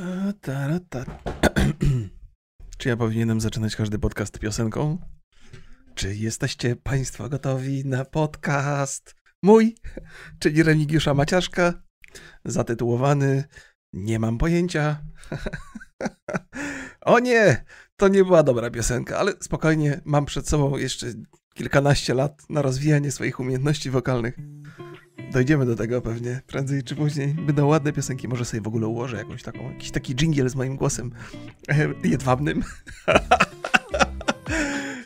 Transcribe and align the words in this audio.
Ta, 0.00 0.32
ta, 0.40 0.80
ta. 0.88 1.04
Czy 2.78 2.88
ja 2.88 2.96
powinienem 2.96 3.40
zaczynać 3.40 3.76
każdy 3.76 3.98
podcast 3.98 4.38
piosenką? 4.38 4.98
Czy 5.94 6.14
jesteście 6.14 6.76
Państwo 6.76 7.28
gotowi 7.28 7.86
na 7.86 8.04
podcast 8.04 9.14
mój, 9.42 9.74
czyli 10.38 10.62
Remigiusza 10.62 11.14
Maciaszka, 11.14 11.82
zatytułowany 12.44 13.44
Nie 13.92 14.18
mam 14.18 14.38
pojęcia. 14.38 15.02
o 17.00 17.18
nie, 17.18 17.64
to 17.96 18.08
nie 18.08 18.24
była 18.24 18.42
dobra 18.42 18.70
piosenka, 18.70 19.18
ale 19.18 19.32
spokojnie, 19.40 20.00
mam 20.04 20.24
przed 20.24 20.48
sobą 20.48 20.76
jeszcze 20.76 21.06
kilkanaście 21.54 22.14
lat 22.14 22.42
na 22.50 22.62
rozwijanie 22.62 23.10
swoich 23.10 23.40
umiejętności 23.40 23.90
wokalnych. 23.90 24.36
Dojdziemy 25.32 25.66
do 25.66 25.76
tego 25.76 26.02
pewnie 26.02 26.40
prędzej 26.46 26.82
czy 26.82 26.96
później. 26.96 27.28
Będą 27.28 27.66
ładne 27.66 27.92
piosenki, 27.92 28.28
może 28.28 28.44
sobie 28.44 28.60
w 28.60 28.66
ogóle 28.66 28.86
ułożę 28.86 29.16
jakąś 29.16 29.42
taką, 29.42 29.70
jakiś 29.72 29.90
taki 29.90 30.14
dżingiel 30.14 30.48
z 30.48 30.54
moim 30.54 30.76
głosem 30.76 31.10
jedwabnym. 32.04 32.62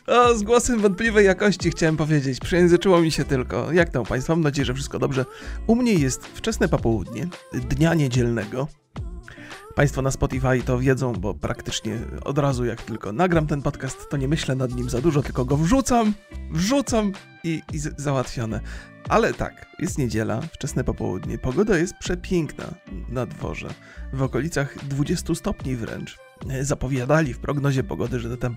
O, 0.07 0.35
z 0.35 0.43
głosem 0.43 0.79
wątpliwej 0.79 1.25
jakości 1.25 1.71
chciałem 1.71 1.97
powiedzieć. 1.97 2.39
Przejęzyczyło 2.39 3.01
mi 3.01 3.11
się 3.11 3.23
tylko. 3.23 3.71
Jak 3.71 3.89
tam 3.89 4.05
Państwo? 4.05 4.35
Mam 4.35 4.43
nadzieję, 4.43 4.65
że 4.65 4.73
wszystko 4.73 4.99
dobrze. 4.99 5.25
U 5.67 5.75
mnie 5.75 5.93
jest 5.93 6.25
wczesne 6.25 6.67
popołudnie 6.67 7.27
dnia 7.53 7.93
niedzielnego. 7.93 8.67
Państwo 9.75 10.01
na 10.01 10.11
Spotify 10.11 10.61
to 10.65 10.79
wiedzą, 10.79 11.13
bo 11.13 11.33
praktycznie 11.33 11.99
od 12.23 12.37
razu 12.37 12.65
jak 12.65 12.81
tylko 12.81 13.11
nagram 13.11 13.47
ten 13.47 13.61
podcast, 13.61 14.09
to 14.09 14.17
nie 14.17 14.27
myślę 14.27 14.55
nad 14.55 14.75
nim 14.75 14.89
za 14.89 15.01
dużo, 15.01 15.21
tylko 15.21 15.45
go 15.45 15.57
wrzucam, 15.57 16.13
wrzucam 16.51 17.11
i, 17.43 17.61
i 17.73 17.79
załatwione. 17.97 18.61
Ale 19.09 19.33
tak, 19.33 19.65
jest 19.79 19.97
niedziela, 19.97 20.41
wczesne 20.41 20.83
popołudnie, 20.83 21.37
pogoda 21.37 21.77
jest 21.77 21.93
przepiękna 21.99 22.65
na 23.09 23.25
dworze, 23.25 23.67
w 24.13 24.21
okolicach 24.21 24.85
20 24.87 25.35
stopni 25.35 25.75
wręcz. 25.75 26.17
E, 26.49 26.65
zapowiadali 26.65 27.33
w 27.33 27.39
prognozie 27.39 27.83
pogody, 27.83 28.19
że 28.19 28.37
te 28.37 28.49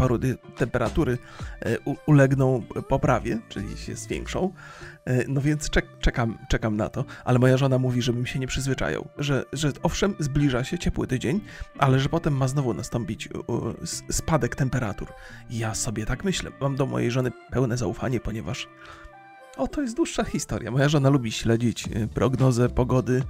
temperatury 0.56 1.18
e, 1.60 1.78
ulegną 2.06 2.62
poprawie, 2.88 3.38
czyli 3.48 3.78
się 3.78 3.94
zwiększą. 3.94 4.52
E, 5.08 5.24
no 5.28 5.40
więc 5.40 5.70
czekam, 6.00 6.38
czekam 6.48 6.76
na 6.76 6.88
to, 6.88 7.04
ale 7.24 7.38
moja 7.38 7.56
żona 7.56 7.78
mówi, 7.78 8.02
żebym 8.02 8.26
się 8.26 8.38
nie 8.38 8.46
przyzwyczajał, 8.46 9.08
że, 9.18 9.44
że 9.52 9.72
owszem, 9.82 10.14
zbliża 10.18 10.64
się 10.64 10.78
ciepły 10.78 11.06
tydzień, 11.06 11.40
ale 11.78 12.00
że 12.00 12.08
potem 12.08 12.36
ma 12.36 12.48
znowu 12.48 12.74
nastąpić 12.74 13.28
spadek 14.10 14.56
temperatur. 14.56 15.08
Ja 15.50 15.74
sobie 15.74 16.06
tak 16.06 16.24
myślę. 16.24 16.50
Mam 16.60 16.76
do 16.76 16.86
mojej 16.86 17.10
żony 17.10 17.32
pełne 17.50 17.76
zaufanie, 17.76 18.20
ponieważ 18.20 18.68
o, 19.58 19.68
to 19.68 19.82
jest 19.82 19.96
dłuższa 19.96 20.24
historia. 20.24 20.70
Moja 20.70 20.88
żona 20.88 21.08
lubi 21.08 21.32
śledzić 21.32 21.86
y, 21.86 22.08
prognozę 22.14 22.68
pogody 22.68 23.22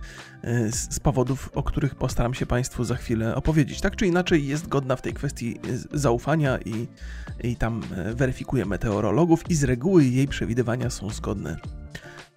y, 0.44 0.72
z 0.72 1.00
powodów, 1.00 1.50
o 1.54 1.62
których 1.62 1.94
postaram 1.94 2.34
się 2.34 2.46
Państwu 2.46 2.84
za 2.84 2.96
chwilę 2.96 3.34
opowiedzieć. 3.34 3.80
Tak 3.80 3.96
czy 3.96 4.06
inaczej 4.06 4.46
jest 4.46 4.68
godna 4.68 4.96
w 4.96 5.02
tej 5.02 5.12
kwestii 5.12 5.60
y, 5.94 5.98
zaufania 5.98 6.58
i, 6.58 6.88
i 7.44 7.56
tam 7.56 7.82
weryfikuje 8.14 8.64
meteorologów 8.64 9.50
i 9.50 9.54
z 9.54 9.64
reguły 9.64 10.04
jej 10.04 10.28
przewidywania 10.28 10.90
są 10.90 11.10
zgodne 11.10 11.56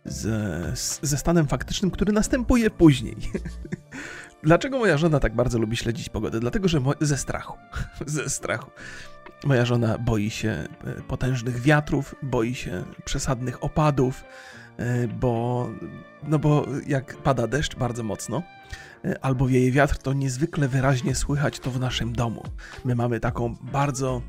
z, 0.06 1.00
ze 1.02 1.18
stanem 1.18 1.48
faktycznym, 1.48 1.92
który 1.92 2.14
następuje 2.14 2.70
później. 2.70 3.16
Dlaczego 4.44 4.80
moja 4.80 4.98
żona 4.98 5.20
tak 5.20 5.36
bardzo 5.36 5.60
lubi 5.60 5.78
śledzić 5.78 6.10
pogodę? 6.10 6.40
Dlatego, 6.40 6.68
że 6.68 6.82
ze 7.02 7.18
strachu. 7.18 7.58
ze 8.06 8.30
strachu. 8.30 8.72
Moja 9.44 9.66
żona 9.66 9.98
boi 9.98 10.30
się 10.30 10.50
e, 10.50 10.68
potężnych 11.08 11.62
wiatrów, 11.62 12.16
boi 12.24 12.56
się 12.56 12.84
przesadnych 13.06 13.64
opadów, 13.64 14.24
e, 14.78 15.08
bo, 15.08 15.70
no 16.24 16.40
bo 16.40 16.66
jak 16.88 17.18
pada 17.18 17.48
deszcz 17.48 17.76
bardzo 17.76 18.04
mocno, 18.04 18.44
e, 19.06 19.26
albo 19.26 19.48
wieje 19.48 19.72
wiatr, 19.72 19.98
to 19.98 20.14
niezwykle 20.14 20.68
wyraźnie 20.68 21.16
słychać 21.16 21.60
to 21.60 21.72
w 21.72 21.80
naszym 21.80 22.14
domu. 22.14 22.44
My 22.86 22.96
mamy 22.96 23.20
taką 23.20 23.56
bardzo 23.62 24.22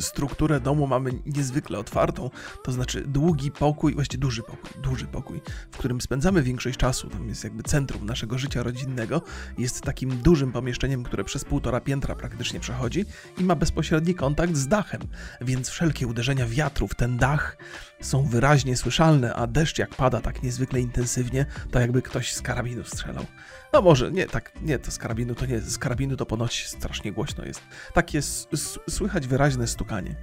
strukturę 0.00 0.60
domu 0.60 0.86
mamy 0.86 1.10
niezwykle 1.26 1.78
otwartą, 1.78 2.30
to 2.64 2.72
znaczy 2.72 3.04
długi 3.06 3.50
pokój, 3.50 3.94
właściwie 3.94 4.20
duży 4.20 4.42
pokój, 4.42 4.82
duży 4.82 5.06
pokój, 5.06 5.40
w 5.70 5.78
którym 5.78 6.00
spędzamy 6.00 6.42
większość 6.42 6.78
czasu, 6.78 7.10
tam 7.10 7.28
jest 7.28 7.44
jakby 7.44 7.62
centrum 7.62 8.06
naszego 8.06 8.38
życia 8.38 8.62
rodzinnego, 8.62 9.22
jest 9.58 9.80
takim 9.80 10.16
dużym 10.16 10.52
pomieszczeniem, 10.52 11.02
które 11.02 11.24
przez 11.24 11.44
półtora 11.44 11.80
piętra 11.80 12.14
praktycznie 12.14 12.60
przechodzi 12.60 13.04
i 13.38 13.44
ma 13.44 13.54
bezpośredni 13.54 14.14
kontakt 14.14 14.56
z 14.56 14.68
dachem, 14.68 15.00
więc 15.40 15.68
wszelkie 15.68 16.06
uderzenia 16.06 16.46
wiatrów, 16.46 16.94
ten 16.94 17.16
dach 17.16 17.56
są 18.00 18.24
wyraźnie 18.24 18.76
słyszalne, 18.76 19.34
a 19.34 19.46
deszcz 19.46 19.78
jak 19.78 19.94
pada 19.94 20.20
tak 20.20 20.42
niezwykle 20.42 20.80
intensywnie, 20.80 21.46
to 21.70 21.80
jakby 21.80 22.02
ktoś 22.02 22.32
z 22.32 22.42
karabinu 22.42 22.84
strzelał. 22.84 23.26
No 23.72 23.82
może, 23.82 24.12
nie, 24.12 24.26
tak, 24.26 24.52
nie, 24.62 24.78
to 24.78 24.90
z 24.90 24.98
karabinu 24.98 25.34
to 25.34 25.46
nie, 25.46 25.60
z 25.60 25.78
karabinu 25.78 26.16
to 26.16 26.26
ponoć 26.26 26.66
strasznie 26.66 27.12
głośno 27.12 27.44
jest. 27.44 27.60
Tak 27.94 28.14
jest, 28.14 28.48
słychać 28.88 29.26
wyraźne 29.26 29.66
stukanie. 29.66 30.16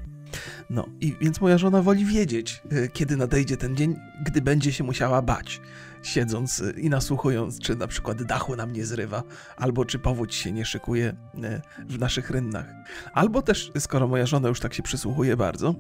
No 0.70 0.86
i 1.02 1.16
więc 1.22 1.42
moja 1.42 1.58
żona 1.58 1.82
woli 1.82 2.06
wiedzieć, 2.06 2.62
e, 2.72 2.88
kiedy 2.88 3.18
nadejdzie 3.18 3.58
ten 3.58 3.76
dzień, 3.76 3.96
gdy 4.26 4.42
będzie 4.42 4.74
się 4.74 4.84
musiała 4.84 5.22
bać, 5.22 5.62
siedząc 6.04 6.62
e, 6.62 6.72
i 6.72 6.90
nasłuchując, 6.90 7.60
czy 7.60 7.76
na 7.76 7.88
przykład 7.88 8.24
dachu 8.24 8.56
nam 8.56 8.74
nie 8.74 8.86
zrywa, 8.86 9.24
albo 9.58 9.86
czy 9.86 10.00
powódź 10.00 10.36
się 10.36 10.52
nie 10.52 10.66
szykuje 10.66 11.16
e, 11.44 11.62
w 11.90 12.00
naszych 12.00 12.30
rynnach. 12.30 12.66
Albo 13.14 13.42
też, 13.42 13.72
skoro 13.80 14.08
moja 14.08 14.26
żona 14.26 14.50
już 14.50 14.60
tak 14.60 14.74
się 14.74 14.84
przysłuchuje 14.84 15.38
bardzo, 15.38 15.76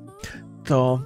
to 0.63 1.01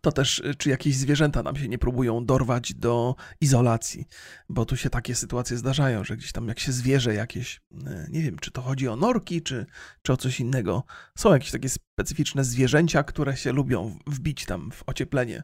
to 0.00 0.12
też 0.12 0.38
y, 0.38 0.54
czy 0.54 0.70
jakieś 0.70 0.96
zwierzęta 0.96 1.42
nam 1.42 1.56
się 1.56 1.68
nie 1.68 1.78
próbują 1.78 2.24
dorwać 2.24 2.74
do 2.74 3.14
izolacji, 3.40 4.08
bo 4.48 4.64
tu 4.64 4.76
się 4.76 4.90
takie 4.90 5.14
sytuacje 5.14 5.56
zdarzają, 5.56 6.04
że 6.04 6.16
gdzieś 6.16 6.32
tam 6.32 6.48
jak 6.48 6.60
się 6.60 6.72
zwierzę 6.72 7.14
jakieś, 7.14 7.56
y, 7.72 8.06
nie 8.10 8.22
wiem, 8.22 8.38
czy 8.38 8.50
to 8.50 8.62
chodzi 8.62 8.88
o 8.88 8.96
norki, 8.96 9.42
czy, 9.42 9.66
czy 10.02 10.12
o 10.12 10.16
coś 10.16 10.40
innego, 10.40 10.84
są 11.18 11.32
jakieś 11.32 11.50
takie 11.50 11.68
specyficzne 12.00 12.44
zwierzęcia, 12.44 13.02
które 13.02 13.36
się 13.36 13.52
lubią 13.52 13.98
wbić 14.06 14.46
tam 14.46 14.70
w 14.70 14.82
ocieplenie 14.86 15.42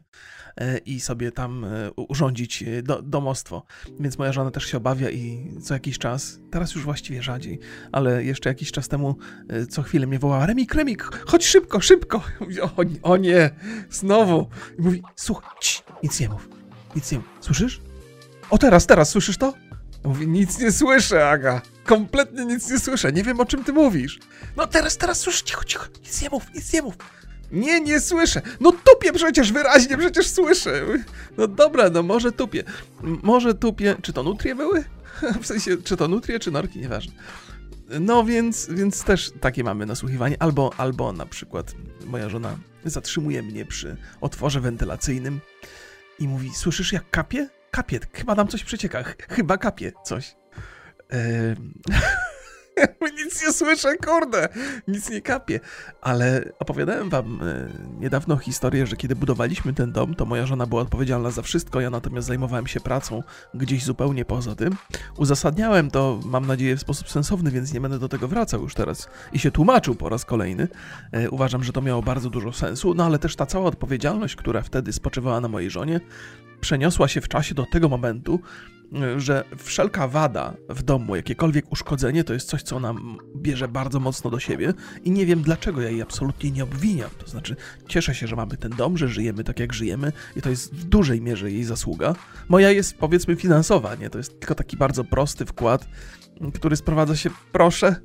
y, 0.61 0.77
i 0.77 0.99
sobie 0.99 1.31
tam 1.31 1.65
urządzić 1.95 2.63
do, 2.83 3.01
domostwo. 3.01 3.65
Więc 3.99 4.17
moja 4.17 4.31
żona 4.31 4.51
też 4.51 4.65
się 4.65 4.77
obawia 4.77 5.09
i 5.09 5.51
co 5.61 5.73
jakiś 5.73 5.97
czas, 5.97 6.39
teraz 6.51 6.75
już 6.75 6.83
właściwie 6.83 7.23
rzadziej, 7.23 7.59
ale 7.91 8.23
jeszcze 8.23 8.49
jakiś 8.49 8.71
czas 8.71 8.87
temu 8.87 9.15
co 9.69 9.83
chwilę 9.83 10.07
mnie 10.07 10.19
wołała 10.19 10.45
Remik, 10.45 10.73
Remik, 10.73 11.03
chodź 11.27 11.45
szybko, 11.45 11.81
szybko. 11.81 12.21
O, 12.77 12.83
o 13.11 13.17
nie, 13.17 13.49
znowu 13.89 14.47
i 14.79 14.81
mówi, 14.81 15.03
słuchaj, 15.15 15.49
nic 16.03 16.19
nie 16.19 16.29
mów, 16.29 16.49
nic 16.95 17.11
nie 17.11 17.17
mów. 17.17 17.27
Słyszysz? 17.41 17.81
O 18.49 18.57
teraz, 18.57 18.87
teraz, 18.87 19.09
słyszysz 19.09 19.37
to? 19.37 19.53
Ja 20.03 20.09
mówię, 20.09 20.27
nic 20.27 20.59
nie 20.59 20.71
słyszę, 20.71 21.29
Aga. 21.29 21.61
Kompletnie 21.87 22.45
nic 22.45 22.69
nie 22.69 22.79
słyszę, 22.79 23.11
nie 23.11 23.23
wiem 23.23 23.39
o 23.39 23.45
czym 23.45 23.63
ty 23.63 23.73
mówisz. 23.73 24.19
No 24.57 24.67
teraz, 24.67 24.97
teraz 24.97 25.19
słyszę, 25.19 25.43
cicho, 25.43 25.63
cicho, 25.63 25.85
nic 26.05 26.21
nie 26.21 26.29
mów, 26.29 26.43
nic 26.55 26.73
nie 26.73 26.81
mów. 26.81 26.95
Nie, 27.51 27.81
nie 27.81 27.99
słyszę. 27.99 28.41
No 28.59 28.71
tupię 28.71 29.13
przecież 29.13 29.51
wyraźnie, 29.51 29.97
przecież 29.97 30.27
słyszę. 30.27 30.85
No 31.37 31.47
dobra, 31.47 31.89
no 31.89 32.03
może 32.03 32.31
tupię. 32.31 32.63
Może 33.01 33.53
tupię. 33.53 33.95
Czy 34.01 34.13
to 34.13 34.23
nutrie 34.23 34.55
były? 34.55 34.83
W 35.41 35.45
sensie, 35.45 35.77
czy 35.83 35.97
to 35.97 36.07
nutrie, 36.07 36.39
czy 36.39 36.51
norki, 36.51 36.79
nieważne. 36.79 37.13
No 37.99 38.25
więc, 38.25 38.67
więc 38.69 39.03
też 39.03 39.31
takie 39.41 39.63
mamy 39.63 39.85
nasłuchiwanie. 39.85 40.35
Albo, 40.39 40.71
albo 40.77 41.13
na 41.13 41.25
przykład 41.25 41.75
moja 42.05 42.29
żona 42.29 42.57
zatrzymuje 42.85 43.43
mnie 43.43 43.65
przy 43.65 43.97
otworze 44.21 44.61
wentylacyjnym 44.61 45.39
i 46.19 46.27
mówi: 46.27 46.51
Słyszysz, 46.55 46.93
jak 46.93 47.09
kapie? 47.09 47.49
Kapie, 47.71 47.99
chyba 48.13 48.35
nam 48.35 48.47
coś 48.47 48.63
przecieka, 48.63 49.03
chyba 49.29 49.57
kapie 49.57 49.91
coś. 50.03 50.35
Nic 53.17 53.43
nie 53.43 53.53
słyszę, 53.53 53.97
kurde, 53.97 54.49
nic 54.87 55.09
nie 55.09 55.21
kapie. 55.21 55.59
Ale 56.01 56.51
opowiadałem 56.59 57.09
wam 57.09 57.39
e, 57.41 57.69
niedawno 57.99 58.37
historię, 58.37 58.87
że 58.87 58.95
kiedy 58.95 59.15
budowaliśmy 59.15 59.73
ten 59.73 59.91
dom, 59.91 60.15
to 60.15 60.25
moja 60.25 60.45
żona 60.45 60.65
była 60.65 60.81
odpowiedzialna 60.81 61.31
za 61.31 61.41
wszystko, 61.41 61.81
ja 61.81 61.89
natomiast 61.89 62.27
zajmowałem 62.27 62.67
się 62.67 62.79
pracą 62.79 63.23
gdzieś 63.53 63.83
zupełnie 63.83 64.25
poza 64.25 64.55
tym. 64.55 64.75
Uzasadniałem 65.17 65.91
to, 65.91 66.19
mam 66.25 66.47
nadzieję, 66.47 66.75
w 66.75 66.81
sposób 66.81 67.09
sensowny, 67.09 67.51
więc 67.51 67.73
nie 67.73 67.81
będę 67.81 67.99
do 67.99 68.09
tego 68.09 68.27
wracał 68.27 68.61
już 68.61 68.73
teraz 68.73 69.09
i 69.33 69.39
się 69.39 69.51
tłumaczył 69.51 69.95
po 69.95 70.09
raz 70.09 70.25
kolejny. 70.25 70.67
E, 71.11 71.29
uważam, 71.29 71.63
że 71.63 71.73
to 71.73 71.81
miało 71.81 72.01
bardzo 72.01 72.29
dużo 72.29 72.53
sensu, 72.53 72.93
no 72.93 73.05
ale 73.05 73.19
też 73.19 73.35
ta 73.35 73.45
cała 73.45 73.65
odpowiedzialność, 73.65 74.35
która 74.35 74.61
wtedy 74.61 74.93
spoczywała 74.93 75.41
na 75.41 75.47
mojej 75.47 75.69
żonie, 75.69 75.99
przeniosła 76.61 77.07
się 77.07 77.21
w 77.21 77.27
czasie 77.27 77.55
do 77.55 77.65
tego 77.71 77.89
momentu, 77.89 78.39
że 79.17 79.43
wszelka 79.57 80.07
wada 80.07 80.53
w 80.69 80.83
domu, 80.83 81.15
jakiekolwiek 81.15 81.71
uszkodzenie, 81.71 82.23
to 82.23 82.33
jest 82.33 82.49
coś, 82.49 82.63
co 82.63 82.75
ona 82.75 82.95
bierze 83.35 83.67
bardzo 83.67 83.99
mocno 83.99 84.29
do 84.29 84.39
siebie 84.39 84.73
i 85.03 85.11
nie 85.11 85.25
wiem 85.25 85.41
dlaczego 85.41 85.81
ja 85.81 85.89
jej 85.89 86.01
absolutnie 86.01 86.51
nie 86.51 86.63
obwiniam. 86.63 87.09
To 87.17 87.27
znaczy, 87.27 87.55
cieszę 87.87 88.15
się, 88.15 88.27
że 88.27 88.35
mamy 88.35 88.57
ten 88.57 88.71
dom, 88.71 88.97
że 88.97 89.07
żyjemy 89.07 89.43
tak, 89.43 89.59
jak 89.59 89.73
żyjemy 89.73 90.11
i 90.35 90.41
to 90.41 90.49
jest 90.49 90.75
w 90.75 90.83
dużej 90.83 91.21
mierze 91.21 91.51
jej 91.51 91.63
zasługa. 91.63 92.15
Moja 92.49 92.71
jest, 92.71 92.97
powiedzmy, 92.97 93.35
finansowa, 93.35 93.95
nie? 93.95 94.09
To 94.09 94.17
jest 94.17 94.39
tylko 94.39 94.55
taki 94.55 94.77
bardzo 94.77 95.03
prosty 95.03 95.45
wkład, 95.45 95.87
który 96.53 96.75
sprowadza 96.75 97.15
się, 97.15 97.29
proszę, 97.51 97.95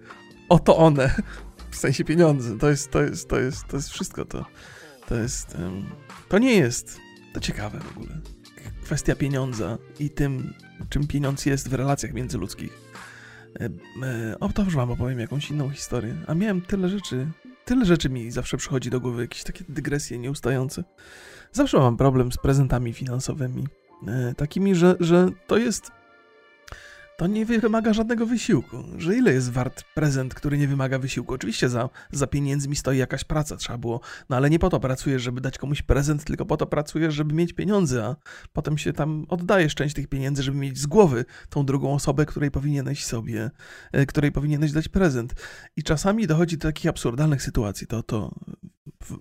oto 0.48 0.76
one. 0.76 1.14
W 1.70 1.76
sensie 1.76 2.04
pieniądze. 2.04 2.58
To 2.58 2.70
jest, 2.70 2.90
to 2.90 3.02
jest, 3.02 3.28
to 3.28 3.38
jest, 3.38 3.66
to 3.68 3.76
jest 3.76 3.90
wszystko 3.90 4.24
to. 4.24 4.44
To 5.08 5.14
jest, 5.14 5.56
to 6.28 6.38
nie 6.38 6.54
jest, 6.54 7.00
to 7.34 7.40
ciekawe 7.40 7.80
w 7.80 7.96
ogóle 7.96 8.20
kwestia 8.92 9.16
pieniądza 9.16 9.78
i 9.98 10.10
tym, 10.10 10.54
czym 10.88 11.06
pieniądz 11.06 11.46
jest 11.46 11.68
w 11.68 11.74
relacjach 11.74 12.12
międzyludzkich. 12.12 12.78
E, 13.60 13.64
e, 14.02 14.40
o, 14.40 14.48
to 14.48 14.62
już 14.62 14.74
wam 14.74 14.90
opowiem 14.90 15.20
jakąś 15.20 15.50
inną 15.50 15.70
historię. 15.70 16.14
A 16.26 16.34
miałem 16.34 16.60
tyle 16.60 16.88
rzeczy, 16.88 17.26
tyle 17.64 17.84
rzeczy 17.84 18.10
mi 18.10 18.30
zawsze 18.30 18.56
przychodzi 18.56 18.90
do 18.90 19.00
głowy, 19.00 19.22
jakieś 19.22 19.44
takie 19.44 19.64
dygresje 19.68 20.18
nieustające. 20.18 20.84
Zawsze 21.52 21.78
mam 21.78 21.96
problem 21.96 22.32
z 22.32 22.36
prezentami 22.36 22.92
finansowymi. 22.92 23.66
E, 24.08 24.34
takimi, 24.34 24.74
że, 24.74 24.96
że 25.00 25.28
to 25.46 25.56
jest 25.56 25.90
to 27.16 27.26
nie 27.26 27.46
wymaga 27.46 27.92
żadnego 27.92 28.26
wysiłku. 28.26 28.76
Że 28.98 29.16
ile 29.16 29.32
jest 29.32 29.50
wart 29.50 29.84
prezent, 29.94 30.34
który 30.34 30.58
nie 30.58 30.68
wymaga 30.68 30.98
wysiłku? 30.98 31.34
Oczywiście 31.34 31.68
za, 31.68 31.88
za 32.12 32.26
pieniędzmi 32.26 32.76
stoi 32.76 32.98
jakaś 32.98 33.24
praca, 33.24 33.56
trzeba 33.56 33.78
było, 33.78 34.00
no 34.28 34.36
ale 34.36 34.50
nie 34.50 34.58
po 34.58 34.70
to 34.70 34.80
pracujesz, 34.80 35.22
żeby 35.22 35.40
dać 35.40 35.58
komuś 35.58 35.82
prezent, 35.82 36.24
tylko 36.24 36.46
po 36.46 36.56
to 36.56 36.66
pracujesz, 36.66 37.14
żeby 37.14 37.34
mieć 37.34 37.52
pieniądze, 37.52 38.04
a 38.04 38.16
potem 38.52 38.78
się 38.78 38.92
tam 38.92 39.26
oddajesz 39.28 39.74
część 39.74 39.94
tych 39.94 40.08
pieniędzy, 40.08 40.42
żeby 40.42 40.58
mieć 40.58 40.78
z 40.78 40.86
głowy 40.86 41.24
tą 41.48 41.66
drugą 41.66 41.94
osobę, 41.94 42.26
której 42.26 42.50
powinieneś 42.50 43.04
sobie, 43.04 43.50
e, 43.92 44.06
której 44.06 44.32
powinieneś 44.32 44.72
dać 44.72 44.88
prezent. 44.88 45.34
I 45.76 45.82
czasami 45.82 46.26
dochodzi 46.26 46.58
do 46.58 46.68
takich 46.68 46.86
absurdalnych 46.86 47.42
sytuacji. 47.42 47.86
To, 47.86 48.02
to 48.02 48.34
w, 49.02 49.18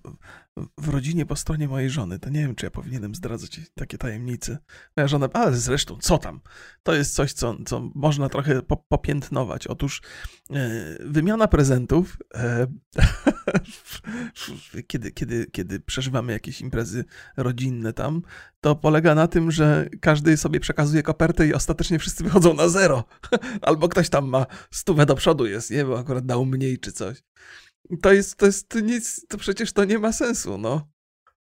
w, 0.78 0.88
rodzinie 0.88 1.26
po 1.26 1.36
stronie 1.36 1.68
mojej 1.68 1.90
żony, 1.90 2.18
to 2.18 2.30
nie 2.30 2.40
wiem, 2.40 2.54
czy 2.54 2.66
ja 2.66 2.70
powinienem 2.70 3.14
zdradzać 3.14 3.60
takie 3.74 3.98
tajemnice. 3.98 4.58
Moja 4.96 5.08
żona, 5.08 5.28
ale 5.32 5.56
zresztą, 5.56 5.98
co 6.00 6.18
tam? 6.18 6.40
To 6.82 6.94
jest 6.94 7.14
coś, 7.14 7.32
co, 7.32 7.56
co 7.66 7.90
można 7.94 8.28
trochę 8.28 8.62
po, 8.62 8.76
popiętnować. 8.76 9.66
Otóż 9.66 10.02
e, 10.50 10.96
wymiana 11.00 11.48
prezentów, 11.48 12.16
e, 12.34 12.66
kiedy, 14.88 15.10
kiedy, 15.10 15.46
kiedy 15.46 15.80
przeżywamy 15.80 16.32
jakieś 16.32 16.60
imprezy 16.60 17.04
rodzinne 17.36 17.92
tam, 17.92 18.22
to 18.60 18.76
polega 18.76 19.14
na 19.14 19.28
tym, 19.28 19.50
że 19.50 19.88
każdy 20.00 20.36
sobie 20.36 20.60
przekazuje 20.60 21.02
kopertę 21.02 21.46
i 21.46 21.54
ostatecznie 21.54 21.98
wszyscy 21.98 22.24
wychodzą 22.24 22.54
na 22.54 22.68
zero. 22.68 23.04
Albo 23.62 23.88
ktoś 23.88 24.08
tam 24.08 24.28
ma 24.28 24.46
stówę 24.70 25.06
do 25.06 25.14
przodu 25.14 25.46
jest, 25.46 25.70
nie? 25.70 25.84
Bo 25.84 25.98
akurat 25.98 26.26
dał 26.26 26.44
mniej 26.44 26.78
czy 26.78 26.92
coś. 26.92 27.22
To 28.02 28.12
jest, 28.12 28.36
to 28.36 28.46
jest 28.46 28.74
nic, 28.82 29.26
to 29.28 29.38
przecież 29.38 29.72
to 29.72 29.84
nie 29.84 29.98
ma 29.98 30.12
sensu, 30.12 30.58
no. 30.58 30.92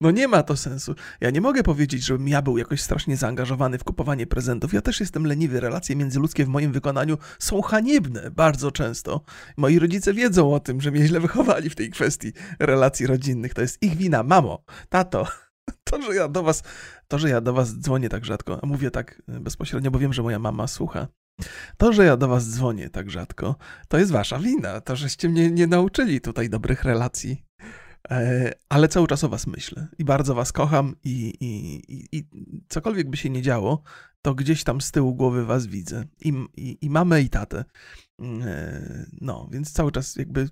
No 0.01 0.11
nie 0.11 0.29
ma 0.29 0.43
to 0.43 0.57
sensu. 0.57 0.95
Ja 1.21 1.31
nie 1.31 1.41
mogę 1.41 1.63
powiedzieć, 1.63 2.05
żebym 2.05 2.29
ja 2.29 2.43
był 2.43 2.59
jakoś 2.59 2.81
strasznie 2.81 3.17
zaangażowany 3.17 3.79
w 3.79 3.85
kupowanie 3.85 4.27
prezentów. 4.27 4.73
Ja 4.73 4.81
też 4.81 5.01
jestem 5.01 5.27
leniwy. 5.27 5.61
Relacje 5.61 5.97
międzyludzkie 5.97 6.45
w 6.45 6.49
moim 6.49 6.73
wykonaniu 6.73 7.19
są 7.39 7.63
haniebne 7.63 8.31
bardzo 8.31 8.73
często. 8.73 9.21
Moi 9.57 9.79
rodzice 9.79 10.15
wiedzą 10.15 10.55
o 10.55 10.61
tym, 10.61 10.81
że 10.81 10.91
mnie 10.91 11.07
źle 11.07 11.21
wychowali 11.21 11.71
w 11.71 11.75
tej 11.75 11.91
kwestii 11.91 12.33
relacji 12.59 13.07
rodzinnych. 13.07 13.55
To 13.55 13.61
jest 13.61 13.83
ich 13.83 13.97
wina. 13.97 14.23
Mamo, 14.23 14.65
tato, 14.89 15.27
to, 15.85 16.03
że 16.03 16.15
ja 16.15 16.29
do 16.29 16.43
was, 16.43 16.63
to, 17.09 17.19
że 17.19 17.29
ja 17.29 17.41
do 17.41 17.53
was 17.53 17.79
dzwonię 17.79 18.09
tak 18.09 18.25
rzadko, 18.25 18.61
mówię 18.63 18.91
tak 18.91 19.23
bezpośrednio, 19.29 19.91
bo 19.91 19.99
wiem, 19.99 20.13
że 20.13 20.23
moja 20.23 20.39
mama 20.39 20.67
słucha. 20.67 21.09
To, 21.77 21.93
że 21.93 22.05
ja 22.05 22.17
do 22.17 22.29
was 22.29 22.51
dzwonię 22.51 22.91
tak 22.91 23.11
rzadko, 23.11 23.57
to 23.89 23.99
jest 23.99 24.13
wasza 24.13 24.39
wina. 24.39 24.81
To, 24.81 24.97
żeście 24.97 25.29
mnie 25.29 25.51
nie 25.51 25.67
nauczyli 25.67 26.21
tutaj 26.21 26.51
dobrych 26.51 26.85
relacji. 26.85 27.45
E, 28.11 28.53
ale 28.69 28.89
cały 28.89 29.07
czas 29.07 29.25
o 29.25 29.29
was 29.29 29.47
myślę 29.47 29.89
i 29.99 30.05
bardzo 30.05 30.35
was 30.35 30.53
kocham 30.53 30.97
i, 31.05 31.35
i, 31.41 31.75
i, 31.95 32.19
i 32.19 32.25
cokolwiek 32.69 33.11
by 33.11 33.17
się 33.17 33.31
nie 33.31 33.43
działo, 33.43 33.83
to 34.23 34.35
gdzieś 34.35 34.65
tam 34.65 34.81
z 34.81 34.91
tyłu 34.91 35.15
głowy 35.15 35.45
was 35.47 35.67
widzę. 35.67 36.05
I, 36.21 36.33
i, 36.57 36.79
i 36.81 36.91
mamę, 36.91 37.23
i 37.23 37.31
tatę. 37.31 37.65
E, 38.23 39.07
no, 39.21 39.49
więc 39.53 39.73
cały 39.73 39.93
czas 39.93 40.17
jakby 40.17 40.49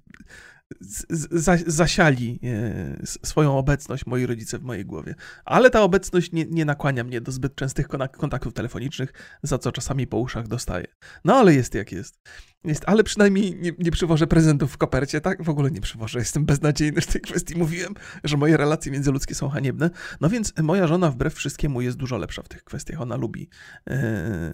zasiali 1.66 2.40
e, 2.42 3.06
swoją 3.06 3.58
obecność 3.58 4.06
moi 4.06 4.26
rodzice 4.26 4.58
w 4.58 4.62
mojej 4.62 4.84
głowie. 4.84 5.14
Ale 5.44 5.70
ta 5.70 5.82
obecność 5.82 6.32
nie, 6.32 6.46
nie 6.46 6.64
nakłania 6.64 7.04
mnie 7.04 7.20
do 7.20 7.32
zbyt 7.32 7.54
częstych 7.54 7.88
kontaktów 8.12 8.52
telefonicznych, 8.52 9.12
za 9.42 9.58
co 9.58 9.72
czasami 9.72 10.06
po 10.06 10.18
uszach 10.18 10.48
dostaję. 10.48 10.86
No 11.24 11.36
ale 11.36 11.54
jest 11.54 11.74
jak 11.74 11.92
jest. 11.92 12.20
jest 12.64 12.84
ale 12.86 13.04
przynajmniej 13.04 13.56
nie, 13.60 13.72
nie 13.78 13.90
przywożę 13.90 14.26
prezentów 14.26 14.72
w 14.72 14.76
kopercie, 14.76 15.20
tak? 15.20 15.42
W 15.42 15.48
ogóle 15.48 15.70
nie 15.70 15.80
przywożę. 15.80 16.18
Jestem 16.18 16.44
beznadziejny 16.44 17.00
w 17.00 17.06
tej 17.06 17.20
kwestii. 17.20 17.56
Mówiłem, 17.56 17.94
że 18.24 18.36
moje 18.36 18.56
relacje 18.56 18.92
międzyludzkie 18.92 19.34
są 19.34 19.48
haniebne. 19.48 19.90
No 20.20 20.28
więc 20.28 20.52
moja 20.62 20.86
żona 20.86 21.10
wbrew 21.10 21.34
wszystkiemu 21.34 21.80
jest 21.80 21.96
dużo 21.96 22.18
lepsza 22.18 22.42
w 22.42 22.48
tych 22.48 22.64
kwestiach. 22.64 23.00
Ona 23.00 23.16
lubi 23.16 23.48
e, 23.90 24.52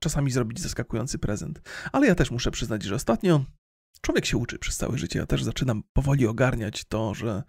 czasami 0.00 0.30
zrobić 0.30 0.60
zaskakujący 0.60 1.18
prezent. 1.18 1.60
Ale 1.92 2.06
ja 2.06 2.14
też 2.14 2.30
muszę 2.30 2.50
przyznać, 2.50 2.82
że 2.82 2.94
ostatnio 2.94 3.44
człowiek 4.00 4.26
się 4.26 4.36
uczy 4.36 4.58
przez 4.58 4.76
całe 4.76 4.98
życie. 4.98 5.18
Ja 5.18 5.26
też 5.26 5.44
zaczynam 5.44 5.82
powoli 5.92 6.26
ogarniać 6.26 6.84
to, 6.84 7.14
że, 7.14 7.42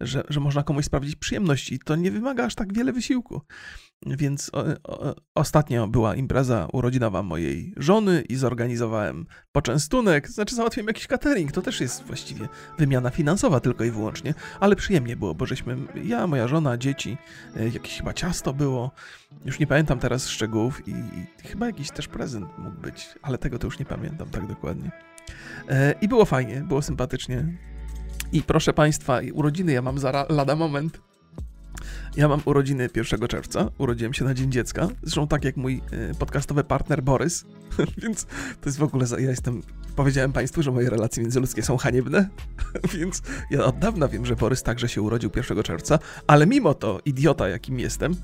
że, 0.00 0.22
że 0.28 0.40
można 0.40 0.62
komuś 0.62 0.84
sprawić 0.84 1.16
przyjemność 1.16 1.72
i 1.72 1.78
to 1.78 1.96
nie 1.96 2.10
wymaga 2.10 2.44
aż 2.44 2.54
tak 2.54 2.74
wiele 2.74 2.92
wysiłku. 2.92 3.40
Więc 4.06 4.50
o, 4.52 4.64
o, 4.84 5.14
ostatnio 5.34 5.88
była 5.88 6.14
impreza 6.14 6.68
urodzinowa 6.72 7.22
mojej 7.22 7.74
żony 7.76 8.24
i 8.28 8.36
zorganizowałem 8.36 9.26
poczęstunek, 9.52 10.28
znaczy 10.28 10.54
załatwiłem 10.54 10.86
jakiś 10.86 11.06
catering, 11.06 11.52
to 11.52 11.62
też 11.62 11.80
jest 11.80 12.02
właściwie 12.02 12.48
wymiana 12.78 13.10
finansowa 13.10 13.60
tylko 13.60 13.84
i 13.84 13.90
wyłącznie, 13.90 14.34
ale 14.60 14.76
przyjemnie 14.76 15.16
było, 15.16 15.34
bo 15.34 15.46
żeśmy, 15.46 15.76
ja, 16.04 16.26
moja 16.26 16.48
żona, 16.48 16.76
dzieci, 16.76 17.16
e, 17.56 17.68
jakieś 17.68 17.96
chyba 17.98 18.12
ciasto 18.12 18.52
było, 18.52 18.90
już 19.44 19.58
nie 19.58 19.66
pamiętam 19.66 19.98
teraz 19.98 20.28
szczegółów 20.28 20.88
i, 20.88 20.90
i 20.90 21.48
chyba 21.48 21.66
jakiś 21.66 21.90
też 21.90 22.08
prezent 22.08 22.58
mógł 22.58 22.80
być, 22.80 23.08
ale 23.22 23.38
tego 23.38 23.58
to 23.58 23.66
już 23.66 23.78
nie 23.78 23.86
pamiętam 23.86 24.30
tak 24.30 24.46
dokładnie. 24.46 24.90
E, 25.68 25.94
I 26.00 26.08
było 26.08 26.24
fajnie, 26.24 26.60
było 26.60 26.82
sympatycznie. 26.82 27.44
I 28.32 28.42
proszę 28.42 28.72
Państwa, 28.72 29.20
urodziny 29.32 29.72
ja 29.72 29.82
mam 29.82 29.98
za 29.98 30.26
lada 30.28 30.56
moment. 30.56 31.00
Ja 32.16 32.28
mam 32.28 32.40
urodziny 32.44 32.88
1 32.96 33.28
czerwca, 33.28 33.70
urodziłem 33.78 34.14
się 34.14 34.24
na 34.24 34.34
Dzień 34.34 34.52
Dziecka, 34.52 34.88
zresztą 35.02 35.28
tak 35.28 35.44
jak 35.44 35.56
mój 35.56 35.82
e, 35.90 36.14
podcastowy 36.14 36.64
partner 36.64 37.02
Borys, 37.02 37.44
więc 38.02 38.24
to 38.60 38.68
jest 38.68 38.78
w 38.78 38.82
ogóle, 38.82 39.06
ja 39.18 39.30
jestem, 39.30 39.62
powiedziałem 39.96 40.32
Państwu, 40.32 40.62
że 40.62 40.70
moje 40.70 40.90
relacje 40.90 41.22
międzyludzkie 41.22 41.62
są 41.62 41.76
haniebne, 41.76 42.28
więc 42.94 43.22
ja 43.50 43.64
od 43.64 43.78
dawna 43.78 44.08
wiem, 44.08 44.26
że 44.26 44.36
Borys 44.36 44.62
także 44.62 44.88
się 44.88 45.02
urodził 45.02 45.30
1 45.36 45.62
czerwca, 45.62 45.98
ale 46.26 46.46
mimo 46.46 46.74
to, 46.74 47.00
idiota 47.04 47.48
jakim 47.48 47.80
jestem, 47.80 48.14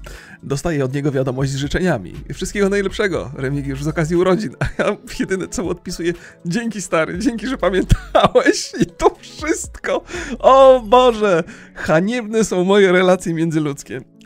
dostaję 0.43 0.85
od 0.85 0.95
niego 0.95 1.13
wiadomość 1.13 1.51
z 1.51 1.57
życzeniami. 1.57 2.13
Wszystkiego 2.35 2.69
najlepszego, 2.69 3.31
Remigiusz, 3.35 3.83
z 3.83 3.89
okazji 3.89 4.17
urodzin, 4.17 4.57
a 4.59 4.83
ja 4.83 4.97
jedyne 5.21 5.49
co 5.49 5.69
odpisuję, 5.69 6.13
dzięki 6.47 6.83
stary, 6.83 7.19
dzięki, 7.19 7.47
że 7.47 7.59
pamiętałeś. 7.59 8.73
I 8.81 8.87
to 8.87 9.17
wszystko. 9.21 10.03
O 10.39 10.83
Boże, 10.87 11.45
haniebne 11.75 12.45
są 12.45 12.65
moje 12.65 12.93
relacje 12.93 13.35
międzyludzkie 13.35 13.74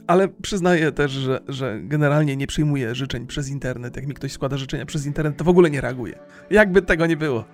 ale 0.07 0.29
przyznaję 0.29 0.93
też, 0.93 1.13
że, 1.13 1.41
że 1.49 1.79
generalnie 1.83 2.37
nie 2.37 2.47
przyjmuję 2.47 2.95
życzeń 2.95 3.27
przez 3.27 3.49
internet. 3.49 3.97
Jak 3.97 4.07
mi 4.07 4.15
ktoś 4.15 4.33
składa 4.33 4.57
życzenia 4.57 4.87
przez 4.87 5.07
internet, 5.07 5.37
to 5.37 5.45
w 5.45 5.49
ogóle 5.49 5.71
nie 5.71 5.81
reaguję. 5.81 6.19
Jakby 6.51 6.83
tego 6.83 7.07
nie 7.07 7.17
było. 7.17 7.45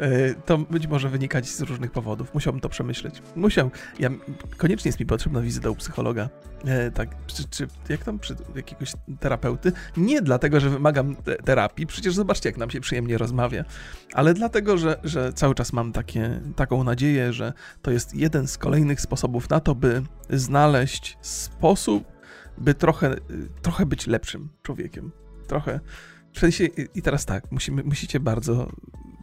E, 0.00 0.34
to 0.34 0.58
być 0.58 0.86
może 0.86 1.08
wynikać 1.08 1.48
z 1.48 1.60
różnych 1.60 1.90
powodów. 1.90 2.34
Musiałbym 2.34 2.60
to 2.60 2.68
przemyśleć. 2.68 3.22
Musiał. 3.36 3.70
Ja, 3.98 4.10
koniecznie 4.56 4.88
jest 4.88 5.00
mi 5.00 5.06
potrzebna 5.06 5.40
wizyta 5.40 5.70
u 5.70 5.74
psychologa. 5.74 6.28
E, 6.64 6.90
tak, 6.90 7.08
czy, 7.26 7.48
czy 7.48 7.66
jak 7.88 8.04
tam, 8.04 8.18
przy 8.18 8.36
jakiegoś 8.54 8.92
terapeuty? 9.20 9.72
Nie 9.96 10.22
dlatego, 10.22 10.60
że 10.60 10.70
wymagam 10.70 11.16
te 11.16 11.36
terapii, 11.36 11.86
przecież 11.86 12.14
zobaczcie, 12.14 12.48
jak 12.48 12.58
nam 12.58 12.70
się 12.70 12.80
przyjemnie 12.80 13.18
rozmawia, 13.18 13.64
ale 14.12 14.34
dlatego, 14.34 14.78
że, 14.78 15.00
że 15.04 15.32
cały 15.32 15.54
czas 15.54 15.72
mam 15.72 15.92
takie, 15.92 16.40
taką 16.56 16.84
nadzieję, 16.84 17.32
że 17.32 17.52
to 17.82 17.90
jest 17.90 18.14
jeden 18.14 18.48
z 18.48 18.58
kolejnych 18.58 19.00
sposobów 19.00 19.50
na 19.50 19.60
to, 19.60 19.74
by 19.74 20.02
znaleźć 20.30 21.18
sposób, 21.20 22.04
by 22.58 22.74
trochę, 22.74 23.16
trochę 23.62 23.86
być 23.86 24.06
lepszym 24.06 24.48
człowiekiem. 24.62 25.12
Trochę. 25.46 25.80
W 26.34 26.38
sensie, 26.38 26.64
i 26.94 27.02
teraz 27.02 27.24
tak, 27.24 27.52
musimy, 27.52 27.82
musicie 27.84 28.20
bardzo 28.20 28.68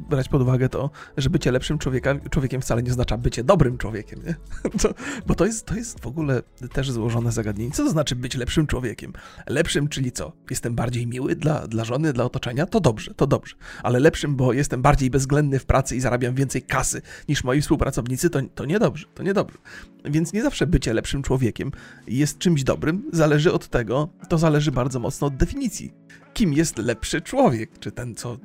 brać 0.10 0.30
pod 0.30 0.41
uwagę 0.41 0.70
to, 0.70 0.89
że 1.18 1.30
bycie 1.30 1.51
lepszym 1.51 1.77
człowiekiem, 1.77 2.20
człowiekiem 2.30 2.62
wcale 2.62 2.84
nie 2.84 2.91
oznacza 2.91 3.18
bycie 3.18 3.44
dobrym 3.44 3.77
człowiekiem, 3.77 4.20
nie? 4.25 4.36
To, 4.82 4.94
bo 5.27 5.36
to 5.36 5.46
jest, 5.46 5.65
to 5.65 5.75
jest 5.75 6.00
w 6.00 6.08
ogóle 6.08 6.41
też 6.74 6.91
złożone 6.91 7.32
zagadnienie. 7.32 7.72
Co 7.72 7.84
to 7.84 7.89
znaczy 7.89 8.15
być 8.15 8.36
lepszym 8.36 8.68
człowiekiem? 8.68 9.13
Lepszym, 9.48 9.88
czyli 9.88 10.12
co? 10.12 10.32
Jestem 10.50 10.75
bardziej 10.75 11.08
miły 11.08 11.36
dla, 11.36 11.68
dla 11.68 11.84
żony, 11.84 12.13
dla 12.13 12.24
otoczenia? 12.24 12.65
To 12.65 12.80
dobrze, 12.80 13.13
to 13.13 13.27
dobrze. 13.27 13.56
Ale 13.84 14.00
lepszym, 14.00 14.36
bo 14.36 14.53
jestem 14.53 14.82
bardziej 14.82 15.10
bezwzględny 15.10 15.60
w 15.60 15.65
pracy 15.65 15.96
i 15.96 16.00
zarabiam 16.00 16.36
więcej 16.36 16.62
kasy 16.62 17.01
niż 17.30 17.44
moi 17.44 17.62
współpracownicy, 17.62 18.30
to, 18.30 18.39
to 18.56 18.65
niedobrze, 18.65 19.06
to 19.15 19.24
niedobrze. 19.24 19.58
Więc 20.06 20.34
nie 20.34 20.44
zawsze 20.44 20.68
bycie 20.68 20.94
lepszym 20.94 21.24
człowiekiem 21.24 21.72
jest 22.08 22.38
czymś 22.38 22.63
dobrym, 22.63 23.10
zależy 23.13 23.53
od 23.53 23.68
tego, 23.68 24.10
to 24.30 24.38
zależy 24.38 24.72
bardzo 24.72 25.00
mocno 25.00 25.27
od 25.27 25.36
definicji 25.36 25.94
kim 26.34 26.53
jest 26.53 26.77
lepszy 26.77 27.22
człowiek. 27.22 27.80
Czy 27.80 27.91
ten, 27.91 28.15
co 28.15 28.38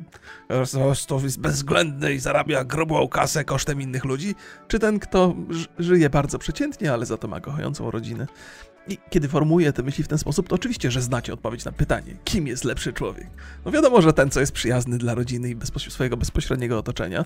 jest 1.23 1.41
bezwzględny 1.41 2.15
i 2.15 2.19
zarabia 2.19 2.65
grubą 2.65 3.09
kasę 3.09 3.45
kosztem 3.45 3.81
innych 3.81 4.05
ludzi, 4.05 4.35
czy 4.69 4.79
ten, 4.79 4.99
kto 4.99 5.35
żyje 5.79 6.11
bardzo 6.11 6.39
przeciętnie, 6.39 6.93
ale 6.93 7.07
za 7.07 7.17
to 7.17 7.29
ma 7.29 7.41
kochającą 7.41 7.91
rodzinę. 7.91 8.27
I 8.89 8.99
kiedy 9.11 9.29
formułuję 9.29 9.73
te 9.73 9.83
myśli 9.83 10.05
w 10.05 10.09
ten 10.09 10.19
sposób, 10.19 10.49
to 10.49 10.55
oczywiście, 10.55 10.91
że 10.91 11.03
znacie 11.03 11.33
odpowiedź 11.33 11.65
na 11.65 11.73
pytanie, 11.73 12.17
kim 12.25 12.47
jest 12.47 12.65
lepszy 12.65 12.93
człowiek. 12.93 13.27
No 13.65 13.71
wiadomo, 13.71 14.03
że 14.03 14.13
ten, 14.13 14.31
co 14.31 14.41
jest 14.41 14.53
przyjazny 14.53 14.99
dla 14.99 15.15
rodziny 15.15 15.51
i 15.51 15.55
bezpoś 15.55 15.93
swojego 15.93 16.17
bezpośredniego 16.17 16.79
otoczenia, 16.79 17.25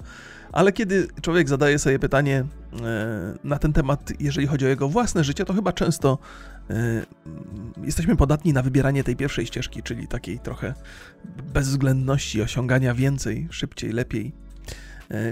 ale 0.53 0.73
kiedy 0.73 1.09
człowiek 1.23 1.49
zadaje 1.49 1.79
sobie 1.79 1.99
pytanie 1.99 2.45
e, 2.83 3.35
na 3.45 3.59
ten 3.59 3.73
temat, 3.73 4.13
jeżeli 4.21 4.47
chodzi 4.47 4.67
o 4.67 4.69
jego 4.69 4.89
własne 4.89 5.25
życie, 5.25 5.45
to 5.45 5.55
chyba 5.55 5.73
często 5.73 6.19
e, 6.71 7.07
jesteśmy 7.85 8.17
podatni 8.17 8.53
na 8.53 8.63
wybieranie 8.63 9.05
tej 9.05 9.17
pierwszej 9.17 9.47
ścieżki, 9.47 9.83
czyli 9.83 10.09
takiej 10.09 10.39
trochę 10.39 10.75
bezwzględności, 11.55 12.43
osiągania 12.43 12.95
więcej, 12.95 13.49
szybciej, 13.51 13.93
lepiej 13.93 14.40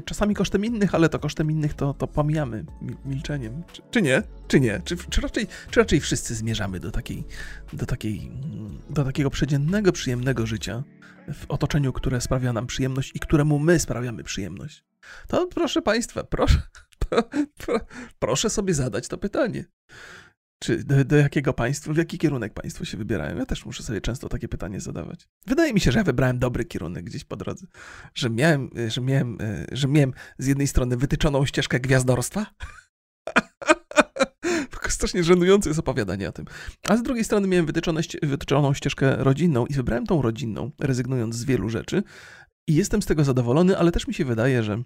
czasami 0.04 0.34
kosztem 0.34 0.64
innych, 0.64 0.94
ale 0.94 1.08
to 1.08 1.18
kosztem 1.18 1.50
innych 1.50 1.74
to, 1.74 1.94
to 1.94 2.06
pomijamy 2.06 2.64
milczeniem. 3.04 3.62
Czy, 3.72 3.82
czy, 3.90 4.02
nie? 4.02 4.22
Czy 4.48 4.60
nie? 4.60 4.80
Czy, 4.84 4.96
czy, 4.96 5.20
raczej, 5.20 5.46
czy 5.70 5.80
raczej 5.80 6.00
wszyscy 6.00 6.34
zmierzamy 6.34 6.80
do, 6.80 6.90
takiej, 6.90 7.24
do, 7.72 7.86
takiej, 7.86 8.30
do 8.90 9.04
takiego 9.04 9.30
przedziennego, 9.30 9.92
przyjemnego 9.92 10.46
życia 10.46 10.82
w 11.34 11.44
otoczeniu, 11.48 11.92
które 11.92 12.20
sprawia 12.20 12.52
nam 12.52 12.66
przyjemność 12.66 13.12
i 13.14 13.20
któremu 13.20 13.58
my 13.58 13.78
sprawiamy 13.78 14.24
przyjemność? 14.24 14.84
To 15.28 15.46
proszę 15.46 15.82
Państwa, 15.82 16.24
proszę, 16.24 16.62
pro, 17.08 17.22
pro, 17.58 17.80
proszę 18.18 18.50
sobie 18.50 18.74
zadać 18.74 19.08
to 19.08 19.18
pytanie. 19.18 19.64
Czy 20.58 20.84
do, 20.84 21.04
do, 21.04 21.16
jakiego 21.16 21.52
państwa, 21.52 21.92
w 21.92 21.96
jaki 21.96 22.18
kierunek 22.18 22.54
państwo 22.54 22.84
się 22.84 22.96
wybierają? 22.98 23.36
Ja 23.36 23.46
też 23.46 23.66
muszę 23.66 23.82
sobie 23.82 24.00
często 24.00 24.28
takie 24.28 24.48
pytanie 24.48 24.80
zadawać. 24.80 25.28
Wydaje 25.46 25.74
mi 25.74 25.80
się, 25.80 25.92
że 25.92 25.98
ja 25.98 26.04
wybrałem 26.04 26.38
dobry 26.38 26.64
kierunek 26.64 27.04
gdzieś 27.04 27.24
po 27.24 27.36
drodze. 27.36 27.66
Że 28.14 28.30
miałem, 28.30 28.70
że 28.88 29.00
miałem, 29.00 29.38
że 29.72 29.88
miałem 29.88 30.12
z 30.38 30.46
jednej 30.46 30.66
strony 30.66 30.96
wytyczoną 30.96 31.46
ścieżkę 31.46 31.80
gwiazdorstwa. 31.80 32.46
Strasznie 34.88 35.24
żenujące 35.24 35.70
jest 35.70 35.80
opowiadanie 35.80 36.28
o 36.28 36.32
tym. 36.32 36.44
A 36.88 36.96
z 36.96 37.02
drugiej 37.02 37.24
strony 37.24 37.48
miałem 37.48 37.66
wytyczone, 37.66 38.00
wytyczoną 38.22 38.74
ścieżkę 38.74 39.16
rodzinną 39.16 39.66
i 39.66 39.74
wybrałem 39.74 40.06
tą 40.06 40.22
rodzinną, 40.22 40.70
rezygnując 40.80 41.36
z 41.36 41.44
wielu 41.44 41.68
rzeczy. 41.68 42.02
I 42.68 42.74
jestem 42.74 43.02
z 43.02 43.06
tego 43.06 43.24
zadowolony, 43.24 43.78
ale 43.78 43.92
też 43.92 44.08
mi 44.08 44.14
się 44.14 44.24
wydaje, 44.24 44.62
że 44.62 44.82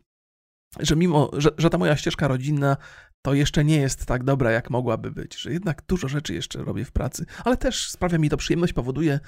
że 0.81 0.97
mimo, 0.97 1.31
że, 1.37 1.51
że 1.59 1.71
ta 1.71 1.79
moja 1.79 1.97
ścieżka 1.97 2.29
rodzinna 2.29 2.77
to 3.23 3.35
jeszcze 3.35 3.65
nie 3.65 3.77
jest 3.77 4.07
tak 4.07 4.25
dobra, 4.25 4.51
jak 4.51 4.71
mogłaby 4.71 5.11
być, 5.11 5.41
że 5.41 5.53
jednak 5.53 5.83
dużo 5.87 6.09
rzeczy 6.09 6.35
jeszcze 6.35 6.65
robię 6.65 6.85
w 6.85 6.93
pracy, 6.93 7.27
ale 7.45 7.57
też 7.57 7.91
sprawia 7.91 8.19
mi 8.19 8.31
to 8.31 8.37
przyjemność, 8.37 8.73
powoduje, 8.73 9.21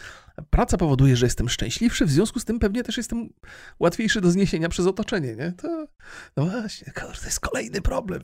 praca 0.51 0.77
powoduje, 0.77 1.17
że 1.17 1.27
jestem 1.27 1.49
szczęśliwszy, 1.49 2.07
w 2.07 2.11
związku 2.11 2.41
z 2.41 2.45
tym 2.45 2.59
pewnie 2.59 2.83
też 2.83 2.97
jestem 2.97 3.29
łatwiejszy 3.81 4.21
do 4.21 4.31
zniesienia 4.31 4.69
przez 4.69 4.87
otoczenie, 4.87 5.37
nie? 5.37 5.53
To, 5.53 5.87
no 6.37 6.47
właśnie, 6.47 6.93
to 6.93 7.25
jest 7.25 7.41
kolejny 7.41 7.81
problem 7.81 8.23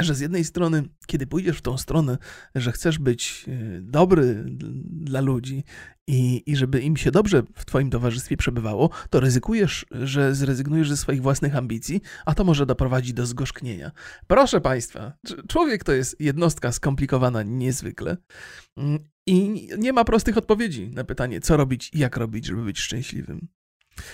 że 0.00 0.14
z 0.14 0.20
jednej 0.20 0.44
strony, 0.44 0.82
kiedy 1.06 1.26
pójdziesz 1.26 1.58
w 1.58 1.62
tą 1.62 1.78
stronę, 1.78 2.18
że 2.54 2.72
chcesz 2.72 2.98
być 2.98 3.44
e, 3.48 3.80
dobry 3.80 4.44
dla 4.90 5.20
ludzi 5.20 5.64
i, 6.06 6.42
i 6.46 6.56
żeby 6.56 6.80
im 6.80 6.96
się 6.96 7.10
dobrze 7.10 7.42
w 7.54 7.64
Twoim 7.64 7.90
towarzystwie 7.90 8.36
przebywało, 8.36 8.90
to 9.10 9.20
ryzykujesz, 9.20 9.86
że 9.90 10.34
zrezygnujesz 10.34 10.88
ze 10.88 10.96
swoich 10.96 11.22
własnych 11.22 11.56
ambicji, 11.56 12.00
a 12.26 12.34
to 12.34 12.44
może 12.44 12.66
doprowadzić 12.66 13.12
do 13.12 13.26
zgorzknienia. 13.26 13.90
Proszę 14.26 14.60
Państwa, 14.60 15.12
człowiek 15.48 15.84
to 15.84 15.92
jest 15.92 16.20
jednostka 16.20 16.72
skomplikowana 16.72 17.42
niezwykle 17.42 18.16
mm, 18.76 18.98
i 19.26 19.68
nie 19.78 19.92
ma 19.92 20.04
prostych 20.04 20.36
odpowiedzi 20.38 20.90
na 20.94 21.04
pytanie, 21.04 21.40
co 21.40 21.56
robić 21.56 21.90
i 21.94 21.98
jak 21.98 22.16
robić, 22.16 22.46
żeby 22.46 22.64
być 22.64 22.78
szczęśliwym. 22.78 23.48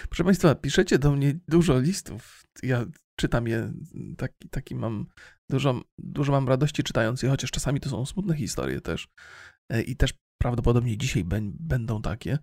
Proszę 0.08 0.24
Państwa, 0.24 0.54
piszecie 0.54 0.98
do 0.98 1.12
mnie 1.12 1.38
dużo 1.48 1.80
listów. 1.80 2.46
Ja 2.62 2.86
czytam 3.16 3.48
je, 3.48 3.72
taki, 4.16 4.48
taki 4.48 4.74
mam, 4.74 5.06
dużo, 5.50 5.80
dużo 5.98 6.32
mam 6.32 6.48
radości 6.48 6.82
czytając 6.82 7.22
je, 7.22 7.28
chociaż 7.28 7.50
czasami 7.50 7.80
to 7.80 7.90
są 7.90 8.06
smutne 8.06 8.36
historie 8.36 8.80
też. 8.80 9.08
E, 9.72 9.82
I 9.82 9.96
też 9.96 10.14
prawdopodobnie 10.42 10.98
dzisiaj 10.98 11.24
będą 11.44 12.02
takie, 12.02 12.38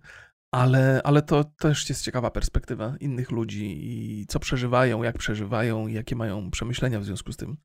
ale, 0.54 1.00
ale 1.04 1.22
to 1.22 1.44
też 1.44 1.88
jest 1.88 2.04
ciekawa 2.04 2.30
perspektywa 2.30 2.96
innych 3.00 3.30
ludzi 3.30 3.78
i 3.82 4.26
co 4.26 4.40
przeżywają, 4.40 5.02
jak 5.02 5.18
przeżywają, 5.18 5.86
jakie 5.86 6.16
mają 6.16 6.50
przemyślenia 6.50 7.00
w 7.00 7.04
związku 7.04 7.32
z 7.32 7.36
tym. 7.36 7.56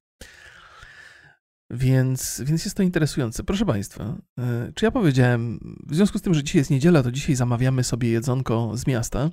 Więc, 1.72 2.42
więc 2.46 2.66
jest 2.66 2.78
to 2.78 2.84
interesujące. 2.84 3.44
Proszę 3.44 3.66
Państwa, 3.66 4.18
e, 4.40 4.72
czy 4.76 4.86
ja 4.86 4.92
powiedziałem, 4.92 5.60
w 5.88 5.96
związku 5.96 6.18
z 6.18 6.22
tym, 6.22 6.34
że 6.34 6.44
dzisiaj 6.44 6.60
jest 6.60 6.72
niedziela, 6.72 7.04
to 7.04 7.12
dzisiaj 7.12 7.36
zamawiamy 7.36 7.84
sobie 7.84 8.10
jedzonko 8.10 8.78
z 8.78 8.88
miasta. 8.88 9.30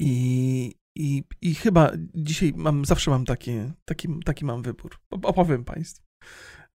I, 0.00 0.74
i, 0.94 1.24
i 1.40 1.54
chyba 1.54 1.92
dzisiaj 2.14 2.52
mam, 2.56 2.84
zawsze 2.84 3.10
mam 3.10 3.24
taki, 3.24 3.52
taki, 3.84 4.08
taki 4.24 4.44
mam 4.44 4.62
wybór. 4.62 5.00
Opowiem 5.10 5.64
Państwu. 5.64 6.04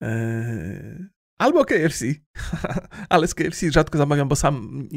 Eee, 0.02 1.08
Albo 1.40 1.66
KFC, 1.66 2.06
ale 3.10 3.28
z 3.28 3.36
KFC 3.36 3.72
rzadko 3.72 3.98
zamawiam, 3.98 4.28
bo 4.28 4.36
sam 4.36 4.88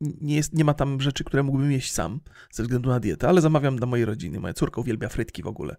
nie, 0.00 0.36
jest, 0.36 0.52
nie 0.52 0.64
ma 0.64 0.74
tam 0.74 1.00
rzeczy, 1.00 1.24
które 1.24 1.42
mógłbym 1.42 1.72
jeść 1.72 1.92
sam 1.92 2.20
ze 2.50 2.62
względu 2.62 2.88
na 2.88 3.00
dietę, 3.00 3.28
ale 3.28 3.40
zamawiam 3.40 3.76
dla 3.76 3.86
mojej 3.86 4.04
rodziny. 4.04 4.40
Moja 4.40 4.54
córka 4.54 4.80
uwielbia 4.80 5.08
frytki 5.08 5.42
w 5.42 5.46
ogóle. 5.46 5.76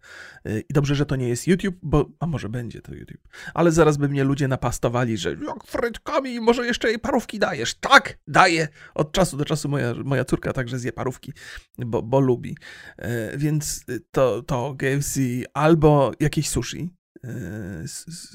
Y, 0.48 0.64
I 0.70 0.74
dobrze, 0.74 0.96
że 0.96 1.06
to 1.06 1.16
nie 1.16 1.30
jest 1.30 1.48
YouTube, 1.48 1.76
bo, 1.82 2.10
a 2.20 2.28
może 2.28 2.50
będzie 2.50 2.82
to 2.82 2.96
YouTube, 2.96 3.28
ale 3.54 3.72
zaraz 3.72 3.98
by 3.98 4.10
mnie 4.10 4.24
ludzie 4.24 4.48
napastowali, 4.48 5.18
że 5.18 5.30
jak 5.30 5.66
frytkami, 5.66 6.40
może 6.40 6.66
jeszcze 6.66 6.90
jej 6.90 7.00
parówki 7.00 7.40
dajesz. 7.40 7.74
Tak, 7.74 8.18
daję. 8.28 8.68
Od 8.96 9.12
czasu 9.12 9.38
do 9.38 9.46
czasu 9.46 9.70
moja, 9.70 9.94
moja 10.06 10.26
córka 10.26 10.54
także 10.54 10.80
zje 10.80 10.94
parówki, 10.94 11.34
bo, 11.78 12.02
bo 12.02 12.20
lubi. 12.20 12.58
Y, 13.00 13.38
więc 13.38 13.86
to, 14.12 14.44
to 14.44 14.76
KFC 14.80 15.20
albo 15.54 16.12
jakieś 16.20 16.50
sushi, 16.50 17.01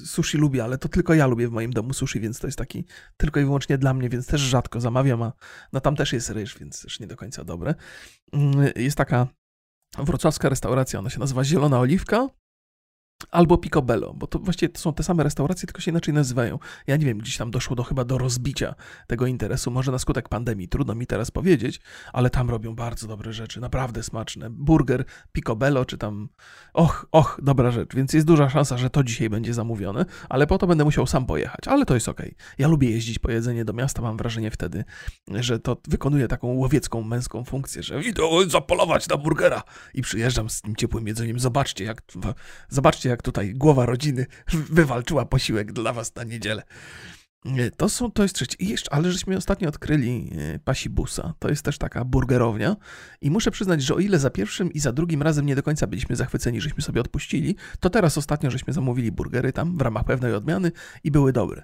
sushi 0.05 0.37
lubię, 0.37 0.63
ale 0.63 0.77
to 0.77 0.89
tylko 0.89 1.13
ja 1.13 1.27
lubię 1.27 1.47
w 1.47 1.51
moim 1.51 1.73
domu 1.73 1.93
sushi, 1.93 2.19
więc 2.19 2.39
to 2.39 2.47
jest 2.47 2.57
taki 2.57 2.85
tylko 3.17 3.39
i 3.39 3.43
wyłącznie 3.43 3.77
dla 3.77 3.93
mnie, 3.93 4.09
więc 4.09 4.27
też 4.27 4.41
rzadko 4.41 4.81
zamawiam, 4.81 5.23
a 5.23 5.33
no 5.73 5.81
tam 5.81 5.95
też 5.95 6.13
jest 6.13 6.29
ryż, 6.29 6.59
więc 6.59 6.81
też 6.81 6.99
nie 6.99 7.07
do 7.07 7.15
końca 7.15 7.43
dobre. 7.43 7.75
Yy, 8.33 8.83
jest 8.83 8.97
taka 8.97 9.27
wrocławska 9.97 10.49
restauracja, 10.49 10.99
ona 10.99 11.09
się 11.09 11.19
nazywa 11.19 11.43
Zielona 11.43 11.79
Oliwka 11.79 12.27
Albo 13.31 13.57
Picobello, 13.57 14.13
bo 14.13 14.27
to 14.27 14.39
właściwie 14.39 14.69
to 14.69 14.79
są 14.79 14.93
te 14.93 15.03
same 15.03 15.23
restauracje, 15.23 15.67
tylko 15.67 15.81
się 15.81 15.91
inaczej 15.91 16.13
nazywają. 16.13 16.59
Ja 16.87 16.97
nie 16.97 17.05
wiem, 17.05 17.17
gdzieś 17.17 17.37
tam 17.37 17.51
doszło 17.51 17.75
do 17.75 17.83
chyba 17.83 18.05
do 18.05 18.17
rozbicia 18.17 18.75
tego 19.07 19.27
interesu, 19.27 19.71
może 19.71 19.91
na 19.91 19.99
skutek 19.99 20.29
pandemii, 20.29 20.67
trudno 20.67 20.95
mi 20.95 21.07
teraz 21.07 21.31
powiedzieć, 21.31 21.79
ale 22.13 22.29
tam 22.29 22.49
robią 22.49 22.75
bardzo 22.75 23.07
dobre 23.07 23.33
rzeczy, 23.33 23.61
naprawdę 23.61 24.03
smaczne. 24.03 24.49
Burger 24.49 25.05
Picobello, 25.31 25.85
czy 25.85 25.97
tam, 25.97 26.29
och, 26.73 27.05
och, 27.11 27.39
dobra 27.43 27.71
rzecz, 27.71 27.95
więc 27.95 28.13
jest 28.13 28.27
duża 28.27 28.49
szansa, 28.49 28.77
że 28.77 28.89
to 28.89 29.03
dzisiaj 29.03 29.29
będzie 29.29 29.53
zamówione, 29.53 30.05
ale 30.29 30.47
po 30.47 30.57
to 30.57 30.67
będę 30.67 30.83
musiał 30.83 31.07
sam 31.07 31.25
pojechać, 31.25 31.67
ale 31.67 31.85
to 31.85 31.93
jest 31.93 32.09
okej. 32.09 32.31
Okay. 32.31 32.55
Ja 32.57 32.67
lubię 32.67 32.89
jeździć 32.89 33.19
po 33.19 33.31
jedzenie 33.31 33.65
do 33.65 33.73
miasta, 33.73 34.01
mam 34.01 34.17
wrażenie 34.17 34.51
wtedy, 34.51 34.83
że 35.27 35.59
to 35.59 35.77
wykonuje 35.87 36.27
taką 36.27 36.47
łowiecką, 36.47 37.03
męską 37.03 37.43
funkcję, 37.43 37.83
że 37.83 38.01
idę 38.01 38.23
zapolować 38.47 39.07
na 39.07 39.17
burgera 39.17 39.63
i 39.93 40.01
przyjeżdżam 40.01 40.49
z 40.49 40.61
tym 40.61 40.75
ciepłym 40.75 41.07
jedzeniem, 41.07 41.39
zobaczcie 41.39 41.83
jak, 41.83 42.01
zobaczcie 42.69 43.06
jak 43.07 43.21
tutaj 43.21 43.53
głowa 43.53 43.85
rodziny 43.85 44.25
wywalczyła 44.51 45.25
posiłek 45.25 45.71
dla 45.71 45.93
was 45.93 46.15
na 46.15 46.23
niedzielę. 46.23 46.63
To 47.77 47.89
są, 47.89 48.11
to 48.11 48.23
jest 48.23 48.35
trzecie. 48.35 48.55
I 48.59 48.67
jeszcze, 48.67 48.93
ale 48.93 49.11
żeśmy 49.11 49.37
ostatnio 49.37 49.69
odkryli 49.69 50.31
e, 50.37 50.59
Pasibusa. 50.59 51.33
To 51.39 51.49
jest 51.49 51.65
też 51.65 51.77
taka 51.77 52.05
burgerownia. 52.05 52.75
I 53.21 53.31
muszę 53.31 53.51
przyznać, 53.51 53.83
że 53.83 53.95
o 53.95 53.99
ile 53.99 54.19
za 54.19 54.29
pierwszym 54.29 54.73
i 54.73 54.79
za 54.79 54.91
drugim 54.91 55.21
razem 55.21 55.45
nie 55.45 55.55
do 55.55 55.63
końca 55.63 55.87
byliśmy 55.87 56.15
zachwyceni, 56.15 56.61
żeśmy 56.61 56.83
sobie 56.83 57.01
odpuścili, 57.01 57.55
to 57.79 57.89
teraz 57.89 58.17
ostatnio 58.17 58.51
żeśmy 58.51 58.73
zamówili 58.73 59.11
burgery 59.11 59.53
tam 59.53 59.77
w 59.77 59.81
ramach 59.81 60.03
pewnej 60.03 60.33
odmiany 60.33 60.71
i 61.03 61.11
były 61.11 61.33
dobre. 61.33 61.63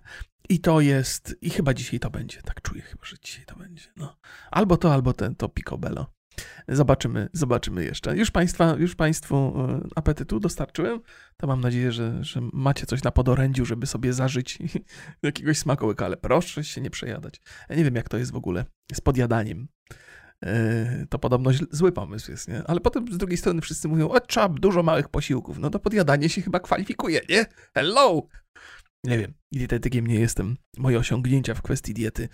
I 0.50 0.60
to 0.60 0.82
jest, 0.82 1.36
i 1.42 1.50
chyba 1.50 1.74
dzisiaj 1.74 2.00
to 2.00 2.10
będzie. 2.10 2.42
Tak 2.42 2.62
czuję 2.62 2.82
chyba, 2.82 3.06
że 3.06 3.16
dzisiaj 3.24 3.46
to 3.46 3.56
będzie. 3.56 3.84
No. 3.98 4.18
Albo 4.52 4.78
to, 4.78 4.94
albo 4.94 5.14
ten, 5.14 5.36
to 5.36 5.50
picobello. 5.50 6.14
Zobaczymy, 6.68 7.30
zobaczymy 7.34 7.84
jeszcze. 7.84 8.18
Już, 8.18 8.32
państwa, 8.32 8.76
już 8.80 8.96
Państwu 8.96 9.36
e, 9.36 9.88
apetytu 9.96 10.40
dostarczyłem, 10.40 11.00
to 11.38 11.48
mam 11.48 11.62
nadzieję, 11.62 11.92
że, 11.92 12.24
że 12.24 12.42
macie 12.54 12.86
coś 12.86 13.04
na 13.04 13.12
podorędziu, 13.12 13.66
żeby 13.66 13.88
sobie 13.88 14.14
zażyć 14.14 14.60
jakiegoś 15.24 15.58
smakołyka, 15.58 16.06
ale 16.06 16.18
proszę 16.18 16.64
się 16.64 16.82
nie 16.82 16.90
przejadać. 16.90 17.42
Ja 17.70 17.76
nie 17.76 17.84
wiem, 17.84 17.96
jak 17.96 18.10
to 18.10 18.18
jest 18.18 18.32
w 18.32 18.36
ogóle 18.36 18.66
z 18.94 19.02
podjadaniem. 19.02 19.68
E, 20.46 21.06
to 21.10 21.20
podobno 21.20 21.52
zły 21.72 21.92
pomysł 21.92 22.32
jest, 22.32 22.48
nie? 22.48 22.64
Ale 22.64 22.80
potem 22.80 23.14
z 23.14 23.18
drugiej 23.18 23.38
strony 23.38 23.62
wszyscy 23.62 23.88
mówią, 23.88 24.10
o 24.10 24.20
trzeba 24.20 24.50
dużo 24.50 24.84
małych 24.84 25.10
posiłków. 25.10 25.60
No 25.60 25.70
to 25.70 25.80
podjadanie 25.80 26.30
się 26.30 26.42
chyba 26.42 26.60
kwalifikuje, 26.60 27.22
nie? 27.30 27.46
Hello! 27.74 28.28
Nie 29.04 29.18
wiem, 29.18 29.34
dietetykiem 29.52 30.08
nie 30.08 30.20
jestem. 30.20 30.58
Moje 30.78 31.00
osiągnięcia 31.00 31.54
w 31.54 31.62
kwestii 31.62 31.94
diety 31.94 32.30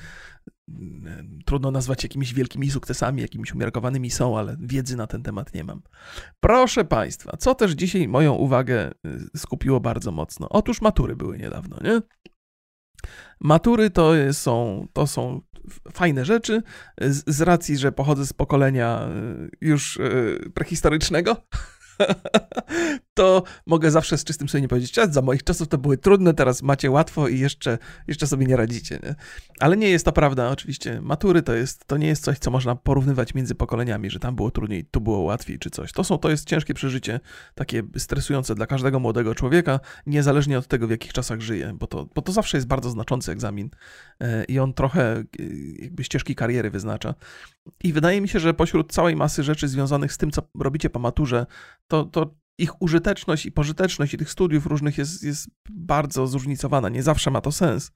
trudno 1.45 1.71
nazwać 1.71 2.03
jakimiś 2.03 2.33
wielkimi 2.33 2.71
sukcesami, 2.71 3.21
jakimiś 3.21 3.53
umiarkowanymi 3.53 4.09
są, 4.09 4.37
ale 4.37 4.57
wiedzy 4.59 4.97
na 4.97 5.07
ten 5.07 5.23
temat 5.23 5.53
nie 5.53 5.63
mam. 5.63 5.81
Proszę 6.39 6.85
Państwa, 6.85 7.37
co 7.37 7.55
też 7.55 7.71
dzisiaj 7.71 8.07
moją 8.07 8.33
uwagę 8.33 8.91
y, 9.35 9.39
skupiło 9.39 9.79
bardzo 9.79 10.11
mocno? 10.11 10.49
Otóż 10.49 10.81
matury 10.81 11.15
były 11.15 11.37
niedawno, 11.37 11.77
nie? 11.83 12.01
Matury 13.39 13.89
to 13.89 14.13
są, 14.31 14.87
to 14.93 15.07
są 15.07 15.41
fajne 15.93 16.25
rzeczy, 16.25 16.63
z, 17.01 17.35
z 17.35 17.41
racji, 17.41 17.77
że 17.77 17.91
pochodzę 17.91 18.25
z 18.25 18.33
pokolenia 18.33 19.07
y, 19.07 19.49
już 19.61 19.99
prehistorycznego. 20.53 21.35
to 23.19 23.43
mogę 23.65 23.91
zawsze 23.91 24.17
z 24.17 24.23
czystym 24.23 24.49
sumieniem 24.49 24.69
powiedzieć, 24.69 24.91
czas 24.91 25.13
za 25.13 25.21
moich 25.21 25.43
czasów 25.43 25.67
to 25.67 25.77
były 25.77 25.97
trudne, 25.97 26.33
teraz 26.33 26.61
macie 26.61 26.91
łatwo 26.91 27.27
i 27.27 27.39
jeszcze, 27.39 27.77
jeszcze 28.07 28.27
sobie 28.27 28.45
nie 28.45 28.55
radzicie. 28.55 28.99
Nie? 29.03 29.15
Ale 29.59 29.77
nie 29.77 29.89
jest 29.89 30.05
to 30.05 30.11
prawda, 30.11 30.49
oczywiście. 30.49 31.01
Matury 31.01 31.41
to, 31.41 31.53
jest, 31.53 31.85
to 31.85 31.97
nie 31.97 32.07
jest 32.07 32.23
coś, 32.23 32.39
co 32.39 32.51
można 32.51 32.75
porównywać 32.75 33.33
między 33.33 33.55
pokoleniami, 33.55 34.09
że 34.09 34.19
tam 34.19 34.35
było 34.35 34.51
trudniej, 34.51 34.85
tu 34.85 35.01
było 35.01 35.19
łatwiej 35.19 35.59
czy 35.59 35.69
coś. 35.69 35.91
To, 35.91 36.03
są, 36.03 36.17
to 36.17 36.29
jest 36.29 36.47
ciężkie 36.47 36.73
przeżycie, 36.73 37.19
takie 37.55 37.83
stresujące 37.97 38.55
dla 38.55 38.65
każdego 38.65 38.99
młodego 38.99 39.35
człowieka, 39.35 39.79
niezależnie 40.05 40.57
od 40.57 40.67
tego, 40.67 40.87
w 40.87 40.91
jakich 40.91 41.13
czasach 41.13 41.41
żyje, 41.41 41.73
bo 41.79 41.87
to, 41.87 42.07
bo 42.15 42.21
to 42.21 42.31
zawsze 42.31 42.57
jest 42.57 42.67
bardzo 42.67 42.89
znaczący 42.89 43.31
egzamin 43.31 43.69
e, 44.19 44.43
i 44.43 44.59
on 44.59 44.73
trochę 44.73 45.15
e, 45.17 45.23
jakby 45.79 46.03
ścieżki 46.03 46.35
kariery 46.35 46.71
wyznacza. 46.71 47.15
I 47.83 47.93
wydaje 47.93 48.21
mi 48.21 48.27
się, 48.27 48.39
że 48.39 48.53
pośród 48.53 48.91
całej 48.91 49.15
masy 49.15 49.43
rzeczy 49.43 49.67
związanych 49.67 50.13
z 50.13 50.17
tym, 50.17 50.31
co 50.31 50.41
robicie 50.59 50.89
po 50.89 50.99
maturze, 50.99 51.45
to, 51.87 52.03
to 52.03 52.38
ich 52.63 52.81
użyteczność 52.81 53.45
i 53.45 53.51
pożyteczność 53.51 54.13
i 54.13 54.17
tych 54.17 54.29
studiów 54.29 54.65
różnych 54.65 54.97
jest, 54.97 55.23
jest 55.23 55.49
bardzo 55.69 56.27
zróżnicowana. 56.27 56.89
Nie 56.89 57.03
zawsze 57.03 57.31
ma 57.31 57.41
to 57.41 57.51
sens. 57.51 57.91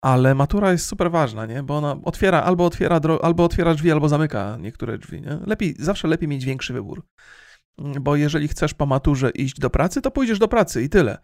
Ale 0.00 0.34
matura 0.34 0.72
jest 0.72 0.86
super 0.86 1.10
ważna, 1.10 1.46
nie? 1.46 1.62
Bo 1.62 1.76
ona 1.76 1.96
otwiera, 2.04 2.42
albo 2.42 2.64
otwiera, 2.66 3.00
albo 3.22 3.44
otwiera 3.44 3.74
drzwi, 3.74 3.90
albo 3.90 4.08
zamyka 4.08 4.56
niektóre 4.60 4.98
drzwi, 4.98 5.20
nie? 5.20 5.38
Lepiej, 5.46 5.74
zawsze 5.78 6.08
lepiej 6.08 6.28
mieć 6.28 6.44
większy 6.44 6.72
wybór. 6.72 7.06
Bo 8.00 8.16
jeżeli 8.16 8.48
chcesz 8.48 8.74
po 8.74 8.86
maturze 8.86 9.30
iść 9.30 9.58
do 9.58 9.70
pracy, 9.70 10.00
to 10.02 10.10
pójdziesz 10.10 10.38
do 10.38 10.48
pracy 10.48 10.82
i 10.82 10.88
tyle. 10.88 11.18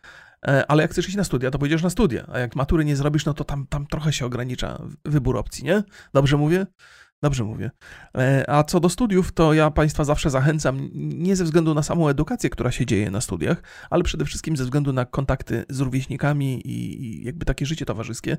E, 0.47 0.71
ale 0.71 0.83
jak 0.83 0.91
chcesz 0.91 1.09
iść 1.09 1.17
na 1.17 1.25
studia, 1.25 1.51
to 1.51 1.59
pójdziesz 1.59 1.83
na 1.83 1.91
studia. 1.91 2.27
A 2.33 2.39
jak 2.39 2.57
matury 2.57 2.85
nie 2.85 2.97
zrobisz, 2.97 3.25
no 3.25 3.35
to 3.35 3.45
tam, 3.45 3.67
tam 3.67 3.87
trochę 3.87 4.13
się 4.13 4.27
ogranicza 4.27 4.83
wybór 5.05 5.37
opcji, 5.37 5.65
nie? 5.65 5.83
Dobrze 6.15 6.37
mówię? 6.37 6.67
Dobrze 7.23 7.45
mówię. 7.45 7.71
E, 8.19 8.51
a 8.51 8.65
co 8.65 8.81
do 8.81 8.89
studiów, 8.89 9.33
to 9.33 9.55
ja 9.55 9.71
Państwa 9.71 10.05
zawsze 10.05 10.31
zachęcam 10.31 10.89
nie 10.95 11.37
ze 11.37 11.45
względu 11.45 11.75
na 11.75 11.83
samą 11.83 12.09
edukację, 12.09 12.51
która 12.51 12.71
się 12.71 12.87
dzieje 12.87 13.11
na 13.11 13.21
studiach, 13.21 13.63
ale 13.91 14.03
przede 14.03 14.25
wszystkim 14.25 14.57
ze 14.57 14.65
względu 14.65 14.93
na 14.93 15.05
kontakty 15.05 15.65
z 15.69 15.81
rówieśnikami 15.81 16.63
i 16.65 17.25
jakby 17.25 17.45
takie 17.45 17.67
życie 17.67 17.85
towarzyskie. 17.87 18.37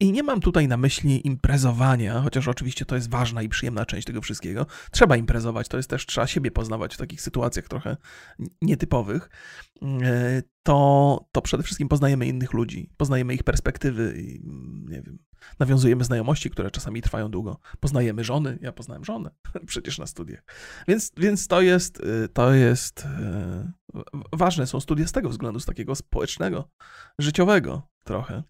I 0.00 0.12
nie 0.12 0.22
mam 0.22 0.40
tutaj 0.40 0.68
na 0.68 0.76
myśli 0.76 1.26
imprezowania, 1.26 2.20
chociaż 2.20 2.48
oczywiście 2.48 2.84
to 2.84 2.94
jest 2.94 3.10
ważna 3.10 3.42
i 3.42 3.48
przyjemna 3.48 3.86
część 3.86 4.06
tego 4.06 4.20
wszystkiego. 4.20 4.66
Trzeba 4.90 5.16
imprezować, 5.16 5.68
to 5.68 5.76
jest 5.76 5.90
też, 5.90 6.06
trzeba 6.06 6.26
siebie 6.26 6.50
poznawać 6.50 6.94
w 6.94 6.98
takich 6.98 7.22
sytuacjach 7.22 7.68
trochę 7.68 7.96
nietypowych. 8.62 9.30
E, 9.82 10.42
to, 10.62 11.28
to 11.32 11.42
przede 11.42 11.62
wszystkim 11.62 11.88
poznajemy 11.88 12.26
innych 12.26 12.52
ludzi, 12.52 12.90
poznajemy 12.96 13.34
ich 13.34 13.42
perspektywy 13.42 14.14
i 14.18 14.40
nie 14.90 15.02
wiem, 15.02 15.18
nawiązujemy 15.58 16.04
znajomości, 16.04 16.50
które 16.50 16.70
czasami 16.70 17.02
trwają 17.02 17.30
długo. 17.30 17.58
Poznajemy 17.80 18.24
żony, 18.24 18.58
ja 18.60 18.72
poznałem 18.72 19.04
żonę 19.04 19.30
przecież 19.66 19.98
na 19.98 20.06
studiach. 20.06 20.44
Więc, 20.88 21.12
więc 21.16 21.48
to 21.48 21.60
jest, 21.60 22.00
y, 22.00 22.28
to 22.28 22.54
jest 22.54 23.04
y, 23.04 23.06
ważne 24.32 24.66
są 24.66 24.80
studia 24.80 25.06
z 25.06 25.12
tego 25.12 25.28
względu, 25.28 25.60
z 25.60 25.66
takiego 25.66 25.94
społecznego, 25.94 26.68
życiowego 27.18 27.88
trochę. 28.04 28.42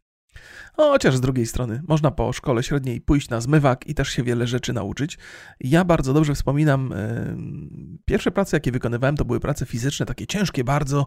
Chociaż 0.77 1.17
z 1.17 1.21
drugiej 1.21 1.47
strony, 1.47 1.83
można 1.89 2.11
po 2.11 2.33
szkole 2.33 2.63
średniej 2.63 3.01
pójść 3.01 3.29
na 3.29 3.41
zmywak 3.41 3.87
i 3.87 3.95
też 3.95 4.09
się 4.09 4.23
wiele 4.23 4.47
rzeczy 4.47 4.73
nauczyć. 4.73 5.19
Ja 5.61 5.85
bardzo 5.85 6.13
dobrze 6.13 6.35
wspominam, 6.35 6.91
yy, 6.91 7.99
pierwsze 8.05 8.31
prace, 8.31 8.57
jakie 8.57 8.73
wykonywałem, 8.73 9.17
to 9.17 9.25
były 9.25 9.41
prace 9.41 9.67
fizyczne, 9.67 10.07
takie 10.07 10.27
ciężkie 10.27 10.65
bardzo, 10.65 11.07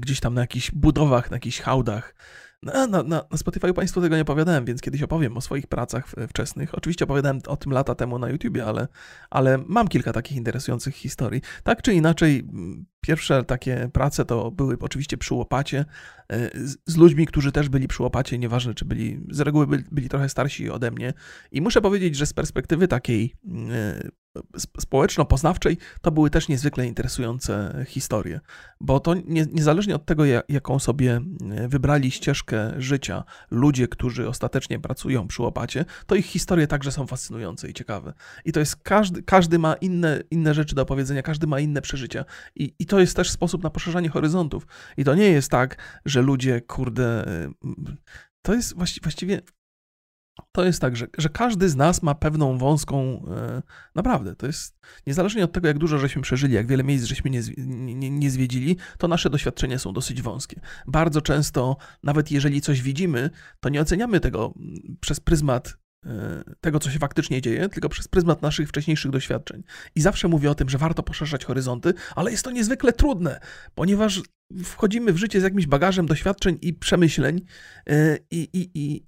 gdzieś 0.00 0.20
tam 0.20 0.34
na 0.34 0.40
jakichś 0.40 0.70
budowach, 0.70 1.30
na 1.30 1.36
jakichś 1.36 1.60
hałdach. 1.60 2.14
Na, 2.64 2.86
na, 2.86 3.02
na, 3.02 3.24
Spotify 3.36 3.74
Państwu 3.74 4.00
tego 4.00 4.16
nie 4.16 4.22
opowiadałem, 4.22 4.64
więc 4.64 4.80
kiedyś 4.80 5.02
opowiem 5.02 5.36
o 5.36 5.40
swoich 5.40 5.66
pracach 5.66 6.06
wczesnych. 6.28 6.74
Oczywiście 6.74 7.04
opowiadałem 7.04 7.40
o 7.46 7.56
tym 7.56 7.72
lata 7.72 7.94
temu 7.94 8.18
na 8.18 8.28
YouTubie, 8.28 8.64
ale, 8.64 8.88
ale 9.30 9.58
mam 9.66 9.88
kilka 9.88 10.12
takich 10.12 10.36
interesujących 10.36 10.94
historii. 10.94 11.40
Tak 11.62 11.82
czy 11.82 11.94
inaczej, 11.94 12.44
pierwsze 13.06 13.44
takie 13.44 13.88
prace 13.92 14.24
to 14.24 14.50
były 14.50 14.76
oczywiście 14.80 15.18
przy 15.18 15.34
łopacie, 15.34 15.84
e, 16.32 16.50
z, 16.86 16.96
ludźmi, 16.96 17.26
którzy 17.26 17.52
też 17.52 17.68
byli 17.68 17.88
przy 17.88 18.02
łopacie, 18.02 18.38
nieważne 18.38 18.74
czy 18.74 18.84
byli, 18.84 19.20
z 19.30 19.40
reguły 19.40 19.66
byli, 19.66 19.84
byli 19.92 20.08
trochę 20.08 20.28
starsi 20.28 20.70
ode 20.70 20.90
mnie. 20.90 21.12
I 21.52 21.60
muszę 21.60 21.80
powiedzieć, 21.80 22.16
że 22.16 22.26
z 22.26 22.32
perspektywy 22.32 22.88
takiej 22.88 23.34
e, 23.70 24.08
społeczno-poznawczej, 24.80 25.76
to 26.02 26.10
były 26.10 26.30
też 26.30 26.48
niezwykle 26.48 26.86
interesujące 26.86 27.84
historie, 27.88 28.40
bo 28.80 29.00
to 29.00 29.14
nie, 29.14 29.46
niezależnie 29.52 29.94
od 29.94 30.06
tego, 30.06 30.24
jaką 30.48 30.78
sobie 30.78 31.20
e, 31.50 31.68
wybrali 31.68 32.10
ścieżkę 32.10 32.72
życia 32.78 33.24
ludzie, 33.50 33.88
którzy 33.88 34.28
ostatecznie 34.28 34.78
pracują 34.78 35.28
przy 35.28 35.42
łopacie, 35.42 35.84
to 36.06 36.14
ich 36.14 36.26
historie 36.26 36.66
także 36.66 36.92
są 36.92 37.06
fascynujące 37.06 37.70
i 37.70 37.74
ciekawe. 37.74 38.12
I 38.44 38.52
to 38.52 38.60
jest 38.60 38.76
każdy, 38.76 39.22
każdy 39.22 39.58
ma 39.58 39.74
inne, 39.74 40.22
inne 40.30 40.54
rzeczy 40.54 40.74
do 40.74 40.82
opowiedzenia, 40.82 41.22
każdy 41.22 41.46
ma 41.46 41.60
inne 41.60 41.82
przeżycia 41.82 42.24
i, 42.54 42.74
i 42.78 42.86
to 42.86 42.93
jest 43.00 43.16
też 43.16 43.30
sposób 43.30 43.62
na 43.62 43.70
poszerzanie 43.70 44.08
horyzontów. 44.08 44.66
I 44.96 45.04
to 45.04 45.14
nie 45.14 45.28
jest 45.28 45.50
tak, 45.50 46.00
że 46.04 46.22
ludzie, 46.22 46.60
kurde, 46.60 47.26
e, 47.26 47.50
to 48.42 48.54
jest 48.54 48.74
właściwie 48.76 49.40
to 50.52 50.64
jest 50.64 50.80
tak, 50.80 50.96
że, 50.96 51.06
że 51.18 51.28
każdy 51.28 51.68
z 51.68 51.76
nas 51.76 52.02
ma 52.02 52.14
pewną 52.14 52.58
wąską, 52.58 53.24
e, 53.36 53.62
naprawdę, 53.94 54.36
to 54.36 54.46
jest, 54.46 54.76
niezależnie 55.06 55.44
od 55.44 55.52
tego, 55.52 55.68
jak 55.68 55.78
dużo 55.78 55.98
żeśmy 55.98 56.22
przeżyli, 56.22 56.54
jak 56.54 56.66
wiele 56.66 56.84
miejsc 56.84 57.04
żeśmy 57.04 57.30
nie, 57.30 57.40
nie, 57.94 58.10
nie 58.10 58.30
zwiedzili, 58.30 58.76
to 58.98 59.08
nasze 59.08 59.30
doświadczenia 59.30 59.78
są 59.78 59.92
dosyć 59.92 60.22
wąskie. 60.22 60.60
Bardzo 60.86 61.22
często, 61.22 61.76
nawet 62.02 62.30
jeżeli 62.30 62.60
coś 62.60 62.82
widzimy, 62.82 63.30
to 63.60 63.68
nie 63.68 63.80
oceniamy 63.80 64.20
tego 64.20 64.54
mm, 64.56 64.96
przez 65.00 65.20
pryzmat 65.20 65.76
tego, 66.60 66.80
co 66.80 66.90
się 66.90 66.98
faktycznie 66.98 67.42
dzieje, 67.42 67.68
tylko 67.68 67.88
przez 67.88 68.08
pryzmat 68.08 68.42
naszych 68.42 68.68
wcześniejszych 68.68 69.10
doświadczeń. 69.10 69.62
I 69.94 70.00
zawsze 70.00 70.28
mówię 70.28 70.50
o 70.50 70.54
tym, 70.54 70.68
że 70.68 70.78
warto 70.78 71.02
poszerzać 71.02 71.44
horyzonty, 71.44 71.94
ale 72.16 72.30
jest 72.30 72.44
to 72.44 72.50
niezwykle 72.50 72.92
trudne, 72.92 73.40
ponieważ 73.74 74.22
wchodzimy 74.64 75.12
w 75.12 75.16
życie 75.16 75.40
z 75.40 75.42
jakimś 75.42 75.66
bagażem 75.66 76.06
doświadczeń 76.06 76.58
i 76.62 76.74
przemyśleń 76.74 77.40
e, 77.86 78.18
i, 78.30 78.48
i, 78.52 78.70
i, 78.74 79.04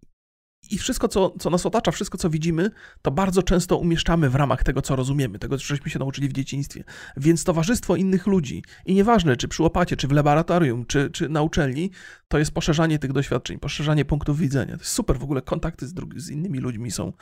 i 0.71 0.79
wszystko, 0.79 1.09
co, 1.09 1.35
co 1.39 1.51
nas 1.51 1.67
otacza, 1.67 1.93
wszystko, 1.93 2.19
co 2.19 2.31
widzimy, 2.31 2.71
to 3.03 3.11
bardzo 3.11 3.43
często 3.43 3.77
umieszczamy 3.77 4.31
w 4.31 4.35
ramach 4.35 4.65
tego, 4.65 4.83
co 4.83 4.97
rozumiemy, 4.97 5.39
tego, 5.39 5.59
co 5.59 5.65
żeśmy 5.65 5.91
się 5.91 5.99
nauczyli 5.99 6.29
w 6.29 6.33
dzieciństwie. 6.33 6.85
Więc 7.17 7.45
towarzystwo 7.45 7.97
innych 7.97 8.27
ludzi, 8.27 8.63
i 8.87 8.95
nieważne, 8.95 9.37
czy 9.37 9.49
przy 9.49 9.63
łopacie, 9.63 9.97
czy 9.97 10.09
w 10.09 10.13
laboratorium, 10.13 10.87
czy, 10.87 11.11
czy 11.11 11.29
na 11.29 11.43
uczelni, 11.43 11.91
to 12.29 12.39
jest 12.39 12.51
poszerzanie 12.51 12.99
tych 12.99 13.13
doświadczeń, 13.13 13.59
poszerzanie 13.59 14.05
punktów 14.05 14.39
widzenia. 14.39 14.77
To 14.77 14.83
jest 14.83 14.93
super, 14.93 15.19
w 15.19 15.23
ogóle 15.23 15.43
kontakty 15.43 15.89
z, 15.89 15.95
z 16.17 16.31
innymi 16.31 16.59
ludźmi 16.59 16.91
są, 16.91 17.13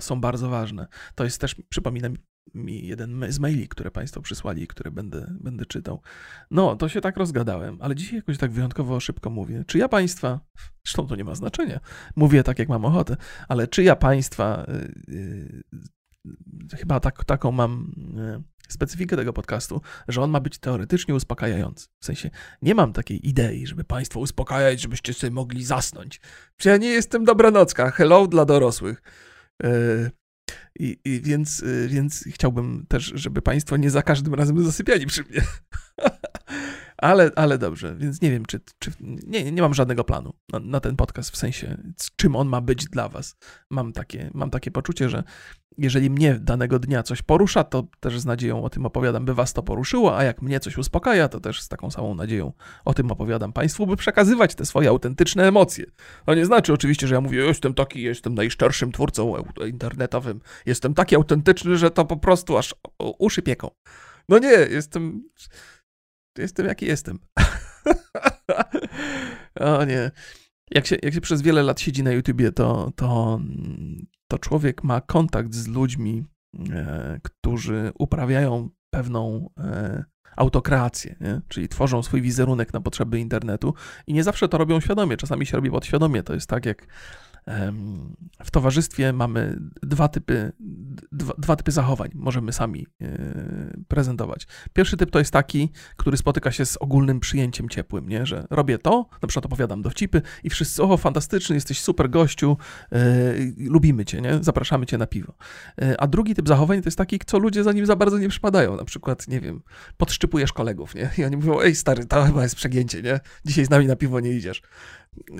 są 0.00 0.20
bardzo 0.20 0.48
ważne. 0.48 0.86
To 1.14 1.24
jest 1.24 1.40
też, 1.40 1.56
przypominam, 1.68 2.12
mi 2.12 2.18
jeden 2.54 3.32
z 3.32 3.38
maili, 3.38 3.68
które 3.68 3.90
Państwo 3.90 4.22
przysłali, 4.22 4.66
które 4.66 4.90
będę, 4.90 5.34
będę 5.40 5.66
czytał. 5.66 6.02
No, 6.50 6.76
to 6.76 6.88
się 6.88 7.00
tak 7.00 7.16
rozgadałem, 7.16 7.78
ale 7.80 7.94
dzisiaj 7.94 8.16
jakoś 8.16 8.38
tak 8.38 8.50
wyjątkowo 8.50 9.00
szybko 9.00 9.30
mówię. 9.30 9.64
Czy 9.66 9.78
ja 9.78 9.88
Państwa, 9.88 10.40
zresztą 10.84 11.06
to 11.06 11.16
nie 11.16 11.24
ma 11.24 11.34
znaczenia, 11.34 11.80
mówię 12.16 12.42
tak, 12.42 12.58
jak 12.58 12.68
mam 12.68 12.84
ochotę, 12.84 13.16
ale 13.48 13.68
czy 13.68 13.82
ja 13.82 13.96
Państwa, 13.96 14.66
yy, 15.08 15.62
chyba 16.76 17.00
tak, 17.00 17.24
taką 17.24 17.52
mam 17.52 17.92
yy, 18.16 18.42
specyfikę 18.68 19.16
tego 19.16 19.32
podcastu, 19.32 19.80
że 20.08 20.22
on 20.22 20.30
ma 20.30 20.40
być 20.40 20.58
teoretycznie 20.58 21.14
uspokajający. 21.14 21.88
W 22.00 22.04
sensie, 22.04 22.30
nie 22.62 22.74
mam 22.74 22.92
takiej 22.92 23.28
idei, 23.28 23.66
żeby 23.66 23.84
Państwo 23.84 24.20
uspokajać, 24.20 24.80
żebyście 24.80 25.14
sobie 25.14 25.30
mogli 25.30 25.64
zasnąć. 25.64 26.20
Przecież 26.56 26.72
ja 26.72 26.76
nie 26.76 26.88
jestem 26.88 27.24
dobranocka. 27.24 27.90
Hello 27.90 28.26
dla 28.26 28.44
dorosłych. 28.44 29.02
I, 30.78 30.98
i 31.04 31.20
więc, 31.20 31.60
y, 31.60 31.88
więc 31.88 32.24
chciałbym 32.26 32.86
też, 32.88 33.12
żeby 33.14 33.42
Państwo 33.42 33.76
nie 33.76 33.90
za 33.90 34.02
każdym 34.02 34.34
razem 34.34 34.64
zasypiali 34.64 35.06
przy 35.06 35.24
mnie. 35.24 35.40
ale, 36.98 37.30
ale 37.36 37.58
dobrze, 37.58 37.96
więc 37.96 38.22
nie 38.22 38.30
wiem, 38.30 38.46
czy. 38.46 38.60
czy 38.78 38.90
nie, 39.00 39.52
nie 39.52 39.62
mam 39.62 39.74
żadnego 39.74 40.04
planu 40.04 40.34
na, 40.52 40.58
na, 40.58 40.80
ten 40.80 40.96
podcast, 40.96 41.30
w 41.30 41.36
sensie, 41.36 41.82
czym 42.16 42.36
on 42.36 42.48
ma 42.48 42.60
być 42.60 42.84
dla 42.84 43.08
Was. 43.08 43.36
Mam 43.70 43.92
takie, 43.92 44.30
mam 44.34 44.50
takie 44.50 44.70
poczucie, 44.70 45.08
że 45.08 45.24
jeżeli 45.78 46.10
mnie 46.10 46.34
danego 46.34 46.78
dnia 46.78 47.02
coś 47.02 47.22
porusza, 47.22 47.64
to 47.64 47.86
też 48.00 48.20
z 48.20 48.26
nadzieją 48.26 48.64
o 48.64 48.70
tym 48.70 48.86
opowiadam, 48.86 49.24
by 49.24 49.34
Was 49.34 49.52
to 49.52 49.62
poruszyło, 49.62 50.18
a 50.18 50.24
jak 50.24 50.42
mnie 50.42 50.60
coś 50.60 50.78
uspokaja, 50.78 51.28
to 51.28 51.40
też 51.40 51.62
z 51.62 51.68
taką 51.68 51.90
samą 51.90 52.14
nadzieją 52.14 52.52
o 52.84 52.94
tym 52.94 53.10
opowiadam 53.10 53.52
Państwu, 53.52 53.86
by 53.86 53.96
przekazywać 53.96 54.54
te 54.54 54.66
swoje 54.66 54.88
autentyczne 54.88 55.48
emocje. 55.48 55.86
To 56.26 56.34
nie 56.34 56.46
znaczy 56.46 56.72
oczywiście, 56.72 57.06
że 57.06 57.14
ja 57.14 57.20
mówię, 57.20 57.38
jestem 57.38 57.74
taki, 57.74 58.02
jestem 58.02 58.34
najszczerszym 58.34 58.92
twórcą 58.92 59.34
internetowym, 59.66 60.40
jestem 60.66 60.94
taki 60.94 61.16
autentyczny, 61.16 61.76
że 61.76 61.90
to 61.90 62.04
po 62.04 62.16
prostu 62.16 62.58
aż 62.58 62.74
uszy 62.98 63.42
pieką. 63.42 63.70
No 64.28 64.38
nie, 64.38 64.48
jestem 64.70 65.22
jestem 66.38 66.66
jaki 66.66 66.86
jestem. 66.86 67.18
o 69.60 69.84
nie. 69.84 70.10
Jak 70.70 70.86
się, 70.86 70.96
jak 71.02 71.14
się 71.14 71.20
przez 71.20 71.42
wiele 71.42 71.62
lat 71.62 71.80
siedzi 71.80 72.02
na 72.02 72.12
YouTubie, 72.12 72.52
to, 72.52 72.92
to, 72.96 73.40
to 74.28 74.38
człowiek 74.38 74.84
ma 74.84 75.00
kontakt 75.00 75.54
z 75.54 75.68
ludźmi, 75.68 76.24
e, 76.70 77.20
którzy 77.22 77.92
uprawiają 77.98 78.68
pewną 78.90 79.50
e, 79.58 80.04
autokreację, 80.36 81.16
nie? 81.20 81.40
czyli 81.48 81.68
tworzą 81.68 82.02
swój 82.02 82.22
wizerunek 82.22 82.72
na 82.72 82.80
potrzeby 82.80 83.18
internetu 83.20 83.74
i 84.06 84.14
nie 84.14 84.24
zawsze 84.24 84.48
to 84.48 84.58
robią 84.58 84.80
świadomie, 84.80 85.16
czasami 85.16 85.46
się 85.46 85.56
robi 85.56 85.70
podświadomie. 85.70 86.22
To 86.22 86.34
jest 86.34 86.46
tak 86.46 86.66
jak 86.66 86.86
w 88.44 88.50
towarzystwie 88.50 89.12
mamy 89.12 89.58
dwa 89.82 90.08
typy, 90.08 90.52
dwa, 91.12 91.34
dwa 91.38 91.56
typy 91.56 91.72
zachowań 91.72 92.10
możemy 92.14 92.52
sami 92.52 92.86
yy, 93.00 93.08
prezentować. 93.88 94.46
Pierwszy 94.72 94.96
typ 94.96 95.10
to 95.10 95.18
jest 95.18 95.30
taki, 95.30 95.70
który 95.96 96.16
spotyka 96.16 96.52
się 96.52 96.66
z 96.66 96.76
ogólnym 96.76 97.20
przyjęciem 97.20 97.68
ciepłym, 97.68 98.08
nie? 98.08 98.26
że 98.26 98.46
robię 98.50 98.78
to, 98.78 99.06
na 99.22 99.28
przykład 99.28 99.46
opowiadam 99.46 99.82
dowcipy 99.82 100.22
i 100.44 100.50
wszyscy, 100.50 100.82
o 100.82 100.96
fantastyczny, 100.96 101.54
jesteś 101.54 101.80
super 101.80 102.10
gościu, 102.10 102.56
yy, 102.92 102.98
lubimy 103.58 104.04
cię, 104.04 104.20
nie? 104.20 104.38
zapraszamy 104.40 104.86
cię 104.86 104.98
na 104.98 105.06
piwo. 105.06 105.34
Yy, 105.78 105.98
a 105.98 106.06
drugi 106.06 106.34
typ 106.34 106.48
zachowań 106.48 106.82
to 106.82 106.86
jest 106.86 106.98
taki, 106.98 107.18
co 107.26 107.38
ludzie 107.38 107.64
za 107.64 107.72
nim 107.72 107.86
za 107.86 107.96
bardzo 107.96 108.18
nie 108.18 108.28
przypadają, 108.28 108.76
na 108.76 108.84
przykład, 108.84 109.28
nie 109.28 109.40
wiem, 109.40 109.62
podszczypujesz 109.96 110.52
kolegów, 110.52 110.94
nie? 110.94 111.10
I 111.18 111.24
oni 111.24 111.36
mówią, 111.36 111.60
ej 111.60 111.74
stary, 111.74 112.06
to 112.06 112.24
chyba 112.24 112.42
jest 112.42 112.56
przegięcie, 112.56 113.02
nie? 113.02 113.20
Dzisiaj 113.44 113.64
z 113.64 113.70
nami 113.70 113.86
na 113.86 113.96
piwo 113.96 114.20
nie 114.20 114.32
idziesz. 114.32 114.62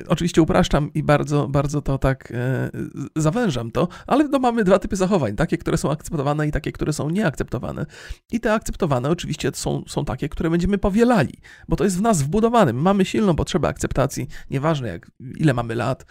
Oczywiście 0.09 0.43
upraszczam 0.43 0.91
i 0.95 1.03
bardzo, 1.03 1.49
bardzo 1.49 1.83
to 1.83 1.99
tak 1.99 2.33
e, 2.35 2.71
zawężam 3.17 3.71
to, 3.71 3.89
ale 4.07 4.29
no 4.29 4.39
mamy 4.39 4.65
dwa 4.65 4.79
typy 4.79 4.97
zachowań, 4.97 5.37
takie, 5.37 5.59
które 5.59 5.77
są 5.77 5.91
akceptowane 5.91 6.49
i 6.49 6.53
takie, 6.53 6.73
które 6.73 6.93
są 6.93 7.11
nieakceptowane. 7.11 7.87
I 8.33 8.41
te 8.41 8.53
akceptowane 8.53 9.11
oczywiście 9.11 9.51
są, 9.55 9.83
są 9.87 10.05
takie, 10.05 10.29
które 10.29 10.51
będziemy 10.51 10.79
powielali, 10.79 11.35
bo 11.69 11.77
to 11.77 11.85
jest 11.85 11.99
w 11.99 12.01
nas 12.01 12.23
wbudowane. 12.23 12.73
My 12.73 12.83
mamy 12.83 13.05
silną 13.05 13.37
potrzebę 13.37 13.69
akceptacji, 13.69 14.29
nieważne 14.51 14.89
jak, 14.89 15.11
ile 15.21 15.55
mamy 15.55 15.75
lat, 15.75 16.07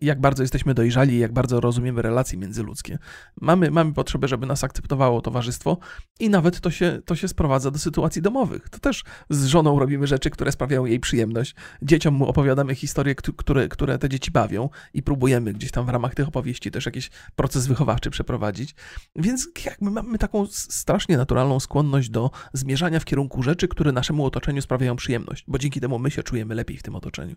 jak 0.00 0.20
bardzo 0.20 0.42
jesteśmy 0.42 0.74
dojrzali, 0.74 1.18
jak 1.18 1.32
bardzo 1.32 1.60
rozumiemy 1.60 2.02
relacje 2.02 2.38
międzyludzkie. 2.38 2.98
Mamy, 3.40 3.70
mamy 3.70 3.92
potrzebę, 3.92 4.28
żeby 4.28 4.46
nas 4.46 4.64
akceptowało 4.64 5.20
towarzystwo 5.20 5.78
i 6.20 6.30
nawet 6.30 6.60
to 6.60 6.70
się, 6.70 7.00
to 7.04 7.16
się 7.16 7.28
sprowadza 7.28 7.70
do 7.70 7.78
sytuacji 7.78 8.22
domowych. 8.22 8.68
To 8.68 8.78
też 8.78 9.04
z 9.30 9.44
żoną 9.44 9.78
robimy 9.78 10.06
rzeczy, 10.06 10.30
które 10.30 10.52
sprawiają 10.52 10.84
jej 10.84 11.00
przyjemność. 11.00 11.54
Dzieciom 11.82 12.14
mu 12.14 12.26
opowiadamy 12.26 12.74
historie, 12.88 13.14
które, 13.14 13.68
które 13.68 13.98
te 13.98 14.08
dzieci 14.08 14.30
bawią 14.30 14.68
i 14.94 15.02
próbujemy 15.02 15.52
gdzieś 15.52 15.70
tam 15.70 15.86
w 15.86 15.88
ramach 15.88 16.14
tych 16.14 16.28
opowieści 16.28 16.70
też 16.70 16.86
jakiś 16.86 17.10
proces 17.36 17.66
wychowawczy 17.66 18.10
przeprowadzić. 18.10 18.74
Więc 19.16 19.48
jakby 19.64 19.90
mamy 19.90 20.18
taką 20.18 20.46
strasznie 20.50 21.16
naturalną 21.16 21.60
skłonność 21.60 22.10
do 22.10 22.30
zmierzania 22.52 23.00
w 23.00 23.04
kierunku 23.04 23.42
rzeczy, 23.42 23.68
które 23.68 23.92
naszemu 23.92 24.24
otoczeniu 24.24 24.62
sprawiają 24.62 24.96
przyjemność, 24.96 25.44
bo 25.48 25.58
dzięki 25.58 25.80
temu 25.80 25.98
my 25.98 26.10
się 26.10 26.22
czujemy 26.22 26.54
lepiej 26.54 26.76
w 26.76 26.82
tym 26.82 26.94
otoczeniu. 26.94 27.36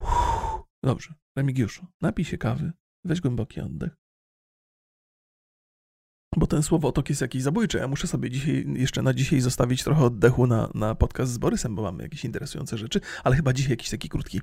Uff, 0.00 0.62
dobrze, 0.82 1.14
Remigiuszu, 1.36 1.86
napij 2.00 2.24
się 2.24 2.38
kawy, 2.38 2.72
weź 3.04 3.20
głęboki 3.20 3.60
oddech 3.60 4.03
bo 6.36 6.46
ten 6.46 6.62
słowotok 6.62 7.08
jest 7.08 7.20
jakiś 7.20 7.42
zabójczy. 7.42 7.78
Ja 7.78 7.88
muszę 7.88 8.06
sobie 8.06 8.30
dzisiaj, 8.30 8.66
jeszcze 8.76 9.02
na 9.02 9.14
dzisiaj 9.14 9.40
zostawić 9.40 9.84
trochę 9.84 10.04
oddechu 10.04 10.46
na, 10.46 10.70
na 10.74 10.94
podcast 10.94 11.32
z 11.32 11.38
Borysem, 11.38 11.74
bo 11.74 11.82
mamy 11.82 12.02
jakieś 12.02 12.24
interesujące 12.24 12.78
rzeczy, 12.78 13.00
ale 13.24 13.36
chyba 13.36 13.52
dzisiaj 13.52 13.70
jakiś 13.70 13.90
taki 13.90 14.08
krótki 14.08 14.40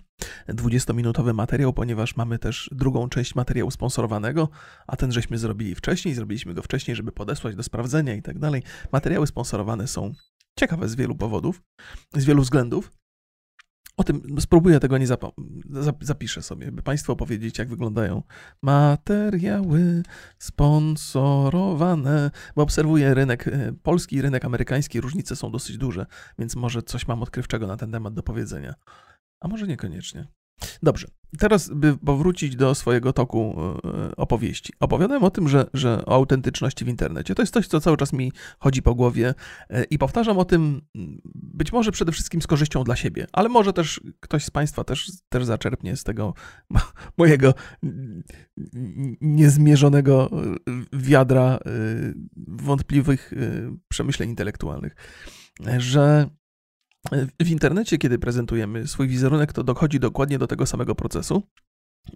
20-minutowy 0.49 1.33
materiał, 1.33 1.73
ponieważ 1.73 2.15
mamy 2.15 2.39
też 2.39 2.69
drugą 2.71 3.09
część 3.09 3.35
materiału 3.35 3.71
sponsorowanego, 3.71 4.49
a 4.87 4.95
ten 4.95 5.11
żeśmy 5.11 5.37
zrobili 5.37 5.75
wcześniej, 5.75 6.13
zrobiliśmy 6.13 6.53
go 6.53 6.61
wcześniej, 6.61 6.95
żeby 6.95 7.11
podesłać 7.11 7.55
do 7.55 7.63
sprawdzenia 7.63 8.15
i 8.15 8.21
tak 8.21 8.39
dalej. 8.39 8.63
Materiały 8.91 9.27
sponsorowane 9.27 9.87
są 9.87 10.13
ciekawe 10.59 10.89
z 10.89 10.95
wielu 10.95 11.15
powodów, 11.15 11.61
z 12.13 12.25
wielu 12.25 12.41
względów. 12.41 13.00
O 14.01 14.03
tym 14.03 14.35
spróbuję 14.39 14.79
tego 14.79 14.97
nie 14.97 15.07
zapiszę 16.01 16.41
sobie, 16.41 16.71
by 16.71 16.81
Państwu 16.81 17.11
opowiedzieć, 17.11 17.59
jak 17.59 17.69
wyglądają 17.69 18.23
materiały 18.61 20.03
sponsorowane, 20.39 22.31
bo 22.55 22.63
obserwuję 22.63 23.13
rynek 23.13 23.47
e, 23.47 23.73
polski 23.83 24.15
i 24.15 24.21
rynek 24.21 24.45
amerykański, 24.45 25.01
różnice 25.01 25.35
są 25.35 25.51
dosyć 25.51 25.77
duże, 25.77 26.05
więc 26.39 26.55
może 26.55 26.83
coś 26.83 27.07
mam 27.07 27.23
odkrywczego 27.23 27.67
na 27.67 27.77
ten 27.77 27.91
temat 27.91 28.13
do 28.13 28.23
powiedzenia. 28.23 28.73
A 29.39 29.47
może 29.47 29.67
niekoniecznie. 29.67 30.27
Dobrze, 30.83 31.07
teraz 31.39 31.69
by 31.69 31.97
powrócić 31.97 32.55
do 32.55 32.75
swojego 32.75 33.13
toku 33.13 33.55
e, 33.59 34.15
opowieści. 34.15 34.73
Opowiadałem 34.79 35.23
o 35.23 35.31
tym, 35.31 35.47
że, 35.47 35.65
że 35.73 36.05
o 36.05 36.15
autentyczności 36.15 36.85
w 36.85 36.87
internecie. 36.87 37.35
To 37.35 37.41
jest 37.41 37.53
coś, 37.53 37.67
co 37.67 37.81
cały 37.81 37.97
czas 37.97 38.13
mi 38.13 38.31
chodzi 38.59 38.81
po 38.81 38.95
głowie 38.95 39.33
e, 39.69 39.83
i 39.83 39.97
powtarzam 39.97 40.37
o 40.37 40.45
tym 40.45 40.81
być 41.35 41.71
może 41.71 41.91
przede 41.91 42.11
wszystkim 42.11 42.41
z 42.41 42.47
korzyścią 42.47 42.83
dla 42.83 42.95
siebie, 42.95 43.27
ale 43.33 43.49
może 43.49 43.73
też 43.73 44.01
ktoś 44.19 44.45
z 44.45 44.51
Państwa 44.51 44.83
też, 44.83 45.11
też 45.29 45.45
zaczerpnie 45.45 45.95
z 45.95 46.03
tego 46.03 46.33
mojego 47.17 47.53
niezmierzonego 49.21 50.29
wiadra 50.93 51.43
e, 51.45 51.59
wątpliwych 52.47 53.33
przemyśleń 53.89 54.29
intelektualnych, 54.29 54.95
że 55.77 56.29
w 57.39 57.49
internecie, 57.49 57.97
kiedy 57.97 58.19
prezentujemy 58.19 58.87
swój 58.87 59.07
wizerunek, 59.07 59.53
to 59.53 59.63
dochodzi 59.63 59.99
dokładnie 59.99 60.39
do 60.39 60.47
tego 60.47 60.65
samego 60.65 60.95
procesu. 60.95 61.43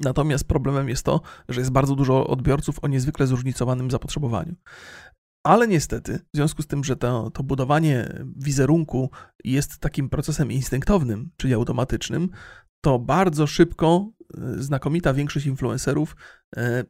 Natomiast 0.01 0.47
problemem 0.47 0.89
jest 0.89 1.03
to, 1.03 1.21
że 1.49 1.61
jest 1.61 1.71
bardzo 1.71 1.95
dużo 1.95 2.27
odbiorców 2.27 2.83
o 2.83 2.87
niezwykle 2.87 3.27
zróżnicowanym 3.27 3.91
zapotrzebowaniu. 3.91 4.55
Ale 5.45 5.67
niestety, 5.67 6.19
w 6.33 6.37
związku 6.37 6.61
z 6.61 6.67
tym, 6.67 6.83
że 6.83 6.95
to, 6.95 7.31
to 7.31 7.43
budowanie 7.43 8.23
wizerunku 8.37 9.09
jest 9.43 9.77
takim 9.77 10.09
procesem 10.09 10.51
instynktownym, 10.51 11.31
czyli 11.37 11.53
automatycznym, 11.53 12.29
to 12.81 12.99
bardzo 12.99 13.47
szybko 13.47 14.11
e, 14.37 14.63
znakomita 14.63 15.13
większość 15.13 15.45
influencerów 15.45 16.15
e, 16.57 16.83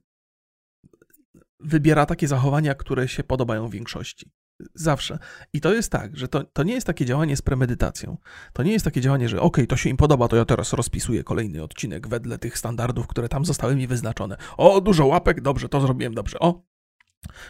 wybiera 1.60 2.05
takie 2.05 2.27
zachowania, 2.27 2.75
które 2.75 3.08
się 3.08 3.23
podobają 3.23 3.69
większości. 3.69 4.31
Zawsze. 4.74 5.20
I 5.54 5.62
to 5.62 5.74
jest 5.74 5.91
tak, 5.91 6.18
że 6.18 6.28
to, 6.28 6.44
to 6.44 6.63
nie 6.63 6.74
jest 6.74 6.88
takie 6.88 7.06
działanie 7.06 7.38
z 7.38 7.41
premedytacją. 7.41 8.18
To 8.54 8.63
nie 8.63 8.72
jest 8.72 8.86
takie 8.86 9.02
działanie, 9.02 9.30
że 9.30 9.41
okay, 9.41 9.68
to 9.68 9.78
się 9.78 9.89
im 9.89 9.98
podoba, 9.98 10.28
to 10.28 10.36
ja 10.36 10.46
teraz 10.46 10.74
rozpisuję 10.74 11.24
kolejny 11.24 11.63
odcinek 11.63 12.08
wedle 12.08 12.38
tych 12.38 12.58
standardów, 12.58 13.08
które 13.08 13.30
tam 13.30 13.46
zostały 13.46 13.76
mi 13.76 13.88
wyznaczone. 13.88 14.38
O, 14.58 14.82
dużo 14.82 15.06
łapek, 15.06 15.41
dobrze, 15.41 15.70
to 15.70 15.82
zrobiłem 15.82 16.13
dobrze. 16.13 16.39
O, 16.39 16.63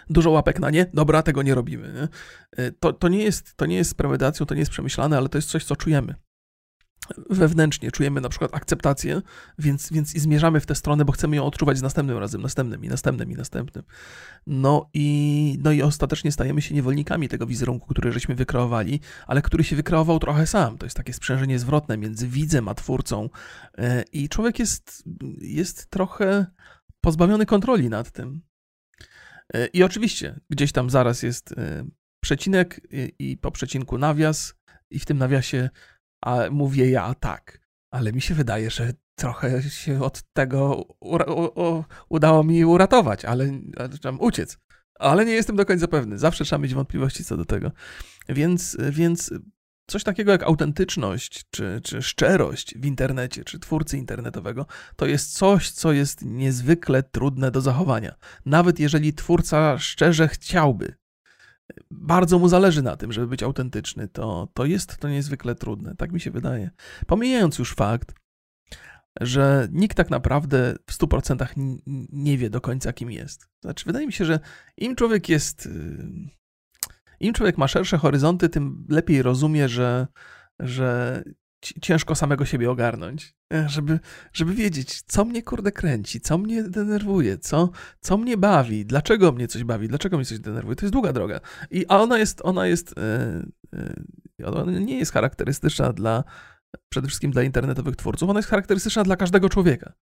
dużo 0.09 0.31
łapek 0.31 0.59
na 0.59 0.69
nie, 0.69 0.85
dobra, 0.93 1.23
tego 1.23 1.43
nie 1.43 1.55
robimy. 1.55 1.93
Nie? 1.93 2.65
Y, 2.65 2.71
to, 2.79 2.93
to, 2.93 3.07
nie 3.07 3.23
jest, 3.23 3.55
to 3.55 3.65
nie 3.65 3.75
jest 3.75 3.89
z 3.89 3.93
premedytacją, 3.93 4.45
to 4.45 4.55
nie 4.55 4.61
jest 4.61 4.71
przemyślane, 4.71 5.17
ale 5.17 5.29
to 5.29 5.37
jest 5.37 5.49
coś, 5.49 5.65
co 5.65 5.75
czujemy 5.75 6.15
wewnętrznie 7.29 7.91
czujemy 7.91 8.21
na 8.21 8.29
przykład 8.29 8.55
akceptację, 8.55 9.21
więc, 9.59 9.91
więc 9.91 10.15
i 10.15 10.19
zmierzamy 10.19 10.59
w 10.59 10.65
tę 10.65 10.75
stronę, 10.75 11.05
bo 11.05 11.11
chcemy 11.11 11.35
ją 11.35 11.45
odczuwać 11.45 11.77
z 11.77 11.81
następnym 11.81 12.17
razem, 12.17 12.41
następnym 12.41 12.85
i 12.85 12.87
następnym 12.87 13.31
i 13.31 13.35
następnym. 13.35 13.83
No 14.47 14.89
i, 14.93 15.57
no 15.63 15.71
i 15.71 15.81
ostatecznie 15.81 16.31
stajemy 16.31 16.61
się 16.61 16.75
niewolnikami 16.75 17.29
tego 17.29 17.47
wizerunku, 17.47 17.87
który 17.87 18.11
żeśmy 18.11 18.35
wykreowali, 18.35 18.99
ale 19.27 19.41
który 19.41 19.63
się 19.63 19.75
wykreował 19.75 20.19
trochę 20.19 20.47
sam. 20.47 20.77
To 20.77 20.85
jest 20.85 20.97
takie 20.97 21.13
sprzężenie 21.13 21.59
zwrotne 21.59 21.97
między 21.97 22.27
widzem 22.27 22.67
a 22.67 22.73
twórcą 22.75 23.29
e, 23.77 24.03
i 24.13 24.29
człowiek 24.29 24.59
jest, 24.59 25.03
jest 25.41 25.89
trochę 25.89 26.45
pozbawiony 27.01 27.45
kontroli 27.45 27.89
nad 27.89 28.11
tym. 28.11 28.41
E, 29.53 29.67
I 29.67 29.83
oczywiście 29.83 30.39
gdzieś 30.49 30.71
tam 30.71 30.89
zaraz 30.89 31.23
jest 31.23 31.51
e, 31.51 31.85
przecinek 32.19 32.81
i 33.19 33.37
po 33.37 33.51
przecinku 33.51 33.97
nawias 33.97 34.55
i 34.89 34.99
w 34.99 35.05
tym 35.05 35.17
nawiasie 35.17 35.69
a 36.21 36.39
mówię 36.51 36.89
ja 36.89 37.13
tak. 37.13 37.59
Ale 37.91 38.13
mi 38.13 38.21
się 38.21 38.35
wydaje, 38.35 38.69
że 38.69 38.93
trochę 39.15 39.63
się 39.63 40.03
od 40.03 40.23
tego 40.33 40.85
udało 42.09 42.43
mi 42.43 42.65
uratować, 42.65 43.25
ale, 43.25 43.49
ale 43.77 44.17
uciec. 44.19 44.57
Ale 44.99 45.25
nie 45.25 45.33
jestem 45.33 45.55
do 45.55 45.65
końca 45.65 45.87
pewny. 45.87 46.17
Zawsze 46.17 46.45
trzeba 46.45 46.61
mieć 46.61 46.73
wątpliwości 46.73 47.23
co 47.23 47.37
do 47.37 47.45
tego. 47.45 47.71
Więc, 48.29 48.77
więc 48.89 49.33
coś 49.87 50.03
takiego 50.03 50.31
jak 50.31 50.43
autentyczność 50.43 51.45
czy, 51.51 51.81
czy 51.83 52.01
szczerość 52.01 52.77
w 52.77 52.85
internecie, 52.85 53.43
czy 53.43 53.59
twórcy 53.59 53.97
internetowego, 53.97 54.65
to 54.95 55.05
jest 55.05 55.33
coś, 55.33 55.71
co 55.71 55.91
jest 55.91 56.25
niezwykle 56.25 57.03
trudne 57.03 57.51
do 57.51 57.61
zachowania. 57.61 58.15
Nawet 58.45 58.79
jeżeli 58.79 59.13
twórca 59.13 59.77
szczerze 59.77 60.27
chciałby 60.27 60.95
bardzo 61.91 62.39
mu 62.39 62.47
zależy 62.47 62.81
na 62.81 62.97
tym, 62.97 63.11
żeby 63.11 63.27
być 63.27 63.43
autentyczny, 63.43 64.07
to, 64.07 64.47
to 64.53 64.65
jest 64.65 64.97
to 64.97 65.09
niezwykle 65.09 65.55
trudne. 65.55 65.95
Tak 65.95 66.11
mi 66.11 66.19
się 66.19 66.31
wydaje. 66.31 66.69
Pomijając 67.07 67.59
już 67.59 67.73
fakt, 67.75 68.15
że 69.21 69.67
nikt 69.71 69.97
tak 69.97 70.09
naprawdę 70.09 70.75
w 70.87 70.93
100% 70.93 71.45
nie 72.11 72.37
wie 72.37 72.49
do 72.49 72.61
końca, 72.61 72.93
kim 72.93 73.11
jest. 73.11 73.49
Znaczy, 73.61 73.85
wydaje 73.85 74.07
mi 74.07 74.13
się, 74.13 74.25
że 74.25 74.39
im 74.77 74.95
człowiek 74.95 75.29
jest. 75.29 75.65
Y, 75.65 76.29
Im 77.19 77.33
człowiek 77.33 77.57
ma 77.57 77.67
szersze 77.67 77.97
horyzonty, 77.97 78.49
tym 78.49 78.85
lepiej 78.89 79.21
rozumie, 79.21 79.69
że, 79.69 80.07
że 80.59 81.23
ciężko 81.81 82.15
samego 82.15 82.45
siebie 82.45 82.71
ogarnąć, 82.71 83.35
żeby, 83.67 83.99
żeby 84.33 84.53
wiedzieć, 84.53 85.01
co 85.01 85.25
mnie 85.25 85.43
kurde 85.43 85.71
kręci, 85.71 86.21
co 86.21 86.37
mnie 86.37 86.63
denerwuje, 86.63 87.37
co, 87.37 87.69
co 87.99 88.17
mnie 88.17 88.37
bawi, 88.37 88.85
dlaczego 88.85 89.31
mnie 89.31 89.47
coś 89.47 89.63
bawi, 89.63 89.87
dlaczego 89.87 90.17
mnie 90.17 90.25
coś 90.25 90.39
denerwuje. 90.39 90.75
To 90.75 90.85
jest 90.85 90.93
długa 90.93 91.13
droga. 91.13 91.39
I, 91.71 91.85
a 91.87 92.01
ona 92.01 92.17
jest, 92.17 92.41
ona 92.43 92.67
jest, 92.67 92.95
yy, 94.39 94.45
ona 94.45 94.71
nie 94.79 94.97
jest 94.97 95.11
charakterystyczna 95.11 95.93
dla, 95.93 96.23
przede 96.89 97.07
wszystkim 97.07 97.31
dla 97.31 97.43
internetowych 97.43 97.95
twórców, 97.95 98.29
ona 98.29 98.39
jest 98.39 98.49
charakterystyczna 98.49 99.03
dla 99.03 99.15
każdego 99.15 99.49
człowieka. 99.49 99.93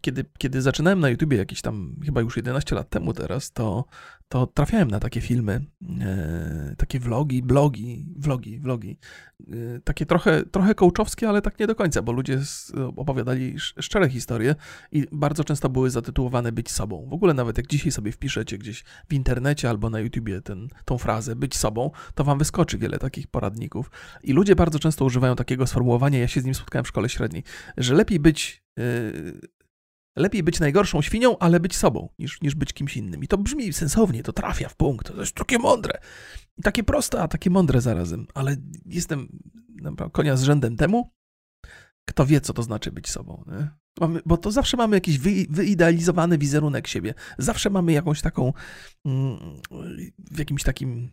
Kiedy, 0.00 0.24
kiedy 0.38 0.62
zaczynałem 0.62 1.00
na 1.00 1.08
YouTubie 1.08 1.36
jakieś 1.36 1.62
tam, 1.62 1.96
chyba 2.04 2.20
już 2.20 2.36
11 2.36 2.74
lat 2.74 2.90
temu 2.90 3.12
teraz, 3.12 3.52
to, 3.52 3.84
to 4.28 4.46
trafiałem 4.46 4.90
na 4.90 5.00
takie 5.00 5.20
filmy, 5.20 5.64
e, 6.00 6.74
takie 6.78 7.00
vlogi, 7.00 7.42
blogi, 7.42 8.06
vlogi, 8.16 8.58
vlogi, 8.58 8.98
e, 9.40 9.80
takie 9.84 10.06
trochę, 10.06 10.42
trochę 10.46 10.74
kołczowskie, 10.74 11.28
ale 11.28 11.42
tak 11.42 11.58
nie 11.60 11.66
do 11.66 11.74
końca, 11.74 12.02
bo 12.02 12.12
ludzie 12.12 12.40
opowiadali 12.96 13.54
sz- 13.54 13.84
szczere 13.84 14.08
historie 14.08 14.54
i 14.92 15.06
bardzo 15.12 15.44
często 15.44 15.68
były 15.68 15.90
zatytułowane 15.90 16.52
być 16.52 16.70
sobą. 16.70 17.06
W 17.10 17.12
ogóle 17.12 17.34
nawet 17.34 17.56
jak 17.56 17.66
dzisiaj 17.66 17.92
sobie 17.92 18.12
wpiszecie 18.12 18.58
gdzieś 18.58 18.84
w 19.08 19.14
internecie 19.14 19.70
albo 19.70 19.90
na 19.90 20.00
YouTubie 20.00 20.40
ten, 20.40 20.68
tą 20.84 20.98
frazę 20.98 21.36
być 21.36 21.56
sobą, 21.56 21.90
to 22.14 22.24
wam 22.24 22.38
wyskoczy 22.38 22.78
wiele 22.78 22.98
takich 22.98 23.26
poradników. 23.26 23.90
I 24.22 24.32
ludzie 24.32 24.56
bardzo 24.56 24.78
często 24.78 25.04
używają 25.04 25.36
takiego 25.36 25.66
sformułowania, 25.66 26.18
ja 26.18 26.28
się 26.28 26.40
z 26.40 26.44
nim 26.44 26.54
spotkałem 26.54 26.84
w 26.84 26.88
szkole 26.88 27.08
średniej, 27.08 27.42
że 27.76 27.94
lepiej 27.94 28.20
być 28.20 28.62
e, 28.78 28.82
lepiej 30.18 30.42
być 30.42 30.60
najgorszą 30.60 31.02
świnią, 31.02 31.38
ale 31.38 31.60
być 31.60 31.76
sobą, 31.76 32.08
niż, 32.18 32.42
niż 32.42 32.54
być 32.54 32.72
kimś 32.72 32.96
innym. 32.96 33.24
I 33.24 33.28
to 33.28 33.38
brzmi 33.38 33.72
sensownie, 33.72 34.22
to 34.22 34.32
trafia 34.32 34.68
w 34.68 34.76
punkt, 34.76 35.12
to 35.12 35.20
jest 35.20 35.34
takie 35.34 35.58
mądre. 35.58 35.98
I 36.58 36.62
takie 36.62 36.84
proste, 36.84 37.22
a 37.22 37.28
takie 37.28 37.50
mądre 37.50 37.80
zarazem. 37.80 38.26
Ale 38.34 38.56
jestem 38.86 39.28
konia 40.12 40.36
z 40.36 40.42
rzędem 40.42 40.76
temu, 40.76 41.12
kto 42.08 42.26
wie, 42.26 42.40
co 42.40 42.52
to 42.52 42.62
znaczy 42.62 42.92
być 42.92 43.08
sobą. 43.08 43.44
Nie? 43.46 43.70
Mamy, 44.00 44.20
bo 44.26 44.36
to 44.36 44.50
zawsze 44.50 44.76
mamy 44.76 44.96
jakiś 44.96 45.18
wy, 45.18 45.30
wyidealizowany 45.50 46.38
wizerunek 46.38 46.86
siebie. 46.86 47.14
Zawsze 47.38 47.70
mamy 47.70 47.92
jakąś 47.92 48.22
taką, 48.22 48.52
mm, 49.04 49.38
w 50.18 50.38
jakimś 50.38 50.62
takim 50.62 51.12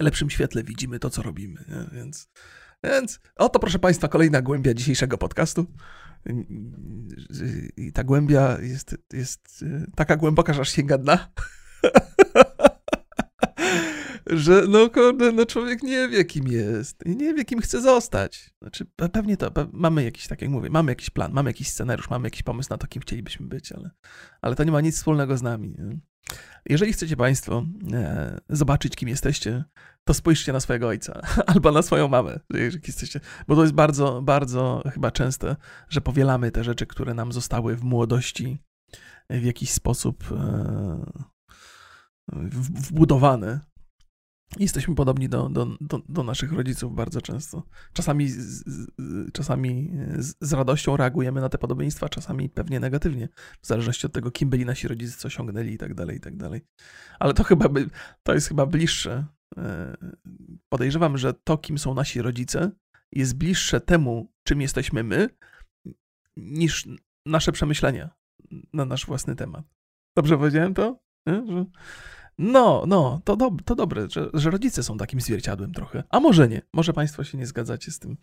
lepszym 0.00 0.30
świetle 0.30 0.64
widzimy 0.64 0.98
to, 0.98 1.10
co 1.10 1.22
robimy. 1.22 1.64
Nie? 1.68 1.98
Więc, 1.98 2.28
więc 2.84 3.20
oto, 3.36 3.58
proszę 3.58 3.78
Państwa, 3.78 4.08
kolejna 4.08 4.42
głębia 4.42 4.74
dzisiejszego 4.74 5.18
podcastu. 5.18 5.66
I 7.76 7.92
ta 7.92 8.04
głębia 8.04 8.58
jest, 8.60 8.96
jest 9.12 9.64
taka 9.96 10.16
głęboka, 10.16 10.52
że 10.52 10.60
aż 10.60 10.68
sięga 10.68 10.98
dna. 10.98 11.28
że 14.26 14.62
no 14.68 14.90
kurde, 14.90 15.32
no 15.32 15.46
człowiek 15.46 15.82
nie 15.82 16.08
wie 16.08 16.24
kim 16.24 16.48
jest 16.48 17.06
i 17.06 17.16
nie 17.16 17.34
wie 17.34 17.44
kim 17.44 17.60
chce 17.60 17.80
zostać. 17.80 18.50
Znaczy 18.62 18.86
pewnie 19.12 19.36
to, 19.36 19.50
pe 19.50 19.66
mamy 19.72 20.04
jakiś, 20.04 20.26
tak 20.26 20.42
jak 20.42 20.50
mówię, 20.50 20.70
mamy 20.70 20.92
jakiś 20.92 21.10
plan, 21.10 21.32
mamy 21.32 21.50
jakiś 21.50 21.68
scenariusz, 21.68 22.10
mamy 22.10 22.26
jakiś 22.26 22.42
pomysł 22.42 22.68
na 22.70 22.78
to, 22.78 22.86
kim 22.86 23.02
chcielibyśmy 23.02 23.46
być, 23.46 23.72
ale, 23.72 23.90
ale 24.42 24.56
to 24.56 24.64
nie 24.64 24.72
ma 24.72 24.80
nic 24.80 24.96
wspólnego 24.96 25.36
z 25.36 25.42
nami. 25.42 25.76
Jeżeli 26.66 26.92
chcecie 26.92 27.16
Państwo 27.16 27.66
e, 27.92 28.40
zobaczyć, 28.48 28.96
kim 28.96 29.08
jesteście, 29.08 29.64
to 30.06 30.14
spójrzcie 30.14 30.52
na 30.52 30.60
swojego 30.60 30.88
ojca 30.88 31.20
albo 31.54 31.72
na 31.72 31.82
swoją 31.82 32.08
mamę, 32.08 32.40
jeżeli 32.50 32.82
jesteście, 32.86 33.20
bo 33.48 33.56
to 33.56 33.62
jest 33.62 33.74
bardzo, 33.74 34.22
bardzo 34.22 34.82
chyba 34.92 35.10
częste, 35.10 35.56
że 35.88 36.00
powielamy 36.00 36.50
te 36.50 36.64
rzeczy, 36.64 36.86
które 36.86 37.14
nam 37.14 37.32
zostały 37.32 37.76
w 37.76 37.84
młodości 37.84 38.58
w 39.30 39.44
jakiś 39.44 39.70
sposób 39.70 40.24
e, 40.32 41.06
wbudowane 42.32 43.60
Jesteśmy 44.58 44.94
podobni 44.94 45.28
do, 45.28 45.48
do, 45.48 45.66
do, 45.80 46.02
do, 46.08 46.22
naszych 46.22 46.52
rodziców 46.52 46.94
bardzo 46.94 47.20
często. 47.20 47.62
Czasami, 47.92 48.28
z, 48.28 48.64
czasami 49.32 49.92
z, 50.18 50.34
z, 50.40 50.52
radością 50.52 50.96
reagujemy 50.96 51.40
na 51.40 51.48
te 51.48 51.58
podobieństwa, 51.58 52.08
czasami 52.08 52.48
pewnie 52.48 52.80
negatywnie, 52.80 53.28
w 53.62 53.66
zależności 53.66 54.06
od 54.06 54.12
tego, 54.12 54.30
kim 54.30 54.50
byli 54.50 54.64
nasi 54.64 54.88
rodzice, 54.88 55.18
co 55.18 55.26
osiągnęli 55.26 55.72
i 55.72 55.78
tak 55.78 55.94
dalej, 55.94 56.16
i 56.16 56.20
tak 56.20 56.36
dalej. 56.36 56.60
Ale 57.18 57.34
to 57.34 57.44
chyba 57.44 57.68
by, 57.68 57.90
to 58.22 58.34
jest 58.34 58.48
chyba 58.48 58.66
bliższe. 58.66 59.26
E, 59.58 59.96
podejrzewam, 60.68 61.18
że 61.18 61.34
to, 61.34 61.58
kim 61.58 61.78
są 61.78 61.94
nasi 61.94 62.22
rodzice, 62.22 62.70
jest 63.12 63.36
bliższe 63.36 63.80
temu, 63.80 64.32
czym 64.42 64.60
jesteśmy 64.60 65.02
my, 65.02 65.28
niż 66.36 66.88
nasze 67.26 67.52
przemyślenia 67.52 68.10
na 68.72 68.84
nasz 68.84 69.06
własny 69.06 69.36
temat. 69.36 69.64
Dobrze 70.16 70.38
powiedziałem 70.38 70.74
to? 70.74 71.00
No, 72.38 72.84
no, 72.86 73.20
to, 73.24 73.36
do, 73.36 73.50
to 73.64 73.74
dobre, 73.74 74.08
że, 74.10 74.30
że 74.34 74.50
rodzice 74.50 74.82
są 74.82 74.96
takim 74.96 75.20
zwierciadłem 75.20 75.72
trochę. 75.72 76.04
A 76.10 76.20
może 76.20 76.48
nie, 76.48 76.62
może 76.72 76.92
Państwo 76.92 77.24
się 77.24 77.38
nie 77.38 77.46
zgadzacie 77.46 77.92
z 77.92 77.98
tym. 77.98 78.16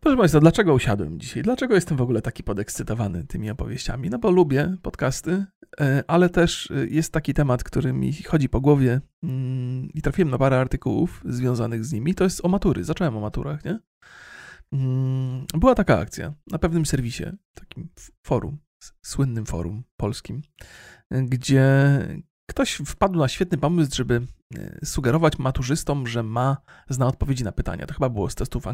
Proszę 0.00 0.16
Państwa, 0.16 0.40
dlaczego 0.40 0.74
usiadłem 0.74 1.20
dzisiaj? 1.20 1.42
Dlaczego 1.42 1.74
jestem 1.74 1.96
w 1.96 2.02
ogóle 2.02 2.22
taki 2.22 2.42
podekscytowany 2.42 3.24
tymi 3.24 3.50
opowieściami? 3.50 4.10
No 4.10 4.18
bo 4.18 4.30
lubię 4.30 4.76
podcasty, 4.82 5.44
e, 5.80 6.04
ale 6.08 6.28
też 6.28 6.70
e, 6.70 6.86
jest 6.86 7.12
taki 7.12 7.34
temat, 7.34 7.64
który 7.64 7.92
mi 7.92 8.12
chodzi 8.12 8.48
po 8.48 8.60
głowie 8.60 9.00
mm, 9.22 9.88
i 9.94 10.02
trafiłem 10.02 10.30
na 10.30 10.38
parę 10.38 10.60
artykułów 10.60 11.22
związanych 11.24 11.84
z 11.84 11.92
nimi. 11.92 12.14
To 12.14 12.24
jest 12.24 12.44
o 12.44 12.48
matury. 12.48 12.84
Zacząłem 12.84 13.16
o 13.16 13.20
maturach, 13.20 13.64
nie? 13.64 13.78
Mm, 14.72 15.46
była 15.54 15.74
taka 15.74 15.98
akcja 15.98 16.34
na 16.50 16.58
pewnym 16.58 16.86
serwisie, 16.86 17.24
takim 17.54 17.88
forum, 18.22 18.58
słynnym 19.02 19.46
forum 19.46 19.82
polskim, 19.96 20.42
gdzie 21.10 21.62
Ktoś 22.50 22.74
wpadł 22.86 23.18
na 23.18 23.28
świetny 23.28 23.58
pomysł, 23.58 23.90
żeby 23.94 24.20
e, 24.54 24.86
sugerować 24.86 25.38
maturzystom, 25.38 26.06
że 26.06 26.22
ma, 26.22 26.56
zna 26.88 27.06
odpowiedzi 27.06 27.44
na 27.44 27.52
pytania. 27.52 27.86
To 27.86 27.94
chyba 27.94 28.08
było 28.08 28.30
z 28.30 28.34
testów 28.34 28.64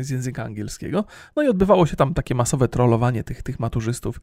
z 0.00 0.10
języka 0.10 0.44
angielskiego. 0.44 1.04
No 1.36 1.42
i 1.42 1.48
odbywało 1.48 1.86
się 1.86 1.96
tam 1.96 2.14
takie 2.14 2.34
masowe 2.34 2.68
trollowanie 2.68 3.24
tych, 3.24 3.42
tych 3.42 3.60
maturzystów, 3.60 4.20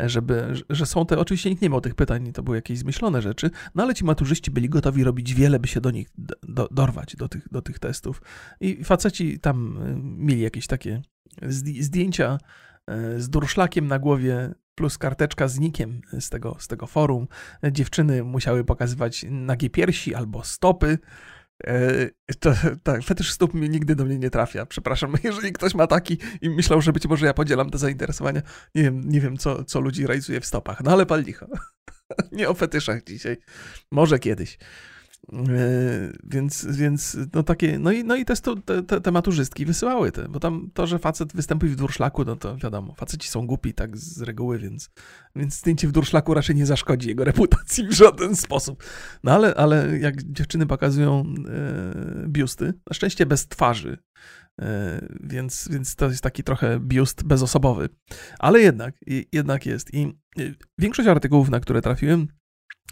e, 0.00 0.08
żeby, 0.08 0.54
że 0.70 0.86
są 0.86 1.06
te, 1.06 1.18
oczywiście 1.18 1.50
nikt 1.50 1.62
nie 1.62 1.70
miał 1.70 1.80
tych 1.80 1.94
pytań, 1.94 2.32
to 2.32 2.42
były 2.42 2.56
jakieś 2.56 2.78
zmyślone 2.78 3.22
rzeczy, 3.22 3.50
no 3.74 3.82
ale 3.82 3.94
ci 3.94 4.04
maturzyści 4.04 4.50
byli 4.50 4.68
gotowi 4.68 5.04
robić 5.04 5.34
wiele, 5.34 5.58
by 5.58 5.68
się 5.68 5.80
do 5.80 5.90
nich 5.90 6.08
do, 6.42 6.68
dorwać, 6.70 7.16
do 7.16 7.28
tych, 7.28 7.48
do 7.52 7.62
tych 7.62 7.78
testów. 7.78 8.22
I 8.60 8.84
faceci 8.84 9.40
tam 9.40 9.78
e, 9.78 9.96
mieli 10.00 10.40
jakieś 10.40 10.66
takie 10.66 11.02
zdjęcia 11.78 12.38
z 13.16 13.28
durszlakiem 13.28 13.86
na 13.86 13.98
głowie, 13.98 14.54
plus 14.74 14.98
karteczka 14.98 15.48
z 15.48 15.58
nikiem 15.58 16.00
z 16.20 16.30
tego, 16.30 16.56
z 16.58 16.68
tego 16.68 16.86
forum. 16.86 17.28
Dziewczyny 17.72 18.24
musiały 18.24 18.64
pokazywać 18.64 19.26
nagie 19.30 19.70
piersi 19.70 20.14
albo 20.14 20.44
stopy. 20.44 20.98
E, 21.66 22.34
to, 22.40 22.52
tak, 22.82 23.04
fetysz 23.04 23.32
stóp 23.32 23.54
nigdy 23.54 23.96
do 23.96 24.04
mnie 24.04 24.18
nie 24.18 24.30
trafia. 24.30 24.66
Przepraszam, 24.66 25.14
jeżeli 25.24 25.52
ktoś 25.52 25.74
ma 25.74 25.86
taki 25.86 26.18
i 26.40 26.50
myślał, 26.50 26.80
że 26.80 26.92
być 26.92 27.06
może 27.06 27.26
ja 27.26 27.34
podzielam 27.34 27.70
te 27.70 27.78
zainteresowania. 27.78 28.42
Nie 28.74 28.82
wiem, 28.82 29.08
nie 29.08 29.20
wiem 29.20 29.36
co, 29.36 29.64
co 29.64 29.80
ludzi 29.80 30.06
realizuje 30.06 30.40
w 30.40 30.46
stopach, 30.46 30.82
no 30.84 30.92
ale 30.92 31.06
pal 31.06 31.22
licho. 31.22 31.46
nie 32.32 32.48
o 32.48 32.54
fetyszach 32.54 33.04
dzisiaj. 33.04 33.36
Może 33.90 34.18
kiedyś. 34.18 34.58
E, 35.32 36.12
więc, 36.24 36.66
więc 36.70 37.16
no 37.34 37.42
takie, 37.42 37.78
no 37.78 37.92
i, 37.92 38.04
no 38.04 38.16
i 38.16 38.24
te, 38.24 38.34
te, 38.86 39.00
te 39.00 39.10
maturzystki 39.10 39.64
wysyłały 39.64 40.12
te, 40.12 40.28
bo 40.28 40.40
tam 40.40 40.70
to, 40.74 40.86
że 40.86 40.98
facet 40.98 41.32
występuje 41.32 41.72
w 41.72 41.76
durszlaku, 41.76 42.24
no 42.24 42.36
to 42.36 42.56
wiadomo, 42.56 42.94
faceci 42.94 43.28
są 43.28 43.46
głupi 43.46 43.74
tak 43.74 43.96
z 43.96 44.22
reguły, 44.22 44.58
więc, 44.58 44.90
więc 45.36 45.58
zdjęcie 45.58 45.88
w 45.88 45.92
durszlaku 45.92 46.34
raczej 46.34 46.56
nie 46.56 46.66
zaszkodzi 46.66 47.08
jego 47.08 47.24
reputacji 47.34 47.88
w 47.88 47.92
żaden 47.92 48.36
sposób. 48.36 48.84
No 49.24 49.32
ale, 49.32 49.54
ale 49.54 49.98
jak 49.98 50.22
dziewczyny 50.22 50.66
pokazują 50.66 51.24
e, 51.48 52.28
biusty, 52.28 52.66
na 52.66 52.94
szczęście 52.94 53.26
bez 53.26 53.48
twarzy, 53.48 53.98
e, 54.60 55.08
więc, 55.20 55.68
więc 55.70 55.96
to 55.96 56.08
jest 56.08 56.22
taki 56.22 56.42
trochę 56.42 56.80
biust 56.80 57.24
bezosobowy, 57.24 57.88
ale 58.38 58.60
jednak, 58.60 58.94
jednak 59.32 59.66
jest. 59.66 59.94
I 59.94 60.14
większość 60.78 61.08
artykułów, 61.08 61.50
na 61.50 61.60
które 61.60 61.82
trafiłem, 61.82 62.28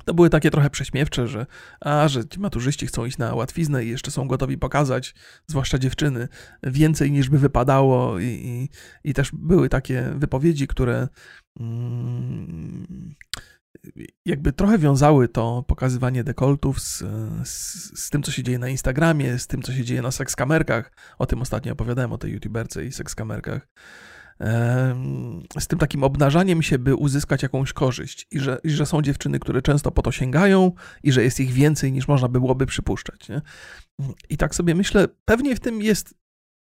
to 0.05 0.15
były 0.15 0.31
takie 0.31 0.51
trochę 0.51 0.71
prześmiewcze, 0.71 1.29
że, 1.29 1.47
a, 1.81 2.09
że 2.09 2.29
ci 2.29 2.41
maturzyści 2.41 2.87
chcą 2.87 3.05
iść 3.05 3.19
na 3.19 3.35
łatwiznę 3.35 3.85
i 3.85 3.89
jeszcze 3.89 4.11
są 4.11 4.29
gotowi 4.29 4.59
pokazać, 4.59 5.15
zwłaszcza 5.47 5.79
dziewczyny, 5.79 6.29
więcej 6.63 7.13
niż 7.13 7.29
by 7.29 7.39
wypadało. 7.39 8.19
I, 8.19 8.25
i, 8.25 8.69
i 9.11 9.15
też 9.15 9.31
były 9.33 9.69
takie 9.69 10.13
wypowiedzi, 10.17 10.67
które 10.67 11.09
mm, 11.61 13.15
jakby 14.25 14.53
trochę 14.53 14.79
wiązały 14.79 15.29
to 15.29 15.65
pokazywanie 15.69 16.25
dekoltów 16.25 16.81
z, 16.81 17.05
z, 17.45 18.01
z, 18.01 18.11
tym, 18.11 18.23
co 18.23 18.33
się 18.33 18.43
dzieje 18.43 18.59
na 18.59 18.69
Instagramie, 18.69 19.39
z 19.39 19.47
tym, 19.47 19.63
co 19.63 19.73
się 19.73 19.85
dzieje 19.85 20.03
na 20.03 20.11
sekskamerkach. 20.11 20.93
O 21.19 21.27
tym 21.27 21.43
ostatnio 21.43 21.73
opowiadałem, 21.73 22.13
o 22.13 22.19
tej 22.19 22.33
youtuberce 22.33 22.85
i 22.85 22.93
sekskamerkach 22.93 23.69
z 25.59 25.67
tym 25.67 25.79
takim 25.79 26.05
obnażaniem 26.05 26.63
się, 26.63 26.79
by 26.79 26.95
uzyskać 26.95 27.43
jakąś 27.43 27.73
korzyść. 27.73 28.27
I 28.31 28.41
że, 28.41 28.59
I 28.65 28.71
że 28.71 28.87
są 28.87 29.03
dziewczyny, 29.03 29.39
które 29.39 29.63
często 29.63 29.91
po 29.91 30.03
to 30.03 30.13
sięgają, 30.13 30.73
i 31.03 31.13
że 31.13 31.23
jest 31.23 31.41
ich 31.41 31.53
więcej 31.53 31.93
niż 31.93 32.09
można 32.09 32.29
byłoby 32.29 32.67
przypuszczać. 32.67 33.29
Nie? 33.29 33.43
I 34.31 34.37
tak 34.37 34.55
sobie 34.55 34.75
myślę, 34.75 35.09
pewnie 35.25 35.57
w 35.57 35.61
tym 35.61 35.83
jest 35.83 36.15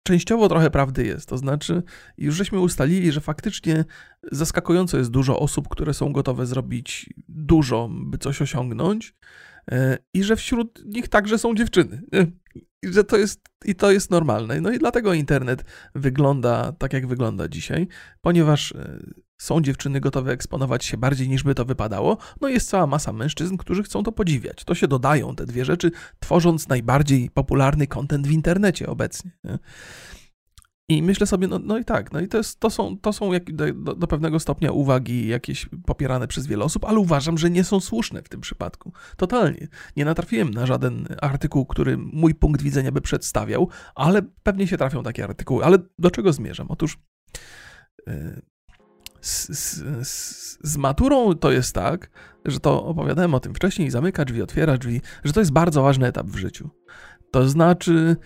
częściowo 0.02 0.48
trochę 0.48 0.70
prawdy 0.70 1.06
jest. 1.06 1.28
To 1.28 1.38
znaczy, 1.38 1.82
już 2.18 2.34
żeśmy 2.34 2.60
ustalili, 2.60 3.12
że 3.12 3.20
faktycznie 3.20 3.84
zaskakująco 4.32 4.98
jest 4.98 5.10
dużo 5.10 5.38
osób, 5.38 5.68
które 5.68 5.94
są 5.94 6.12
gotowe 6.12 6.46
zrobić 6.46 7.14
dużo, 7.28 7.88
by 7.92 8.18
coś 8.18 8.42
osiągnąć, 8.42 9.14
i 10.14 10.24
że 10.24 10.36
wśród 10.36 10.84
nich 10.84 11.08
także 11.08 11.38
są 11.38 11.54
dziewczyny. 11.54 12.02
I 12.82 12.92
że 12.92 13.04
to 13.04 13.16
jest, 13.16 13.40
i 13.64 13.74
to 13.74 13.90
jest 13.90 14.10
normalne. 14.10 14.60
No 14.60 14.70
i 14.70 14.78
dlatego 14.78 15.14
internet 15.14 15.64
wygląda 15.94 16.72
tak, 16.72 16.92
jak 16.92 17.06
wygląda 17.06 17.48
dzisiaj, 17.48 17.88
ponieważ 18.20 18.72
e, 18.72 18.98
są 19.38 19.60
dziewczyny 19.60 20.00
gotowe 20.00 20.32
eksponować 20.32 20.84
się 20.84 20.96
bardziej 20.96 21.28
niż 21.28 21.42
by 21.42 21.54
to 21.54 21.64
wypadało, 21.64 22.18
no 22.40 22.48
jest 22.48 22.68
cała 22.68 22.86
masa 22.86 23.12
mężczyzn, 23.12 23.56
którzy 23.56 23.82
chcą 23.82 24.02
to 24.02 24.12
podziwiać. 24.12 24.64
To 24.64 24.74
się 24.74 24.88
dodają 24.88 25.36
te 25.36 25.46
dwie 25.46 25.64
rzeczy, 25.64 25.90
tworząc 26.18 26.68
najbardziej 26.68 27.30
popularny 27.30 27.86
kontent 27.86 28.26
w 28.26 28.30
internecie 28.30 28.86
obecnie. 28.86 29.30
I 30.88 31.02
myślę 31.02 31.26
sobie, 31.26 31.48
no, 31.48 31.58
no 31.58 31.78
i 31.78 31.84
tak, 31.84 32.12
no 32.12 32.20
i 32.20 32.28
to, 32.28 32.38
jest, 32.38 32.60
to 32.60 32.70
są, 32.70 32.98
to 32.98 33.12
są 33.12 33.32
jak, 33.32 33.52
do, 33.52 33.72
do, 33.94 34.06
pewnego 34.06 34.40
stopnia 34.40 34.72
uwagi 34.72 35.28
jakieś 35.28 35.68
popierane 35.86 36.28
przez 36.28 36.46
wiele 36.46 36.64
osób, 36.64 36.84
ale 36.84 36.98
uważam, 36.98 37.38
że 37.38 37.50
nie 37.50 37.64
są 37.64 37.80
słuszne 37.80 38.22
w 38.22 38.28
tym 38.28 38.40
przypadku. 38.40 38.92
Totalnie. 39.16 39.68
Nie 39.96 40.04
natrafiłem 40.04 40.50
na 40.50 40.66
żaden 40.66 41.06
artykuł, 41.22 41.66
który 41.66 41.96
mój 41.96 42.34
punkt 42.34 42.62
widzenia 42.62 42.92
by 42.92 43.00
przedstawiał, 43.00 43.68
ale 43.94 44.22
pewnie 44.42 44.66
się 44.66 44.76
trafią 44.76 45.02
takie 45.02 45.24
artykuły. 45.24 45.64
Ale 45.64 45.78
do 45.98 46.10
czego 46.10 46.32
zmierzam? 46.32 46.66
Otóż 46.70 46.98
yy, 48.06 48.42
z, 49.20 49.48
z, 49.58 50.58
z, 50.62 50.76
maturą 50.76 51.34
to 51.34 51.52
jest 51.52 51.74
tak, 51.74 52.10
że 52.44 52.60
to 52.60 52.84
opowiadałem 52.84 53.34
o 53.34 53.40
tym 53.40 53.54
wcześniej, 53.54 53.90
zamyka 53.90 54.24
drzwi, 54.24 54.42
otwiera 54.42 54.78
drzwi, 54.78 55.00
że 55.24 55.32
to 55.32 55.40
jest 55.40 55.52
bardzo 55.52 55.82
ważny 55.82 56.06
etap 56.06 56.26
w 56.26 56.36
życiu. 56.36 56.70
To 57.30 57.48
znaczy, 57.48 58.16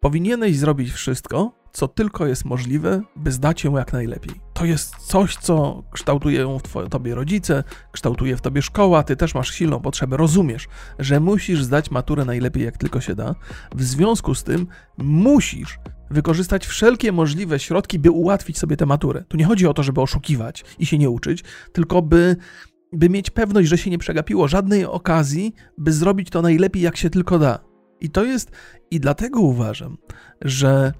powinieneś 0.00 0.56
zrobić 0.56 0.92
wszystko, 0.92 1.58
co 1.78 1.88
tylko 1.88 2.26
jest 2.26 2.44
możliwe, 2.44 3.02
by 3.16 3.32
zdać 3.32 3.64
ją 3.64 3.76
jak 3.76 3.92
najlepiej. 3.92 4.40
To 4.54 4.64
jest 4.64 4.96
coś, 4.96 5.36
co 5.36 5.82
kształtują 5.92 6.58
w 6.58 6.88
tobie 6.90 7.14
rodzice, 7.14 7.64
kształtuje 7.92 8.36
w 8.36 8.40
tobie 8.40 8.62
szkoła, 8.62 9.02
ty 9.02 9.16
też 9.16 9.34
masz 9.34 9.50
silną 9.50 9.80
potrzebę, 9.80 10.16
rozumiesz, 10.16 10.68
że 10.98 11.20
musisz 11.20 11.62
zdać 11.62 11.90
maturę 11.90 12.24
najlepiej 12.24 12.64
jak 12.64 12.76
tylko 12.76 13.00
się 13.00 13.14
da. 13.14 13.34
W 13.74 13.82
związku 13.82 14.34
z 14.34 14.44
tym 14.44 14.66
musisz 14.98 15.78
wykorzystać 16.10 16.66
wszelkie 16.66 17.12
możliwe 17.12 17.58
środki, 17.58 17.98
by 17.98 18.10
ułatwić 18.10 18.58
sobie 18.58 18.76
tę 18.76 18.86
maturę. 18.86 19.24
Tu 19.28 19.36
nie 19.36 19.44
chodzi 19.44 19.66
o 19.66 19.74
to, 19.74 19.82
żeby 19.82 20.00
oszukiwać 20.00 20.64
i 20.78 20.86
się 20.86 20.98
nie 20.98 21.10
uczyć, 21.10 21.44
tylko 21.72 22.02
by 22.02 22.36
by 22.92 23.08
mieć 23.08 23.30
pewność, 23.30 23.68
że 23.68 23.78
się 23.78 23.90
nie 23.90 23.98
przegapiło 23.98 24.48
żadnej 24.48 24.84
okazji, 24.84 25.54
by 25.78 25.92
zrobić 25.92 26.30
to 26.30 26.42
najlepiej, 26.42 26.82
jak 26.82 26.96
się 26.96 27.10
tylko 27.10 27.38
da. 27.38 27.58
I 28.00 28.10
to 28.10 28.24
jest, 28.24 28.50
i 28.90 29.00
dlatego 29.00 29.40
uważam, 29.40 29.96
że 30.42 30.92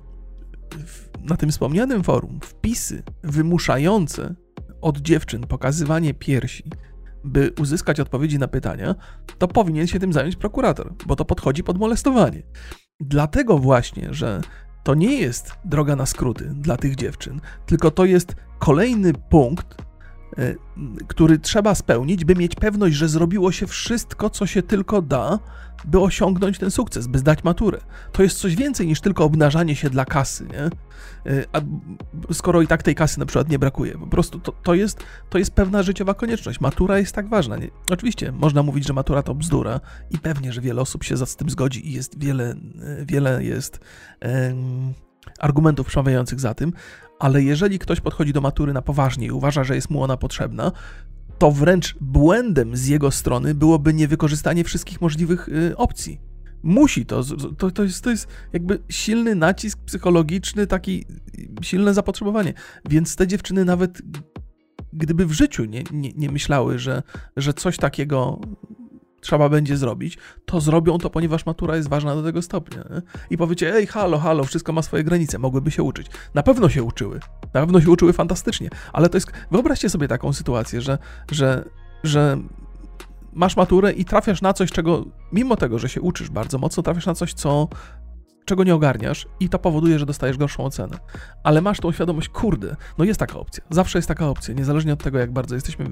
na 1.22 1.36
tym 1.36 1.50
wspomnianym 1.50 2.02
forum 2.02 2.40
wpisy 2.42 3.02
wymuszające 3.22 4.34
od 4.80 4.98
dziewczyn 4.98 5.46
pokazywanie 5.46 6.14
piersi, 6.14 6.64
by 7.24 7.52
uzyskać 7.60 8.00
odpowiedzi 8.00 8.38
na 8.38 8.48
pytania, 8.48 8.94
to 9.38 9.48
powinien 9.48 9.86
się 9.86 9.98
tym 9.98 10.12
zająć 10.12 10.36
prokurator, 10.36 10.94
bo 11.06 11.16
to 11.16 11.24
podchodzi 11.24 11.64
pod 11.64 11.78
molestowanie. 11.78 12.42
Dlatego 13.00 13.58
właśnie, 13.58 14.08
że 14.14 14.40
to 14.84 14.94
nie 14.94 15.20
jest 15.20 15.52
droga 15.64 15.96
na 15.96 16.06
skróty 16.06 16.52
dla 16.54 16.76
tych 16.76 16.96
dziewczyn, 16.96 17.40
tylko 17.66 17.90
to 17.90 18.04
jest 18.04 18.36
kolejny 18.58 19.12
punkt, 19.12 19.82
który 21.08 21.38
trzeba 21.38 21.74
spełnić, 21.74 22.24
by 22.24 22.34
mieć 22.34 22.54
pewność, 22.54 22.96
że 22.96 23.08
zrobiło 23.08 23.52
się 23.52 23.66
wszystko, 23.66 24.30
co 24.30 24.46
się 24.46 24.62
tylko 24.62 25.02
da, 25.02 25.38
by 25.84 26.00
osiągnąć 26.00 26.58
ten 26.58 26.70
sukces, 26.70 27.06
by 27.06 27.18
zdać 27.18 27.44
maturę. 27.44 27.78
To 28.12 28.22
jest 28.22 28.38
coś 28.38 28.56
więcej 28.56 28.86
niż 28.86 29.00
tylko 29.00 29.24
obnażanie 29.24 29.76
się 29.76 29.90
dla 29.90 30.04
kasy, 30.04 30.46
nie? 30.46 30.62
E, 31.32 31.44
a 31.52 31.60
skoro 32.32 32.62
i 32.62 32.66
tak 32.66 32.82
tej 32.82 32.94
kasy 32.94 33.18
na 33.18 33.26
przykład 33.26 33.48
nie 33.48 33.58
brakuje. 33.58 33.98
Po 33.98 34.06
prostu 34.06 34.40
to, 34.40 34.52
to, 34.52 34.74
jest, 34.74 35.04
to 35.30 35.38
jest 35.38 35.50
pewna 35.50 35.82
życiowa 35.82 36.14
konieczność. 36.14 36.60
Matura 36.60 36.98
jest 36.98 37.14
tak 37.14 37.28
ważna. 37.28 37.56
Nie? 37.56 37.68
Oczywiście 37.90 38.32
można 38.32 38.62
mówić, 38.62 38.86
że 38.86 38.92
matura 38.92 39.22
to 39.22 39.34
bzdura 39.34 39.80
i 40.10 40.18
pewnie, 40.18 40.52
że 40.52 40.60
wiele 40.60 40.80
osób 40.80 41.04
się 41.04 41.16
z 41.16 41.36
tym 41.36 41.50
zgodzi 41.50 41.88
i 41.88 41.92
jest 41.92 42.18
wiele, 42.20 42.54
wiele 43.06 43.44
jest 43.44 43.80
um, 44.22 44.94
argumentów 45.38 45.86
przemawiających 45.86 46.40
za 46.40 46.54
tym, 46.54 46.72
ale 47.18 47.42
jeżeli 47.42 47.78
ktoś 47.78 48.00
podchodzi 48.00 48.32
do 48.32 48.40
matury 48.40 48.72
na 48.72 48.82
poważnie 48.82 49.26
i 49.26 49.30
uważa, 49.30 49.64
że 49.64 49.74
jest 49.74 49.90
mu 49.90 50.02
ona 50.02 50.16
potrzebna, 50.16 50.72
to 51.38 51.52
wręcz 51.52 51.96
błędem 52.00 52.76
z 52.76 52.86
jego 52.86 53.10
strony 53.10 53.54
byłoby 53.54 53.94
niewykorzystanie 53.94 54.64
wszystkich 54.64 55.00
możliwych 55.00 55.48
y, 55.48 55.76
opcji. 55.76 56.20
Musi 56.62 57.06
to, 57.06 57.22
to, 57.58 57.70
to, 57.70 57.82
jest, 57.82 58.04
to 58.04 58.10
jest 58.10 58.28
jakby 58.52 58.78
silny 58.88 59.34
nacisk 59.34 59.78
psychologiczny, 59.78 60.66
taki 60.66 61.04
silne 61.62 61.94
zapotrzebowanie. 61.94 62.54
Więc 62.88 63.16
te 63.16 63.26
dziewczyny 63.26 63.64
nawet 63.64 64.02
gdyby 64.92 65.26
w 65.26 65.32
życiu 65.32 65.64
nie, 65.64 65.82
nie, 65.92 66.12
nie 66.12 66.30
myślały, 66.30 66.78
że, 66.78 67.02
że 67.36 67.54
coś 67.54 67.76
takiego 67.76 68.40
trzeba 69.20 69.48
będzie 69.48 69.76
zrobić, 69.76 70.18
to 70.44 70.60
zrobią 70.60 70.98
to, 70.98 71.10
ponieważ 71.10 71.46
matura 71.46 71.76
jest 71.76 71.88
ważna 71.88 72.14
do 72.14 72.22
tego 72.22 72.42
stopnia. 72.42 72.84
Nie? 72.90 73.02
I 73.30 73.36
powiecie, 73.36 73.74
ej, 73.74 73.86
halo, 73.86 74.18
halo, 74.18 74.44
wszystko 74.44 74.72
ma 74.72 74.82
swoje 74.82 75.04
granice, 75.04 75.38
mogłyby 75.38 75.70
się 75.70 75.82
uczyć. 75.82 76.06
Na 76.34 76.42
pewno 76.42 76.68
się 76.68 76.82
uczyły. 76.82 77.20
Na 77.54 77.60
pewno 77.60 77.80
się 77.80 77.90
uczyły 77.90 78.12
fantastycznie, 78.12 78.68
ale 78.92 79.08
to 79.08 79.16
jest. 79.16 79.32
Wyobraźcie 79.50 79.90
sobie 79.90 80.08
taką 80.08 80.32
sytuację, 80.32 80.80
że, 80.80 80.98
że, 81.30 81.64
że 82.04 82.38
masz 83.32 83.56
maturę 83.56 83.92
i 83.92 84.04
trafiasz 84.04 84.42
na 84.42 84.52
coś, 84.52 84.70
czego, 84.70 85.04
mimo 85.32 85.56
tego, 85.56 85.78
że 85.78 85.88
się 85.88 86.00
uczysz 86.00 86.30
bardzo 86.30 86.58
mocno, 86.58 86.82
trafiasz 86.82 87.06
na 87.06 87.14
coś, 87.14 87.34
co 87.34 87.68
czego 88.48 88.64
nie 88.64 88.74
ogarniasz 88.74 89.26
i 89.40 89.48
to 89.48 89.58
powoduje, 89.58 89.98
że 89.98 90.06
dostajesz 90.06 90.36
gorszą 90.36 90.64
ocenę. 90.64 90.98
Ale 91.42 91.60
masz 91.60 91.80
tą 91.80 91.92
świadomość, 91.92 92.28
kurde, 92.28 92.76
no 92.98 93.04
jest 93.04 93.20
taka 93.20 93.38
opcja, 93.38 93.64
zawsze 93.70 93.98
jest 93.98 94.08
taka 94.08 94.28
opcja, 94.28 94.54
niezależnie 94.54 94.92
od 94.92 95.02
tego, 95.02 95.18
jak 95.18 95.32
bardzo 95.32 95.54
jesteśmy 95.54 95.86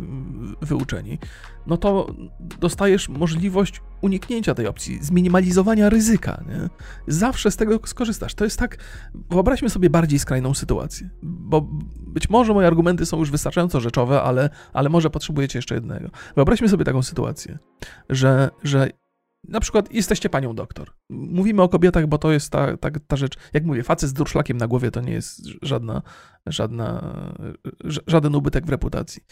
wyuczeni, 0.62 1.18
no 1.66 1.76
to 1.76 2.14
dostajesz 2.60 3.08
możliwość 3.08 3.82
uniknięcia 4.00 4.54
tej 4.54 4.66
opcji, 4.66 4.98
zminimalizowania 5.02 5.88
ryzyka, 5.88 6.44
nie? 6.48 6.68
Zawsze 7.06 7.50
z 7.50 7.56
tego 7.56 7.80
skorzystasz. 7.84 8.34
To 8.34 8.44
jest 8.44 8.58
tak, 8.58 8.78
wyobraźmy 9.30 9.70
sobie 9.70 9.90
bardziej 9.90 10.18
skrajną 10.18 10.54
sytuację, 10.54 11.10
bo 11.22 11.68
być 11.98 12.30
może 12.30 12.54
moje 12.54 12.66
argumenty 12.66 13.06
są 13.06 13.18
już 13.18 13.30
wystarczająco 13.30 13.80
rzeczowe, 13.80 14.22
ale, 14.22 14.50
ale 14.72 14.88
może 14.88 15.10
potrzebujecie 15.10 15.58
jeszcze 15.58 15.74
jednego. 15.74 16.08
Wyobraźmy 16.36 16.68
sobie 16.68 16.84
taką 16.84 17.02
sytuację, 17.02 17.58
że, 18.10 18.50
że 18.62 18.90
na 19.48 19.60
przykład 19.60 19.92
jesteście 19.92 20.28
panią 20.28 20.54
doktor. 20.54 20.92
Mówimy 21.10 21.62
o 21.62 21.68
kobietach, 21.68 22.06
bo 22.06 22.18
to 22.18 22.32
jest 22.32 22.52
ta, 22.52 22.76
ta, 22.76 22.90
ta 23.06 23.16
rzecz. 23.16 23.36
Jak 23.52 23.64
mówię, 23.64 23.82
facet 23.82 24.10
z 24.10 24.12
durszlakiem 24.12 24.56
na 24.56 24.66
głowie 24.66 24.90
to 24.90 25.00
nie 25.00 25.12
jest 25.12 25.46
żadna, 25.62 26.02
żadna, 26.46 27.14
żaden 28.06 28.34
ubytek 28.34 28.66
w 28.66 28.68
reputacji. 28.68 29.22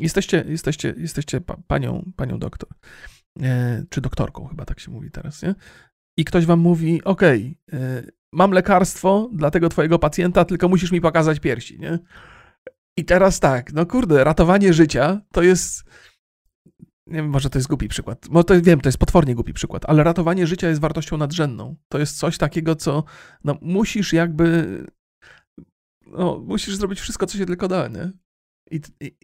Jesteście, 0.00 0.44
jesteście, 0.48 0.94
jesteście 0.96 1.40
panią, 1.66 2.12
panią 2.16 2.38
doktor. 2.38 2.68
E, 3.42 3.84
czy 3.90 4.00
doktorką, 4.00 4.46
chyba 4.46 4.64
tak 4.64 4.80
się 4.80 4.90
mówi 4.90 5.10
teraz, 5.10 5.42
nie? 5.42 5.54
I 6.16 6.24
ktoś 6.24 6.46
wam 6.46 6.60
mówi: 6.60 7.04
OK, 7.04 7.22
e, 7.22 7.38
mam 8.32 8.50
lekarstwo 8.50 9.30
dla 9.32 9.50
tego 9.50 9.68
twojego 9.68 9.98
pacjenta, 9.98 10.44
tylko 10.44 10.68
musisz 10.68 10.92
mi 10.92 11.00
pokazać 11.00 11.40
piersi, 11.40 11.78
nie? 11.78 11.98
I 12.96 13.04
teraz 13.04 13.40
tak, 13.40 13.72
no 13.72 13.86
kurde, 13.86 14.24
ratowanie 14.24 14.72
życia 14.72 15.20
to 15.32 15.42
jest 15.42 15.84
nie 17.12 17.22
wiem, 17.22 17.30
może 17.30 17.50
to 17.50 17.58
jest 17.58 17.68
głupi 17.68 17.88
przykład. 17.88 18.26
Bo 18.30 18.44
to, 18.44 18.62
wiem, 18.62 18.80
to 18.80 18.88
jest 18.88 18.98
potwornie 18.98 19.34
głupi 19.34 19.52
przykład, 19.52 19.84
ale 19.88 20.04
ratowanie 20.04 20.46
życia 20.46 20.68
jest 20.68 20.80
wartością 20.80 21.16
nadrzędną. 21.16 21.76
To 21.88 21.98
jest 21.98 22.18
coś 22.18 22.38
takiego, 22.38 22.76
co 22.76 23.04
no, 23.44 23.58
musisz 23.62 24.12
jakby. 24.12 24.78
No, 26.06 26.38
musisz 26.46 26.76
zrobić 26.76 27.00
wszystko, 27.00 27.26
co 27.26 27.38
się 27.38 27.46
tylko 27.46 27.68
da, 27.68 27.88
nie? 27.88 28.12
I, 28.70 28.80
i, 29.00 29.16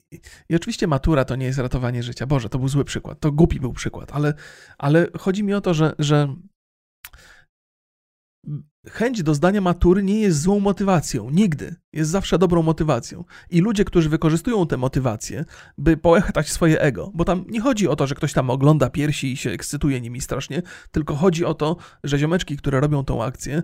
I, 0.49 0.57
oczywiście 0.57 0.87
matura 0.87 1.25
to 1.25 1.37
nie 1.37 1.47
jest 1.47 1.59
ratowanie 1.59 2.03
życia. 2.03 2.27
Boże, 2.27 2.49
to 2.49 2.59
był 2.59 2.69
zły 2.69 2.85
przykład. 2.85 3.21
To 3.21 3.33
głupi 3.33 3.61
był 3.61 3.73
przykład, 3.73 4.13
ale, 4.13 4.35
ale 4.79 5.07
chodzi 5.19 5.45
mi 5.45 5.55
o 5.55 5.61
to, 5.61 5.75
że, 5.75 5.95
że 5.99 6.35
chęć 8.91 9.23
do 9.23 9.35
zdania 9.35 9.61
matury 9.61 10.03
nie 10.03 10.21
jest 10.21 10.41
złą 10.41 10.61
motywacją. 10.61 11.31
Nigdy. 11.31 11.77
Jest 11.93 12.11
zawsze 12.11 12.39
dobrą 12.39 12.63
motywacją. 12.63 13.25
I 13.51 13.61
ludzie, 13.61 13.85
którzy 13.85 14.09
wykorzystują 14.09 14.67
tę 14.67 14.77
motywację, 14.77 15.45
by 15.79 15.97
połechtać 15.97 16.49
swoje 16.49 16.81
ego, 16.81 17.11
bo 17.15 17.25
tam 17.25 17.45
nie 17.49 17.61
chodzi 17.61 17.89
o 17.89 17.97
to, 17.97 18.07
że 18.07 18.15
ktoś 18.15 18.33
tam 18.33 18.51
ogląda 18.51 18.91
piersi 18.91 19.33
i 19.33 19.37
się 19.37 19.51
ekscytuje 19.51 20.01
nimi 20.01 20.21
strasznie, 20.21 20.63
tylko 20.91 21.15
chodzi 21.15 21.45
o 21.45 21.55
to, 21.55 21.77
że 22.05 22.19
ziomeczki, 22.19 22.57
które 22.57 22.81
robią 22.81 23.05
tą 23.05 23.23
akcję, 23.25 23.63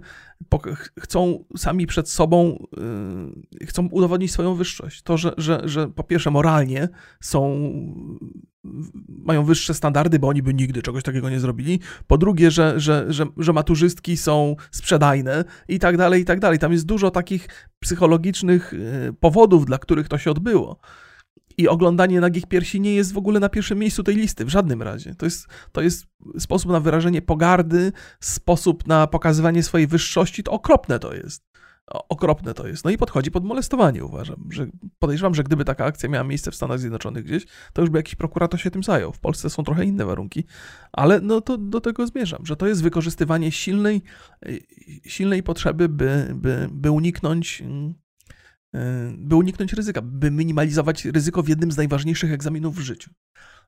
chcą 1.00 1.44
sami 1.56 1.86
przed 1.86 2.08
sobą, 2.08 2.66
yy, 3.60 3.66
chcą 3.66 3.88
udowodnić 3.88 4.32
swoją 4.32 4.54
wyższość. 4.54 5.02
To, 5.02 5.16
że, 5.16 5.34
że, 5.36 5.62
że 5.64 5.88
po 5.88 6.04
pierwsze 6.04 6.30
moralnie 6.30 6.88
są 7.20 7.70
mają 9.08 9.44
wyższe 9.44 9.74
standardy, 9.74 10.18
bo 10.18 10.28
oni 10.28 10.42
by 10.42 10.54
nigdy 10.54 10.82
czegoś 10.82 11.02
takiego 11.02 11.30
nie 11.30 11.40
zrobili. 11.40 11.80
Po 12.06 12.18
drugie, 12.18 12.50
że, 12.50 12.80
że, 12.80 13.04
że, 13.08 13.26
że 13.36 13.52
maturzystki 13.52 14.16
są 14.16 14.56
sprzedajne 14.70 15.44
i 15.68 15.78
tak 15.78 15.96
dalej, 15.96 16.22
i 16.22 16.24
tak 16.24 16.40
dalej. 16.40 16.58
Tam 16.58 16.72
jest 16.72 16.86
dużo 16.86 17.10
takich 17.10 17.48
psychologicznych 17.80 18.72
y, 18.72 19.12
powodów, 19.20 19.66
dla 19.66 19.78
których 19.78 20.08
to 20.08 20.18
się 20.18 20.30
odbyło. 20.30 20.78
I 21.58 21.68
oglądanie 21.68 22.20
nagich 22.20 22.46
piersi 22.46 22.80
nie 22.80 22.94
jest 22.94 23.12
w 23.12 23.18
ogóle 23.18 23.40
na 23.40 23.48
pierwszym 23.48 23.78
miejscu 23.78 24.02
tej 24.02 24.16
listy, 24.16 24.44
w 24.44 24.48
żadnym 24.48 24.82
razie. 24.82 25.14
To 25.14 25.26
jest, 25.26 25.46
to 25.72 25.82
jest 25.82 26.06
sposób 26.38 26.72
na 26.72 26.80
wyrażenie 26.80 27.22
pogardy, 27.22 27.92
sposób 28.20 28.86
na 28.86 29.06
pokazywanie 29.06 29.62
swojej 29.62 29.86
wyższości. 29.86 30.42
To 30.42 30.52
okropne 30.52 30.98
to 30.98 31.14
jest 31.14 31.54
okropne 31.86 32.54
to 32.54 32.66
jest. 32.66 32.84
No 32.84 32.90
i 32.90 32.98
podchodzi 32.98 33.30
pod 33.30 33.44
molestowanie, 33.44 34.04
uważam. 34.04 34.48
Że 34.50 34.66
podejrzewam, 34.98 35.34
że 35.34 35.42
gdyby 35.42 35.64
taka 35.64 35.84
akcja 35.84 36.08
miała 36.08 36.24
miejsce 36.24 36.50
w 36.50 36.54
Stanach 36.54 36.78
Zjednoczonych 36.78 37.24
gdzieś, 37.24 37.46
to 37.72 37.82
już 37.82 37.90
by 37.90 37.98
jakiś 37.98 38.14
prokurator 38.14 38.60
się 38.60 38.70
tym 38.70 38.82
zajął. 38.82 39.12
W 39.12 39.20
Polsce 39.20 39.50
są 39.50 39.64
trochę 39.64 39.84
inne 39.84 40.04
warunki, 40.04 40.44
ale 40.92 41.20
no 41.20 41.40
to 41.40 41.58
do 41.58 41.80
tego 41.80 42.06
zmierzam, 42.06 42.46
że 42.46 42.56
to 42.56 42.66
jest 42.66 42.82
wykorzystywanie 42.82 43.52
silnej, 43.52 44.02
silnej 45.06 45.42
potrzeby, 45.42 45.88
by, 45.88 46.32
by, 46.34 46.68
by 46.72 46.90
uniknąć 46.90 47.62
by 49.18 49.36
uniknąć 49.36 49.72
ryzyka, 49.72 50.02
by 50.02 50.30
minimalizować 50.30 51.04
ryzyko 51.04 51.42
w 51.42 51.48
jednym 51.48 51.72
z 51.72 51.76
najważniejszych 51.76 52.32
egzaminów 52.32 52.76
w 52.76 52.80
życiu. 52.80 53.10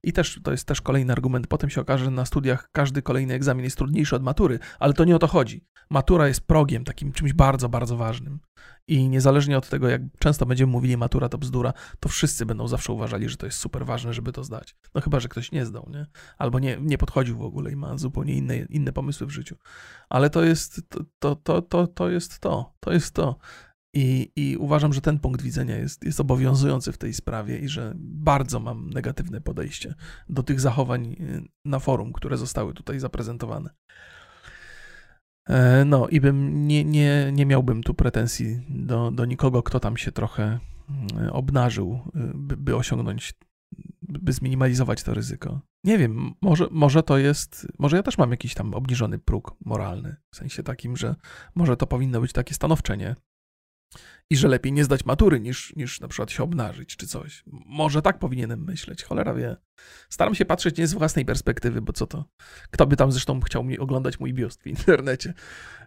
I 0.03 0.13
też 0.13 0.41
to 0.43 0.51
jest 0.51 0.69
też 0.69 0.81
kolejny 0.81 1.13
argument. 1.13 1.47
Potem 1.47 1.71
się 1.71 1.81
okaże, 1.81 2.05
że 2.05 2.11
na 2.11 2.25
studiach 2.25 2.69
każdy 2.73 3.03
kolejny 3.03 3.35
egzamin 3.35 3.65
jest 3.65 3.77
trudniejszy 3.77 4.17
od 4.17 4.23
matury, 4.23 4.59
ale 4.79 4.93
to 4.93 5.05
nie 5.05 5.17
o 5.17 5.19
to 5.19 5.27
chodzi. 5.27 5.65
Matura 5.91 6.29
jest 6.29 6.41
progiem, 6.41 6.85
takim 6.85 7.13
czymś 7.13 7.33
bardzo, 7.33 7.69
bardzo 7.69 7.97
ważnym. 7.97 8.41
I 8.89 9.09
niezależnie 9.09 9.59
od 9.59 9.69
tego, 9.69 9.89
jak 9.89 10.03
często 10.19 10.47
będziemy 10.47 10.73
mówili 10.73 10.97
matura 10.97 11.29
to 11.29 11.39
bzdura, 11.39 11.73
to 12.01 12.09
wszyscy 12.09 12.47
będą 12.47 12.69
zawsze 12.69 12.93
uważali, 12.93 13.29
że 13.29 13.37
to 13.37 13.47
jest 13.47 13.59
super 13.59 13.87
ważne, 13.87 14.13
żeby 14.13 14.33
to 14.33 14.45
zdać. 14.45 14.77
No 14.95 15.01
chyba, 15.01 15.21
że 15.21 15.29
ktoś 15.29 15.53
nie 15.53 15.67
zdał, 15.67 15.89
nie? 15.93 16.07
Albo 16.39 16.59
nie, 16.59 16.79
nie 16.81 16.99
podchodził 16.99 17.39
w 17.39 17.43
ogóle 17.43 17.73
i 17.73 17.77
ma 17.77 17.99
zupełnie 17.99 18.35
inne, 18.35 18.57
inne 18.59 18.93
pomysły 18.93 19.27
w 19.27 19.31
życiu. 19.31 19.57
Ale 20.09 20.31
to 20.31 20.45
jest 20.45 20.83
to, 20.89 21.01
to, 21.19 21.37
to, 21.37 21.63
to, 21.63 21.87
to 21.87 22.11
jest 22.11 22.39
to. 22.41 22.75
To 22.81 22.93
jest 22.93 23.15
to. 23.15 23.39
I, 23.99 24.33
I, 24.37 24.57
uważam, 24.57 24.93
że 24.93 25.01
ten 25.01 25.19
punkt 25.19 25.43
widzenia 25.43 25.77
jest, 25.77 26.05
jest 26.05 26.21
obowiązujący 26.21 26.93
w 26.93 26.99
tej 26.99 27.15
sprawie 27.15 27.59
i 27.59 27.69
że 27.69 27.93
bardzo 27.97 28.61
mam 28.61 28.91
negatywne 28.91 29.41
podejście 29.41 29.95
do 30.29 30.43
tych 30.43 30.61
zachowań 30.61 31.17
y, 31.21 31.43
na 31.65 31.79
forum, 31.79 32.13
które 32.13 32.37
zostały 32.37 32.75
tutaj 32.75 32.99
zaprezentowane. 33.01 33.71
E, 35.49 35.85
no 35.85 36.09
i 36.09 36.21
bym 36.21 36.67
nie, 36.67 36.85
nie, 36.85 37.31
nie 37.33 37.47
miałbym 37.47 37.83
tu 37.83 37.95
pretensji 37.95 38.61
do, 38.69 39.11
do 39.11 39.25
nikogo, 39.25 39.63
kto 39.63 39.81
tam 39.81 39.97
się 39.97 40.13
trochę 40.13 40.59
y, 41.27 41.33
obnażył, 41.33 42.01
y, 42.17 42.33
by, 42.35 42.57
by 42.57 42.77
osiągnąć, 42.77 43.35
by 44.03 44.33
zminimalizować 44.33 45.03
to 45.03 45.15
ryzyko. 45.15 45.61
Nie 45.85 45.99
wiem, 45.99 46.35
może, 46.43 46.69
może 46.71 47.03
to 47.03 47.19
jest, 47.19 47.67
może 47.79 47.97
ja 47.97 48.03
też 48.03 48.19
mam 48.19 48.31
jakiś 48.31 48.55
tam 48.55 48.75
obniżony 48.75 49.19
próg 49.19 49.57
moralny, 49.65 50.17
w 50.35 50.37
sensie 50.37 50.63
takim, 50.63 50.97
że 50.97 51.15
może 51.55 51.77
to 51.77 51.87
powinno 51.87 52.21
być 52.21 52.33
takie 52.33 52.55
stanowczenie 52.55 53.15
i 54.31 54.37
że 54.37 54.49
lepiej 54.49 54.73
nie 54.73 54.85
zdać 54.85 55.05
matury 55.05 55.41
niż, 55.41 55.77
niż 55.77 56.01
na 56.01 56.09
przykład 56.09 56.31
się 56.31 56.43
obnażyć 56.43 56.97
czy 56.97 57.07
coś. 57.07 57.45
Może 57.67 58.03
tak 58.03 58.19
powinienem 58.19 58.65
myśleć, 58.65 59.05
cholera 59.05 59.35
wie. 59.35 59.57
Staram 60.11 60.35
się 60.35 60.45
patrzeć 60.45 60.79
nie 60.79 60.87
z 60.87 60.95
własnej 60.95 61.25
perspektywy, 61.25 61.83
bo 61.83 61.93
co 61.93 62.07
to? 62.07 62.25
Kto 62.71 62.87
by 62.87 62.97
tam 62.97 63.13
zresztą 63.13 63.41
chciał 63.41 63.65
mi 63.65 63.79
oglądać 63.79 64.21
mój 64.21 64.35
biust 64.35 64.63
w 64.63 64.67
internecie? 64.67 65.35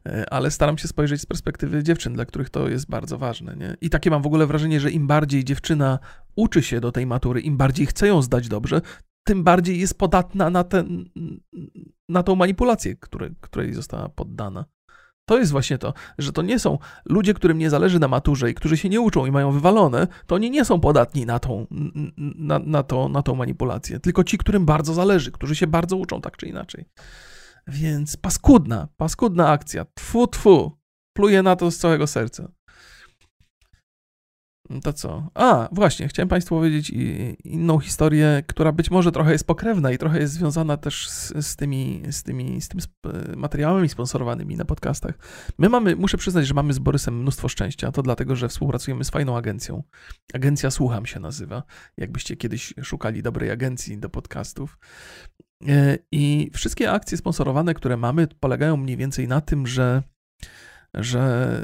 E, 0.06 0.34
ale 0.34 0.52
staram 0.52 0.78
się 0.78 0.88
spojrzeć 0.88 1.22
z 1.22 1.26
perspektywy 1.26 1.84
dziewczyn, 1.84 2.14
dla 2.14 2.26
których 2.26 2.50
to 2.50 2.70
jest 2.70 2.90
bardzo 2.90 3.18
ważne. 3.18 3.56
Nie? 3.56 3.76
I 3.82 3.90
takie 3.90 4.10
mam 4.10 4.22
w 4.22 4.28
ogóle 4.28 4.48
wrażenie, 4.48 4.80
że 4.80 4.92
im 4.92 5.08
bardziej 5.08 5.44
dziewczyna 5.44 6.00
uczy 6.36 6.64
się 6.64 6.80
do 6.80 6.92
tej 6.92 7.06
matury, 7.06 7.42
im 7.42 7.58
bardziej 7.58 7.86
chce 7.86 8.08
ją 8.08 8.22
zdać 8.22 8.48
dobrze, 8.48 8.82
tym 9.28 9.44
bardziej 9.44 9.80
jest 9.80 9.98
podatna 9.98 10.50
na, 10.50 10.64
ten, 10.64 11.10
na 12.10 12.24
tą 12.24 12.36
manipulację, 12.36 12.96
które, 12.96 13.30
której 13.42 13.74
została 13.74 14.10
poddana. 14.10 14.66
To 15.30 15.38
jest 15.38 15.52
właśnie 15.52 15.78
to, 15.78 15.94
że 16.18 16.32
to 16.32 16.42
nie 16.42 16.60
są 16.60 16.78
ludzie, 17.06 17.34
którym 17.34 17.58
nie 17.58 17.70
zależy 17.70 18.00
na 18.00 18.08
maturze 18.08 18.52
i 18.52 18.54
którzy 18.54 18.78
się 18.78 18.90
nie 18.90 19.02
uczą 19.02 19.26
i 19.26 19.32
mają 19.32 19.52
wywalone, 19.52 20.08
to 20.28 20.36
oni 20.36 20.52
nie 20.52 20.66
są 20.66 20.80
podatni 20.80 21.26
na 21.26 21.40
tą, 21.40 21.68
na, 22.18 22.60
na, 22.60 22.84
to, 22.84 23.10
na 23.10 23.22
tą 23.24 23.36
manipulację, 23.36 24.00
tylko 24.00 24.24
ci, 24.24 24.38
którym 24.38 24.66
bardzo 24.66 24.94
zależy, 24.94 25.32
którzy 25.32 25.56
się 25.56 25.68
bardzo 25.68 25.98
uczą 25.98 26.22
tak 26.22 26.38
czy 26.38 26.46
inaczej. 26.46 26.86
Więc 27.68 28.18
paskudna, 28.18 28.88
paskudna 28.98 29.50
akcja. 29.50 29.86
Tfu, 29.86 30.28
tfu. 30.28 30.72
Pluję 31.14 31.44
na 31.44 31.56
to 31.56 31.72
z 31.72 31.78
całego 31.78 32.08
serca. 32.08 32.52
To 34.84 34.94
co? 34.94 35.30
A, 35.34 35.70
właśnie, 35.72 36.08
chciałem 36.08 36.30
Państwu 36.30 36.56
powiedzieć 36.56 36.90
inną 37.44 37.80
historię, 37.80 38.44
która 38.48 38.72
być 38.72 38.92
może 38.92 39.12
trochę 39.12 39.32
jest 39.32 39.48
pokrewna 39.48 39.92
i 39.92 39.98
trochę 39.98 40.20
jest 40.20 40.34
związana 40.34 40.78
też 40.78 41.10
z, 41.10 41.34
z 41.46 41.56
tymi, 41.56 42.04
z 42.12 42.24
tymi 42.24 42.62
z 42.62 42.68
tym 42.68 42.80
materiałami 43.36 43.90
sponsorowanymi 43.90 44.56
na 44.56 44.66
podcastach. 44.66 45.18
My 45.58 45.70
mamy, 45.70 45.96
muszę 45.96 46.18
przyznać, 46.18 46.48
że 46.48 46.54
mamy 46.54 46.74
z 46.74 46.80
Borysem 46.80 47.22
mnóstwo 47.22 47.48
szczęścia. 47.48 47.92
To 47.92 48.02
dlatego, 48.02 48.36
że 48.36 48.50
współpracujemy 48.50 49.04
z 49.04 49.10
fajną 49.10 49.38
agencją. 49.38 49.84
Agencja 50.34 50.72
Słucham 50.72 51.06
się 51.06 51.20
nazywa. 51.20 51.64
Jakbyście 51.98 52.36
kiedyś 52.36 52.74
szukali 52.84 53.24
dobrej 53.24 53.52
agencji 53.52 53.98
do 53.98 54.10
podcastów. 54.10 54.78
E, 55.68 55.98
I 56.12 56.52
wszystkie 56.54 56.92
akcje 56.92 57.18
sponsorowane, 57.18 57.74
które 57.74 57.98
mamy, 57.98 58.28
polegają 58.40 58.78
mniej 58.78 58.98
więcej 58.98 59.28
na 59.28 59.42
tym, 59.42 59.68
że 59.68 60.04
że 60.94 61.64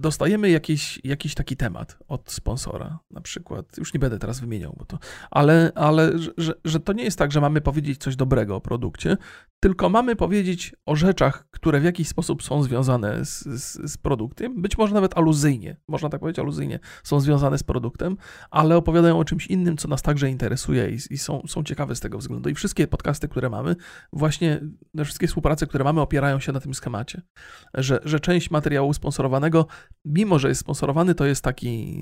dostajemy 0.00 0.50
jakiś, 0.50 1.00
jakiś 1.04 1.34
taki 1.34 1.56
temat 1.56 1.98
od 2.08 2.32
sponsora, 2.32 2.98
na 3.10 3.20
przykład, 3.20 3.78
już 3.78 3.94
nie 3.94 4.00
będę 4.00 4.18
teraz 4.18 4.40
wymieniał, 4.40 4.74
bo 4.78 4.84
to, 4.84 4.98
ale, 5.30 5.72
ale 5.74 6.12
że, 6.36 6.54
że 6.64 6.80
to 6.80 6.92
nie 6.92 7.04
jest 7.04 7.18
tak, 7.18 7.32
że 7.32 7.40
mamy 7.40 7.60
powiedzieć 7.60 8.00
coś 8.00 8.16
dobrego 8.16 8.56
o 8.56 8.60
produkcie, 8.60 9.16
tylko 9.60 9.88
mamy 9.88 10.16
powiedzieć 10.16 10.74
o 10.86 10.96
rzeczach, 10.96 11.46
które 11.50 11.80
w 11.80 11.84
jakiś 11.84 12.08
sposób 12.08 12.42
są 12.42 12.62
związane 12.62 13.24
z, 13.24 13.44
z, 13.44 13.92
z, 13.92 13.98
produktem, 13.98 14.62
być 14.62 14.78
może 14.78 14.94
nawet 14.94 15.18
aluzyjnie, 15.18 15.76
można 15.88 16.08
tak 16.08 16.20
powiedzieć 16.20 16.38
aluzyjnie, 16.38 16.78
są 17.04 17.20
związane 17.20 17.58
z 17.58 17.62
produktem, 17.62 18.16
ale 18.50 18.76
opowiadają 18.76 19.18
o 19.18 19.24
czymś 19.24 19.46
innym, 19.46 19.76
co 19.76 19.88
nas 19.88 20.02
także 20.02 20.30
interesuje 20.30 20.90
i, 20.90 20.98
i 21.10 21.18
są, 21.18 21.42
są 21.46 21.64
ciekawe 21.64 21.96
z 21.96 22.00
tego 22.00 22.18
względu. 22.18 22.48
I 22.48 22.54
wszystkie 22.54 22.86
podcasty, 22.86 23.28
które 23.28 23.50
mamy, 23.50 23.76
właśnie 24.12 24.60
te 24.96 25.04
wszystkie 25.04 25.26
współprace, 25.26 25.66
które 25.66 25.84
mamy, 25.84 26.00
opierają 26.00 26.40
się 26.40 26.52
na 26.52 26.60
tym 26.60 26.74
schemacie, 26.74 27.22
że, 27.74 28.00
że 28.04 28.20
część 28.20 28.50
materiału 28.50 28.92
sponsorowanego, 28.92 29.66
mimo 30.04 30.38
że 30.38 30.48
jest 30.48 30.60
sponsorowany, 30.60 31.14
to 31.14 31.24
jest 31.24 31.44
taki 31.44 31.98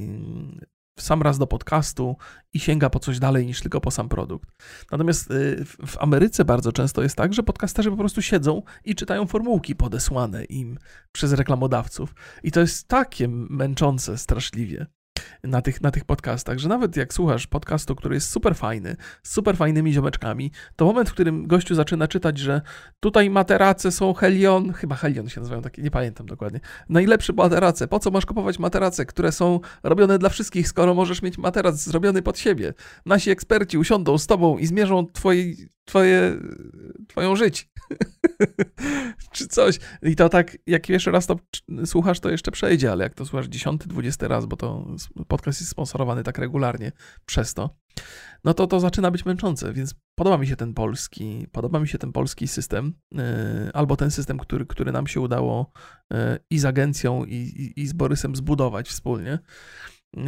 w 0.97 1.03
sam 1.03 1.23
raz 1.23 1.39
do 1.39 1.47
podcastu 1.47 2.17
i 2.53 2.61
sięga 2.61 2.91
po 2.91 2.99
coś 2.99 3.19
dalej 3.19 3.47
niż 3.47 3.61
tylko 3.61 3.81
po 3.81 3.91
sam 3.91 4.09
produkt. 4.09 4.51
Natomiast 4.91 5.31
y, 5.31 5.65
w 5.87 5.99
Ameryce 5.99 6.45
bardzo 6.45 6.73
często 6.73 7.03
jest 7.03 7.17
tak, 7.17 7.35
że 7.35 7.43
podcasterzy 7.43 7.91
po 7.91 7.97
prostu 7.97 8.23
siedzą 8.23 8.63
i 8.85 8.95
czytają 8.95 9.27
formułki 9.27 9.77
podesłane 9.77 10.45
im 10.45 10.79
przez 11.13 11.33
reklamodawców. 11.33 12.15
I 12.43 12.51
to 12.53 12.61
jest 12.61 12.89
takie 12.89 13.29
męczące 13.29 14.19
straszliwie 14.19 14.87
na 15.45 15.63
tych, 15.63 15.81
na 15.81 15.91
tych 15.91 16.05
podcastach, 16.05 16.59
że 16.59 16.69
nawet 16.69 16.97
jak 16.97 17.15
słuchasz 17.15 17.47
podcastu, 17.47 17.95
który 17.95 18.15
jest 18.15 18.31
super 18.31 18.55
fajny, 18.55 18.97
z 19.23 19.33
super 19.33 19.57
fajnymi 19.57 19.93
ziomeczkami, 19.93 20.51
to 20.77 20.85
moment, 20.85 21.11
w 21.11 21.13
którym 21.13 21.47
gościu 21.47 21.75
zaczyna 21.75 22.09
czytać, 22.09 22.39
że 22.39 22.61
tutaj 23.01 23.31
materace 23.31 23.93
są 23.93 24.15
Helion, 24.15 24.73
chyba 24.73 24.97
Helion 24.97 25.29
się 25.29 25.41
nazywają 25.41 25.63
takie, 25.63 25.83
nie 25.83 25.91
pamiętam 25.91 26.27
dokładnie, 26.27 26.61
najlepsze 26.89 27.33
materace, 27.33 27.89
po 27.89 27.99
co 27.99 28.11
masz 28.11 28.27
kupować 28.27 28.59
materace, 28.59 29.07
które 29.07 29.33
są 29.33 29.61
robione 29.83 30.19
dla 30.19 30.29
wszystkich, 30.29 30.69
skoro 30.69 30.95
możesz 30.95 31.23
mieć 31.23 31.39
materac 31.39 31.77
zrobiony 31.77 32.23
pod 32.23 32.39
siebie. 32.39 32.75
Nasi 33.07 33.31
eksperci 33.31 33.79
usiądą 33.79 34.19
z 34.19 34.27
tobą 34.27 34.59
i 34.59 34.67
zmierzą 34.67 35.07
twoje, 35.13 35.55
twoje, 35.85 36.37
twoją 37.09 37.37
żyć. 37.37 37.69
Czy 39.33 39.49
coś. 39.49 39.79
I 40.03 40.17
to 40.17 40.29
tak, 40.29 40.57
jak 40.67 40.87
pierwszy 40.87 41.11
raz 41.11 41.27
to 41.27 41.37
słuchasz, 41.85 42.21
to 42.21 42.31
jeszcze 42.31 42.51
przejdzie, 42.51 42.93
ale 42.93 43.05
jak 43.05 43.15
to 43.15 43.27
słuchasz 43.27 43.47
dziesiąty, 43.47 43.89
dwudziesty 43.89 44.29
raz, 44.29 44.47
bo 44.47 44.57
to 44.57 44.87
podcast 45.29 45.61
jest 45.61 45.71
sponsorowany 45.71 46.23
tak 46.23 46.39
regularnie 46.39 46.93
przez 47.27 47.55
to, 47.55 47.77
no 48.45 48.55
to 48.55 48.67
to 48.67 48.81
zaczyna 48.81 49.11
być 49.11 49.25
męczące, 49.25 49.73
więc 49.73 49.95
podoba 50.15 50.39
mi 50.39 50.47
się 50.47 50.57
ten 50.57 50.75
polski, 50.75 51.47
podoba 51.53 51.81
mi 51.81 51.89
się 51.89 51.99
ten 51.99 52.13
polski 52.13 52.49
system, 52.49 52.95
yy, 53.13 53.21
albo 53.75 53.97
ten 53.97 54.11
system, 54.11 54.39
który, 54.39 54.67
który 54.67 54.93
nam 54.93 55.07
się 55.07 55.21
udało 55.21 55.73
yy, 56.11 56.19
i 56.51 56.59
z 56.59 56.65
agencją, 56.65 57.25
i, 57.25 57.35
i, 57.35 57.81
i 57.81 57.87
z 57.87 57.93
Borysem 57.93 58.37
zbudować 58.37 58.89
wspólnie. 58.89 59.39
Yy, 60.17 60.25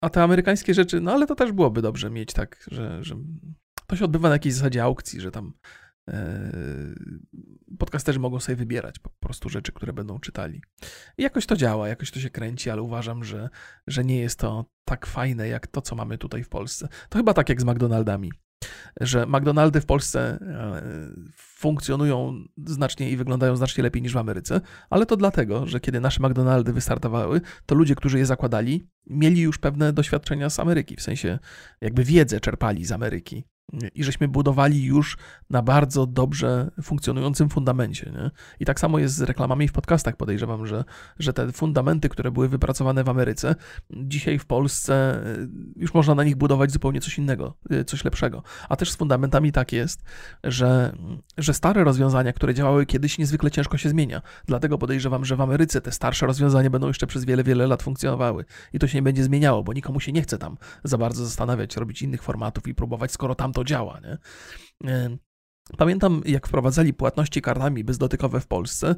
a 0.00 0.10
te 0.10 0.22
amerykańskie 0.22 0.74
rzeczy, 0.74 1.00
no 1.00 1.12
ale 1.12 1.26
to 1.26 1.34
też 1.34 1.52
byłoby 1.52 1.82
dobrze 1.82 2.10
mieć 2.10 2.32
tak, 2.32 2.66
że, 2.70 3.04
że 3.04 3.16
to 3.86 3.96
się 3.96 4.04
odbywa 4.04 4.28
na 4.28 4.34
jakiejś 4.34 4.54
zasadzie 4.54 4.82
aukcji, 4.82 5.20
że 5.20 5.30
tam 5.30 5.52
podcasterzy 7.78 8.18
mogą 8.18 8.40
sobie 8.40 8.56
wybierać 8.56 8.98
po 8.98 9.10
prostu 9.20 9.48
rzeczy, 9.48 9.72
które 9.72 9.92
będą 9.92 10.18
czytali. 10.18 10.62
I 11.18 11.22
jakoś 11.22 11.46
to 11.46 11.56
działa, 11.56 11.88
jakoś 11.88 12.10
to 12.10 12.20
się 12.20 12.30
kręci, 12.30 12.70
ale 12.70 12.82
uważam, 12.82 13.24
że, 13.24 13.48
że 13.86 14.04
nie 14.04 14.18
jest 14.18 14.38
to 14.38 14.64
tak 14.84 15.06
fajne 15.06 15.48
jak 15.48 15.66
to, 15.66 15.82
co 15.82 15.96
mamy 15.96 16.18
tutaj 16.18 16.44
w 16.44 16.48
Polsce. 16.48 16.88
To 17.08 17.18
chyba 17.18 17.34
tak 17.34 17.48
jak 17.48 17.60
z 17.60 17.64
McDonaldami, 17.64 18.32
że 19.00 19.26
McDonaldy 19.26 19.80
w 19.80 19.86
Polsce 19.86 20.20
e, 20.20 20.82
funkcjonują 21.36 22.44
znacznie 22.66 23.10
i 23.10 23.16
wyglądają 23.16 23.56
znacznie 23.56 23.82
lepiej 23.82 24.02
niż 24.02 24.12
w 24.12 24.16
Ameryce, 24.16 24.60
ale 24.90 25.06
to 25.06 25.16
dlatego, 25.16 25.66
że 25.66 25.80
kiedy 25.80 26.00
nasze 26.00 26.22
McDonaldy 26.22 26.72
wystartowały, 26.72 27.40
to 27.66 27.74
ludzie, 27.74 27.94
którzy 27.94 28.18
je 28.18 28.26
zakładali, 28.26 28.88
mieli 29.06 29.40
już 29.40 29.58
pewne 29.58 29.92
doświadczenia 29.92 30.50
z 30.50 30.60
Ameryki, 30.60 30.96
w 30.96 31.02
sensie 31.02 31.38
jakby 31.80 32.04
wiedzę 32.04 32.40
czerpali 32.40 32.84
z 32.84 32.92
Ameryki 32.92 33.44
i 33.94 34.04
żeśmy 34.04 34.28
budowali 34.28 34.84
już 34.84 35.16
na 35.50 35.62
bardzo 35.62 36.06
dobrze 36.06 36.70
funkcjonującym 36.82 37.48
fundamencie. 37.48 38.12
Nie? 38.14 38.30
I 38.60 38.64
tak 38.64 38.80
samo 38.80 38.98
jest 38.98 39.14
z 39.14 39.22
reklamami 39.22 39.68
w 39.68 39.72
podcastach. 39.72 40.16
Podejrzewam, 40.16 40.66
że, 40.66 40.84
że 41.18 41.32
te 41.32 41.52
fundamenty, 41.52 42.08
które 42.08 42.30
były 42.30 42.48
wypracowane 42.48 43.04
w 43.04 43.08
Ameryce, 43.08 43.54
dzisiaj 43.90 44.38
w 44.38 44.46
Polsce 44.46 45.22
y, 45.26 45.48
już 45.76 45.94
można 45.94 46.14
na 46.14 46.24
nich 46.24 46.36
budować 46.36 46.72
zupełnie 46.72 47.00
coś 47.00 47.18
innego, 47.18 47.54
y, 47.72 47.84
coś 47.84 48.04
lepszego. 48.04 48.42
A 48.68 48.76
też 48.76 48.90
z 48.90 48.96
fundamentami 48.96 49.52
tak 49.52 49.72
jest, 49.72 50.02
że, 50.44 50.96
że 51.38 51.54
stare 51.54 51.84
rozwiązania, 51.84 52.32
które 52.32 52.54
działały 52.54 52.86
kiedyś, 52.86 53.18
niezwykle 53.18 53.50
ciężko 53.50 53.78
się 53.78 53.88
zmienia. 53.88 54.22
Dlatego 54.46 54.78
podejrzewam, 54.78 55.24
że 55.24 55.36
w 55.36 55.40
Ameryce 55.40 55.80
te 55.80 55.92
starsze 55.92 56.26
rozwiązania 56.26 56.70
będą 56.70 56.86
jeszcze 56.86 57.06
przez 57.06 57.24
wiele, 57.24 57.44
wiele 57.44 57.66
lat 57.66 57.82
funkcjonowały. 57.82 58.44
I 58.72 58.78
to 58.78 58.86
się 58.86 58.98
nie 58.98 59.02
będzie 59.02 59.24
zmieniało, 59.24 59.62
bo 59.62 59.72
nikomu 59.72 60.00
się 60.00 60.12
nie 60.12 60.22
chce 60.22 60.38
tam 60.38 60.56
za 60.84 60.98
bardzo 60.98 61.24
zastanawiać, 61.24 61.76
robić 61.76 62.02
innych 62.02 62.22
formatów 62.22 62.68
i 62.68 62.74
próbować, 62.74 63.12
skoro 63.12 63.34
tam 63.34 63.52
to 63.56 63.64
działa. 63.64 64.00
Nie? 64.00 64.18
Pamiętam, 65.78 66.22
jak 66.24 66.48
wprowadzali 66.48 66.94
płatności 66.94 67.42
kartami 67.42 67.84
bezdotykowe 67.84 68.40
w 68.40 68.46
Polsce, 68.46 68.94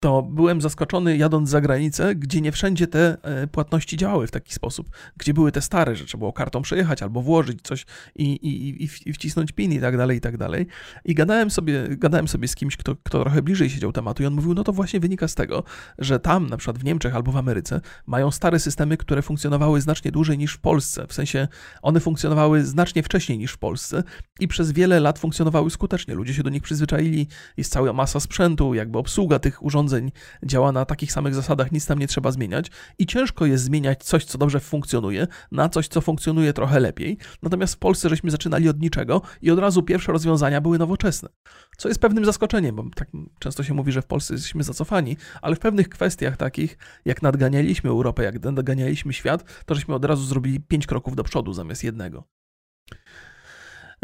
to 0.00 0.22
byłem 0.22 0.60
zaskoczony 0.60 1.16
jadąc 1.16 1.50
za 1.50 1.60
granicę, 1.60 2.14
gdzie 2.14 2.40
nie 2.40 2.52
wszędzie 2.52 2.86
te 2.86 3.16
e, 3.22 3.46
płatności 3.46 3.96
działały 3.96 4.26
w 4.26 4.30
taki 4.30 4.54
sposób, 4.54 4.90
gdzie 5.16 5.34
były 5.34 5.52
te 5.52 5.62
stare, 5.62 5.96
że 5.96 6.04
trzeba 6.04 6.18
było 6.18 6.32
kartą 6.32 6.62
przejechać 6.62 7.02
albo 7.02 7.22
włożyć 7.22 7.62
coś 7.62 7.86
i, 8.16 8.24
i, 8.24 8.84
i, 8.84 9.12
wcisnąć 9.12 9.52
PIN 9.52 9.72
i 9.72 9.80
tak 9.80 9.96
dalej, 9.96 10.18
i 10.18 10.20
tak 10.20 10.36
dalej. 10.36 10.66
I 11.04 11.14
gadałem 11.14 11.50
sobie, 11.50 11.88
gadałem 11.88 12.28
sobie 12.28 12.48
z 12.48 12.54
kimś, 12.54 12.76
kto, 12.76 12.96
kto 13.02 13.22
trochę 13.22 13.42
bliżej 13.42 13.70
siedział 13.70 13.92
tematu 13.92 14.22
i 14.22 14.26
on 14.26 14.34
mówił, 14.34 14.54
no 14.54 14.64
to 14.64 14.72
właśnie 14.72 15.00
wynika 15.00 15.28
z 15.28 15.34
tego, 15.34 15.64
że 15.98 16.20
tam, 16.20 16.48
na 16.50 16.56
przykład 16.56 16.78
w 16.78 16.84
Niemczech 16.84 17.14
albo 17.14 17.32
w 17.32 17.36
Ameryce, 17.36 17.80
mają 18.06 18.30
stare 18.30 18.58
systemy, 18.58 18.96
które 18.96 19.22
funkcjonowały 19.22 19.80
znacznie 19.80 20.12
dłużej 20.12 20.38
niż 20.38 20.52
w 20.52 20.58
Polsce, 20.58 21.06
w 21.06 21.12
sensie 21.12 21.48
one 21.82 22.00
funkcjonowały 22.00 22.64
znacznie 22.64 23.02
wcześniej 23.02 23.38
niż 23.38 23.52
w 23.52 23.58
Polsce 23.58 24.02
i 24.40 24.48
przez 24.48 24.72
wiele 24.72 25.00
lat 25.00 25.18
funkcjonowały 25.18 25.70
skutecznie. 25.70 26.14
Ludzie 26.14 26.34
się 26.34 26.42
do 26.42 26.50
nich 26.50 26.62
przyzwyczaili, 26.62 27.26
jest 27.56 27.72
cała 27.72 27.92
masa 27.92 28.20
sprzętu, 28.20 28.74
jakby 28.74 28.98
obsługa 28.98 29.38
tych 29.38 29.62
urządzeń 29.62 29.89
urządzeń 29.90 30.12
działa 30.42 30.72
na 30.72 30.84
takich 30.84 31.12
samych 31.12 31.34
zasadach, 31.34 31.72
nic 31.72 31.86
tam 31.86 31.98
nie 31.98 32.06
trzeba 32.06 32.30
zmieniać 32.30 32.70
i 32.98 33.06
ciężko 33.06 33.46
jest 33.46 33.64
zmieniać 33.64 34.04
coś, 34.04 34.24
co 34.24 34.38
dobrze 34.38 34.60
funkcjonuje, 34.60 35.26
na 35.52 35.68
coś, 35.68 35.88
co 35.88 36.00
funkcjonuje 36.00 36.52
trochę 36.52 36.80
lepiej. 36.80 37.18
Natomiast 37.42 37.74
w 37.74 37.78
Polsce 37.78 38.08
żeśmy 38.08 38.30
zaczynali 38.30 38.68
od 38.68 38.80
niczego 38.80 39.22
i 39.42 39.50
od 39.50 39.58
razu 39.58 39.82
pierwsze 39.82 40.12
rozwiązania 40.12 40.60
były 40.60 40.78
nowoczesne. 40.78 41.28
Co 41.76 41.88
jest 41.88 42.00
pewnym 42.00 42.24
zaskoczeniem, 42.24 42.76
bo 42.76 42.84
tak 42.94 43.08
często 43.38 43.62
się 43.62 43.74
mówi, 43.74 43.92
że 43.92 44.02
w 44.02 44.06
Polsce 44.06 44.34
jesteśmy 44.34 44.62
zacofani, 44.62 45.16
ale 45.42 45.56
w 45.56 45.58
pewnych 45.58 45.88
kwestiach 45.88 46.36
takich, 46.36 46.78
jak 47.04 47.22
nadganialiśmy 47.22 47.90
Europę, 47.90 48.22
jak 48.22 48.44
nadganialiśmy 48.44 49.12
świat, 49.12 49.44
to 49.66 49.74
żeśmy 49.74 49.94
od 49.94 50.04
razu 50.04 50.24
zrobili 50.24 50.60
pięć 50.60 50.86
kroków 50.86 51.16
do 51.16 51.24
przodu 51.24 51.52
zamiast 51.52 51.84
jednego. 51.84 52.39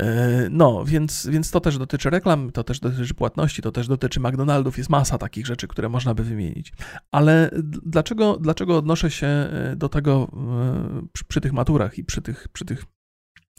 E, 0.01 0.49
no, 0.51 0.85
więc, 0.85 1.27
więc 1.27 1.51
to 1.51 1.61
też 1.61 1.79
dotyczy 1.79 2.11
reklam, 2.11 2.53
to 2.53 2.65
też 2.65 2.81
dotyczy 2.81 3.15
płatności, 3.15 3.63
to 3.63 3.73
też 3.73 3.89
dotyczy 3.89 4.21
McDonaldów, 4.21 4.79
jest 4.79 4.91
masa 4.91 5.19
takich 5.19 5.47
rzeczy, 5.47 5.69
które 5.69 5.89
można 5.89 6.15
by 6.15 6.25
wymienić. 6.25 6.73
Ale 7.11 7.51
dlaczego, 7.83 8.37
dlaczego 8.41 8.77
odnoszę 8.79 9.11
się 9.11 9.27
e, 9.27 9.75
do 9.77 9.89
tego 9.89 10.29
e, 10.33 11.07
przy, 11.13 11.25
przy 11.25 11.41
tych 11.41 11.53
maturach 11.53 11.99
i 11.99 12.05
przy 12.05 12.23
tych, 12.23 12.49
przy 12.49 12.65
tych 12.65 12.85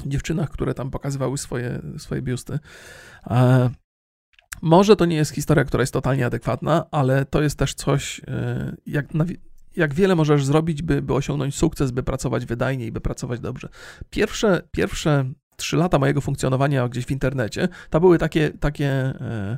dziewczynach, 0.06 0.50
które 0.50 0.74
tam 0.74 0.92
pokazywały 0.92 1.38
swoje, 1.38 1.82
swoje 1.98 2.22
biusty? 2.22 2.60
Może 4.62 4.96
to 4.96 5.06
nie 5.06 5.16
jest 5.16 5.32
historia, 5.32 5.66
która 5.66 5.82
jest 5.82 5.94
totalnie 5.94 6.26
adekwatna, 6.26 6.86
ale 6.92 7.26
to 7.26 7.42
jest 7.42 7.60
też 7.60 7.74
coś, 7.74 8.22
jak, 8.86 9.08
jak 9.76 9.94
wiele 9.94 10.16
możesz 10.16 10.46
zrobić, 10.46 10.82
by, 10.82 11.02
by 11.02 11.14
osiągnąć 11.14 11.56
sukces, 11.56 11.92
by 11.92 12.04
pracować 12.04 12.46
wydajnie 12.46 12.86
i 12.86 12.92
by 12.92 13.02
pracować 13.02 13.40
dobrze. 13.40 13.70
Pierwsze, 14.10 14.62
pierwsze 14.72 15.26
trzy 15.58 15.78
lata 15.78 16.00
mojego 16.00 16.22
funkcjonowania 16.22 16.88
gdzieś 16.90 17.06
w 17.06 17.12
internecie, 17.12 17.68
to 17.90 18.00
były 18.00 18.18
takie, 18.18 18.50
takie 18.60 18.88
e, 18.88 19.58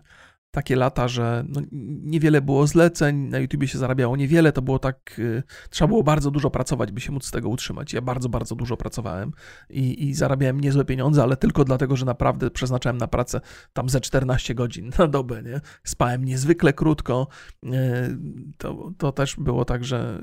takie 0.52 0.76
lata, 0.76 1.08
że 1.08 1.46
no, 1.48 1.62
niewiele 2.04 2.42
było 2.42 2.68
zleceń, 2.68 3.18
na 3.18 3.40
YouTubie 3.40 3.68
się 3.68 3.78
zarabiało 3.78 4.18
niewiele, 4.18 4.52
to 4.52 4.62
było 4.62 4.80
tak, 4.80 5.16
y, 5.20 5.44
trzeba 5.70 5.88
było 5.88 6.04
bardzo 6.04 6.32
dużo 6.32 6.50
pracować, 6.50 6.92
by 6.92 7.02
się 7.02 7.12
móc 7.12 7.26
z 7.26 7.32
tego 7.32 7.50
utrzymać. 7.50 7.94
Ja 7.94 8.02
bardzo, 8.02 8.30
bardzo 8.30 8.56
dużo 8.56 8.78
pracowałem 8.78 9.32
i, 9.70 10.08
i 10.08 10.14
zarabiałem 10.14 10.60
niezłe 10.60 10.86
pieniądze, 10.86 11.24
ale 11.24 11.38
tylko 11.38 11.66
dlatego, 11.66 11.96
że 11.96 12.06
naprawdę 12.06 12.52
przeznaczałem 12.52 12.98
na 12.98 13.08
pracę 13.08 13.42
tam 13.74 13.90
ze 13.90 14.02
14 14.02 14.56
godzin 14.56 14.92
na 15.00 15.08
dobę, 15.08 15.44
nie? 15.44 15.62
Spałem 15.84 16.26
niezwykle 16.26 16.74
krótko, 16.74 17.28
y, 17.64 17.70
to, 18.58 18.92
to 18.98 19.12
też 19.12 19.36
było 19.36 19.66
tak, 19.66 19.84
że 19.86 20.22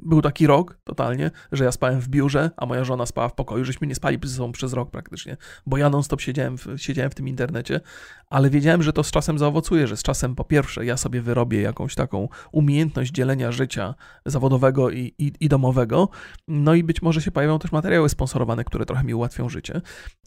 był 0.00 0.22
taki 0.22 0.46
rok 0.46 0.78
totalnie, 0.84 1.30
że 1.52 1.64
ja 1.64 1.72
spałem 1.72 2.00
w 2.00 2.08
biurze, 2.08 2.50
a 2.56 2.66
moja 2.66 2.84
żona 2.84 3.06
spała 3.06 3.28
w 3.28 3.34
pokoju, 3.34 3.64
żeśmy 3.64 3.86
nie 3.86 3.94
spali 3.94 4.18
ze 4.24 4.36
sobą 4.36 4.52
przez 4.52 4.72
rok 4.72 4.90
praktycznie, 4.90 5.36
bo 5.66 5.76
ja 5.76 5.90
non-stop 5.90 6.20
siedziałem 6.20 6.58
w, 6.58 6.66
siedziałem 6.76 7.10
w 7.10 7.14
tym 7.14 7.28
internecie, 7.28 7.80
ale 8.26 8.50
wiedziałem, 8.50 8.82
że 8.82 8.92
to 8.92 9.02
z 9.02 9.10
czasem 9.10 9.38
zaowocuje 9.38 9.67
że 9.68 9.96
z 9.96 10.02
czasem 10.02 10.34
po 10.34 10.44
pierwsze 10.44 10.84
ja 10.84 10.96
sobie 10.96 11.22
wyrobię 11.22 11.60
jakąś 11.60 11.94
taką 11.94 12.28
umiejętność 12.52 13.12
dzielenia 13.12 13.52
życia 13.52 13.94
zawodowego 14.26 14.90
i, 14.90 15.14
i, 15.18 15.32
i 15.40 15.48
domowego, 15.48 16.08
no 16.48 16.74
i 16.74 16.84
być 16.84 17.02
może 17.02 17.22
się 17.22 17.30
pojawią 17.30 17.58
też 17.58 17.72
materiały 17.72 18.08
sponsorowane, 18.08 18.64
które 18.64 18.86
trochę 18.86 19.04
mi 19.04 19.14
ułatwią 19.14 19.48
życie. 19.48 19.80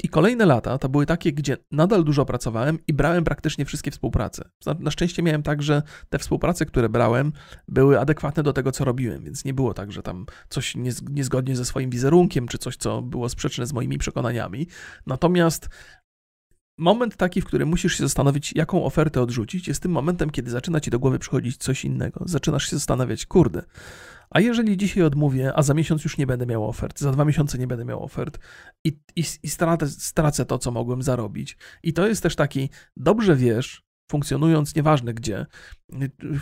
I 0.04 0.10
kolejne 0.10 0.46
lata 0.46 0.78
to 0.78 0.90
były 0.90 1.06
takie, 1.06 1.34
gdzie 1.34 1.58
nadal 1.72 2.04
dużo 2.04 2.26
pracowałem 2.26 2.80
i 2.88 2.94
brałem 2.94 3.24
praktycznie 3.24 3.66
wszystkie 3.66 3.92
współprace. 3.92 4.50
Na 4.80 4.92
szczęście 4.92 5.24
miałem 5.24 5.44
tak, 5.44 5.62
że 5.62 5.84
te 6.10 6.20
współprace, 6.20 6.66
które 6.66 6.90
brałem, 6.90 7.32
były 7.68 8.00
adekwatne 8.00 8.44
do 8.44 8.54
tego, 8.54 8.72
co 8.72 8.86
robiłem, 8.86 9.24
więc 9.24 9.46
nie 9.46 9.54
było 9.54 9.74
tak, 9.74 9.92
że 9.92 10.04
tam 10.04 10.26
coś 10.50 10.76
niezgodnie 11.10 11.56
ze 11.56 11.66
swoim 11.66 11.90
wizerunkiem, 11.90 12.48
czy 12.48 12.58
coś, 12.58 12.78
co 12.78 13.02
było 13.02 13.30
sprzeczne 13.30 13.66
z 13.68 13.74
moimi 13.74 13.98
przekonaniami. 13.98 14.68
Natomiast 15.08 15.70
moment 16.82 17.18
taki, 17.18 17.42
w 17.42 17.46
którym 17.46 17.70
musisz 17.70 17.98
się 17.98 18.04
zastanowić, 18.04 18.54
jaką 18.56 18.86
ofertę 18.86 19.22
odrzucić, 19.22 19.68
jest 19.68 19.82
tym 19.84 19.92
momentem, 19.92 20.30
kiedy 20.30 20.52
zaczyna 20.52 20.80
ci 20.80 20.92
do 20.92 21.00
głowy 21.00 21.20
przychodzić 21.20 21.58
coś 21.58 21.86
innego. 21.86 22.24
Zaczynasz 22.26 22.70
się 22.70 22.76
zastanawiać, 22.76 23.26
kurde, 23.26 23.64
a 24.30 24.40
jeżeli 24.40 24.78
dzisiaj 24.78 25.04
odmówię, 25.04 25.54
a 25.56 25.62
za 25.62 25.74
miesiąc 25.74 26.04
już 26.04 26.18
nie 26.18 26.28
będę 26.28 26.46
miał 26.46 26.70
ofert, 26.70 27.00
za 27.00 27.12
dwa 27.12 27.26
miesiące 27.26 27.58
nie 27.58 27.68
będę 27.68 27.86
miał 27.86 28.04
ofert 28.04 28.40
i, 28.86 29.00
i, 29.16 29.24
i 29.44 29.50
stracę, 29.50 29.88
stracę 29.88 30.46
to, 30.46 30.58
co 30.58 30.72
mogłem 30.72 31.02
zarobić. 31.02 31.58
I 31.84 31.94
to 31.94 32.08
jest 32.08 32.24
też 32.24 32.36
taki, 32.36 32.70
dobrze 32.98 33.36
wiesz, 33.36 33.84
funkcjonując 34.12 34.76
nieważne 34.76 35.14
gdzie, 35.14 35.46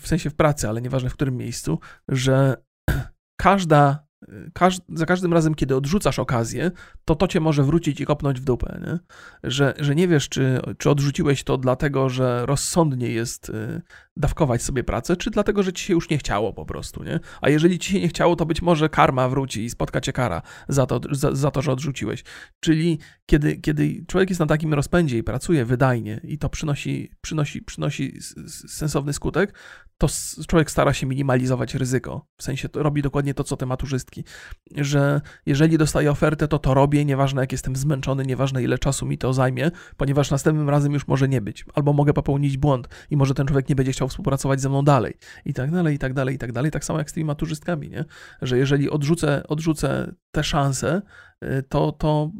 w 0.01 0.07
sensie 0.07 0.29
w 0.29 0.35
pracy, 0.35 0.69
ale 0.69 0.81
nieważne 0.81 1.09
w 1.09 1.13
którym 1.13 1.37
miejscu, 1.37 1.79
że 2.07 2.63
każda 3.41 4.08
Za 4.89 5.05
każdym 5.05 5.33
razem, 5.33 5.55
kiedy 5.55 5.75
odrzucasz 5.75 6.19
okazję, 6.19 6.71
to 7.05 7.15
to 7.15 7.27
cię 7.27 7.39
może 7.39 7.63
wrócić 7.63 8.01
i 8.01 8.05
kopnąć 8.05 8.41
w 8.41 8.43
dupę, 8.43 8.79
nie? 8.85 8.99
Że, 9.43 9.73
że 9.79 9.95
nie 9.95 10.07
wiesz, 10.07 10.29
czy, 10.29 10.61
czy 10.77 10.89
odrzuciłeś 10.89 11.43
to 11.43 11.57
dlatego, 11.57 12.09
że 12.09 12.45
rozsądnie 12.45 13.09
jest 13.09 13.49
y, 13.49 13.81
dawkować 14.19 14.61
sobie 14.61 14.83
pracę, 14.83 15.17
czy 15.17 15.31
dlatego, 15.31 15.63
że 15.63 15.73
ci 15.73 15.85
się 15.85 15.93
już 15.93 16.09
nie 16.09 16.17
chciało 16.17 16.53
po 16.53 16.65
prostu, 16.65 17.03
nie? 17.03 17.19
A 17.41 17.49
jeżeli 17.49 17.79
ci 17.79 17.91
się 17.91 17.99
nie 17.99 18.07
chciało, 18.07 18.35
to 18.35 18.45
być 18.45 18.61
może 18.61 18.89
karma 18.89 19.29
wróci 19.29 19.63
i 19.63 19.69
spotka 19.69 20.01
cię 20.01 20.13
kara 20.13 20.41
za 20.67 20.85
to, 20.85 21.01
za, 21.11 21.35
za 21.35 21.51
to 21.51 21.61
że 21.61 21.71
odrzuciłeś. 21.71 22.23
Czyli 22.59 22.99
kiedy, 23.25 23.57
kiedy 23.57 24.05
człowiek 24.07 24.29
jest 24.29 24.39
na 24.39 24.45
takim 24.45 24.73
rozpędzie 24.73 25.17
i 25.17 25.23
pracuje 25.23 25.65
wydajnie 25.65 26.21
i 26.23 26.37
to 26.37 26.49
przynosi, 26.49 27.11
przynosi, 27.21 27.61
przynosi 27.61 28.19
sensowny 28.67 29.13
skutek, 29.13 29.53
to 29.99 30.07
człowiek 30.47 30.71
stara 30.71 30.93
się 30.93 31.07
minimalizować 31.07 31.75
ryzyko. 31.75 32.25
W 32.37 32.43
sensie 32.43 32.69
robi 32.73 33.01
dokładnie 33.01 33.33
to, 33.33 33.43
co 33.43 33.57
te 33.57 33.65
maturzystki. 33.65 34.23
Że 34.75 35.21
jeżeli 35.45 35.77
dostaję 35.77 36.11
ofertę, 36.11 36.47
to 36.47 36.59
to 36.59 36.73
robię, 36.73 37.05
nieważne 37.05 37.41
jak 37.41 37.51
jestem 37.51 37.75
zmęczony, 37.75 38.25
nieważne 38.25 38.63
ile 38.63 38.77
czasu 38.77 39.05
mi 39.05 39.17
to 39.17 39.33
zajmie, 39.33 39.71
ponieważ 39.97 40.31
następnym 40.31 40.69
razem 40.69 40.93
już 40.93 41.07
może 41.07 41.29
nie 41.29 41.41
być. 41.41 41.65
Albo 41.73 41.93
mogę 41.93 42.13
popełnić 42.13 42.57
błąd 42.57 42.87
i 43.09 43.17
może 43.17 43.33
ten 43.33 43.47
człowiek 43.47 43.69
nie 43.69 43.75
będzie 43.75 43.91
chciał 43.91 44.08
współpracować 44.09 44.61
ze 44.61 44.69
mną 44.69 44.83
dalej. 44.83 45.13
I 45.45 45.53
tak 45.53 45.71
dalej, 45.71 45.95
i 45.95 45.99
tak 45.99 46.13
dalej, 46.13 46.35
i 46.35 46.37
tak 46.37 46.51
dalej. 46.51 46.71
Tak 46.71 46.85
samo 46.85 46.99
jak 46.99 47.09
z 47.09 47.13
tymi 47.13 47.25
maturzystkami, 47.25 47.89
nie? 47.89 48.05
Że 48.41 48.57
jeżeli 48.57 48.89
odrzucę, 48.89 49.47
odrzucę 49.47 50.13
te 50.31 50.43
szanse, 50.43 51.01
y, 51.43 51.63
to, 51.69 51.91
to 51.91 52.31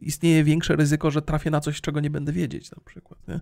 istnieje 0.00 0.44
większe 0.44 0.76
ryzyko, 0.76 1.10
że 1.10 1.22
trafię 1.22 1.50
na 1.50 1.60
coś, 1.60 1.80
czego 1.80 2.00
nie 2.00 2.10
będę 2.10 2.32
wiedzieć 2.32 2.70
na 2.70 2.82
przykład. 2.84 3.28
Nie? 3.28 3.40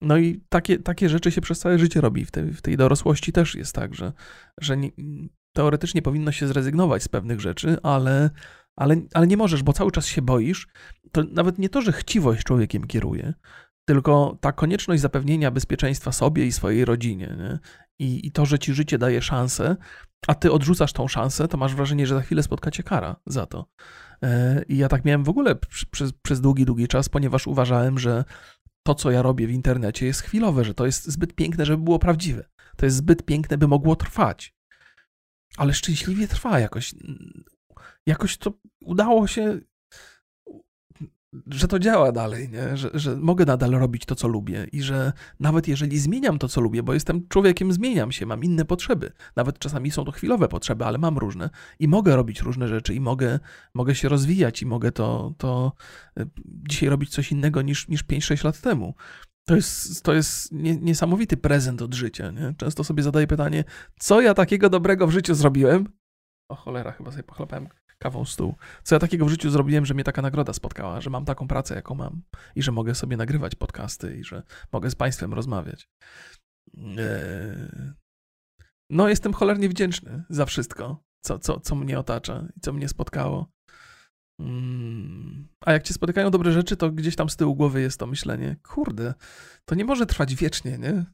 No 0.00 0.16
i 0.16 0.40
takie, 0.48 0.78
takie 0.78 1.08
rzeczy 1.08 1.30
się 1.30 1.40
przez 1.40 1.58
całe 1.58 1.78
życie 1.78 2.00
robi. 2.00 2.24
W 2.24 2.30
tej, 2.30 2.52
w 2.52 2.62
tej 2.62 2.76
dorosłości 2.76 3.32
też 3.32 3.54
jest 3.54 3.74
tak, 3.74 3.94
że, 3.94 4.12
że 4.60 4.76
nie, 4.76 4.90
teoretycznie 5.52 6.02
powinno 6.02 6.32
się 6.32 6.48
zrezygnować 6.48 7.02
z 7.02 7.08
pewnych 7.08 7.40
rzeczy, 7.40 7.76
ale, 7.82 8.30
ale, 8.76 8.96
ale 9.14 9.26
nie 9.26 9.36
możesz, 9.36 9.62
bo 9.62 9.72
cały 9.72 9.92
czas 9.92 10.06
się 10.06 10.22
boisz. 10.22 10.68
To 11.12 11.24
nawet 11.32 11.58
nie 11.58 11.68
to, 11.68 11.82
że 11.82 11.92
chciwość 11.92 12.44
człowiekiem 12.44 12.86
kieruje, 12.86 13.34
tylko 13.88 14.38
ta 14.40 14.52
konieczność 14.52 15.02
zapewnienia 15.02 15.50
bezpieczeństwa 15.50 16.12
sobie 16.12 16.46
i 16.46 16.52
swojej 16.52 16.84
rodzinie. 16.84 17.36
Nie? 17.38 17.58
I, 17.98 18.26
I 18.26 18.32
to, 18.32 18.46
że 18.46 18.58
ci 18.58 18.74
życie 18.74 18.98
daje 18.98 19.22
szansę, 19.22 19.76
a 20.26 20.34
ty 20.34 20.52
odrzucasz 20.52 20.92
tą 20.92 21.08
szansę, 21.08 21.48
to 21.48 21.56
masz 21.56 21.74
wrażenie, 21.74 22.06
że 22.06 22.14
za 22.14 22.20
chwilę 22.20 22.42
spotka 22.42 22.70
cię 22.70 22.82
kara 22.82 23.16
za 23.26 23.46
to. 23.46 23.66
E, 24.22 24.62
I 24.68 24.76
ja 24.76 24.88
tak 24.88 25.04
miałem 25.04 25.24
w 25.24 25.28
ogóle 25.28 25.54
przez, 25.90 26.12
przez 26.12 26.40
długi, 26.40 26.64
długi 26.64 26.88
czas, 26.88 27.08
ponieważ 27.08 27.46
uważałem, 27.46 27.98
że 27.98 28.24
to, 28.82 28.94
co 28.94 29.10
ja 29.10 29.22
robię 29.22 29.46
w 29.46 29.50
internecie, 29.50 30.06
jest 30.06 30.20
chwilowe, 30.20 30.64
że 30.64 30.74
to 30.74 30.86
jest 30.86 31.04
zbyt 31.04 31.34
piękne, 31.34 31.66
żeby 31.66 31.82
było 31.84 31.98
prawdziwe. 31.98 32.44
To 32.76 32.86
jest 32.86 32.96
zbyt 32.96 33.22
piękne, 33.22 33.58
by 33.58 33.68
mogło 33.68 33.96
trwać. 33.96 34.54
Ale 35.56 35.74
szczęśliwie 35.74 36.28
trwa 36.28 36.60
jakoś. 36.60 36.94
Jakoś 38.06 38.36
to 38.36 38.52
udało 38.80 39.26
się 39.26 39.60
że 41.46 41.68
to 41.68 41.78
działa 41.78 42.12
dalej, 42.12 42.48
nie? 42.48 42.76
Że, 42.76 42.90
że 42.94 43.16
mogę 43.16 43.44
nadal 43.44 43.70
robić 43.70 44.04
to, 44.04 44.14
co 44.14 44.28
lubię 44.28 44.66
i 44.72 44.82
że 44.82 45.12
nawet 45.40 45.68
jeżeli 45.68 45.98
zmieniam 45.98 46.38
to, 46.38 46.48
co 46.48 46.60
lubię, 46.60 46.82
bo 46.82 46.94
jestem 46.94 47.28
człowiekiem, 47.28 47.72
zmieniam 47.72 48.12
się, 48.12 48.26
mam 48.26 48.44
inne 48.44 48.64
potrzeby. 48.64 49.12
Nawet 49.36 49.58
czasami 49.58 49.90
są 49.90 50.04
to 50.04 50.12
chwilowe 50.12 50.48
potrzeby, 50.48 50.84
ale 50.84 50.98
mam 50.98 51.18
różne 51.18 51.50
i 51.78 51.88
mogę 51.88 52.16
robić 52.16 52.40
różne 52.40 52.68
rzeczy 52.68 52.94
i 52.94 53.00
mogę, 53.00 53.38
mogę 53.74 53.94
się 53.94 54.08
rozwijać 54.08 54.62
i 54.62 54.66
mogę 54.66 54.92
to, 54.92 55.34
to 55.38 55.72
e, 56.18 56.26
dzisiaj 56.46 56.88
robić 56.88 57.10
coś 57.10 57.32
innego 57.32 57.62
niż, 57.62 57.88
niż 57.88 58.04
5-6 58.04 58.44
lat 58.44 58.60
temu. 58.60 58.94
To 59.44 59.56
jest, 59.56 60.02
to 60.02 60.14
jest 60.14 60.52
niesamowity 60.52 61.36
prezent 61.36 61.82
od 61.82 61.94
życia. 61.94 62.30
Nie? 62.30 62.54
Często 62.56 62.84
sobie 62.84 63.02
zadaję 63.02 63.26
pytanie, 63.26 63.64
co 63.98 64.20
ja 64.20 64.34
takiego 64.34 64.70
dobrego 64.70 65.06
w 65.06 65.10
życiu 65.10 65.34
zrobiłem? 65.34 65.88
O 66.48 66.54
cholera, 66.54 66.92
chyba 66.92 67.10
sobie 67.10 67.22
pochlapałem 67.22 67.68
kawą 67.98 68.24
stół. 68.24 68.54
Co 68.82 68.94
ja 68.94 68.98
takiego 68.98 69.26
w 69.26 69.28
życiu 69.28 69.50
zrobiłem, 69.50 69.86
że 69.86 69.94
mnie 69.94 70.04
taka 70.04 70.22
nagroda 70.22 70.52
spotkała, 70.52 71.00
że 71.00 71.10
mam 71.10 71.24
taką 71.24 71.48
pracę, 71.48 71.74
jaką 71.74 71.94
mam 71.94 72.22
i 72.54 72.62
że 72.62 72.72
mogę 72.72 72.94
sobie 72.94 73.16
nagrywać 73.16 73.54
podcasty 73.54 74.16
i 74.16 74.24
że 74.24 74.42
mogę 74.72 74.90
z 74.90 74.94
Państwem 74.94 75.34
rozmawiać. 75.34 75.88
Eee, 76.78 77.92
no 78.90 79.08
jestem 79.08 79.32
cholernie 79.32 79.68
wdzięczny 79.68 80.24
za 80.28 80.46
wszystko, 80.46 81.04
co, 81.24 81.38
co, 81.38 81.60
co 81.60 81.74
mnie 81.74 81.98
otacza 81.98 82.48
i 82.56 82.60
co 82.60 82.72
mnie 82.72 82.88
spotkało. 82.88 83.48
Mm. 84.40 85.48
A 85.60 85.72
jak 85.72 85.82
cię 85.82 85.94
spotykają 85.94 86.30
dobre 86.30 86.52
rzeczy, 86.52 86.76
to 86.76 86.90
gdzieś 86.90 87.16
tam 87.16 87.30
z 87.30 87.36
tyłu 87.36 87.56
głowy 87.56 87.80
jest 87.80 88.00
to 88.00 88.06
myślenie, 88.06 88.56
kurde, 88.62 89.14
to 89.64 89.74
nie 89.74 89.84
może 89.84 90.06
trwać 90.06 90.34
wiecznie, 90.34 90.78
nie? 90.78 91.04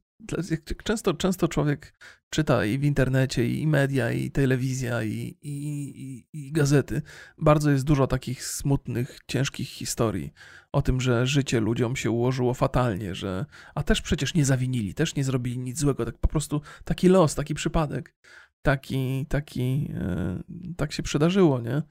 Często, 0.84 1.14
często 1.14 1.48
człowiek 1.48 1.94
czyta 2.30 2.64
i 2.64 2.78
w 2.78 2.84
internecie, 2.84 3.48
i 3.48 3.66
media, 3.66 4.12
i 4.12 4.30
telewizja, 4.30 5.02
i, 5.02 5.36
i, 5.42 5.56
i, 6.02 6.26
i, 6.32 6.52
gazety. 6.52 7.02
Bardzo 7.38 7.70
jest 7.70 7.84
dużo 7.84 8.06
takich 8.06 8.44
smutnych, 8.44 9.18
ciężkich 9.26 9.68
historii 9.68 10.32
o 10.72 10.82
tym, 10.82 11.00
że 11.00 11.26
życie 11.26 11.60
ludziom 11.60 11.96
się 11.96 12.10
ułożyło 12.10 12.54
fatalnie, 12.54 13.14
że. 13.14 13.46
A 13.74 13.82
też 13.82 14.02
przecież 14.02 14.34
nie 14.34 14.44
zawinili, 14.44 14.94
też 14.94 15.14
nie 15.14 15.24
zrobili 15.24 15.58
nic 15.58 15.78
złego, 15.78 16.04
tak 16.04 16.18
po 16.18 16.28
prostu 16.28 16.60
taki 16.84 17.08
los, 17.08 17.34
taki 17.34 17.54
przypadek. 17.54 18.14
Taki, 18.62 19.26
taki, 19.26 19.92
e, 19.94 20.42
tak 20.76 20.92
się 20.92 21.02
przydarzyło, 21.02 21.60
nie? 21.60 21.82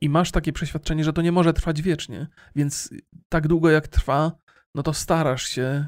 I 0.00 0.08
masz 0.08 0.30
takie 0.30 0.52
przeświadczenie, 0.52 1.04
że 1.04 1.12
to 1.12 1.22
nie 1.22 1.32
może 1.32 1.52
trwać 1.52 1.82
wiecznie, 1.82 2.26
więc 2.56 2.90
tak 3.28 3.48
długo 3.48 3.70
jak 3.70 3.88
trwa, 3.88 4.32
no 4.74 4.82
to 4.82 4.92
starasz 4.92 5.48
się 5.48 5.86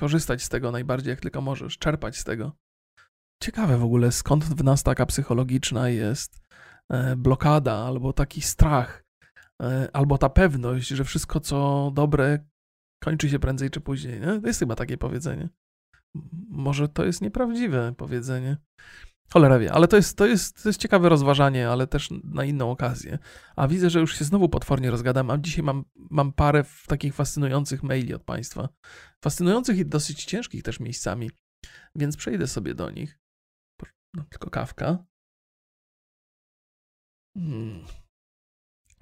korzystać 0.00 0.42
z 0.42 0.48
tego 0.48 0.72
najbardziej 0.72 1.10
jak 1.10 1.20
tylko 1.20 1.40
możesz, 1.40 1.78
czerpać 1.78 2.16
z 2.16 2.24
tego. 2.24 2.52
Ciekawe 3.42 3.78
w 3.78 3.84
ogóle, 3.84 4.12
skąd 4.12 4.44
w 4.44 4.64
nas 4.64 4.82
taka 4.82 5.06
psychologiczna 5.06 5.88
jest 5.88 6.40
e, 6.88 7.16
blokada, 7.16 7.74
albo 7.74 8.12
taki 8.12 8.42
strach, 8.42 9.04
e, 9.62 9.88
albo 9.92 10.18
ta 10.18 10.28
pewność, 10.28 10.88
że 10.88 11.04
wszystko 11.04 11.40
co 11.40 11.90
dobre 11.94 12.38
kończy 13.04 13.30
się 13.30 13.38
prędzej 13.38 13.70
czy 13.70 13.80
później. 13.80 14.20
Nie? 14.20 14.40
To 14.40 14.46
jest 14.46 14.58
chyba 14.58 14.74
takie 14.74 14.98
powiedzenie. 14.98 15.48
Może 16.48 16.88
to 16.88 17.04
jest 17.04 17.22
nieprawdziwe 17.22 17.94
powiedzenie. 17.96 18.56
Cholera 19.32 19.58
wie, 19.58 19.72
ale 19.72 19.88
to 19.88 19.96
jest, 19.96 20.16
to, 20.16 20.26
jest, 20.26 20.62
to 20.62 20.68
jest 20.68 20.80
ciekawe 20.80 21.08
rozważanie, 21.08 21.68
ale 21.68 21.86
też 21.86 22.08
na 22.24 22.44
inną 22.44 22.70
okazję. 22.70 23.18
A 23.56 23.68
widzę, 23.68 23.90
że 23.90 24.00
już 24.00 24.18
się 24.18 24.24
znowu 24.24 24.48
potwornie 24.48 24.90
rozgadam, 24.90 25.30
a 25.30 25.38
dzisiaj 25.38 25.64
mam, 25.64 25.84
mam 25.94 26.32
parę 26.32 26.64
takich 26.86 27.14
fascynujących 27.14 27.82
maili 27.82 28.14
od 28.14 28.22
Państwa. 28.22 28.68
Fascynujących 29.24 29.78
i 29.78 29.86
dosyć 29.86 30.24
ciężkich 30.24 30.62
też 30.62 30.80
miejscami, 30.80 31.30
więc 31.94 32.16
przejdę 32.16 32.46
sobie 32.46 32.74
do 32.74 32.90
nich. 32.90 33.18
No, 34.14 34.24
tylko 34.30 34.50
kawka. 34.50 35.04
Hmm. 37.38 37.84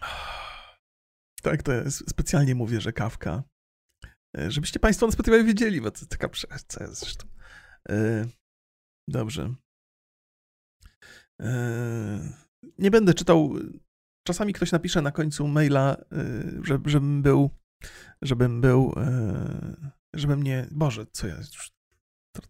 Tak, 1.42 1.62
to 1.62 1.72
jest, 1.72 2.10
specjalnie 2.10 2.54
mówię, 2.54 2.80
że 2.80 2.92
kawka. 2.92 3.42
E, 4.38 4.50
żebyście 4.50 4.80
Państwo 4.80 5.06
na 5.06 5.12
Spotify 5.12 5.44
wiedzieli, 5.44 5.80
bo 5.80 5.90
to 5.90 6.06
taka 6.06 6.28
jest 6.80 7.00
zresztą. 7.00 7.28
Yy, 7.88 8.28
dobrze. 9.08 9.54
Yy, 11.40 11.46
nie 12.78 12.90
będę 12.90 13.14
czytał. 13.14 13.54
Czasami 14.26 14.52
ktoś 14.52 14.72
napisze 14.72 15.02
na 15.02 15.10
końcu 15.10 15.48
maila, 15.48 15.96
yy, 16.12 16.78
żebym 16.86 17.22
był, 17.22 17.50
żebym 18.22 18.60
był, 18.60 18.94
yy, 18.96 19.90
żebym 20.14 20.42
nie. 20.42 20.66
Boże, 20.70 21.06
co 21.12 21.26
ja 21.26 21.36
już 21.36 21.74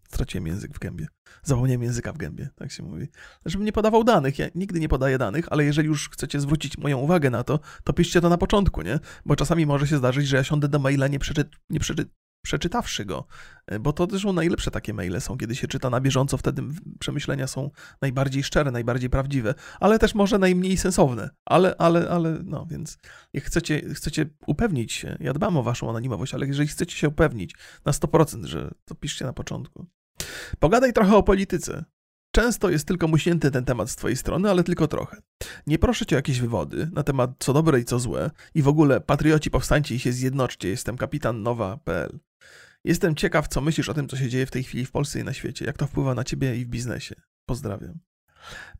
straciłem 0.09 0.47
język 0.47 0.73
w 0.73 0.79
gębie. 0.79 1.07
Zapomniałem 1.43 1.83
języka 1.83 2.13
w 2.13 2.17
gębie, 2.17 2.49
tak 2.55 2.71
się 2.71 2.83
mówi. 2.83 3.07
Żebym 3.45 3.65
nie 3.65 3.71
podawał 3.71 4.03
danych. 4.03 4.39
Ja 4.39 4.47
nigdy 4.55 4.79
nie 4.79 4.89
podaję 4.89 5.17
danych, 5.17 5.45
ale 5.51 5.65
jeżeli 5.65 5.87
już 5.87 6.09
chcecie 6.09 6.39
zwrócić 6.39 6.77
moją 6.77 6.97
uwagę 6.97 7.29
na 7.29 7.43
to, 7.43 7.59
to 7.83 7.93
piszcie 7.93 8.21
to 8.21 8.29
na 8.29 8.37
początku, 8.37 8.81
nie? 8.81 8.99
Bo 9.25 9.35
czasami 9.35 9.65
może 9.65 9.87
się 9.87 9.97
zdarzyć, 9.97 10.27
że 10.27 10.37
ja 10.37 10.43
siądę 10.43 10.67
do 10.67 10.79
maila 10.79 11.07
nie, 11.07 11.19
przeczy, 11.19 11.45
nie, 11.69 11.79
przeczy, 11.79 12.05
przeczytawszy 12.45 13.05
go, 13.05 13.27
e, 13.67 13.79
bo 13.79 13.93
to 13.93 14.07
też 14.07 14.23
najlepsze 14.23 14.71
takie 14.71 14.93
maile 14.93 15.21
są, 15.21 15.37
kiedy 15.37 15.55
się 15.55 15.67
czyta 15.67 15.89
na 15.89 16.01
bieżąco, 16.01 16.37
wtedy 16.37 16.61
przemyślenia 16.99 17.47
są 17.47 17.71
najbardziej 18.01 18.43
szczere, 18.43 18.71
najbardziej 18.71 19.09
prawdziwe, 19.09 19.53
ale 19.79 19.99
też 19.99 20.15
może 20.15 20.39
najmniej 20.39 20.77
sensowne, 20.77 21.29
ale, 21.45 21.75
ale, 21.77 22.09
ale, 22.09 22.39
no, 22.43 22.65
więc 22.69 22.97
jak 23.33 23.43
chcecie, 23.43 23.81
chcecie 23.93 24.25
upewnić 24.47 24.93
się, 24.93 25.17
ja 25.19 25.33
dbam 25.33 25.57
o 25.57 25.63
waszą 25.63 25.89
anonimowość, 25.89 26.33
ale 26.33 26.47
jeżeli 26.47 26.67
chcecie 26.67 26.95
się 26.95 27.07
upewnić 27.07 27.55
na 27.85 27.91
100%, 27.91 28.45
że 28.45 28.71
to 28.85 28.95
piszcie 28.95 29.25
na 29.25 29.33
początku. 29.33 29.85
Pogadaj 30.59 30.93
trochę 30.93 31.15
o 31.15 31.23
polityce. 31.23 31.85
Często 32.35 32.69
jest 32.69 32.87
tylko 32.87 33.07
muśnięty 33.07 33.51
ten 33.51 33.65
temat 33.65 33.89
z 33.89 33.95
twojej 33.95 34.17
strony, 34.17 34.49
ale 34.49 34.63
tylko 34.63 34.87
trochę. 34.87 35.21
Nie 35.67 35.79
proszę 35.79 36.05
cię 36.05 36.15
o 36.15 36.19
jakieś 36.19 36.41
wywody 36.41 36.89
na 36.93 37.03
temat 37.03 37.31
co 37.39 37.53
dobre 37.53 37.79
i 37.79 37.85
co 37.85 37.99
złe 37.99 38.31
i 38.55 38.61
w 38.61 38.67
ogóle 38.67 39.01
patrioci 39.01 39.51
powstańcie 39.51 39.95
i 39.95 39.99
się 39.99 40.11
zjednoczcie, 40.11 40.69
jestem 40.69 40.97
kapitan 40.97 41.43
nowa.pl. 41.43 42.19
Jestem 42.83 43.15
ciekaw, 43.15 43.47
co 43.47 43.61
myślisz 43.61 43.89
o 43.89 43.93
tym, 43.93 44.07
co 44.07 44.17
się 44.17 44.29
dzieje 44.29 44.45
w 44.45 44.51
tej 44.51 44.63
chwili 44.63 44.85
w 44.85 44.91
Polsce 44.91 45.19
i 45.19 45.23
na 45.23 45.33
świecie, 45.33 45.65
jak 45.65 45.77
to 45.77 45.87
wpływa 45.87 46.15
na 46.15 46.23
ciebie 46.23 46.55
i 46.55 46.65
w 46.65 46.69
biznesie. 46.69 47.15
Pozdrawiam. 47.45 47.99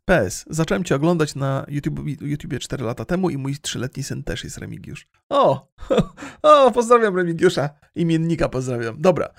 PS. 0.06 0.46
Zacząłem 0.50 0.84
cię 0.84 0.96
oglądać 0.96 1.36
na 1.36 1.66
YouTube, 1.68 2.00
YouTubie 2.22 2.60
4 2.60 2.84
lata 2.84 3.06
temu 3.06 3.30
i 3.30 3.38
mój 3.38 3.58
trzyletni 3.58 4.04
syn 4.04 4.24
też 4.24 4.44
jest 4.44 4.58
Remigiusz. 4.58 5.08
O! 5.30 5.72
O, 6.42 6.72
pozdrawiam 6.72 7.16
Remigiusza. 7.16 7.70
Imiennika 7.96 8.50
pozdrawiam. 8.50 9.02
Dobra. 9.02 9.34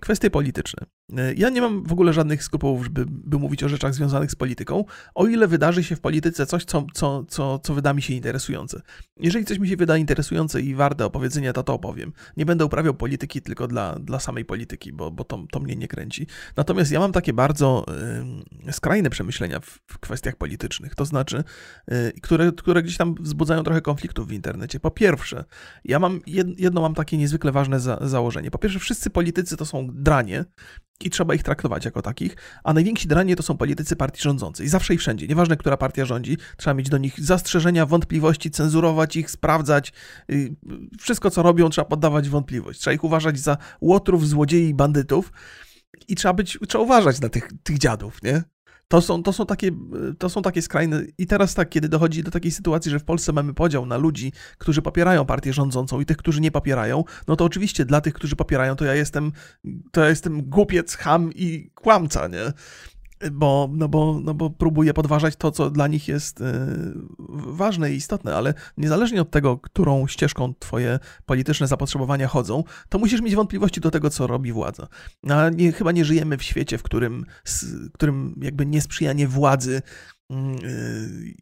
Kwestie 0.00 0.30
polityczne. 0.30 0.86
Ja 1.36 1.48
nie 1.48 1.60
mam 1.60 1.84
w 1.84 1.92
ogóle 1.92 2.12
żadnych 2.12 2.44
skrupułów, 2.44 2.84
żeby 2.84 3.04
by 3.08 3.38
mówić 3.38 3.64
o 3.64 3.68
rzeczach 3.68 3.94
związanych 3.94 4.30
z 4.30 4.34
polityką, 4.34 4.84
o 5.14 5.26
ile 5.26 5.48
wydarzy 5.48 5.84
się 5.84 5.96
w 5.96 6.00
polityce 6.00 6.46
coś, 6.46 6.64
co, 6.64 6.86
co, 6.94 7.24
co, 7.28 7.58
co 7.58 7.74
wyda 7.74 7.94
mi 7.94 8.02
się 8.02 8.14
interesujące. 8.14 8.82
Jeżeli 9.20 9.44
coś 9.44 9.58
mi 9.58 9.68
się 9.68 9.76
wyda 9.76 9.96
interesujące 9.96 10.60
i 10.60 10.74
warte 10.74 11.04
opowiedzenia, 11.04 11.52
to 11.52 11.62
to 11.62 11.74
opowiem. 11.74 12.12
Nie 12.36 12.46
będę 12.46 12.64
uprawiał 12.64 12.94
polityki 12.94 13.42
tylko 13.42 13.68
dla, 13.68 13.98
dla 13.98 14.20
samej 14.20 14.44
polityki, 14.44 14.92
bo, 14.92 15.10
bo 15.10 15.24
to, 15.24 15.44
to 15.50 15.60
mnie 15.60 15.76
nie 15.76 15.88
kręci. 15.88 16.26
Natomiast 16.56 16.92
ja 16.92 17.00
mam 17.00 17.12
takie 17.12 17.32
bardzo 17.32 17.86
y, 18.68 18.72
skrajne 18.72 19.10
przemyślenia 19.10 19.60
w, 19.60 19.78
w 19.86 19.98
kwestiach 19.98 20.36
politycznych, 20.36 20.94
to 20.94 21.04
znaczy, 21.04 21.44
y, 21.92 22.12
które, 22.22 22.52
które 22.52 22.82
gdzieś 22.82 22.96
tam 22.96 23.14
wzbudzają 23.20 23.62
trochę 23.62 23.80
konfliktów 23.80 24.28
w 24.28 24.32
internecie. 24.32 24.80
Po 24.80 24.90
pierwsze, 24.90 25.44
ja 25.84 25.98
mam 25.98 26.20
jedno 26.56 26.80
mam 26.80 26.94
takie 26.94 27.18
niezwykle 27.18 27.52
ważne 27.52 27.80
za, 27.80 27.98
założenie. 28.00 28.50
Po 28.50 28.58
pierwsze, 28.58 28.78
wszyscy 28.78 29.10
politycy 29.10 29.56
to 29.56 29.66
są 29.66 29.88
dranie, 29.92 30.44
i 31.04 31.10
trzeba 31.10 31.34
ich 31.34 31.42
traktować 31.42 31.84
jako 31.84 32.02
takich, 32.02 32.36
a 32.64 32.72
najwięksi 32.72 33.08
dranie 33.08 33.36
to 33.36 33.42
są 33.42 33.56
politycy 33.56 33.96
partii 33.96 34.22
rządzącej. 34.22 34.68
Zawsze 34.68 34.94
i 34.94 34.98
wszędzie, 34.98 35.26
nieważne, 35.26 35.56
która 35.56 35.76
partia 35.76 36.04
rządzi, 36.04 36.36
trzeba 36.56 36.74
mieć 36.74 36.88
do 36.88 36.98
nich 36.98 37.20
zastrzeżenia, 37.20 37.86
wątpliwości, 37.86 38.50
cenzurować 38.50 39.16
ich, 39.16 39.30
sprawdzać. 39.30 39.92
Y, 40.30 40.56
wszystko, 41.00 41.30
co 41.30 41.42
robią, 41.42 41.68
trzeba 41.68 41.84
poddawać 41.84 42.28
wątpliwość. 42.28 42.80
Trzeba 42.80 42.94
ich 42.94 43.04
uważać 43.04 43.38
za 43.38 43.56
łotrów, 43.80 44.28
złodziei 44.28 44.74
bandytów 44.74 45.32
i 46.08 46.14
trzeba 46.14 46.34
być, 46.34 46.58
trzeba 46.68 46.84
uważać 46.84 47.20
na 47.20 47.28
tych, 47.28 47.48
tych 47.62 47.78
dziadów, 47.78 48.22
nie? 48.22 48.42
To 48.88 49.00
są, 49.00 49.22
to, 49.22 49.32
są 49.32 49.46
takie, 49.46 49.70
to 50.18 50.28
są 50.28 50.42
takie 50.42 50.62
skrajne. 50.62 51.02
I 51.18 51.26
teraz 51.26 51.54
tak, 51.54 51.68
kiedy 51.68 51.88
dochodzi 51.88 52.22
do 52.22 52.30
takiej 52.30 52.50
sytuacji, 52.50 52.90
że 52.90 52.98
w 52.98 53.04
Polsce 53.04 53.32
mamy 53.32 53.54
podział 53.54 53.86
na 53.86 53.96
ludzi, 53.96 54.32
którzy 54.58 54.82
popierają 54.82 55.26
partię 55.26 55.52
rządzącą 55.52 56.00
i 56.00 56.06
tych, 56.06 56.16
którzy 56.16 56.40
nie 56.40 56.50
popierają, 56.50 57.04
no 57.28 57.36
to 57.36 57.44
oczywiście 57.44 57.84
dla 57.84 58.00
tych, 58.00 58.14
którzy 58.14 58.36
popierają, 58.36 58.76
to 58.76 58.84
ja 58.84 58.94
jestem, 58.94 59.32
to 59.92 60.00
ja 60.00 60.08
jestem 60.08 60.42
głupiec, 60.42 60.96
ham 60.96 61.30
i 61.34 61.70
kłamca, 61.74 62.28
nie? 62.28 62.52
Bo, 63.32 63.70
no 63.72 63.88
bo, 63.88 64.20
no 64.24 64.34
bo 64.34 64.50
próbuje 64.50 64.94
podważać 64.94 65.36
to, 65.36 65.50
co 65.50 65.70
dla 65.70 65.86
nich 65.86 66.08
jest 66.08 66.40
e, 66.40 66.66
ważne 67.46 67.92
i 67.92 67.96
istotne, 67.96 68.36
ale 68.36 68.54
niezależnie 68.76 69.22
od 69.22 69.30
tego, 69.30 69.58
którą 69.58 70.06
ścieżką 70.06 70.54
twoje 70.58 70.98
polityczne 71.26 71.66
zapotrzebowania 71.66 72.28
chodzą, 72.28 72.64
to 72.88 72.98
musisz 72.98 73.20
mieć 73.20 73.34
wątpliwości 73.34 73.80
do 73.80 73.90
tego, 73.90 74.10
co 74.10 74.26
robi 74.26 74.52
władza. 74.52 74.88
A 75.28 75.48
nie, 75.48 75.72
chyba 75.72 75.92
nie 75.92 76.04
żyjemy 76.04 76.38
w 76.38 76.42
świecie, 76.42 76.78
w 76.78 76.82
którym, 76.82 77.26
w 77.44 77.92
którym 77.92 78.34
jakby 78.42 78.66
niesprzyjanie 78.66 79.28
władzy 79.28 79.82
mm, 80.30 80.56
e, 80.56 80.58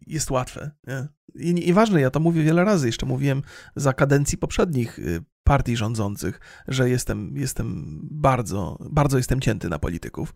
jest 0.07 0.31
łatwe. 0.31 0.71
Nie? 0.87 1.09
I, 1.35 1.69
I 1.69 1.73
ważne, 1.73 2.01
ja 2.01 2.11
to 2.11 2.21
mówię 2.21 2.43
wiele 2.43 2.65
razy, 2.65 2.87
jeszcze 2.87 3.07
mówiłem 3.07 3.43
za 3.77 3.93
kadencji 3.93 4.39
poprzednich 4.39 4.99
y, 4.99 5.25
partii 5.47 5.77
rządzących, 5.77 6.41
że 6.69 6.91
jestem, 6.91 7.37
jestem 7.37 7.99
bardzo, 8.11 8.79
bardzo 8.91 9.17
jestem 9.17 9.41
cięty 9.41 9.69
na 9.69 9.79
polityków. 9.79 10.35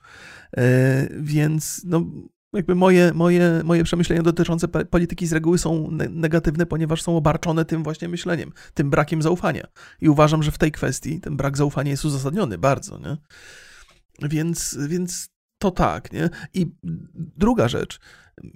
E, 0.56 1.08
więc 1.20 1.82
no, 1.84 2.06
jakby 2.52 2.74
moje, 2.74 3.12
moje, 3.14 3.62
moje 3.64 3.84
przemyślenia 3.84 4.22
dotyczące 4.22 4.68
polityki 4.68 5.26
z 5.26 5.32
reguły 5.32 5.58
są 5.58 5.88
negatywne, 6.10 6.66
ponieważ 6.66 7.02
są 7.02 7.16
obarczone 7.16 7.64
tym 7.64 7.82
właśnie 7.82 8.08
myśleniem, 8.08 8.52
tym 8.74 8.90
brakiem 8.90 9.22
zaufania. 9.22 9.66
I 10.00 10.08
uważam, 10.08 10.42
że 10.42 10.50
w 10.50 10.58
tej 10.58 10.72
kwestii 10.72 11.20
ten 11.20 11.36
brak 11.36 11.56
zaufania 11.56 11.90
jest 11.90 12.04
uzasadniony 12.04 12.58
bardzo, 12.58 12.98
nie? 12.98 13.16
Więc, 14.28 14.78
więc 14.88 15.28
to 15.58 15.70
tak, 15.70 16.12
nie? 16.12 16.30
I 16.54 16.66
druga 17.36 17.68
rzecz, 17.68 18.00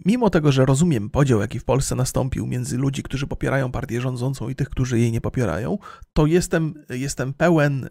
mimo 0.05 0.31
tego, 0.31 0.53
że 0.53 0.67
rozumiem 0.67 1.11
podział, 1.11 1.41
jaki 1.41 1.59
w 1.59 1.65
Polsce 1.65 1.95
nastąpił 1.95 2.47
między 2.47 2.79
ludzi, 2.79 3.03
którzy 3.03 3.27
popierają 3.27 3.73
partię 3.73 4.01
rządzącą 4.01 4.49
i 4.49 4.55
tych, 4.55 4.69
którzy 4.71 4.99
jej 4.99 5.13
nie 5.13 5.21
popierają, 5.21 5.79
to 6.13 6.27
jestem, 6.27 6.75
jestem 6.91 7.35
pełen 7.35 7.89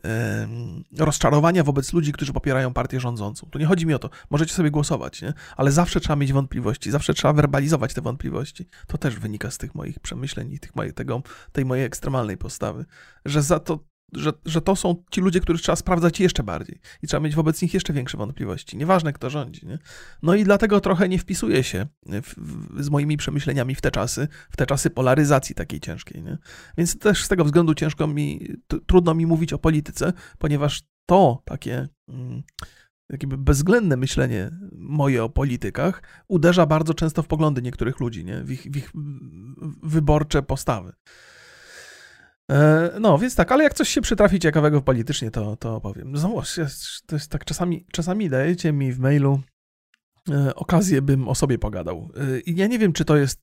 rozczarowania 0.98 1.64
wobec 1.64 1.94
ludzi, 1.94 2.12
którzy 2.12 2.34
popierają 2.34 2.74
partię 2.74 3.00
rządzącą. 3.00 3.48
Tu 3.52 3.60
nie 3.60 3.66
chodzi 3.66 3.86
mi 3.86 3.94
o 3.94 4.00
to, 4.00 4.10
możecie 4.30 4.54
sobie 4.54 4.72
głosować, 4.72 5.22
nie? 5.22 5.34
ale 5.58 5.72
zawsze 5.72 6.00
trzeba 6.00 6.16
mieć 6.16 6.34
wątpliwości, 6.34 6.92
zawsze 6.92 7.14
trzeba 7.14 7.34
werbalizować 7.34 7.94
te 7.94 8.02
wątpliwości. 8.02 8.68
To 8.88 8.98
też 8.98 9.20
wynika 9.20 9.52
z 9.52 9.58
tych 9.58 9.76
moich 9.76 10.00
przemyśleń 10.00 10.52
i 10.52 10.60
tych, 10.60 10.72
tego, 10.96 11.22
tej 11.52 11.66
mojej 11.66 11.86
ekstremalnej 11.86 12.38
postawy, 12.38 12.86
że 13.26 13.42
za 13.42 13.60
to 13.60 13.93
że, 14.14 14.34
że 14.46 14.62
to 14.62 14.76
są 14.76 15.04
ci 15.12 15.22
ludzie, 15.22 15.40
których 15.40 15.62
trzeba 15.62 15.76
sprawdzać 15.76 16.20
jeszcze 16.20 16.44
bardziej 16.44 16.80
i 17.04 17.08
trzeba 17.08 17.24
mieć 17.24 17.36
wobec 17.36 17.62
nich 17.62 17.74
jeszcze 17.74 17.94
większe 17.94 18.18
wątpliwości. 18.18 18.78
Nieważne, 18.78 19.14
kto 19.14 19.30
rządzi. 19.30 19.68
Nie? 19.68 19.80
No 20.22 20.36
i 20.36 20.44
dlatego 20.44 20.80
trochę 20.80 21.10
nie 21.10 21.20
wpisuję 21.20 21.64
się 21.64 21.88
w, 22.06 22.34
w, 22.38 22.84
z 22.84 22.90
moimi 22.90 23.18
przemyśleniami 23.18 23.76
w 23.76 23.82
te 23.82 23.92
czasy, 23.92 24.28
w 24.52 24.58
te 24.58 24.66
czasy 24.66 24.90
polaryzacji 24.90 25.56
takiej 25.56 25.80
ciężkiej. 25.80 26.24
Nie? 26.24 26.38
Więc 26.78 27.00
też 27.00 27.24
z 27.24 27.28
tego 27.28 27.46
względu 27.46 27.74
ciężko 27.74 28.08
mi, 28.08 28.48
trudno 28.86 29.14
mi 29.14 29.26
mówić 29.26 29.54
o 29.54 29.58
polityce, 29.58 30.14
ponieważ 30.38 30.82
to 31.06 31.42
takie. 31.46 31.88
Mm, 32.08 32.44
jakby 33.10 33.38
bezwzględne 33.38 33.98
myślenie 33.98 34.52
moje 34.72 35.24
o 35.24 35.30
politykach 35.30 36.04
uderza 36.28 36.66
bardzo 36.66 36.94
często 36.94 37.24
w 37.24 37.28
poglądy 37.28 37.62
niektórych 37.62 38.00
ludzi, 38.00 38.26
nie? 38.26 38.44
W, 38.44 38.52
ich, 38.52 38.62
w 38.62 38.78
ich 38.78 38.92
wyborcze 39.84 40.44
postawy. 40.44 40.94
E, 42.54 42.92
no, 43.00 43.18
więc 43.18 43.36
tak, 43.36 43.52
ale 43.52 43.64
jak 43.64 43.74
coś 43.74 43.90
się 43.90 44.02
przytrafi 44.02 44.40
ciekawego 44.40 44.82
politycznie, 44.82 45.32
to, 45.32 45.56
to 45.56 45.76
opowiem. 45.76 46.18
Znowu, 46.18 46.42
to 47.06 47.16
jest 47.16 47.28
tak, 47.30 47.46
czasami, 47.46 47.86
czasami 47.92 48.30
dajecie 48.30 48.74
mi 48.74 48.92
w 48.92 49.00
mailu 49.00 49.40
e, 50.30 50.56
okazję, 50.56 51.02
bym 51.02 51.28
o 51.28 51.36
sobie 51.36 51.60
pogadał. 51.60 52.10
E, 52.18 52.40
I 52.40 52.56
ja 52.56 52.68
nie 52.68 52.80
wiem, 52.80 52.94
czy 52.94 53.06
to 53.06 53.18
jest 53.18 53.42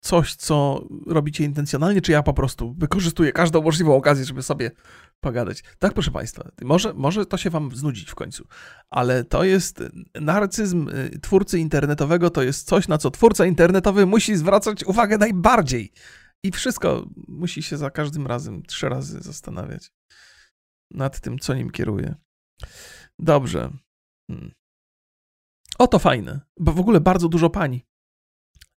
coś, 0.00 0.34
co 0.34 0.84
robicie 1.06 1.44
intencjonalnie, 1.44 2.00
czy 2.00 2.12
ja 2.12 2.22
po 2.22 2.34
prostu 2.34 2.74
wykorzystuję 2.78 3.32
każdą 3.32 3.62
możliwą 3.62 3.96
okazję, 3.96 4.24
żeby 4.24 4.42
sobie 4.42 4.70
pogadać. 5.20 5.64
Tak, 5.78 5.92
proszę 5.92 6.10
Państwa, 6.10 6.48
może, 6.62 6.94
może 6.94 7.26
to 7.26 7.36
się 7.36 7.50
Wam 7.50 7.76
znudzić 7.76 8.10
w 8.10 8.14
końcu, 8.14 8.46
ale 8.90 9.24
to 9.24 9.44
jest 9.44 9.82
narcyzm 10.20 10.90
twórcy 11.22 11.58
internetowego, 11.58 12.30
to 12.30 12.42
jest 12.42 12.66
coś, 12.68 12.88
na 12.88 12.98
co 12.98 13.10
twórca 13.10 13.46
internetowy 13.46 14.06
musi 14.06 14.36
zwracać 14.36 14.84
uwagę 14.84 15.18
najbardziej. 15.18 15.92
I 16.44 16.50
wszystko 16.50 17.06
musi 17.28 17.62
się 17.62 17.76
za 17.76 17.90
każdym 17.90 18.26
razem 18.26 18.62
trzy 18.62 18.88
razy 18.88 19.20
zastanawiać 19.20 19.92
nad 20.90 21.20
tym, 21.20 21.38
co 21.38 21.54
nim 21.54 21.70
kieruje. 21.70 22.14
Dobrze. 23.18 23.70
Hmm. 24.30 24.52
O, 25.78 25.86
to 25.86 25.98
fajne, 25.98 26.40
bo 26.58 26.72
w 26.72 26.80
ogóle 26.80 27.00
bardzo 27.00 27.28
dużo 27.28 27.50
pań. 27.50 27.80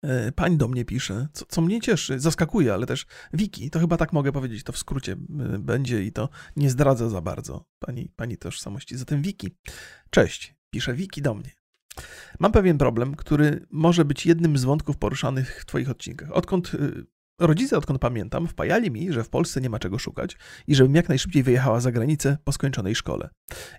E, 0.03 0.33
pań 0.33 0.57
do 0.57 0.69
mnie 0.69 0.85
pisze, 0.85 1.29
co, 1.33 1.45
co 1.47 1.63
mnie 1.63 1.81
cieszy, 1.81 2.21
zaskakuje, 2.21 2.75
ale 2.75 2.87
też 2.87 3.07
Wiki, 3.33 3.71
to 3.71 3.81
chyba 3.81 3.97
tak 3.97 4.13
mogę 4.13 4.33
powiedzieć, 4.33 4.63
to 4.63 4.73
w 4.73 4.79
skrócie 4.79 5.17
będzie 5.59 6.05
i 6.05 6.13
to 6.13 6.29
nie 6.57 6.71
zdradza 6.71 7.09
za 7.09 7.21
bardzo 7.21 7.65
pani, 7.79 8.09
pani 8.17 8.37
tożsamości. 8.37 8.97
Zatem 8.97 9.23
Wiki, 9.23 9.57
cześć, 10.11 10.55
pisze 10.71 10.95
Wiki 10.95 11.23
do 11.23 11.35
mnie. 11.35 11.51
Mam 12.39 12.53
pewien 12.53 12.79
problem, 12.79 13.15
który 13.15 13.67
może 13.71 14.05
być 14.05 14.27
jednym 14.27 14.59
z 14.59 14.65
wątków 14.65 14.97
poruszanych 14.97 15.61
w 15.63 15.67
Twoich 15.67 15.91
odcinkach. 15.91 16.33
Odkąd 16.33 16.75
y, 16.75 17.07
Rodzice, 17.41 17.79
odkąd 17.79 17.99
pamiętam, 17.99 18.49
wpajali 18.49 18.91
mi, 18.91 19.13
że 19.13 19.25
w 19.25 19.29
Polsce 19.29 19.61
nie 19.61 19.71
ma 19.71 19.79
czego 19.79 19.99
szukać 19.99 20.37
i 20.67 20.75
żebym 20.75 20.95
jak 20.95 21.09
najszybciej 21.09 21.43
wyjechała 21.43 21.81
za 21.81 21.93
granicę 21.93 22.39
po 22.45 22.53
skończonej 22.53 22.95
szkole. 22.95 23.31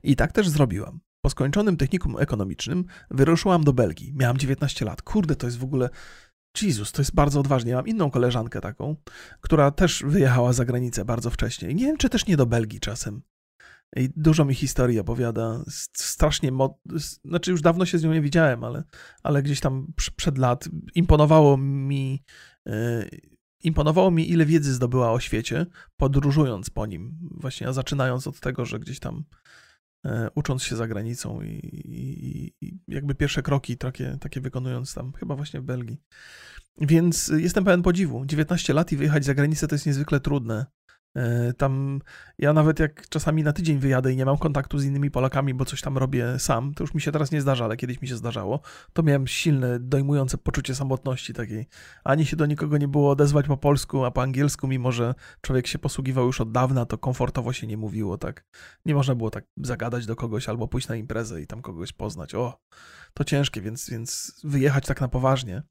I 0.03 0.15
tak 0.15 0.31
też 0.31 0.49
zrobiłam. 0.49 0.99
Po 1.21 1.29
skończonym 1.29 1.77
technikum 1.77 2.15
ekonomicznym 2.19 2.85
wyruszyłam 3.11 3.63
do 3.63 3.73
Belgii. 3.73 4.13
Miałam 4.15 4.37
19 4.37 4.85
lat. 4.85 5.01
Kurde, 5.01 5.35
to 5.35 5.47
jest 5.47 5.57
w 5.57 5.63
ogóle. 5.63 5.89
Jezus, 6.61 6.91
to 6.91 7.01
jest 7.01 7.15
bardzo 7.15 7.39
odważnie. 7.39 7.75
Mam 7.75 7.87
inną 7.87 8.11
koleżankę 8.11 8.61
taką, 8.61 8.95
która 9.41 9.71
też 9.71 10.03
wyjechała 10.07 10.53
za 10.53 10.65
granicę 10.65 11.05
bardzo 11.05 11.29
wcześnie. 11.29 11.73
Nie 11.73 11.85
wiem, 11.85 11.97
czy 11.97 12.09
też 12.09 12.27
nie 12.27 12.37
do 12.37 12.45
Belgii 12.45 12.79
czasem. 12.79 13.21
I 13.95 14.09
dużo 14.15 14.45
mi 14.45 14.55
historii 14.55 14.99
opowiada. 14.99 15.63
Strasznie, 15.93 16.51
mo... 16.51 16.79
znaczy 17.25 17.51
już 17.51 17.61
dawno 17.61 17.85
się 17.85 17.97
z 17.97 18.03
nią 18.03 18.13
nie 18.13 18.21
widziałem, 18.21 18.63
ale, 18.63 18.83
ale 19.23 19.43
gdzieś 19.43 19.59
tam 19.59 19.93
przed 20.15 20.37
lat 20.37 20.69
imponowało 20.95 21.57
mi 21.57 22.23
e, 22.67 23.05
imponowało 23.65 24.11
mi, 24.11 24.31
ile 24.31 24.45
wiedzy 24.45 24.73
zdobyła 24.73 25.11
o 25.11 25.19
świecie, 25.19 25.65
podróżując 25.97 26.69
po 26.69 26.85
nim. 26.85 27.17
Właśnie, 27.31 27.73
zaczynając 27.73 28.27
od 28.27 28.39
tego, 28.39 28.65
że 28.65 28.79
gdzieś 28.79 28.99
tam 28.99 29.23
e, 30.05 30.29
ucząc 30.35 30.63
się 30.63 30.75
za 30.75 30.87
granicą 30.87 31.41
i, 31.41 31.47
i, 31.47 32.53
i, 32.61 32.79
jakby 32.87 33.15
pierwsze 33.15 33.41
kroki 33.41 33.77
takie, 33.77 34.17
takie 34.21 34.41
wykonując 34.41 34.93
tam, 34.93 35.13
chyba 35.13 35.35
właśnie 35.35 35.61
w 35.61 35.63
Belgii. 35.63 36.01
Więc 36.81 37.31
jestem 37.37 37.63
pełen 37.63 37.81
podziwu. 37.81 38.25
19 38.25 38.73
lat 38.73 38.91
i 38.91 38.97
wyjechać 38.97 39.25
za 39.25 39.33
granicę 39.33 39.67
to 39.67 39.75
jest 39.75 39.85
niezwykle 39.85 40.19
trudne. 40.19 40.65
E, 41.15 41.53
tam 41.53 42.01
ja 42.37 42.53
nawet 42.53 42.79
jak 42.79 43.09
czasami 43.09 43.43
na 43.43 43.53
tydzień 43.53 43.77
wyjadę 43.77 44.13
i 44.13 44.15
nie 44.15 44.25
mam 44.25 44.37
kontaktu 44.37 44.79
z 44.79 44.85
innymi 44.85 45.11
Polakami, 45.11 45.53
bo 45.53 45.65
coś 45.65 45.81
tam 45.81 45.97
robię 45.97 46.39
sam, 46.39 46.73
to 46.73 46.83
już 46.83 46.93
mi 46.93 47.01
się 47.01 47.11
teraz 47.11 47.31
nie 47.31 47.41
zdarza, 47.41 47.65
ale 47.65 47.77
kiedyś 47.77 48.01
mi 48.01 48.07
się 48.07 48.17
zdarzało, 48.17 48.59
to 48.93 49.03
miałem 49.03 49.27
silne, 49.27 49.79
dojmujące 49.79 50.37
poczucie 50.37 50.75
samotności 50.75 51.33
takiej. 51.33 51.67
Ani 52.03 52.25
się 52.25 52.35
do 52.35 52.45
nikogo 52.45 52.77
nie 52.77 52.87
było 52.87 53.11
odezwać 53.11 53.47
po 53.47 53.57
polsku, 53.57 54.05
a 54.05 54.11
po 54.11 54.21
angielsku, 54.21 54.67
mimo 54.67 54.91
że 54.91 55.15
człowiek 55.41 55.67
się 55.67 55.79
posługiwał 55.79 56.25
już 56.25 56.41
od 56.41 56.51
dawna, 56.51 56.85
to 56.85 56.97
komfortowo 56.97 57.53
się 57.53 57.67
nie 57.67 57.77
mówiło, 57.77 58.17
tak. 58.17 58.45
Nie 58.85 58.95
można 58.95 59.15
było 59.15 59.29
tak 59.29 59.45
zagadać 59.57 60.05
do 60.05 60.15
kogoś 60.15 60.49
albo 60.49 60.67
pójść 60.67 60.87
na 60.87 60.95
imprezę 60.95 61.41
i 61.41 61.47
tam 61.47 61.61
kogoś 61.61 61.93
poznać. 61.93 62.35
O, 62.35 62.59
to 63.13 63.23
ciężkie, 63.23 63.61
więc, 63.61 63.89
więc 63.89 64.39
wyjechać 64.43 64.85
tak 64.85 65.01
na 65.01 65.07
poważnie 65.07 65.63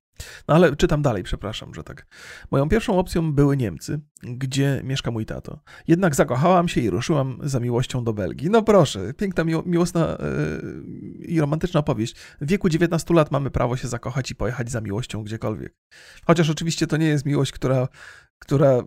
no 0.48 0.54
ale 0.54 0.76
czytam 0.76 1.02
dalej, 1.02 1.22
przepraszam, 1.22 1.74
że 1.74 1.84
tak. 1.84 2.06
Moją 2.50 2.68
pierwszą 2.68 2.98
opcją 2.98 3.32
były 3.32 3.56
Niemcy, 3.56 4.00
gdzie 4.22 4.80
mieszka 4.84 5.10
mój 5.10 5.26
tato. 5.26 5.60
Jednak 5.88 6.14
zakochałam 6.14 6.68
się 6.68 6.80
i 6.80 6.90
ruszyłam 6.90 7.38
za 7.42 7.60
miłością 7.60 8.04
do 8.04 8.12
Belgii. 8.12 8.50
No 8.50 8.62
proszę, 8.62 9.14
piękna, 9.14 9.44
miłosna 9.66 10.18
yy, 10.20 11.26
i 11.26 11.40
romantyczna 11.40 11.80
opowieść. 11.80 12.16
W 12.40 12.46
wieku 12.46 12.68
19 12.68 13.14
lat 13.14 13.30
mamy 13.30 13.50
prawo 13.50 13.76
się 13.76 13.88
zakochać 13.88 14.30
i 14.30 14.34
pojechać 14.34 14.70
za 14.70 14.80
miłością 14.80 15.24
gdziekolwiek. 15.24 15.74
Chociaż 16.26 16.50
oczywiście 16.50 16.86
to 16.86 16.96
nie 16.96 17.06
jest 17.06 17.26
miłość, 17.26 17.52
która, 17.52 17.88
która 18.38 18.82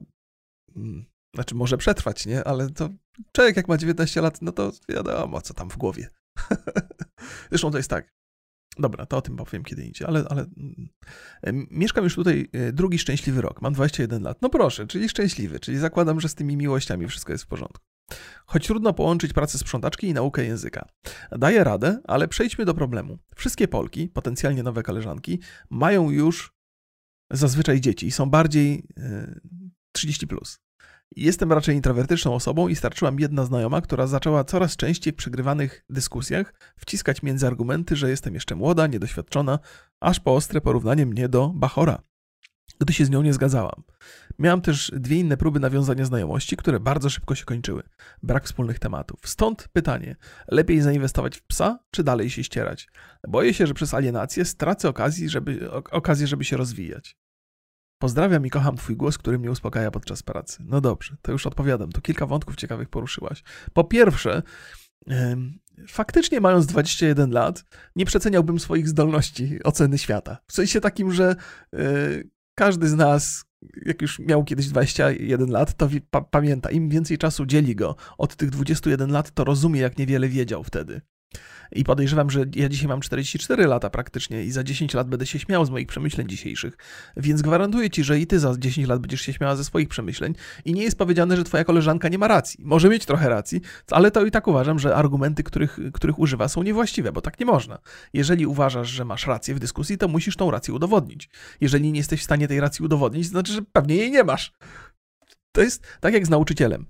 hmm, 0.73 1.05
znaczy 1.35 1.55
może 1.55 1.77
przetrwać, 1.77 2.25
nie? 2.25 2.43
Ale 2.43 2.69
to 2.69 2.89
człowiek 3.31 3.57
jak 3.57 3.67
ma 3.67 3.77
19 3.77 4.21
lat, 4.21 4.41
no 4.41 4.51
to 4.51 4.71
wiadomo, 4.89 5.41
co 5.41 5.53
tam 5.53 5.69
w 5.69 5.77
głowie. 5.77 6.09
Zresztą 7.49 7.71
to 7.71 7.77
jest 7.77 7.89
tak. 7.89 8.16
Dobra, 8.79 9.05
to 9.05 9.17
o 9.17 9.21
tym 9.21 9.35
powiem 9.35 9.63
kiedy 9.63 9.85
indziej, 9.85 10.07
ale, 10.07 10.25
ale 10.29 10.45
mm, 11.43 11.67
mieszkam 11.71 12.03
już 12.03 12.15
tutaj 12.15 12.49
e, 12.53 12.71
drugi 12.73 12.99
szczęśliwy 12.99 13.41
rok, 13.41 13.61
mam 13.61 13.73
21 13.73 14.23
lat. 14.23 14.41
No 14.41 14.49
proszę, 14.49 14.87
czyli 14.87 15.09
szczęśliwy, 15.09 15.59
czyli 15.59 15.77
zakładam, 15.77 16.21
że 16.21 16.29
z 16.29 16.35
tymi 16.35 16.57
miłościami 16.57 17.07
wszystko 17.07 17.31
jest 17.31 17.43
w 17.43 17.47
porządku. 17.47 17.85
Choć 18.45 18.67
trudno 18.67 18.93
połączyć 18.93 19.33
pracę 19.33 19.57
sprzątaczki 19.57 20.07
i 20.07 20.13
naukę 20.13 20.45
języka. 20.45 20.87
Daję 21.31 21.63
radę, 21.63 22.01
ale 22.03 22.27
przejdźmy 22.27 22.65
do 22.65 22.73
problemu. 22.73 23.17
Wszystkie 23.35 23.67
Polki, 23.67 24.09
potencjalnie 24.09 24.63
nowe 24.63 24.83
koleżanki, 24.83 25.39
mają 25.69 26.09
już 26.09 26.53
zazwyczaj 27.31 27.81
dzieci 27.81 28.07
i 28.07 28.11
są 28.11 28.29
bardziej 28.29 28.83
30 29.91 30.25
e, 30.25 30.27
plus. 30.27 30.59
Jestem 31.15 31.51
raczej 31.51 31.75
introwertyczną 31.75 32.35
osobą 32.35 32.67
i 32.67 32.75
starczyła 32.75 33.11
mi 33.11 33.21
jedna 33.21 33.45
znajoma, 33.45 33.81
która 33.81 34.07
zaczęła 34.07 34.43
coraz 34.43 34.75
częściej 34.75 35.13
w 35.13 35.15
przegrywanych 35.15 35.85
dyskusjach 35.89 36.53
wciskać 36.77 37.23
między 37.23 37.47
argumenty, 37.47 37.95
że 37.95 38.09
jestem 38.09 38.33
jeszcze 38.33 38.55
młoda, 38.55 38.87
niedoświadczona, 38.87 39.59
aż 39.99 40.19
po 40.19 40.35
ostre 40.35 40.61
porównanie 40.61 41.05
mnie 41.05 41.29
do 41.29 41.51
Bachora, 41.55 42.03
gdy 42.79 42.93
się 42.93 43.05
z 43.05 43.09
nią 43.09 43.21
nie 43.21 43.33
zgadzałam. 43.33 43.83
Miałam 44.39 44.61
też 44.61 44.91
dwie 44.95 45.17
inne 45.17 45.37
próby 45.37 45.59
nawiązania 45.59 46.05
znajomości, 46.05 46.57
które 46.57 46.79
bardzo 46.79 47.09
szybko 47.09 47.35
się 47.35 47.45
kończyły. 47.45 47.83
Brak 48.23 48.45
wspólnych 48.45 48.79
tematów. 48.79 49.19
Stąd 49.25 49.67
pytanie: 49.73 50.15
lepiej 50.47 50.81
zainwestować 50.81 51.37
w 51.37 51.43
psa, 51.43 51.79
czy 51.91 52.03
dalej 52.03 52.29
się 52.29 52.43
ścierać? 52.43 52.87
Boję 53.27 53.53
się, 53.53 53.67
że 53.67 53.73
przez 53.73 53.93
alienację 53.93 54.45
stracę 54.45 54.89
okazję, 54.89 55.29
żeby, 55.29 55.71
okazję, 55.71 56.27
żeby 56.27 56.43
się 56.43 56.57
rozwijać. 56.57 57.17
Pozdrawiam 57.99 58.45
i 58.45 58.49
kocham 58.49 58.77
Twój 58.77 58.95
głos, 58.95 59.17
który 59.17 59.39
mnie 59.39 59.51
uspokaja 59.51 59.91
podczas 59.91 60.23
pracy. 60.23 60.63
No 60.65 60.81
dobrze, 60.81 61.15
to 61.21 61.31
już 61.31 61.47
odpowiadam. 61.47 61.91
To 61.91 62.01
kilka 62.01 62.25
wątków 62.25 62.55
ciekawych 62.55 62.89
poruszyłaś. 62.89 63.43
Po 63.73 63.83
pierwsze, 63.83 64.41
faktycznie 65.87 66.41
mając 66.41 66.65
21 66.65 67.31
lat, 67.31 67.63
nie 67.95 68.05
przeceniałbym 68.05 68.59
swoich 68.59 68.87
zdolności 68.87 69.59
oceny 69.63 69.97
świata. 69.97 70.37
W 70.47 70.53
sensie 70.53 70.81
takim, 70.81 71.11
że 71.11 71.35
e, 71.73 71.77
każdy 72.55 72.89
z 72.89 72.93
nas, 72.93 73.45
jak 73.85 74.01
już 74.01 74.19
miał 74.19 74.43
kiedyś 74.43 74.67
21 74.67 75.49
lat, 75.49 75.73
to 75.73 75.89
pamięta, 76.31 76.71
im 76.71 76.89
więcej 76.89 77.17
czasu 77.17 77.45
dzieli 77.45 77.75
go 77.75 77.95
od 78.17 78.35
tych 78.35 78.49
21 78.49 79.11
lat, 79.11 79.31
to 79.31 79.43
rozumie, 79.43 79.81
jak 79.81 79.97
niewiele 79.97 80.29
wiedział 80.29 80.63
wtedy. 80.63 81.01
I 81.71 81.83
podejrzewam, 81.83 82.29
że 82.29 82.45
ja 82.55 82.69
dzisiaj 82.69 82.87
mam 82.87 83.01
44 83.01 83.67
lata 83.67 83.89
praktycznie 83.89 84.43
i 84.43 84.51
za 84.51 84.63
10 84.63 84.93
lat 84.93 85.09
będę 85.09 85.25
się 85.25 85.39
śmiał 85.39 85.65
z 85.65 85.69
moich 85.69 85.87
przemyśleń 85.87 86.29
dzisiejszych. 86.29 86.77
Więc 87.17 87.41
gwarantuję 87.41 87.89
ci, 87.89 88.03
że 88.03 88.19
i 88.19 88.27
ty 88.27 88.39
za 88.39 88.57
10 88.57 88.87
lat 88.87 88.99
będziesz 88.99 89.21
się 89.21 89.33
śmiała 89.33 89.55
ze 89.55 89.63
swoich 89.63 89.89
przemyśleń. 89.89 90.35
I 90.65 90.73
nie 90.73 90.83
jest 90.83 90.97
powiedziane, 90.97 91.37
że 91.37 91.43
twoja 91.43 91.63
koleżanka 91.63 92.09
nie 92.09 92.17
ma 92.17 92.27
racji. 92.27 92.59
Może 92.63 92.89
mieć 92.89 93.05
trochę 93.05 93.29
racji, 93.29 93.61
ale 93.91 94.11
to 94.11 94.25
i 94.25 94.31
tak 94.31 94.47
uważam, 94.47 94.79
że 94.79 94.95
argumenty, 94.95 95.43
których, 95.43 95.79
których 95.93 96.19
używa, 96.19 96.47
są 96.47 96.63
niewłaściwe, 96.63 97.11
bo 97.11 97.21
tak 97.21 97.39
nie 97.39 97.45
można. 97.45 97.77
Jeżeli 98.13 98.45
uważasz, 98.45 98.89
że 98.89 99.05
masz 99.05 99.27
rację 99.27 99.55
w 99.55 99.59
dyskusji, 99.59 99.97
to 99.97 100.07
musisz 100.07 100.35
tą 100.35 100.51
rację 100.51 100.73
udowodnić. 100.73 101.29
Jeżeli 101.61 101.91
nie 101.91 101.99
jesteś 101.99 102.21
w 102.21 102.23
stanie 102.23 102.47
tej 102.47 102.59
racji 102.59 102.85
udowodnić, 102.85 103.27
to 103.27 103.29
znaczy, 103.29 103.53
że 103.53 103.61
pewnie 103.61 103.95
jej 103.95 104.11
nie 104.11 104.23
masz. 104.23 104.53
To 105.51 105.61
jest 105.61 105.87
tak 105.99 106.13
jak 106.13 106.25
z 106.25 106.29
nauczycielem. 106.29 106.85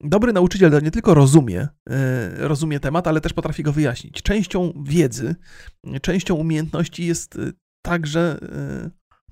Dobry 0.00 0.32
nauczyciel 0.32 0.82
nie 0.82 0.90
tylko 0.90 1.14
rozumie, 1.14 1.68
e, 1.90 2.48
rozumie 2.48 2.80
temat, 2.80 3.06
ale 3.06 3.20
też 3.20 3.32
potrafi 3.32 3.62
go 3.62 3.72
wyjaśnić. 3.72 4.22
Częścią 4.22 4.82
wiedzy, 4.86 5.34
częścią 6.02 6.34
umiejętności 6.34 7.06
jest 7.06 7.36
e, 7.36 7.52
także 7.82 8.38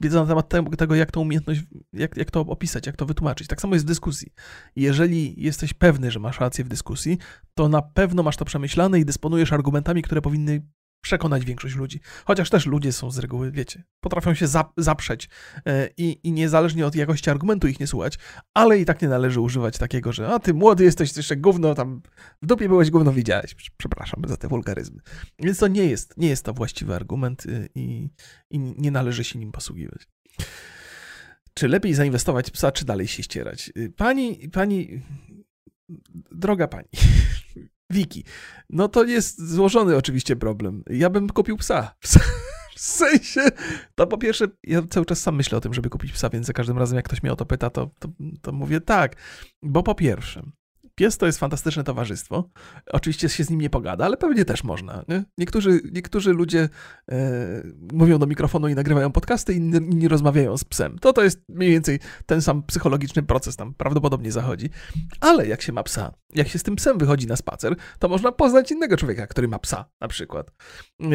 wiedza 0.01 0.21
na 0.21 0.27
temat 0.27 0.49
tego, 0.79 0.95
jak 0.95 1.11
tą 1.11 1.21
umiejętność, 1.21 1.63
jak, 1.93 2.17
jak 2.17 2.31
to 2.31 2.41
opisać, 2.41 2.87
jak 2.87 2.97
to 2.97 3.07
wytłumaczyć. 3.07 3.49
Tak 3.49 3.61
samo 3.61 3.75
jest 3.75 3.85
w 3.85 3.89
dyskusji. 3.89 4.33
Jeżeli 4.77 5.43
jesteś 5.43 5.75
pewny, 5.75 6.11
że 6.11 6.21
masz 6.21 6.41
rację 6.41 6.65
w 6.65 6.69
dyskusji, 6.69 7.19
to 7.55 7.69
na 7.69 7.83
pewno 7.83 8.23
masz 8.23 8.37
to 8.37 8.45
przemyślane 8.45 9.01
i 9.01 9.05
dysponujesz 9.05 9.53
argumentami, 9.53 10.03
które 10.03 10.23
powinny 10.23 10.63
przekonać 11.07 11.45
większość 11.45 11.77
ludzi. 11.77 12.01
Chociaż 12.25 12.51
też 12.51 12.67
ludzie 12.67 12.93
są 12.93 13.11
z 13.11 13.19
reguły, 13.19 13.51
wiecie, 13.51 13.85
potrafią 14.01 14.35
się 14.35 14.47
zaprzeć 14.77 15.29
e, 15.67 15.89
i, 15.97 16.21
i 16.23 16.33
niezależnie 16.33 16.87
od 16.87 16.95
jakości 16.95 17.31
argumentu 17.31 17.69
ich 17.69 17.81
nie 17.81 17.87
słuchać, 17.87 18.19
ale 18.55 18.79
i 18.79 18.85
tak 18.85 19.03
nie 19.03 19.09
należy 19.09 19.41
używać 19.41 19.79
takiego, 19.79 20.13
że 20.13 20.29
a 20.29 20.39
ty 20.39 20.55
młody 20.55 20.85
jesteś, 20.85 21.17
jeszcze 21.17 21.37
gówno 21.37 21.75
tam 21.75 22.03
w 22.43 22.47
dupie 22.47 22.69
byłeś, 22.69 22.91
gówno 22.91 23.13
widziałeś. 23.13 23.55
Przepraszam 23.77 24.23
za 24.27 24.37
te 24.37 24.49
wulgaryzmy. 24.49 25.01
Więc 25.39 25.59
to 25.59 25.69
nie 25.69 25.85
jest, 25.85 26.17
nie 26.17 26.29
jest 26.29 26.45
to 26.45 26.53
właściwy 26.53 26.95
argument 26.95 27.47
y, 27.47 27.69
i, 27.75 28.11
i 28.51 28.59
nie 28.59 28.91
należy 28.91 29.25
się 29.25 29.39
nim 29.39 29.53
posługiwać. 29.53 30.09
Czy 31.55 31.69
lepiej 31.69 31.95
zainwestować 31.95 32.51
psa, 32.51 32.73
czy 32.73 32.85
dalej 32.85 33.07
się 33.07 33.23
ścierać? 33.23 33.73
Y, 33.77 33.93
pani, 33.97 34.49
pani, 34.49 35.03
droga 36.33 36.69
pani, 36.69 36.89
Wiki. 37.91 38.25
No 38.71 38.89
to 38.89 39.05
jest 39.05 39.49
złożony 39.51 39.97
oczywiście 39.97 40.37
problem. 40.37 40.83
Ja 40.91 41.11
bym 41.11 41.29
kupił 41.29 41.57
psa. 41.57 41.95
W 42.77 42.81
sensie, 42.81 43.41
to 43.95 44.07
po 44.07 44.19
pierwsze, 44.19 44.47
ja 44.65 44.83
cały 44.91 45.07
czas 45.07 45.21
sam 45.21 45.37
myślę 45.37 45.59
o 45.59 45.61
tym, 45.61 45.75
żeby 45.75 45.91
kupić 45.91 46.13
psa, 46.13 46.31
więc 46.31 46.47
za 46.47 46.53
każdym 46.53 46.79
razem, 46.79 46.97
jak 46.97 47.05
ktoś 47.05 47.23
mnie 47.23 47.33
o 47.33 47.37
to 47.37 47.47
pyta, 47.47 47.71
to, 47.71 47.91
to, 47.99 48.09
to 48.43 48.53
mówię 48.53 48.81
tak. 48.81 49.17
Bo 49.63 49.83
po 49.83 49.95
pierwsze, 49.95 50.43
Pies 50.97 51.19
to 51.19 51.27
jest 51.27 51.39
fantastyczne 51.39 51.85
towarzystwo. 51.85 52.51
Oczywiście 52.93 53.29
się 53.29 53.45
z 53.45 53.51
nim 53.51 53.61
nie 53.61 53.71
pogada, 53.71 54.05
ale 54.05 54.17
pewnie 54.17 54.45
też 54.45 54.65
można. 54.65 55.05
Nie? 55.09 55.25
Niektórzy, 55.39 55.81
niektórzy 55.93 56.33
ludzie 56.33 56.69
e, 57.13 57.19
mówią 57.93 58.19
do 58.19 58.27
mikrofonu 58.27 58.69
i 58.69 58.75
nagrywają 58.75 59.13
podcasty, 59.13 59.55
inni, 59.55 59.77
inni 59.77 60.09
rozmawiają 60.09 60.57
z 60.57 60.65
psem. 60.65 60.99
To 60.99 61.13
to 61.13 61.23
jest 61.25 61.43
mniej 61.49 61.71
więcej 61.71 61.99
ten 62.27 62.43
sam 62.43 62.63
psychologiczny 62.63 63.23
proces 63.23 63.57
tam 63.57 63.75
prawdopodobnie 63.75 64.33
zachodzi. 64.33 64.71
Ale 65.21 65.47
jak 65.47 65.63
się 65.63 65.73
ma 65.73 65.83
psa, 65.83 66.15
jak 66.35 66.49
się 66.49 66.59
z 66.59 66.63
tym 66.63 66.77
psem 66.77 66.99
wychodzi 66.99 67.27
na 67.27 67.37
spacer, 67.37 67.77
to 67.99 68.09
można 68.09 68.33
poznać 68.33 68.73
innego 68.73 68.97
człowieka, 68.97 69.27
który 69.27 69.49
ma 69.49 69.59
psa 69.59 69.85
na 70.01 70.09
przykład. 70.09 70.51
E, 71.01 71.07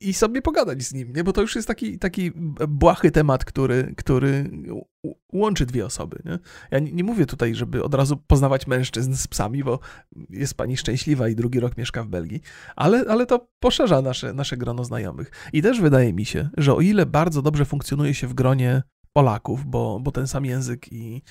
I 0.00 0.14
sobie 0.14 0.42
pogadać 0.42 0.82
z 0.82 0.94
nim, 0.94 1.12
nie? 1.12 1.24
bo 1.24 1.32
to 1.32 1.40
już 1.40 1.56
jest 1.56 1.68
taki, 1.68 1.98
taki 1.98 2.32
błahy 2.68 3.10
temat, 3.10 3.44
który, 3.44 3.94
który 3.96 4.50
łączy 5.32 5.66
dwie 5.66 5.86
osoby. 5.86 6.22
Nie? 6.24 6.38
Ja 6.70 6.78
nie, 6.78 6.92
nie, 6.92 7.04
mówię 7.04 7.26
tutaj, 7.26 7.54
żeby 7.54 7.84
od 7.84 7.94
razu 7.94 8.16
poznawać 8.16 8.66
mężczyzn 8.66 9.14
z 9.14 9.26
psami, 9.26 9.64
bo 9.64 9.78
jest 10.30 10.54
pani 10.54 10.76
szczęśliwa 10.76 11.28
i 11.28 11.34
drugi 11.34 11.60
rok 11.60 11.76
mieszka 11.76 12.04
w 12.04 12.08
Belgii, 12.08 12.40
ale, 12.76 13.04
ale 13.08 13.26
to 13.26 13.48
poszerza 13.60 14.02
nasze, 14.02 14.32
nasze 14.32 14.56
grono 14.56 14.84
znajomych. 14.84 15.30
I 15.52 15.62
też 15.62 15.80
wydaje 15.80 16.12
mi 16.12 16.24
się, 16.24 16.48
że 16.56 16.74
o 16.74 16.80
ile 16.80 17.06
bardzo 17.06 17.42
dobrze 17.42 17.64
funkcjonuje 17.64 18.14
się 18.14 18.26
w 18.26 18.34
gronie 18.34 18.82
Polaków, 19.12 19.66
bo, 19.66 20.00
bo 20.00 20.12
ten 20.12 20.26
sam 20.26 20.44
język 20.44 20.92
i 20.92 21.22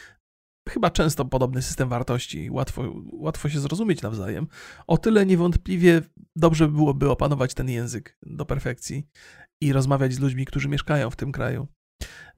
chyba 0.69 0.89
często 0.89 1.25
podobny 1.25 1.61
system 1.61 1.89
wartości, 1.89 2.49
łatwo, 2.51 2.93
łatwo 3.11 3.49
się 3.49 3.59
zrozumieć 3.59 4.01
nawzajem, 4.01 4.47
o 4.87 4.97
tyle 4.97 5.25
niewątpliwie 5.25 6.01
dobrze 6.35 6.67
byłoby 6.67 7.09
opanować 7.09 7.53
ten 7.53 7.69
język 7.69 8.17
do 8.23 8.45
perfekcji 8.45 9.07
i 9.61 9.73
rozmawiać 9.73 10.13
z 10.13 10.19
ludźmi, 10.19 10.45
którzy 10.45 10.69
mieszkają 10.69 11.09
w 11.09 11.15
tym 11.15 11.31
kraju. 11.31 11.67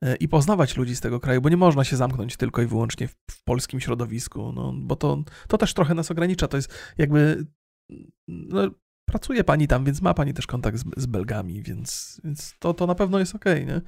E, 0.01 0.15
i 0.15 0.27
poznawać 0.27 0.77
ludzi 0.77 0.95
z 0.95 1.01
tego 1.01 1.19
kraju, 1.19 1.41
bo 1.41 1.49
nie 1.49 1.57
można 1.57 1.83
się 1.83 1.97
zamknąć 1.97 2.37
tylko 2.37 2.61
i 2.61 2.65
wyłącznie 2.65 3.07
w, 3.07 3.15
w 3.31 3.43
polskim 3.43 3.79
środowisku, 3.79 4.51
no, 4.51 4.73
bo 4.77 4.95
to, 4.95 5.23
to 5.47 5.57
też 5.57 5.73
trochę 5.73 5.93
nas 5.93 6.11
ogranicza. 6.11 6.47
To 6.47 6.57
jest 6.57 6.73
jakby. 6.97 7.45
No, 8.27 8.61
pracuje 9.09 9.43
pani 9.43 9.67
tam, 9.67 9.85
więc 9.85 10.01
ma 10.01 10.13
pani 10.13 10.33
też 10.33 10.47
kontakt 10.47 10.77
z, 10.77 10.83
z 10.97 11.05
Belgami, 11.05 11.63
więc, 11.63 12.21
więc 12.23 12.53
to, 12.59 12.73
to 12.73 12.87
na 12.87 12.95
pewno 12.95 13.19
jest 13.19 13.35
okej, 13.35 13.63
okay, 13.63 13.75
nie? 13.75 13.81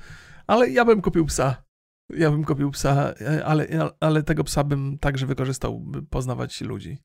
Ale 0.47 0.69
ja 0.69 0.85
bym 0.85 1.01
kupił 1.01 1.25
psa. 1.25 1.63
Ja 2.09 2.31
bym 2.31 2.43
kupił 2.43 2.71
psa, 2.71 3.13
e, 3.21 3.45
ale, 3.45 3.67
ale 3.99 4.23
tego 4.23 4.43
psa 4.43 4.63
bym 4.63 4.97
także 4.97 5.25
wykorzystał, 5.25 5.79
by 5.79 6.03
poznawać 6.03 6.61
ludzi. 6.61 6.97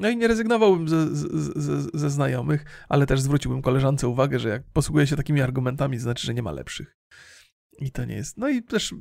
No 0.00 0.08
i 0.08 0.16
nie 0.16 0.28
rezygnowałbym 0.28 0.88
ze, 0.88 1.16
ze, 1.16 1.82
ze, 1.94 2.10
znajomych, 2.10 2.64
ale 2.88 3.06
też 3.06 3.20
zwróciłbym 3.20 3.62
koleżance 3.62 4.08
uwagę, 4.08 4.38
że 4.38 4.48
jak 4.48 4.62
posługuje 4.72 5.06
się 5.06 5.16
takimi 5.16 5.40
argumentami, 5.40 5.96
to 5.96 6.02
znaczy, 6.02 6.26
że 6.26 6.34
nie 6.34 6.42
ma 6.42 6.52
lepszych. 6.52 6.96
I 7.78 7.90
to 7.90 8.04
nie 8.04 8.14
jest. 8.14 8.36
No 8.36 8.48
i 8.48 8.62
też 8.62 8.92
e, 8.92 8.96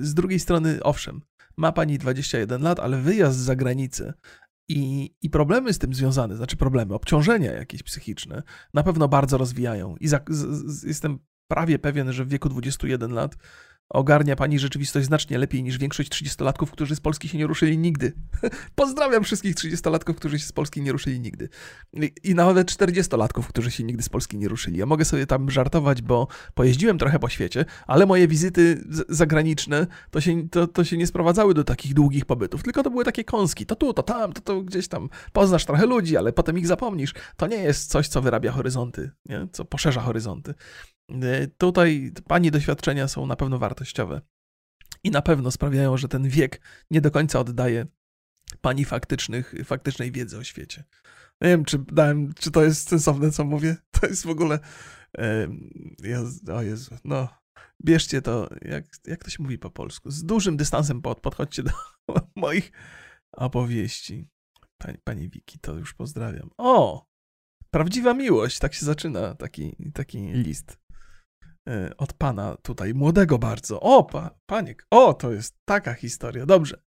z 0.00 0.14
drugiej 0.14 0.40
strony, 0.40 0.82
owszem, 0.82 1.20
ma 1.56 1.72
pani 1.72 1.98
21 1.98 2.62
lat, 2.62 2.80
ale 2.80 3.00
wyjazd 3.00 3.38
za 3.38 3.56
granicę 3.56 4.14
i, 4.68 5.14
i 5.22 5.30
problemy 5.30 5.72
z 5.72 5.78
tym 5.78 5.94
związane, 5.94 6.36
znaczy 6.36 6.56
problemy, 6.56 6.94
obciążenia 6.94 7.52
jakieś 7.52 7.82
psychiczne, 7.82 8.42
na 8.74 8.82
pewno 8.82 9.08
bardzo 9.08 9.38
rozwijają. 9.38 9.96
I 9.96 10.08
za, 10.08 10.20
z, 10.28 10.70
z, 10.72 10.82
jestem 10.82 11.18
prawie 11.48 11.78
pewien, 11.78 12.12
że 12.12 12.24
w 12.24 12.28
wieku 12.28 12.48
21 12.48 13.12
lat 13.12 13.36
ogarnia 13.92 14.36
pani 14.36 14.58
rzeczywistość 14.58 15.06
znacznie 15.06 15.38
lepiej 15.38 15.62
niż 15.62 15.78
większość 15.78 16.10
30-latków, 16.10 16.66
którzy 16.66 16.96
z 16.96 17.00
Polski 17.00 17.28
się 17.28 17.38
nie 17.38 17.46
ruszyli 17.46 17.78
nigdy. 17.78 18.12
Pozdrawiam 18.74 19.24
wszystkich 19.24 19.54
30-latków, 19.54 20.14
którzy 20.14 20.38
się 20.38 20.46
z 20.46 20.52
Polski 20.52 20.82
nie 20.82 20.92
ruszyli 20.92 21.20
nigdy. 21.20 21.48
I 22.24 22.34
nawet 22.34 22.72
40-latków, 22.72 23.42
którzy 23.42 23.70
się 23.70 23.84
nigdy 23.84 24.02
z 24.02 24.08
Polski 24.08 24.38
nie 24.38 24.48
ruszyli. 24.48 24.78
Ja 24.78 24.86
mogę 24.86 25.04
sobie 25.04 25.26
tam 25.26 25.50
żartować, 25.50 26.02
bo 26.02 26.28
pojeździłem 26.54 26.98
trochę 26.98 27.18
po 27.18 27.28
świecie, 27.28 27.64
ale 27.86 28.06
moje 28.06 28.28
wizyty 28.28 28.84
zagraniczne 29.08 29.86
to 30.10 30.20
się, 30.20 30.48
to, 30.48 30.66
to 30.66 30.84
się 30.84 30.96
nie 30.96 31.06
sprowadzały 31.06 31.54
do 31.54 31.64
takich 31.64 31.94
długich 31.94 32.24
pobytów, 32.24 32.62
tylko 32.62 32.82
to 32.82 32.90
były 32.90 33.04
takie 33.04 33.24
kąski. 33.24 33.66
To 33.66 33.76
tu, 33.76 33.92
to 33.92 34.02
tam, 34.02 34.32
to, 34.32 34.40
to 34.40 34.62
gdzieś 34.62 34.88
tam 34.88 35.08
poznasz 35.32 35.64
trochę 35.64 35.86
ludzi, 35.86 36.16
ale 36.16 36.32
potem 36.32 36.58
ich 36.58 36.66
zapomnisz. 36.66 37.14
To 37.36 37.46
nie 37.46 37.56
jest 37.56 37.90
coś, 37.90 38.08
co 38.08 38.22
wyrabia 38.22 38.52
horyzonty, 38.52 39.10
nie? 39.26 39.48
co 39.52 39.64
poszerza 39.64 40.00
horyzonty. 40.00 40.54
Y, 41.12 41.50
tutaj 41.58 42.12
Pani 42.28 42.50
doświadczenia 42.50 43.08
są 43.08 43.26
na 43.26 43.36
pewno 43.36 43.58
wartościowe 43.58 44.20
i 45.04 45.10
na 45.10 45.22
pewno 45.22 45.50
sprawiają, 45.50 45.96
że 45.96 46.08
ten 46.08 46.28
wiek 46.28 46.60
nie 46.90 47.00
do 47.00 47.10
końca 47.10 47.40
oddaje 47.40 47.86
Pani 48.60 48.84
faktycznych, 48.84 49.54
faktycznej 49.64 50.12
wiedzy 50.12 50.38
o 50.38 50.44
świecie. 50.44 50.84
Nie 51.40 51.48
wiem, 51.48 51.64
czy 51.64 51.78
dałem, 51.78 52.34
czy 52.34 52.50
to 52.50 52.64
jest 52.64 52.88
sensowne, 52.88 53.30
co 53.30 53.44
mówię. 53.44 53.76
To 54.00 54.06
jest 54.06 54.26
w 54.26 54.28
ogóle. 54.28 54.58
Ja, 56.02 56.22
o 56.54 56.62
Jezu, 56.62 56.96
no. 57.04 57.28
Bierzcie 57.84 58.22
to, 58.22 58.48
jak, 58.62 58.84
jak 59.06 59.24
to 59.24 59.30
się 59.30 59.42
mówi 59.42 59.58
po 59.58 59.70
polsku. 59.70 60.10
Z 60.10 60.24
dużym 60.24 60.56
dystansem 60.56 61.02
pod, 61.02 61.20
podchodźcie 61.20 61.62
do 61.62 61.70
moich 62.36 62.72
opowieści. 63.32 64.28
Pani, 64.78 64.98
pani 65.04 65.28
Wiki, 65.28 65.58
to 65.58 65.74
już 65.74 65.94
pozdrawiam. 65.94 66.50
O! 66.58 67.06
Prawdziwa 67.70 68.14
miłość, 68.14 68.58
tak 68.58 68.74
się 68.74 68.86
zaczyna 68.86 69.34
taki, 69.34 69.76
taki 69.94 70.18
list. 70.32 70.81
E, 71.68 71.96
od 71.96 72.12
pana 72.12 72.56
tutaj, 72.62 72.94
młodego 72.94 73.38
bardzo. 73.38 73.80
O, 73.80 74.04
pa, 74.04 74.30
paniek, 74.46 74.86
o, 74.90 75.14
to 75.14 75.32
jest 75.32 75.54
taka 75.64 75.94
historia. 75.94 76.46
Dobrze. 76.46 76.82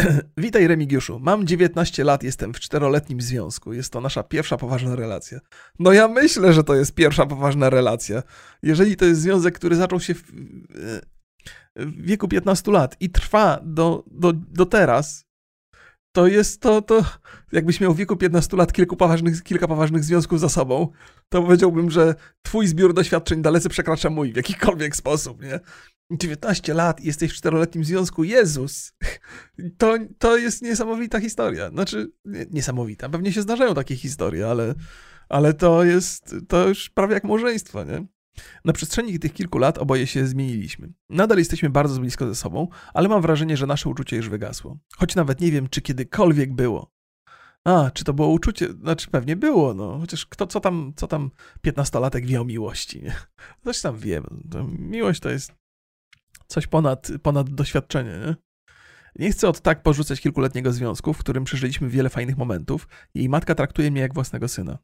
Witaj 0.36 0.66
Remigiuszu, 0.66 1.18
mam 1.20 1.46
19 1.46 2.04
lat, 2.04 2.22
jestem 2.22 2.54
w 2.54 2.60
czteroletnim 2.60 3.20
związku. 3.20 3.72
Jest 3.72 3.92
to 3.92 4.00
nasza 4.00 4.22
pierwsza 4.22 4.56
poważna 4.56 4.96
relacja. 4.96 5.40
No 5.78 5.92
ja 5.92 6.08
myślę, 6.08 6.52
że 6.52 6.64
to 6.64 6.74
jest 6.74 6.94
pierwsza 6.94 7.26
poważna 7.26 7.70
relacja. 7.70 8.22
Jeżeli 8.62 8.96
to 8.96 9.04
jest 9.04 9.20
związek, 9.20 9.54
który 9.54 9.76
zaczął 9.76 10.00
się 10.00 10.14
w, 10.14 10.22
w 11.76 12.02
wieku 12.02 12.28
15 12.28 12.70
lat 12.70 12.96
i 13.00 13.10
trwa 13.10 13.60
do, 13.62 14.04
do, 14.10 14.32
do 14.32 14.66
teraz, 14.66 15.29
to 16.12 16.26
jest 16.26 16.60
to, 16.60 16.82
to 16.82 17.04
jakbyś 17.52 17.80
miał 17.80 17.94
w 17.94 17.96
wieku 17.96 18.16
15 18.16 18.56
lat 18.56 18.72
kilku 18.72 18.96
poważnych, 18.96 19.42
kilka 19.42 19.68
poważnych 19.68 20.04
związków 20.04 20.40
za 20.40 20.48
sobą, 20.48 20.88
to 21.28 21.42
powiedziałbym, 21.42 21.90
że 21.90 22.14
twój 22.42 22.66
zbiór 22.66 22.94
doświadczeń 22.94 23.42
dalece 23.42 23.68
przekracza 23.68 24.10
mój 24.10 24.32
w 24.32 24.36
jakikolwiek 24.36 24.96
sposób, 24.96 25.42
nie? 25.42 25.60
19 26.10 26.74
lat 26.74 27.00
i 27.00 27.06
jesteś 27.06 27.30
w 27.30 27.34
czteroletnim 27.34 27.84
związku, 27.84 28.24
Jezus! 28.24 28.92
To, 29.78 29.94
to 30.18 30.36
jest 30.36 30.62
niesamowita 30.62 31.20
historia. 31.20 31.70
Znaczy, 31.70 32.12
nie, 32.24 32.46
niesamowita. 32.50 33.08
Pewnie 33.08 33.32
się 33.32 33.42
zdarzają 33.42 33.74
takie 33.74 33.96
historie, 33.96 34.48
ale, 34.48 34.74
ale 35.28 35.54
to 35.54 35.84
jest, 35.84 36.34
to 36.48 36.68
już 36.68 36.90
prawie 36.90 37.14
jak 37.14 37.24
małżeństwo, 37.24 37.84
nie? 37.84 38.06
Na 38.64 38.72
przestrzeni 38.72 39.18
tych 39.18 39.32
kilku 39.32 39.58
lat 39.58 39.78
oboje 39.78 40.06
się 40.06 40.26
zmieniliśmy. 40.26 40.92
Nadal 41.08 41.38
jesteśmy 41.38 41.70
bardzo 41.70 42.00
blisko 42.00 42.26
ze 42.26 42.34
sobą, 42.34 42.68
ale 42.94 43.08
mam 43.08 43.22
wrażenie, 43.22 43.56
że 43.56 43.66
nasze 43.66 43.88
uczucie 43.88 44.16
już 44.16 44.28
wygasło. 44.28 44.78
Choć 44.96 45.14
nawet 45.14 45.40
nie 45.40 45.52
wiem, 45.52 45.68
czy 45.68 45.82
kiedykolwiek 45.82 46.54
było. 46.54 46.92
A, 47.64 47.90
czy 47.90 48.04
to 48.04 48.12
było 48.12 48.28
uczucie? 48.28 48.72
Znaczy 48.72 49.10
pewnie 49.10 49.36
było, 49.36 49.74
no. 49.74 49.98
Chociaż 49.98 50.26
kto, 50.26 50.46
co 50.46 50.60
tam, 50.60 50.92
co 50.96 51.06
tam 51.06 51.30
piętnastolatek 51.62 52.26
wie 52.26 52.40
o 52.40 52.44
miłości, 52.44 53.02
nie? 53.02 53.14
Coś 53.64 53.80
tam 53.80 53.98
wie. 53.98 54.22
Miłość 54.78 55.20
to 55.20 55.30
jest 55.30 55.52
coś 56.46 56.66
ponad, 56.66 57.08
ponad 57.22 57.50
doświadczenie, 57.50 58.10
nie? 58.26 58.36
Nie 59.16 59.30
chcę 59.30 59.48
od 59.48 59.60
tak 59.60 59.82
porzucać 59.82 60.20
kilkuletniego 60.20 60.72
związku, 60.72 61.12
w 61.12 61.18
którym 61.18 61.44
przeżyliśmy 61.44 61.88
wiele 61.88 62.10
fajnych 62.10 62.36
momentów. 62.36 62.88
Jej 63.14 63.28
matka 63.28 63.54
traktuje 63.54 63.90
mnie 63.90 64.00
jak 64.00 64.14
własnego 64.14 64.48
syna. 64.48 64.78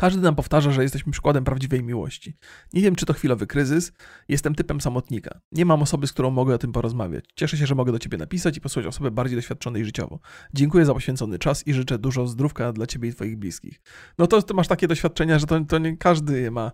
Każdy 0.00 0.22
nam 0.22 0.34
powtarza, 0.34 0.70
że 0.70 0.82
jesteśmy 0.82 1.12
przykładem 1.12 1.44
prawdziwej 1.44 1.82
miłości. 1.82 2.36
Nie 2.72 2.82
wiem, 2.82 2.96
czy 2.96 3.06
to 3.06 3.12
chwilowy 3.12 3.46
kryzys. 3.46 3.92
Jestem 4.28 4.54
typem 4.54 4.80
samotnika. 4.80 5.40
Nie 5.52 5.64
mam 5.64 5.82
osoby, 5.82 6.06
z 6.06 6.12
którą 6.12 6.30
mogę 6.30 6.54
o 6.54 6.58
tym 6.58 6.72
porozmawiać. 6.72 7.24
Cieszę 7.34 7.56
się, 7.56 7.66
że 7.66 7.74
mogę 7.74 7.92
do 7.92 7.98
ciebie 7.98 8.18
napisać 8.18 8.56
i 8.56 8.60
posłuchać 8.60 8.88
osoby 8.88 9.10
bardziej 9.10 9.36
doświadczonej 9.36 9.84
życiowo. 9.84 10.20
Dziękuję 10.54 10.84
za 10.84 10.94
poświęcony 10.94 11.38
czas 11.38 11.66
i 11.66 11.74
życzę 11.74 11.98
dużo 11.98 12.26
zdrówka 12.26 12.72
dla 12.72 12.86
ciebie 12.86 13.08
i 13.08 13.12
twoich 13.12 13.36
bliskich. 13.36 13.80
No 14.18 14.26
to 14.26 14.42
ty 14.42 14.54
masz 14.54 14.68
takie 14.68 14.88
doświadczenia, 14.88 15.38
że 15.38 15.46
to, 15.46 15.60
to 15.60 15.78
nie 15.78 15.96
każdy 15.96 16.40
je 16.40 16.50
ma. 16.50 16.72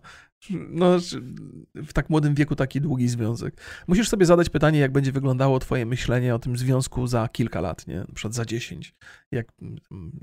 no, 0.71 0.99
w 1.75 1.93
tak 1.93 2.11
młodym 2.11 2.35
wieku 2.35 2.57
taki 2.57 2.81
długi 2.81 3.09
związek. 3.09 3.61
Musisz 3.87 4.09
sobie 4.09 4.27
zadać 4.27 4.49
pytanie, 4.51 4.79
jak 4.79 4.93
będzie 4.93 5.13
wyglądało 5.13 5.59
twoje 5.59 5.87
myślenie 5.87 6.35
o 6.35 6.39
tym 6.39 6.57
związku 6.57 7.07
za 7.07 7.29
kilka 7.29 7.61
lat, 7.61 7.87
nie? 7.87 7.99
Na 7.99 8.15
przykład 8.15 8.35
za 8.35 8.45
10. 8.45 8.95
Jak, 9.31 9.53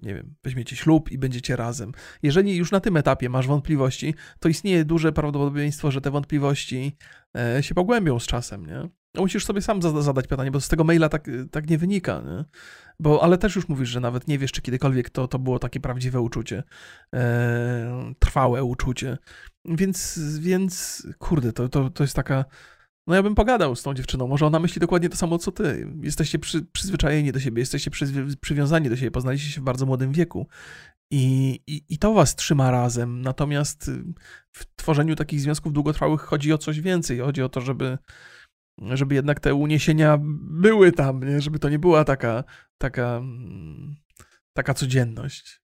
nie 0.02 0.16
wiem, 0.16 0.36
weźmiecie 0.44 0.76
ślub 0.76 1.12
i 1.12 1.18
będziecie 1.18 1.56
razem. 1.56 1.92
Jeżeli 2.24 2.56
już 2.56 2.72
na 2.72 2.80
tym 2.80 2.93
etapie 2.98 3.30
masz 3.30 3.48
wątpliwości, 3.48 4.16
to 4.40 4.50
istnieje 4.50 4.86
duże 4.86 5.12
prawdopodobieństwo, 5.12 5.92
że 5.92 6.02
te 6.02 6.12
wątpliwości 6.12 6.98
e, 7.38 7.64
się 7.64 7.76
pogłębią 7.76 8.20
z 8.20 8.28
czasem, 8.28 8.66
nie? 8.66 8.90
No, 9.16 9.22
musisz 9.22 9.46
sobie 9.46 9.62
sam 9.62 9.82
zadać 9.82 10.28
pytanie, 10.28 10.52
bo 10.52 10.62
z 10.62 10.68
tego 10.68 10.84
maila 10.84 11.10
tak, 11.10 11.28
tak 11.52 11.70
nie 11.70 11.78
wynika, 11.78 12.22
nie? 12.26 12.46
Bo, 13.00 13.24
ale 13.24 13.38
też 13.38 13.56
już 13.56 13.68
mówisz, 13.70 13.90
że 13.90 14.00
nawet 14.00 14.28
nie 14.28 14.40
wiesz, 14.40 14.52
czy 14.52 14.62
kiedykolwiek 14.62 15.10
to, 15.10 15.28
to 15.28 15.40
było 15.40 15.60
takie 15.60 15.80
prawdziwe 15.80 16.22
uczucie, 16.22 16.64
e, 17.14 18.14
trwałe 18.20 18.64
uczucie. 18.64 19.18
Więc, 19.66 20.20
więc 20.40 21.04
kurde, 21.20 21.54
to, 21.54 21.70
to, 21.70 21.90
to 21.90 22.04
jest 22.04 22.16
taka. 22.16 22.46
No 23.08 23.16
ja 23.16 23.24
bym 23.24 23.36
pogadał 23.36 23.76
z 23.76 23.84
tą 23.84 23.94
dziewczyną, 23.94 24.28
może 24.28 24.46
ona 24.46 24.60
myśli 24.60 24.80
dokładnie 24.80 25.10
to 25.10 25.18
samo 25.18 25.38
co 25.38 25.52
ty. 25.52 25.88
Jesteście 26.02 26.40
przy, 26.40 26.62
przyzwyczajeni 26.62 27.32
do 27.32 27.40
siebie, 27.40 27.60
jesteście 27.62 27.92
przy, 27.92 28.06
przywiązani 28.42 28.90
do 28.90 28.96
siebie, 28.96 29.12
poznaliście 29.12 29.50
się 29.50 29.62
w 29.62 29.64
bardzo 29.64 29.86
młodym 29.86 30.12
wieku. 30.12 30.48
I, 31.12 31.60
i, 31.68 31.84
I 31.90 31.98
to 31.98 32.14
was 32.14 32.36
trzyma 32.36 32.72
razem. 32.72 33.22
Natomiast 33.22 33.92
w 34.52 34.76
tworzeniu 34.76 35.16
takich 35.16 35.42
związków 35.42 35.74
długotrwałych 35.74 36.22
chodzi 36.22 36.54
o 36.54 36.58
coś 36.58 36.82
więcej. 36.82 37.20
Chodzi 37.20 37.44
o 37.44 37.50
to, 37.50 37.62
żeby, 37.62 37.98
żeby 38.80 39.16
jednak 39.16 39.40
te 39.40 39.54
uniesienia 39.54 40.20
były 40.42 40.92
tam, 40.92 41.24
nie? 41.24 41.42
żeby 41.42 41.60
to 41.60 41.70
nie 41.70 41.80
była 41.80 42.04
taka, 42.04 42.44
taka, 42.78 43.18
mm, 43.18 43.96
taka 44.54 44.74
codzienność. 44.74 45.62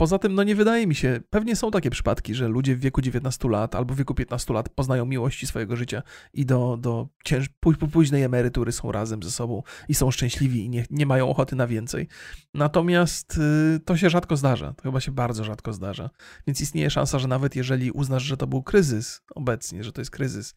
Poza 0.00 0.18
tym, 0.18 0.34
no 0.34 0.42
nie 0.42 0.54
wydaje 0.54 0.86
mi 0.86 0.94
się, 0.94 1.20
pewnie 1.30 1.56
są 1.56 1.70
takie 1.70 1.90
przypadki, 1.90 2.34
że 2.34 2.48
ludzie 2.48 2.76
w 2.76 2.80
wieku 2.80 3.00
19 3.00 3.48
lat 3.48 3.74
albo 3.74 3.94
w 3.94 3.96
wieku 3.96 4.14
15 4.14 4.52
lat 4.54 4.68
poznają 4.68 5.06
miłości 5.06 5.46
swojego 5.46 5.76
życia 5.76 6.02
i 6.34 6.46
do, 6.46 6.76
do 6.80 7.08
cięż, 7.24 7.48
późnej 7.92 8.22
emerytury 8.22 8.72
są 8.72 8.92
razem 8.92 9.22
ze 9.22 9.30
sobą 9.30 9.62
i 9.88 9.94
są 9.94 10.10
szczęśliwi 10.10 10.64
i 10.64 10.68
nie, 10.68 10.84
nie 10.90 11.06
mają 11.06 11.28
ochoty 11.28 11.56
na 11.56 11.66
więcej. 11.66 12.08
Natomiast 12.54 13.38
y, 13.76 13.80
to 13.80 13.96
się 13.96 14.10
rzadko 14.10 14.36
zdarza, 14.36 14.72
to 14.72 14.82
chyba 14.82 15.00
się 15.00 15.12
bardzo 15.12 15.44
rzadko 15.44 15.72
zdarza. 15.72 16.10
Więc 16.46 16.60
istnieje 16.60 16.90
szansa, 16.90 17.18
że 17.18 17.28
nawet 17.28 17.56
jeżeli 17.56 17.90
uznasz, 17.90 18.22
że 18.22 18.36
to 18.36 18.46
był 18.46 18.62
kryzys 18.62 19.22
obecnie, 19.34 19.84
że 19.84 19.92
to 19.92 20.00
jest 20.00 20.10
kryzys, 20.10 20.54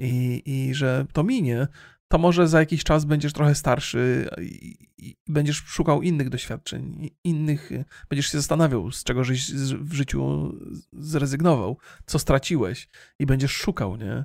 i, 0.00 0.42
i 0.46 0.74
że 0.74 1.06
to 1.12 1.22
minie, 1.22 1.66
to 2.08 2.18
może 2.18 2.48
za 2.48 2.60
jakiś 2.60 2.84
czas 2.84 3.04
będziesz 3.04 3.32
trochę 3.32 3.54
starszy 3.54 4.28
i, 4.40 5.16
będziesz 5.28 5.56
szukał 5.56 6.02
innych 6.02 6.28
doświadczeń, 6.28 7.10
innych, 7.24 7.70
będziesz 8.10 8.26
się 8.26 8.38
zastanawiał, 8.38 8.92
z 8.92 9.04
czego 9.04 9.24
żeś 9.24 9.52
w 9.80 9.92
życiu 9.92 10.52
zrezygnował, 10.92 11.78
co 12.06 12.18
straciłeś 12.18 12.88
i 13.18 13.26
będziesz 13.26 13.52
szukał, 13.52 13.96
nie? 13.96 14.24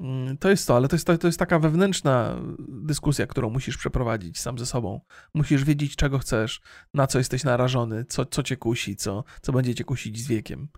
Mm, 0.00 0.38
to 0.38 0.50
jest 0.50 0.66
to, 0.66 0.76
ale 0.76 0.88
to 0.88 0.96
jest, 0.96 1.06
to 1.20 1.26
jest 1.26 1.38
taka 1.38 1.58
wewnętrzna 1.58 2.40
dyskusja, 2.68 3.26
którą 3.26 3.50
musisz 3.50 3.76
przeprowadzić 3.76 4.40
sam 4.40 4.58
ze 4.58 4.66
sobą. 4.66 5.00
Musisz 5.34 5.64
wiedzieć, 5.64 5.96
czego 5.96 6.18
chcesz, 6.18 6.60
na 6.94 7.06
co 7.06 7.18
jesteś 7.18 7.44
narażony, 7.44 8.04
co, 8.04 8.26
co 8.26 8.42
cię 8.42 8.56
kusi, 8.56 8.96
co, 8.96 9.24
co 9.42 9.52
będzie 9.52 9.74
cię 9.74 9.84
kusić 9.84 10.20
z 10.20 10.26
wiekiem. 10.26 10.68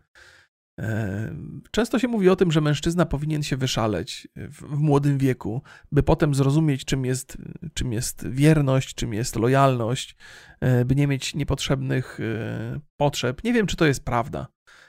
Często 1.70 1.98
się 1.98 2.08
mówi 2.08 2.28
o 2.28 2.36
tym, 2.36 2.52
że 2.52 2.60
mężczyzna 2.60 3.06
powinien 3.06 3.42
się 3.42 3.56
wyszaleć 3.56 4.28
w, 4.36 4.62
w, 4.62 4.78
młodym 4.78 5.18
wieku, 5.18 5.62
by 5.92 6.02
potem 6.02 6.34
zrozumieć, 6.34 6.84
czym 6.84 7.04
jest, 7.04 7.36
czym 7.74 7.92
jest 7.92 8.28
wierność, 8.28 8.94
czym 8.94 9.14
jest 9.14 9.36
lojalność, 9.36 10.16
e, 10.60 10.84
by 10.84 10.94
nie 10.94 11.06
mieć 11.06 11.34
niepotrzebnych 11.34 12.20
e, 12.20 12.80
potrzeb. 12.96 13.44
Nie 13.44 13.52
wiem, 13.52 13.66
czy 13.66 13.76
to 13.76 13.86
jest 13.86 14.04
prawda. 14.04 14.46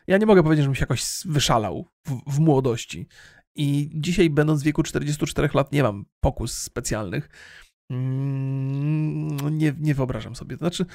Ja 0.07 0.17
nie 0.17 0.25
mogę 0.25 0.43
powiedzieć, 0.43 0.63
żebym 0.63 0.75
się 0.75 0.81
jakoś 0.81 1.03
wyszalał 1.25 1.87
w, 2.05 2.35
w 2.35 2.39
młodości. 2.39 3.07
I 3.55 3.89
dzisiaj, 3.93 4.29
będąc 4.29 4.61
w 4.61 4.65
wieku 4.65 4.83
44 4.83 5.49
lat, 5.53 5.71
nie 5.71 5.83
mam 5.83 6.05
pokus 6.19 6.57
specjalnych. 6.57 7.29
Mm, 7.89 9.57
nie, 9.57 9.73
nie 9.79 9.95
wyobrażam 9.95 10.35
sobie. 10.35 10.57
Znaczy, 10.57 10.85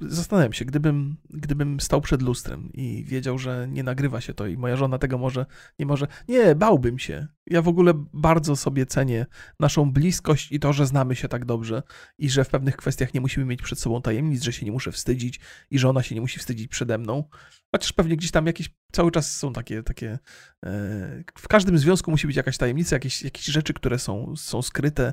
zastanawiam 0.00 0.52
się, 0.52 0.64
gdybym, 0.64 1.16
gdybym 1.30 1.80
stał 1.80 2.00
przed 2.00 2.22
lustrem 2.22 2.70
i 2.72 3.04
wiedział, 3.04 3.38
że 3.38 3.68
nie 3.68 3.82
nagrywa 3.82 4.20
się 4.20 4.34
to 4.34 4.46
i 4.46 4.56
moja 4.56 4.76
żona 4.76 4.98
tego 4.98 5.18
może, 5.18 5.46
nie 5.78 5.86
może, 5.86 6.06
nie, 6.28 6.54
bałbym 6.54 6.98
się. 6.98 7.26
Ja 7.46 7.62
w 7.62 7.68
ogóle 7.68 7.92
bardzo 8.12 8.56
sobie 8.56 8.86
cenię 8.86 9.26
naszą 9.60 9.92
bliskość 9.92 10.52
i 10.52 10.60
to, 10.60 10.72
że 10.72 10.86
znamy 10.86 11.16
się 11.16 11.28
tak 11.28 11.44
dobrze 11.44 11.82
i 12.18 12.30
że 12.30 12.44
w 12.44 12.48
pewnych 12.48 12.76
kwestiach 12.76 13.14
nie 13.14 13.20
musimy 13.20 13.46
mieć 13.46 13.62
przed 13.62 13.78
sobą 13.78 14.02
tajemnic, 14.02 14.42
że 14.42 14.52
się 14.52 14.66
nie 14.66 14.72
muszę 14.72 14.92
wstydzić 14.92 15.40
i 15.70 15.78
że 15.78 15.88
ona 15.88 16.02
się 16.02 16.14
nie 16.14 16.20
musi 16.20 16.38
wstydzić 16.38 16.68
przede 16.68 16.98
mną. 16.98 17.24
Chociaż 17.72 17.92
pewnie 17.92 18.16
gdzieś 18.16 18.30
tam 18.30 18.46
jakieś 18.46 18.70
cały 18.92 19.10
czas 19.10 19.36
są 19.36 19.52
takie, 19.52 19.82
takie 19.82 20.18
e, 20.64 21.24
w 21.38 21.48
każdym 21.48 21.78
związku 21.78 22.10
musi 22.10 22.26
być 22.26 22.36
jakaś 22.36 22.58
tajemnica, 22.58 22.96
jakieś, 22.96 23.22
jakieś 23.22 23.44
rzeczy, 23.44 23.74
które 23.74 23.98
są, 23.98 24.36
są 24.36 24.62
skryte, 24.62 25.12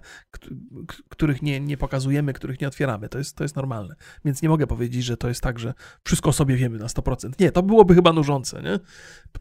których 1.10 1.42
nie, 1.42 1.60
nie 1.60 1.78
pokazujemy, 1.78 2.34
których 2.34 2.62
nie 2.62 2.68
otwieramy. 2.68 3.10
To 3.10 3.18
jest, 3.18 3.36
to 3.36 3.44
jest 3.44 3.56
normalne. 3.56 3.96
Więc 4.26 4.42
nie 4.42 4.50
mogę 4.50 4.68
powiedzieć, 4.68 5.04
że 5.04 5.18
to 5.18 5.28
jest 5.28 5.42
tak, 5.42 5.60
że 5.60 5.74
wszystko 6.04 6.34
sobie 6.34 6.56
wiemy 6.56 6.78
na 6.78 6.88
100%. 6.88 7.32
Nie, 7.40 7.52
to 7.52 7.64
byłoby 7.64 7.96
chyba 7.96 8.14
nużące, 8.14 8.62
nie? 8.62 8.80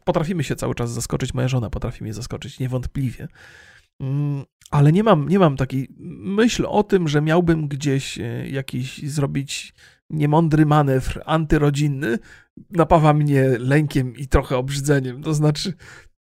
Potrafimy 0.04 0.44
się 0.44 0.56
cały 0.56 0.74
czas 0.74 0.90
zaskoczyć, 0.90 1.34
moja 1.34 1.48
żona 1.48 1.70
potrafi 1.70 2.04
mnie 2.04 2.14
zaskoczyć, 2.14 2.58
niewątpliwie. 2.58 3.28
Mm, 4.00 4.44
ale 4.70 4.92
nie 4.92 5.02
mam, 5.02 5.28
nie 5.28 5.38
mam 5.38 5.56
takiej 5.56 5.88
myśl 5.98 6.66
o 6.68 6.82
tym, 6.82 7.08
że 7.08 7.22
miałbym 7.22 7.68
gdzieś 7.68 8.18
e, 8.18 8.48
jakiś 8.48 9.10
zrobić 9.10 9.74
niemądry 10.10 10.66
manewr 10.66 11.22
antyrodzinny, 11.26 12.18
napawa 12.70 13.12
mnie 13.12 13.44
lękiem 13.58 14.16
i 14.16 14.28
trochę 14.28 14.56
obrzydzeniem. 14.56 15.22
To 15.22 15.34
znaczy, 15.34 15.74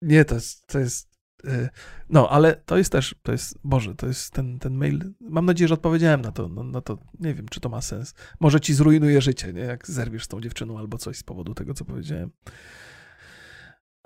nie, 0.03 0.25
to 0.25 0.35
jest, 0.35 0.67
to 0.67 0.79
jest 0.79 1.09
e, 1.45 1.69
no, 2.09 2.31
ale 2.31 2.55
to 2.55 2.77
jest 2.79 2.93
też, 2.93 3.15
to 3.23 3.33
jest, 3.33 3.59
Boże, 3.65 3.95
to 3.95 4.07
jest 4.07 4.31
ten, 4.31 4.59
ten 4.59 4.75
mail. 4.75 5.13
Mam 5.21 5.47
nadzieję, 5.47 5.69
że 5.69 5.75
odpowiedziałem 5.75 6.21
na 6.21 6.33
to, 6.33 6.49
no, 6.49 6.65
na 6.65 6.81
to. 6.81 6.99
Nie 7.21 7.35
wiem, 7.35 7.49
czy 7.49 7.61
to 7.61 7.69
ma 7.69 7.81
sens. 7.81 8.15
Może 8.41 8.61
ci 8.61 8.75
zrujnuje 8.75 9.21
życie, 9.21 9.53
nie? 9.53 9.61
Jak 9.61 9.87
zerwiesz 9.87 10.25
z 10.25 10.29
tą 10.29 10.41
dziewczyną 10.41 10.79
albo 10.79 10.99
coś 10.99 11.17
z 11.17 11.23
powodu 11.23 11.55
tego, 11.55 11.75
co 11.75 11.85
powiedziałem. 11.85 12.31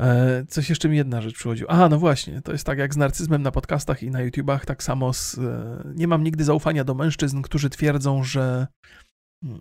E, 0.01 0.45
coś 0.49 0.69
jeszcze 0.69 0.89
mi 0.89 0.97
jedna 0.97 1.21
rzecz 1.21 1.35
przychodziła. 1.35 1.71
Aha, 1.73 1.89
no 1.89 1.99
właśnie, 1.99 2.43
to 2.43 2.53
jest 2.53 2.67
tak 2.67 2.79
jak 2.79 2.95
z 2.95 2.97
narcyzmem 2.97 3.43
na 3.43 3.51
podcastach 3.51 4.03
i 4.03 4.11
na 4.11 4.21
YouTubach, 4.21 4.67
tak 4.67 4.83
samo 4.83 5.13
z, 5.13 5.39
e, 5.39 5.83
nie 5.95 6.09
mam 6.09 6.25
nigdy 6.25 6.45
zaufania 6.45 6.85
do 6.85 6.95
mężczyzn, 6.95 7.43
którzy 7.43 7.71
twierdzą, 7.71 8.25
że 8.25 8.67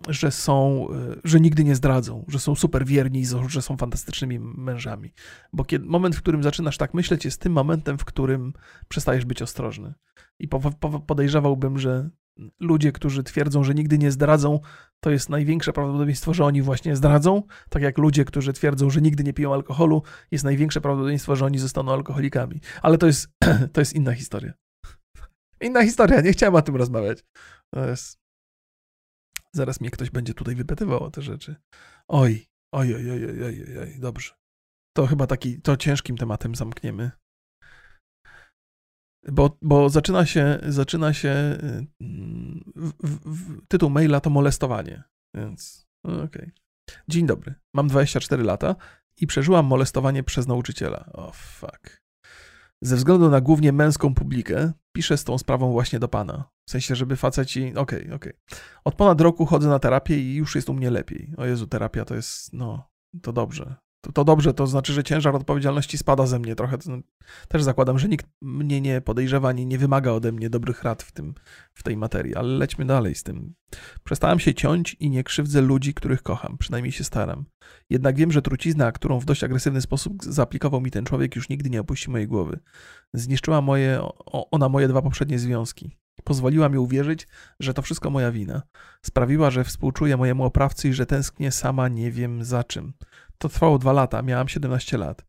że 0.08 0.30
są, 0.30 0.86
e, 0.90 1.20
że 1.24 1.40
nigdy 1.40 1.64
nie 1.64 1.74
zdradzą, 1.74 2.24
że 2.28 2.38
są 2.38 2.54
super 2.54 2.86
wierni, 2.86 3.24
że 3.46 3.62
są 3.62 3.76
fantastycznymi 3.76 4.38
mężami. 4.38 5.12
Bo 5.52 5.64
kiedy, 5.64 5.86
moment, 5.86 6.16
w 6.16 6.22
którym 6.22 6.42
zaczynasz 6.42 6.76
tak 6.76 6.94
myśleć, 6.94 7.24
jest 7.24 7.40
tym 7.40 7.52
momentem, 7.52 7.98
w 7.98 8.04
którym 8.04 8.52
przestajesz 8.88 9.24
być 9.24 9.42
ostrożny. 9.42 9.94
I 10.38 10.48
po, 10.48 10.60
po, 10.60 11.00
podejrzewałbym, 11.00 11.78
że 11.78 12.10
ludzie, 12.60 12.92
którzy 12.92 13.22
twierdzą, 13.22 13.64
że 13.64 13.74
nigdy 13.74 13.98
nie 13.98 14.10
zdradzą, 14.10 14.60
to 15.00 15.10
jest 15.10 15.28
największe 15.28 15.72
prawdopodobieństwo, 15.72 16.34
że 16.34 16.44
oni 16.44 16.62
właśnie 16.62 16.96
zdradzą. 16.96 17.42
Tak 17.68 17.82
jak 17.82 17.98
ludzie, 17.98 18.24
którzy 18.24 18.52
twierdzą, 18.52 18.90
że 18.90 19.00
nigdy 19.00 19.24
nie 19.24 19.32
piją 19.32 19.54
alkoholu, 19.54 20.02
jest 20.30 20.44
największe 20.44 20.80
prawdopodobieństwo, 20.80 21.36
że 21.36 21.44
oni 21.44 21.58
zostaną 21.58 21.92
alkoholikami. 21.92 22.60
Ale 22.82 22.98
to 22.98 23.06
jest, 23.06 23.28
to 23.72 23.80
jest 23.80 23.94
inna 23.94 24.12
historia. 24.12 24.52
Inna 25.60 25.84
historia, 25.84 26.20
nie 26.20 26.32
chciałem 26.32 26.54
o 26.54 26.62
tym 26.62 26.76
rozmawiać. 26.76 27.24
To 27.74 27.88
jest 27.88 28.19
Zaraz 29.54 29.80
mnie 29.80 29.90
ktoś 29.90 30.10
będzie 30.10 30.34
tutaj 30.34 30.54
wypytywał 30.54 31.02
o 31.02 31.10
te 31.10 31.22
rzeczy. 31.22 31.56
Oj, 32.08 32.46
oj, 32.74 32.94
oj, 32.94 33.10
oj, 33.10 33.24
oj, 33.24 33.44
oj, 33.44 33.78
oj, 33.78 33.98
dobrze. 33.98 34.34
To 34.96 35.06
chyba 35.06 35.26
taki, 35.26 35.62
to 35.62 35.76
ciężkim 35.76 36.16
tematem 36.16 36.54
zamkniemy. 36.54 37.10
Bo, 39.28 39.58
bo 39.62 39.88
zaczyna 39.88 40.26
się, 40.26 40.58
zaczyna 40.68 41.14
się 41.14 41.30
mm, 42.00 42.72
w, 42.76 42.92
w, 42.92 43.18
w, 43.24 43.66
tytuł 43.68 43.90
maila 43.90 44.20
to 44.20 44.30
molestowanie, 44.30 45.02
więc 45.36 45.86
okej. 46.04 46.24
Okay. 46.24 46.52
Dzień 47.08 47.26
dobry, 47.26 47.54
mam 47.74 47.88
24 47.88 48.42
lata 48.42 48.76
i 49.16 49.26
przeżyłam 49.26 49.66
molestowanie 49.66 50.22
przez 50.22 50.46
nauczyciela. 50.46 51.10
O 51.12 51.26
oh, 51.26 51.32
fuck. 51.32 51.99
Ze 52.82 52.96
względu 52.96 53.30
na 53.30 53.40
głównie 53.40 53.72
męską 53.72 54.14
publikę, 54.14 54.72
piszę 54.92 55.16
z 55.16 55.24
tą 55.24 55.38
sprawą 55.38 55.72
właśnie 55.72 55.98
do 55.98 56.08
pana. 56.08 56.50
W 56.68 56.70
sensie, 56.70 56.96
żeby 56.96 57.16
faceci. 57.16 57.68
Okej, 57.76 58.00
okay, 58.00 58.14
okej. 58.14 58.14
Okay. 58.14 58.58
Od 58.84 58.94
ponad 58.94 59.20
roku 59.20 59.46
chodzę 59.46 59.68
na 59.68 59.78
terapię 59.78 60.18
i 60.18 60.34
już 60.34 60.54
jest 60.54 60.68
u 60.68 60.74
mnie 60.74 60.90
lepiej. 60.90 61.34
O 61.36 61.46
Jezu, 61.46 61.66
terapia 61.66 62.04
to 62.04 62.14
jest. 62.14 62.52
No, 62.52 62.90
to 63.22 63.32
dobrze 63.32 63.76
to, 64.00 64.12
to 64.12 64.24
dobrze, 64.24 64.54
to 64.54 64.66
znaczy, 64.66 64.92
że 64.92 65.04
ciężar 65.04 65.36
odpowiedzialności 65.36 65.98
spada 65.98 66.26
ze 66.26 66.38
mnie 66.38 66.56
trochę. 66.56 66.78
Też 67.48 67.62
zakładam, 67.62 67.98
że 67.98 68.08
nikt 68.08 68.26
mnie 68.42 68.80
nie 68.80 69.00
podejrzewa, 69.00 69.48
ani 69.48 69.66
nie 69.66 69.78
wymaga 69.78 70.10
ode 70.12 70.32
mnie 70.32 70.50
dobrych 70.50 70.82
rad 70.82 71.02
w, 71.02 71.12
tym, 71.12 71.34
w 71.74 71.82
tej 71.82 71.96
materii, 71.96 72.34
ale 72.34 72.48
lećmy 72.48 72.84
dalej 72.84 73.14
z 73.14 73.22
tym. 73.22 73.54
Przestałem 74.04 74.38
się 74.38 74.54
ciąć 74.54 74.94
i 74.94 75.10
nie 75.10 75.24
krzywdzę 75.24 75.60
ludzi, 75.60 75.94
których 75.94 76.22
kocham, 76.22 76.58
przynajmniej 76.58 76.92
się 76.92 77.04
staram. 77.04 77.44
Jednak 77.90 78.16
wiem, 78.16 78.32
że 78.32 78.42
trucizna, 78.42 78.92
którą 78.92 79.18
w 79.18 79.24
dość 79.24 79.44
agresywny 79.44 79.80
sposób 79.80 80.24
zaaplikował 80.24 80.80
mi 80.80 80.90
ten 80.90 81.04
człowiek, 81.04 81.36
już 81.36 81.48
nigdy 81.48 81.70
nie 81.70 81.80
opuści 81.80 82.10
mojej 82.10 82.28
głowy. 82.28 82.60
Zniszczyła 83.14 83.60
moje, 83.60 84.00
ona 84.26 84.68
moje 84.68 84.88
dwa 84.88 85.02
poprzednie 85.02 85.38
związki. 85.38 85.96
Pozwoliła 86.24 86.68
mi 86.68 86.78
uwierzyć, 86.78 87.28
że 87.60 87.74
to 87.74 87.82
wszystko 87.82 88.10
moja 88.10 88.32
wina. 88.32 88.62
Sprawiła, 89.06 89.50
że 89.50 89.64
współczuję 89.64 90.16
mojemu 90.16 90.44
oprawcy 90.44 90.88
i 90.88 90.92
że 90.92 91.06
tęsknię 91.06 91.52
sama 91.52 91.88
nie 91.88 92.10
wiem 92.10 92.44
za 92.44 92.64
czym. 92.64 92.92
To 93.38 93.48
trwało 93.48 93.78
dwa 93.78 93.92
lata, 93.92 94.22
miałam 94.22 94.48
17 94.48 94.98
lat. 94.98 95.24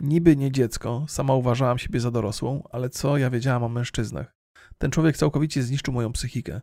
Niby 0.00 0.36
nie 0.36 0.52
dziecko, 0.52 1.04
sama 1.08 1.34
uważałam 1.34 1.78
siebie 1.78 2.00
za 2.00 2.10
dorosłą, 2.10 2.62
ale 2.70 2.90
co 2.90 3.18
ja 3.18 3.30
wiedziałam 3.30 3.62
o 3.62 3.68
mężczyznach? 3.68 4.36
Ten 4.78 4.90
człowiek 4.90 5.16
całkowicie 5.16 5.62
zniszczył 5.62 5.94
moją 5.94 6.12
psychikę. 6.12 6.60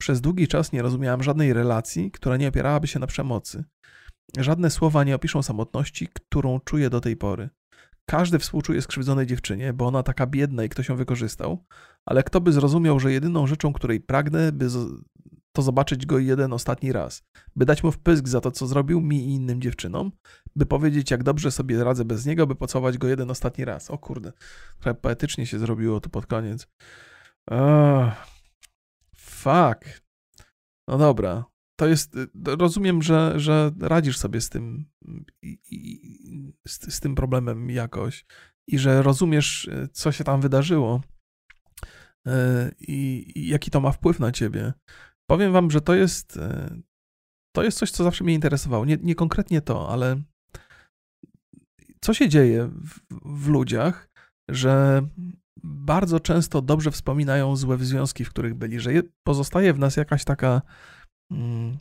Przez 0.00 0.20
długi 0.20 0.48
czas 0.48 0.72
nie 0.72 0.82
rozumiałam 0.82 1.22
żadnej 1.22 1.52
relacji, 1.52 2.10
która 2.10 2.36
nie 2.36 2.48
opierałaby 2.48 2.86
się 2.86 2.98
na 2.98 3.06
przemocy. 3.06 3.64
Żadne 4.38 4.70
słowa 4.70 5.04
nie 5.04 5.14
opiszą 5.14 5.42
samotności, 5.42 6.08
którą 6.08 6.60
czuję 6.60 6.90
do 6.90 7.00
tej 7.00 7.16
pory. 7.16 7.50
Każdy 8.12 8.38
współczuje 8.38 8.82
skrzywdzonej 8.82 9.26
dziewczynie, 9.26 9.72
bo 9.72 9.86
ona 9.86 10.02
taka 10.02 10.26
biedna 10.26 10.64
i 10.64 10.68
ktoś 10.68 10.88
ją 10.88 10.96
wykorzystał, 10.96 11.64
ale 12.06 12.22
kto 12.22 12.40
by 12.40 12.52
zrozumiał, 12.52 13.00
że 13.00 13.12
jedyną 13.12 13.46
rzeczą, 13.46 13.72
której 13.72 14.00
pragnę, 14.00 14.52
by 14.52 14.66
to 15.52 15.62
zobaczyć 15.62 16.06
go 16.06 16.18
jeden 16.18 16.52
ostatni 16.52 16.92
raz, 16.92 17.22
by 17.56 17.64
dać 17.64 17.82
mu 17.82 17.92
wpysk 17.92 18.28
za 18.28 18.40
to, 18.40 18.50
co 18.50 18.66
zrobił 18.66 19.00
mi 19.00 19.16
i 19.16 19.34
innym 19.34 19.62
dziewczynom, 19.62 20.12
by 20.56 20.66
powiedzieć, 20.66 21.10
jak 21.10 21.22
dobrze 21.22 21.50
sobie 21.50 21.84
radzę 21.84 22.04
bez 22.04 22.26
niego, 22.26 22.46
by 22.46 22.54
pocałować 22.54 22.98
go 22.98 23.08
jeden 23.08 23.30
ostatni 23.30 23.64
raz. 23.64 23.90
O 23.90 23.98
kurde, 23.98 24.32
trochę 24.78 24.94
poetycznie 24.94 25.46
się 25.46 25.58
zrobiło 25.58 26.00
tu 26.00 26.10
pod 26.10 26.26
koniec. 26.26 26.68
Oh, 27.50 28.16
fuck. 29.16 30.02
No 30.88 30.98
dobra, 30.98 31.44
to 31.82 31.88
jest, 31.88 32.16
rozumiem, 32.44 33.02
że, 33.02 33.32
że 33.36 33.70
radzisz 33.80 34.18
sobie 34.18 34.40
z 34.40 34.48
tym, 34.48 34.84
z, 36.66 36.94
z 36.94 37.00
tym 37.00 37.14
problemem 37.14 37.70
jakoś 37.70 38.24
i 38.68 38.78
że 38.78 39.02
rozumiesz, 39.02 39.70
co 39.92 40.12
się 40.12 40.24
tam 40.24 40.40
wydarzyło 40.40 41.00
e, 42.26 42.70
i, 42.80 43.32
i 43.34 43.48
jaki 43.48 43.70
to 43.70 43.80
ma 43.80 43.92
wpływ 43.92 44.20
na 44.20 44.32
ciebie. 44.32 44.72
Powiem 45.30 45.52
wam, 45.52 45.70
że 45.70 45.80
to 45.80 45.94
jest, 45.94 46.38
to 47.56 47.62
jest 47.62 47.78
coś, 47.78 47.90
co 47.90 48.04
zawsze 48.04 48.24
mnie 48.24 48.34
interesowało. 48.34 48.84
Nie, 48.84 48.96
nie 48.96 49.14
konkretnie 49.14 49.60
to, 49.60 49.88
ale 49.88 50.22
co 52.00 52.14
się 52.14 52.28
dzieje 52.28 52.70
w, 52.84 53.00
w 53.44 53.48
ludziach, 53.48 54.08
że 54.50 55.02
bardzo 55.64 56.20
często 56.20 56.62
dobrze 56.62 56.90
wspominają 56.90 57.56
złe 57.56 57.78
związki, 57.78 58.24
w 58.24 58.30
których 58.30 58.54
byli, 58.54 58.80
że 58.80 58.90
pozostaje 59.26 59.72
w 59.72 59.78
nas 59.78 59.96
jakaś 59.96 60.24
taka. 60.24 60.62
Hmm, 61.32 61.78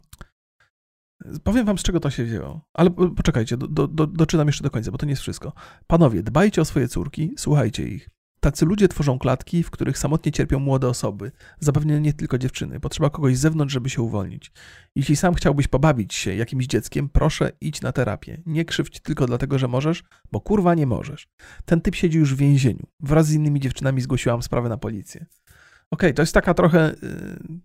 powiem 1.43 1.65
wam, 1.65 1.77
z 1.77 1.83
czego 1.83 1.99
to 1.99 2.09
się 2.09 2.23
wzięło. 2.23 2.61
Ale 2.73 2.91
poczekajcie, 2.91 3.57
do, 3.57 3.67
do, 3.67 4.07
doczytam 4.07 4.47
jeszcze 4.47 4.63
do 4.63 4.69
końca, 4.69 4.91
bo 4.91 4.97
to 4.97 5.05
nie 5.05 5.11
jest 5.11 5.21
wszystko. 5.21 5.53
Panowie, 5.87 6.23
dbajcie 6.23 6.61
o 6.61 6.65
swoje 6.65 6.87
córki, 6.87 7.31
słuchajcie 7.37 7.87
ich. 7.87 8.09
Tacy 8.39 8.65
ludzie 8.65 8.87
tworzą 8.87 9.19
klatki, 9.19 9.63
w 9.63 9.71
których 9.71 9.97
samotnie 9.97 10.31
cierpią 10.31 10.59
młode 10.59 10.87
osoby, 10.87 11.31
zapewne 11.59 12.01
nie 12.01 12.13
tylko 12.13 12.37
dziewczyny. 12.37 12.79
Potrzeba 12.79 13.09
kogoś 13.09 13.37
z 13.37 13.39
zewnątrz, 13.39 13.73
żeby 13.73 13.89
się 13.89 14.01
uwolnić. 14.01 14.51
Jeśli 14.95 15.15
sam 15.15 15.33
chciałbyś 15.33 15.67
pobawić 15.67 16.13
się 16.13 16.35
jakimś 16.35 16.67
dzieckiem, 16.67 17.09
proszę 17.09 17.51
idź 17.61 17.81
na 17.81 17.91
terapię. 17.91 18.41
Nie 18.45 18.65
krzywdź 18.65 18.99
tylko 18.99 19.25
dlatego, 19.25 19.59
że 19.59 19.67
możesz, 19.67 20.03
bo 20.31 20.41
kurwa 20.41 20.75
nie 20.75 20.87
możesz. 20.87 21.27
Ten 21.65 21.81
typ 21.81 21.95
siedzi 21.95 22.17
już 22.17 22.35
w 22.35 22.37
więzieniu. 22.37 22.87
Wraz 22.99 23.27
z 23.27 23.33
innymi 23.33 23.59
dziewczynami 23.59 24.01
zgłosiłam 24.01 24.41
sprawę 24.41 24.69
na 24.69 24.77
policję. 24.77 25.25
Okej, 25.25 25.55
okay, 25.91 26.13
to 26.13 26.21
jest 26.21 26.33
taka 26.33 26.53
trochę 26.53 26.95
yy, 27.01 27.59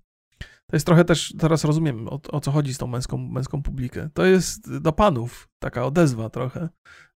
to 0.67 0.77
jest 0.77 0.87
trochę 0.87 1.05
też, 1.05 1.35
teraz 1.39 1.65
rozumiem 1.65 2.09
o, 2.09 2.21
o, 2.33 2.41
co 2.41 2.51
chodzi 2.51 2.75
z 2.75 2.79
tą 2.79 2.87
męską, 2.87 3.19
męską 3.19 3.63
publikę. 3.63 4.09
To 4.15 4.25
jest 4.25 4.79
do 4.79 4.93
panów 4.93 5.49
taka 5.59 5.85
odezwa 5.85 6.31
trochę, 6.31 6.69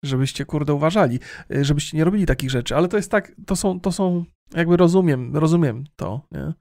żebyście 0.03 0.45
kurde 0.45 0.75
uważali, 0.75 1.19
y, 1.55 1.65
żebyście 1.65 1.97
nie 1.97 2.05
robili 2.05 2.27
takich 2.27 2.51
rzeczy, 2.51 2.77
ale 2.77 2.89
to 2.89 2.97
jest 2.97 3.11
tak, 3.11 3.33
to 3.47 3.57
są, 3.57 3.81
to 3.81 3.93
są 3.93 4.25
jakby 4.55 4.77
rozumiem, 4.77 5.37
rozumiem 5.37 5.85
to, 5.97 6.27
nie? 6.33 6.53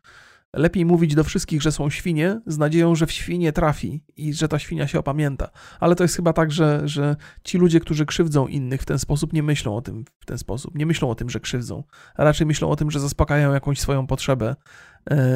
Lepiej 0.53 0.85
mówić 0.85 1.15
do 1.15 1.23
wszystkich, 1.23 1.61
że 1.61 1.71
są 1.71 1.89
świnie, 1.89 2.41
z 2.45 2.57
nadzieją, 2.57 2.95
że 2.95 3.05
w 3.05 3.11
świnie 3.11 3.53
trafi 3.53 4.03
i 4.17 4.33
że 4.33 4.47
ta 4.47 4.59
świnia 4.59 4.87
się 4.87 4.99
opamięta. 4.99 5.49
Ale 5.79 5.95
to 5.95 6.03
jest 6.03 6.15
chyba 6.15 6.33
tak, 6.33 6.51
że, 6.51 6.81
że 6.85 7.15
ci 7.43 7.57
ludzie, 7.57 7.79
którzy 7.79 8.05
krzywdzą 8.05 8.47
innych 8.47 8.81
w 8.81 8.85
ten 8.85 8.99
sposób, 8.99 9.33
nie 9.33 9.43
myślą 9.43 9.75
o 9.75 9.81
tym 9.81 10.05
w 10.19 10.25
ten 10.25 10.37
sposób. 10.37 10.75
Nie 10.75 10.85
myślą 10.85 11.09
o 11.09 11.15
tym, 11.15 11.29
że 11.29 11.39
krzywdzą, 11.39 11.83
a 12.15 12.23
raczej 12.23 12.47
myślą 12.47 12.69
o 12.69 12.75
tym, 12.75 12.91
że 12.91 12.99
zaspokajają 12.99 13.53
jakąś 13.53 13.79
swoją 13.79 14.07
potrzebę 14.07 14.55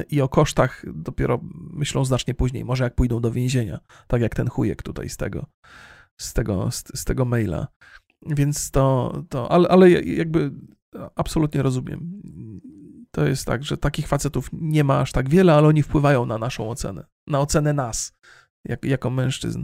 i 0.09 0.21
o 0.21 0.29
kosztach 0.29 0.85
dopiero 0.93 1.39
myślą 1.53 2.05
znacznie 2.05 2.33
później. 2.33 2.65
Może 2.65 2.83
jak 2.83 2.95
pójdą 2.95 3.21
do 3.21 3.31
więzienia, 3.31 3.79
tak 4.07 4.21
jak 4.21 4.35
ten 4.35 4.47
chujek 4.49 4.83
tutaj 4.83 5.09
z 5.09 5.17
tego, 5.17 5.45
z 6.17 6.33
tego, 6.33 6.71
z, 6.71 6.83
z 6.95 7.05
tego 7.05 7.25
maila. 7.25 7.67
Więc 8.27 8.71
to, 8.71 9.13
to 9.29 9.51
ale, 9.51 9.69
ale 9.69 9.91
jakby 9.91 10.51
absolutnie 11.15 11.61
rozumiem 11.61 12.21
to 13.15 13.25
jest 13.25 13.45
tak, 13.45 13.63
że 13.63 13.77
takich 13.77 14.07
facetów 14.07 14.49
nie 14.53 14.83
ma 14.83 14.99
aż 14.99 15.11
tak 15.11 15.29
wiele, 15.29 15.53
ale 15.53 15.67
oni 15.67 15.83
wpływają 15.83 16.25
na 16.25 16.37
naszą 16.37 16.69
ocenę, 16.69 17.05
na 17.27 17.39
ocenę 17.39 17.73
nas, 17.73 18.13
jak, 18.65 18.85
jako 18.85 19.09
mężczyzn. 19.09 19.63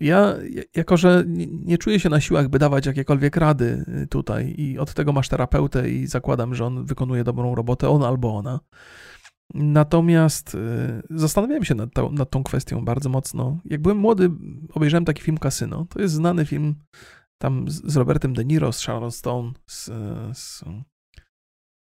Ja, 0.00 0.34
jako 0.74 0.96
że 0.96 1.24
nie 1.50 1.78
czuję 1.78 2.00
się 2.00 2.08
na 2.08 2.20
siłach, 2.20 2.48
by 2.48 2.58
dawać 2.58 2.86
jakiekolwiek 2.86 3.36
rady 3.36 3.84
y, 4.02 4.06
tutaj, 4.06 4.54
i 4.58 4.78
od 4.78 4.94
tego 4.94 5.12
masz 5.12 5.28
terapeutę, 5.28 5.90
i 5.90 6.06
zakładam, 6.06 6.54
że 6.54 6.66
on 6.66 6.84
wykonuje 6.84 7.24
dobrą 7.24 7.54
robotę, 7.54 7.88
on 7.88 8.02
albo 8.02 8.36
ona. 8.36 8.60
Natomiast 9.54 10.54
y, 10.54 11.02
zastanawiałem 11.10 11.64
się 11.64 11.74
nad, 11.74 11.90
nad 12.12 12.30
tą 12.30 12.42
kwestią 12.42 12.84
bardzo 12.84 13.08
mocno. 13.08 13.60
Jak 13.64 13.82
byłem 13.82 13.98
młody, 13.98 14.30
obejrzałem 14.72 15.04
taki 15.04 15.22
film 15.22 15.38
Casino. 15.38 15.86
To 15.90 16.00
jest 16.00 16.14
znany 16.14 16.46
film 16.46 16.74
tam 17.38 17.64
z 17.68 17.96
Robertem 17.96 18.34
De 18.34 18.44
Niro, 18.44 18.72
z 18.72 18.78
Sharon 18.78 19.10
Stone, 19.10 19.52
z, 19.66 19.90
z 20.38 20.64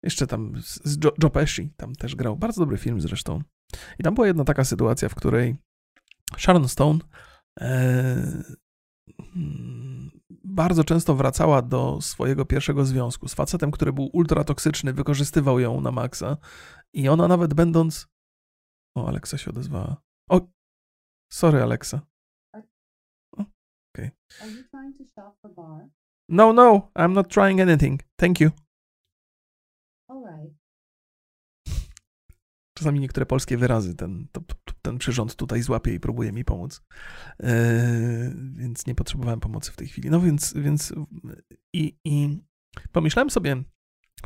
jeszcze 0.03 0.27
tam 0.27 0.53
z 0.61 1.03
Joe, 1.03 1.11
Joe 1.23 1.29
Pesci 1.29 1.69
tam 1.77 1.95
też 1.95 2.15
grał. 2.15 2.37
Bardzo 2.37 2.61
dobry 2.61 2.77
film 2.77 3.01
zresztą. 3.01 3.41
I 3.99 4.03
tam 4.03 4.15
była 4.15 4.27
jedna 4.27 4.43
taka 4.43 4.63
sytuacja, 4.63 5.09
w 5.09 5.15
której 5.15 5.55
Sharon 6.37 6.67
Stone 6.67 6.99
bardzo 10.43 10.83
często 10.83 11.15
wracała 11.15 11.61
do 11.61 12.01
swojego 12.01 12.45
pierwszego 12.45 12.85
związku 12.85 13.27
z 13.27 13.33
facetem, 13.33 13.71
który 13.71 13.93
był 13.93 14.09
ultratoksyczny, 14.13 14.93
wykorzystywał 14.93 15.59
ją 15.59 15.81
na 15.81 15.91
maksa 15.91 16.37
i 16.93 17.09
ona 17.09 17.27
nawet 17.27 17.53
będąc... 17.53 18.07
O, 18.97 19.07
Alexa 19.07 19.37
się 19.37 19.51
odezwała. 19.51 20.01
O, 20.29 20.41
sorry 21.33 21.61
Alexa. 21.61 22.01
Okej. 23.33 23.47
Okay. 23.93 24.11
No, 26.29 26.53
no, 26.53 26.91
I'm 26.95 27.13
not 27.13 27.33
trying 27.33 27.61
anything. 27.61 28.01
Thank 28.19 28.39
you. 28.39 28.51
Czasami 32.77 32.99
niektóre 32.99 33.25
polskie 33.25 33.57
wyrazy 33.57 33.95
ten, 33.95 34.27
to, 34.31 34.41
ten 34.85 34.97
przyrząd 34.97 35.35
tutaj 35.35 35.61
złapie 35.61 35.93
i 35.93 35.99
próbuje 35.99 36.31
mi 36.31 36.45
pomóc. 36.45 36.81
Yy, 37.39 37.49
więc 38.51 38.87
nie 38.87 38.95
potrzebowałem 38.95 39.39
pomocy 39.39 39.71
w 39.71 39.75
tej 39.75 39.87
chwili. 39.87 40.09
No 40.09 40.21
więc, 40.21 40.53
więc 40.53 40.93
i, 41.73 41.97
i 42.05 42.39
pomyślałem 42.91 43.29
sobie, 43.29 43.63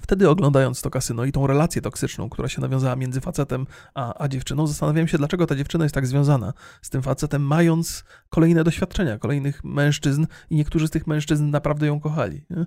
Wtedy 0.01 0.29
oglądając 0.29 0.81
to 0.81 0.89
kasyno 0.89 1.25
i 1.25 1.31
tą 1.31 1.47
relację 1.47 1.81
toksyczną, 1.81 2.29
która 2.29 2.47
się 2.47 2.61
nawiązała 2.61 2.95
między 2.95 3.21
facetem 3.21 3.67
a, 3.93 4.23
a 4.23 4.27
dziewczyną, 4.27 4.67
zastanawiałem 4.67 5.07
się, 5.07 5.17
dlaczego 5.17 5.47
ta 5.47 5.55
dziewczyna 5.55 5.85
jest 5.85 5.95
tak 5.95 6.07
związana 6.07 6.53
z 6.81 6.89
tym 6.89 7.01
facetem, 7.01 7.41
mając 7.41 8.03
kolejne 8.29 8.63
doświadczenia, 8.63 9.17
kolejnych 9.17 9.63
mężczyzn 9.63 10.25
i 10.49 10.55
niektórzy 10.55 10.87
z 10.87 10.91
tych 10.91 11.07
mężczyzn 11.07 11.49
naprawdę 11.49 11.87
ją 11.87 11.99
kochali. 11.99 12.45
Nie? 12.49 12.65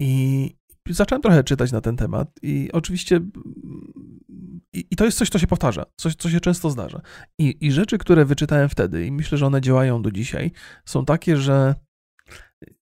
I, 0.00 0.56
zacząłem 0.90 1.22
trochę 1.22 1.44
czytać 1.44 1.72
na 1.72 1.80
ten 1.80 1.96
temat 1.96 2.28
i 2.42 2.70
oczywiście 2.72 3.20
i, 4.72 4.96
to 4.96 5.04
jest 5.04 5.18
coś, 5.18 5.28
co 5.28 5.38
się 5.38 5.46
powtarza, 5.46 5.84
coś, 5.96 6.14
co 6.14 6.30
się 6.30 6.40
często 6.40 6.70
zdarza. 6.70 7.00
I, 7.38 7.66
I 7.66 7.72
rzeczy, 7.72 7.98
które 7.98 8.24
wyczytałem 8.24 8.68
wtedy 8.68 9.06
i 9.06 9.12
myślę, 9.12 9.38
że 9.38 9.46
one 9.46 9.60
działają 9.60 10.02
do 10.02 10.10
dzisiaj, 10.10 10.50
są 10.84 11.04
takie, 11.04 11.36
że 11.36 11.74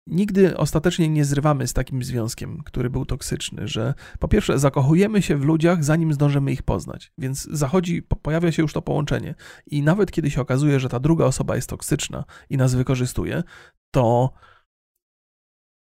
nigdy 0.06 0.56
ostatecznie 0.56 1.08
nie 1.08 1.24
zrywamy 1.24 1.66
z 1.66 1.72
takim 1.72 2.02
związkiem, 2.02 2.62
który 2.64 2.90
był 2.90 3.04
toksyczny, 3.04 3.68
że 3.68 3.94
po 4.18 4.28
pierwsze 4.28 4.58
zakochujemy 4.58 5.22
się 5.22 5.36
w 5.36 5.44
ludziach, 5.44 5.84
zanim 5.84 6.12
zdążymy 6.12 6.52
ich 6.52 6.62
poznać, 6.62 7.12
więc 7.18 7.42
zachodzi, 7.50 8.02
pojawia 8.02 8.52
się 8.52 8.62
już 8.62 8.72
to 8.72 8.82
połączenie 8.82 9.34
i 9.66 9.82
nawet 9.82 10.10
kiedy 10.10 10.30
się 10.30 10.40
okazuje, 10.40 10.80
że 10.80 10.88
ta 10.88 11.00
druga 11.00 11.24
osoba 11.24 11.56
jest 11.56 11.68
toksyczna 11.68 12.24
i 12.50 12.56
nas 12.56 12.74
wykorzystuje, 12.74 13.42
to 13.90 14.32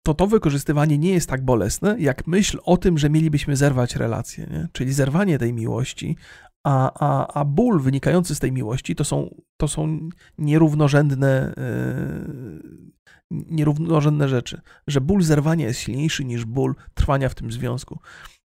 to 0.04 0.14
to 0.14 0.28
wykorzystywanie 0.28 0.98
nie 0.98 1.12
jest 1.12 1.30
tak 1.30 1.46
bolesne, 1.46 1.96
jak 2.00 2.28
myśl 2.28 2.60
o 2.64 2.78
tym, 2.78 2.98
że 2.98 3.10
mielibyśmy 3.10 3.56
zerwać 3.56 3.96
relację, 3.96 4.48
nie? 4.52 4.68
czyli 4.72 4.94
zerwanie 4.94 5.40
tej 5.40 5.54
miłości, 5.54 6.18
a, 6.64 6.92
a, 7.00 7.40
a 7.40 7.46
ból 7.46 7.82
wynikający 7.82 8.36
z 8.36 8.40
tej 8.40 8.52
miłości 8.52 8.96
to 8.96 9.04
są, 9.04 9.36
to 9.58 9.68
są 9.68 10.10
nierównorzędne, 10.38 11.54
yy, 11.58 12.90
nierównorzędne 13.32 14.30
rzeczy, 14.30 14.62
że 14.88 15.02
ból 15.02 15.22
zerwania 15.22 15.68
jest 15.68 15.80
silniejszy 15.80 16.26
niż 16.26 16.46
ból 16.46 16.76
trwania 16.94 17.30
w 17.30 17.36
tym 17.36 17.52
związku. 17.52 18.00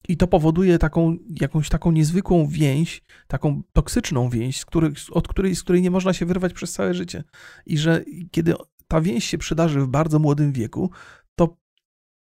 I 0.09 0.17
to 0.17 0.27
powoduje 0.27 0.79
taką, 0.79 1.17
jakąś 1.41 1.69
taką 1.69 1.93
niezwykłą 1.93 2.47
więź, 2.47 3.03
taką 3.27 3.63
toksyczną 3.73 4.29
więź, 4.29 4.65
od 5.11 5.29
której, 5.29 5.57
z 5.57 5.63
której 5.63 5.83
nie 5.83 5.91
można 5.91 6.13
się 6.13 6.27
wyrwać 6.27 6.53
przez 6.53 6.73
całe 6.73 6.95
życie. 6.95 7.25
I 7.67 7.79
że 7.79 8.05
kiedy 8.31 8.55
ta 8.89 9.01
więź 9.01 9.25
się 9.25 9.39
przydarzy 9.39 9.81
w 9.81 9.87
bardzo 9.87 10.19
młodym 10.19 10.53
wieku, 10.53 10.91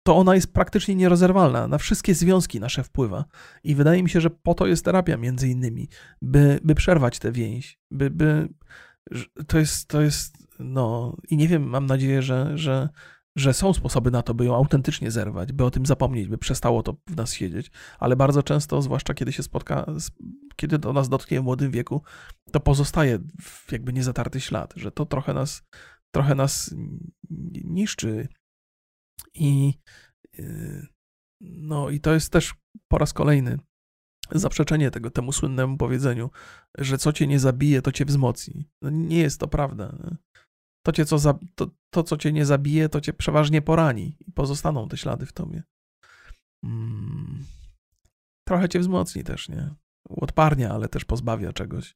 to 0.09 0.17
ona 0.17 0.35
jest 0.35 0.53
praktycznie 0.53 0.95
nierozerwalna. 0.95 1.69
Na 1.69 1.79
wszystkie 1.79 2.15
związki 2.15 2.61
nasze 2.61 2.85
wpływa. 2.85 3.25
I 3.65 3.75
wydaje 3.75 4.03
mi 4.03 4.11
się, 4.11 4.21
że 4.21 4.31
po 4.31 4.55
to 4.55 4.67
jest 4.67 4.85
terapia 4.85 5.17
między 5.17 5.49
innymi, 5.49 5.89
by, 6.23 6.61
by 6.65 6.75
przerwać 6.75 7.19
tę 7.19 7.33
więź, 7.33 7.79
by, 7.91 8.11
by 8.11 8.49
to 9.47 9.59
jest, 9.59 9.89
to 9.89 10.01
jest, 10.01 10.39
no 10.59 11.17
i 11.31 11.37
nie 11.37 11.49
wiem, 11.49 11.63
mam 11.63 11.87
nadzieję, 11.87 12.23
że, 12.23 12.59
że, 12.59 12.89
że 13.37 13.55
są 13.55 13.73
sposoby 13.73 14.11
na 14.11 14.23
to, 14.23 14.35
by 14.35 14.45
ją 14.45 14.55
autentycznie 14.55 15.11
zerwać, 15.11 15.53
by 15.53 15.65
o 15.65 15.71
tym 15.71 15.87
zapomnieć, 15.87 16.29
by 16.29 16.39
przestało 16.39 16.83
to 16.83 16.97
w 17.07 17.17
nas 17.17 17.33
siedzieć, 17.33 17.71
ale 17.99 18.17
bardzo 18.17 18.43
często, 18.43 18.83
zwłaszcza 18.83 19.15
kiedy 19.15 19.33
się 19.33 19.43
spotka, 19.43 19.87
kiedy 20.57 20.79
to 20.79 20.93
nas 20.93 21.09
dotknie 21.09 21.41
w 21.41 21.45
młodym 21.45 21.71
wieku, 21.71 22.03
to 22.53 22.61
pozostaje 22.61 23.19
jakby 23.73 23.93
niezatarty 23.93 24.41
ślad, 24.41 24.75
że 24.77 24.91
to 24.91 25.07
trochę 25.07 25.35
nas, 25.35 25.63
trochę 26.11 26.35
nas 26.35 26.75
niszczy 27.65 28.29
i 29.35 29.75
yy, 30.39 30.87
no 31.41 31.91
i 31.91 32.01
to 32.01 32.15
jest 32.15 32.33
też 32.33 32.55
po 32.89 32.99
raz 32.99 33.13
kolejny 33.13 33.59
zaprzeczenie 34.31 34.91
tego, 34.91 35.11
temu 35.11 35.33
słynnemu 35.33 35.77
powiedzeniu, 35.77 36.31
że 36.79 36.99
co 36.99 37.13
cię 37.13 37.27
nie 37.27 37.39
zabije, 37.39 37.83
to 37.83 37.93
cię 37.93 38.05
wzmocni. 38.05 38.69
No 38.83 38.91
nie 38.91 39.19
jest 39.19 39.41
to 39.41 39.49
prawda. 39.49 40.17
To, 40.87 40.93
cię 40.93 41.05
co 41.05 41.19
za, 41.19 41.39
to, 41.55 41.71
to, 41.91 42.03
co 42.03 42.17
cię 42.17 42.33
nie 42.33 42.47
zabije, 42.47 42.89
to 42.89 43.01
cię 43.01 43.13
przeważnie 43.13 43.63
porani 43.63 44.17
i 44.27 44.33
pozostaną 44.33 44.89
te 44.89 44.97
ślady 44.97 45.27
w 45.27 45.33
tobie. 45.33 45.63
Hmm. 46.65 47.45
Trochę 48.49 48.69
cię 48.69 48.81
wzmocni 48.81 49.25
też, 49.25 49.49
nie? 49.49 49.75
Odparnia, 50.09 50.71
ale 50.71 50.89
też 50.89 51.05
pozbawia 51.05 51.53
czegoś. 51.53 51.95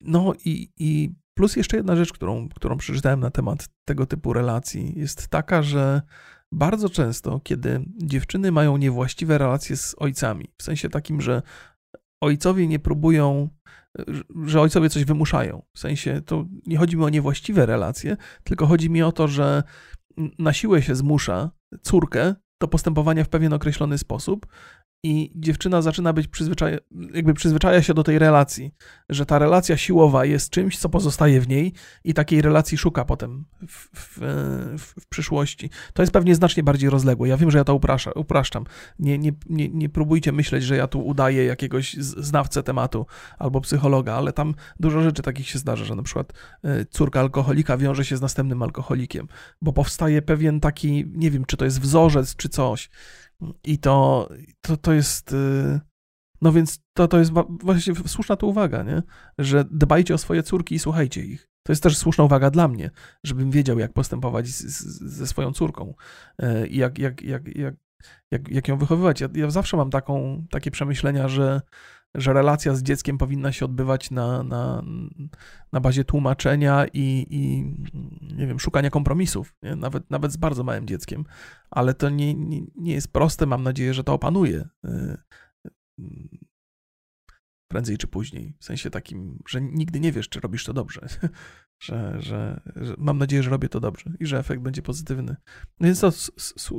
No 0.00 0.32
i, 0.44 0.68
i 0.78 1.10
plus 1.34 1.56
jeszcze 1.56 1.76
jedna 1.76 1.96
rzecz, 1.96 2.12
którą, 2.12 2.48
którą 2.48 2.76
przeczytałem 2.76 3.20
na 3.20 3.30
temat 3.30 3.68
tego 3.84 4.06
typu 4.06 4.32
relacji, 4.32 4.92
jest 4.96 5.28
taka, 5.28 5.62
że 5.62 6.02
bardzo 6.52 6.88
często, 6.88 7.40
kiedy 7.40 7.84
dziewczyny 8.02 8.52
mają 8.52 8.76
niewłaściwe 8.76 9.38
relacje 9.38 9.76
z 9.76 9.94
ojcami, 9.98 10.48
w 10.58 10.62
sensie 10.62 10.88
takim, 10.88 11.20
że 11.20 11.42
ojcowie 12.20 12.66
nie 12.66 12.78
próbują, 12.78 13.48
że 14.46 14.60
ojcowie 14.60 14.90
coś 14.90 15.04
wymuszają. 15.04 15.62
W 15.74 15.78
sensie 15.78 16.20
to 16.26 16.44
nie 16.66 16.76
chodzi 16.76 16.96
mi 16.96 17.04
o 17.04 17.08
niewłaściwe 17.08 17.66
relacje, 17.66 18.16
tylko 18.44 18.66
chodzi 18.66 18.90
mi 18.90 19.02
o 19.02 19.12
to, 19.12 19.28
że 19.28 19.62
na 20.38 20.52
siłę 20.52 20.82
się 20.82 20.94
zmusza 20.94 21.50
córkę 21.82 22.34
do 22.60 22.68
postępowania 22.68 23.24
w 23.24 23.28
pewien 23.28 23.52
określony 23.52 23.98
sposób 23.98 24.46
i 25.06 25.32
dziewczyna 25.34 25.82
zaczyna 25.82 26.12
być 26.12 26.28
przyzwyczaja, 26.28 26.78
jakby 27.14 27.34
przyzwyczaja 27.34 27.82
się 27.82 27.94
do 27.94 28.02
tej 28.02 28.18
relacji, 28.18 28.74
że 29.08 29.26
ta 29.26 29.38
relacja 29.38 29.76
siłowa 29.76 30.24
jest 30.24 30.50
czymś, 30.50 30.78
co 30.78 30.88
pozostaje 30.88 31.40
w 31.40 31.48
niej 31.48 31.72
i 32.04 32.14
takiej 32.14 32.42
relacji 32.42 32.78
szuka 32.78 33.04
potem 33.04 33.44
w, 33.68 33.88
w, 33.94 34.18
w, 34.78 35.06
przyszłości. 35.08 35.70
To 35.92 36.02
jest 36.02 36.12
pewnie 36.12 36.34
znacznie 36.34 36.62
bardziej 36.62 36.90
rozległe. 36.90 37.28
Ja 37.28 37.36
wiem, 37.36 37.50
że 37.50 37.58
ja 37.58 37.64
to 37.64 37.74
uprasza, 37.74 38.12
upraszczam. 38.12 38.64
Nie, 38.98 39.18
nie, 39.18 39.32
nie, 39.48 39.68
nie 39.68 39.88
próbujcie 39.88 40.32
myśleć, 40.32 40.64
że 40.64 40.76
ja 40.76 40.86
tu 40.86 41.06
udaję 41.06 41.44
jakiegoś 41.44 41.94
znawcę 41.94 42.62
tematu 42.62 43.06
albo 43.38 43.60
psychologa, 43.60 44.14
ale 44.14 44.32
tam 44.32 44.54
dużo 44.80 45.02
rzeczy 45.02 45.22
takich 45.22 45.48
się 45.48 45.58
zdarza, 45.58 45.84
że 45.84 45.94
na 45.94 46.02
przykład 46.02 46.32
e, 46.64 46.84
córka 46.84 47.20
alkoholika 47.20 47.76
wiąże 47.76 48.04
się 48.04 48.16
z 48.16 48.20
następnym 48.20 48.62
alkoholikiem, 48.62 49.28
bo 49.62 49.72
powstaje 49.72 50.22
pewien 50.22 50.60
taki, 50.60 51.04
nie 51.14 51.30
wiem, 51.30 51.44
czy 51.44 51.56
to 51.56 51.64
jest 51.64 51.80
wzorzec, 51.80 52.36
czy 52.36 52.48
coś, 52.48 52.90
i 53.64 53.78
to, 53.78 54.28
to, 54.60 54.76
to 54.76 54.92
jest. 54.92 55.32
Y, 55.32 55.80
no 56.42 56.52
więc 56.52 56.78
to, 56.96 57.08
to 57.08 57.18
jest 57.18 57.32
właśnie 57.48 57.94
słuszna 58.06 58.36
to 58.36 58.46
uwaga, 58.46 58.82
nie? 58.82 59.02
że 59.38 59.64
dbajcie 59.70 60.14
o 60.14 60.18
swoje 60.18 60.42
córki 60.42 60.74
i 60.74 60.78
słuchajcie 60.78 61.24
ich. 61.24 61.48
To 61.66 61.72
jest 61.72 61.82
też 61.82 61.98
słuszna 61.98 62.24
uwaga 62.24 62.50
dla 62.50 62.68
mnie, 62.68 62.90
żebym 63.24 63.50
wiedział, 63.50 63.78
jak 63.78 63.92
postępować 63.92 64.48
z, 64.48 64.62
z, 64.64 65.02
ze 65.16 65.26
swoją 65.26 65.52
córką 65.52 65.94
y, 66.42 66.66
i 66.66 66.76
jak, 66.76 66.98
jak, 66.98 67.22
jak, 67.22 67.56
jak, 67.56 67.74
jak, 68.30 68.48
jak 68.48 68.68
ją 68.68 68.78
wychowywać. 68.78 69.20
Ja, 69.20 69.28
ja 69.34 69.50
zawsze 69.50 69.76
mam 69.76 69.90
taką, 69.90 70.44
takie 70.50 70.70
przemyślenia, 70.70 71.28
że 71.28 71.60
że 72.16 72.32
relacja 72.32 72.74
z 72.74 72.82
dzieckiem 72.82 73.18
powinna 73.18 73.52
się 73.52 73.64
odbywać 73.64 74.10
na, 74.10 74.42
na, 74.42 74.82
na 75.72 75.80
bazie 75.80 76.04
tłumaczenia 76.04 76.86
i, 76.92 77.26
i 77.30 77.64
nie 78.36 78.46
wiem, 78.46 78.60
szukania 78.60 78.90
kompromisów, 78.90 79.54
nie? 79.62 79.76
Nawet, 79.76 80.10
nawet 80.10 80.32
z 80.32 80.36
bardzo 80.36 80.64
małym 80.64 80.86
dzieckiem, 80.86 81.24
ale 81.70 81.94
to 81.94 82.10
nie, 82.10 82.34
nie, 82.34 82.60
nie 82.76 82.92
jest 82.92 83.12
proste, 83.12 83.46
mam 83.46 83.62
nadzieję, 83.62 83.94
że 83.94 84.04
to 84.04 84.14
opanuje 84.14 84.68
y, 84.84 85.16
prędzej 87.68 87.98
czy 87.98 88.06
później, 88.06 88.56
w 88.58 88.64
sensie 88.64 88.90
takim, 88.90 89.38
że 89.48 89.60
nigdy 89.60 90.00
nie 90.00 90.12
wiesz, 90.12 90.28
czy 90.28 90.40
robisz 90.40 90.64
to 90.64 90.72
dobrze, 90.72 91.00
że, 91.84 92.16
że, 92.22 92.60
że 92.76 92.94
mam 92.98 93.18
nadzieję, 93.18 93.42
że 93.42 93.50
robię 93.50 93.68
to 93.68 93.80
dobrze 93.80 94.12
i 94.20 94.26
że 94.26 94.38
efekt 94.38 94.62
będzie 94.62 94.82
pozytywny. 94.82 95.36
Więc 95.80 96.00
to 96.00 96.10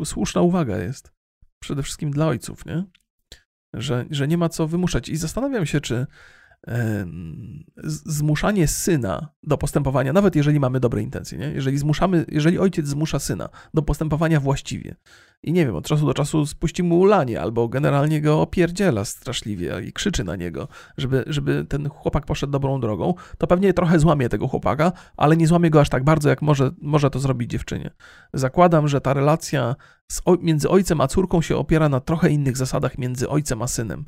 słuszna 0.06 0.42
uwaga 0.42 0.78
jest, 0.78 1.14
przede 1.60 1.84
wszystkim 1.84 2.12
dla 2.12 2.28
ojców, 2.28 2.66
nie? 2.66 2.84
Że, 3.74 4.06
że 4.10 4.28
nie 4.28 4.38
ma 4.38 4.50
co 4.50 4.68
wymuszać. 4.68 5.10
I 5.10 5.18
zastanawiam 5.18 5.66
się, 5.66 5.82
czy 5.82 6.08
zmuszanie 7.84 8.68
syna 8.68 9.30
do 9.44 9.58
postępowania, 9.58 10.14
nawet 10.14 10.36
jeżeli 10.36 10.60
mamy 10.60 10.80
dobre 10.80 11.02
intencje, 11.02 11.38
nie? 11.38 11.46
Jeżeli, 11.46 11.78
zmuszamy, 11.78 12.26
jeżeli 12.28 12.60
ojciec 12.60 12.88
zmusza 12.88 13.20
syna 13.20 13.50
do 13.74 13.82
postępowania 13.82 14.40
właściwie 14.40 14.96
i 15.44 15.54
nie 15.54 15.66
wiem, 15.66 15.76
od 15.76 15.88
czasu 15.88 16.06
do 16.06 16.14
czasu 16.14 16.46
spuści 16.46 16.84
mu 16.84 17.00
ulanie 17.00 17.42
albo 17.42 17.68
generalnie 17.68 18.22
go 18.22 18.42
opierdziela 18.42 19.06
straszliwie 19.06 19.82
i 19.88 19.94
krzyczy 19.94 20.24
na 20.24 20.36
niego, 20.36 20.68
żeby, 20.98 21.24
żeby 21.28 21.66
ten 21.70 21.90
chłopak 21.90 22.26
poszedł 22.26 22.52
dobrą 22.52 22.80
drogą, 22.80 23.14
to 23.38 23.48
pewnie 23.48 23.74
trochę 23.74 24.00
złamie 24.00 24.30
tego 24.30 24.48
chłopaka, 24.48 24.92
ale 25.18 25.38
nie 25.38 25.48
złamie 25.48 25.70
go 25.70 25.82
aż 25.82 25.90
tak 25.90 26.04
bardzo, 26.04 26.30
jak 26.30 26.42
może, 26.42 26.72
może 26.82 27.10
to 27.10 27.20
zrobić 27.20 27.52
dziewczynie. 27.52 27.92
Zakładam, 28.34 28.88
że 28.88 29.02
ta 29.02 29.14
relacja 29.14 29.76
z, 30.12 30.22
między 30.42 30.70
ojcem 30.70 31.02
a 31.02 31.08
córką 31.08 31.42
się 31.42 31.58
opiera 31.58 31.90
na 31.90 32.00
trochę 32.00 32.30
innych 32.30 32.58
zasadach 32.58 32.98
między 32.98 33.30
ojcem 33.30 33.62
a 33.62 33.68
synem. 33.68 34.06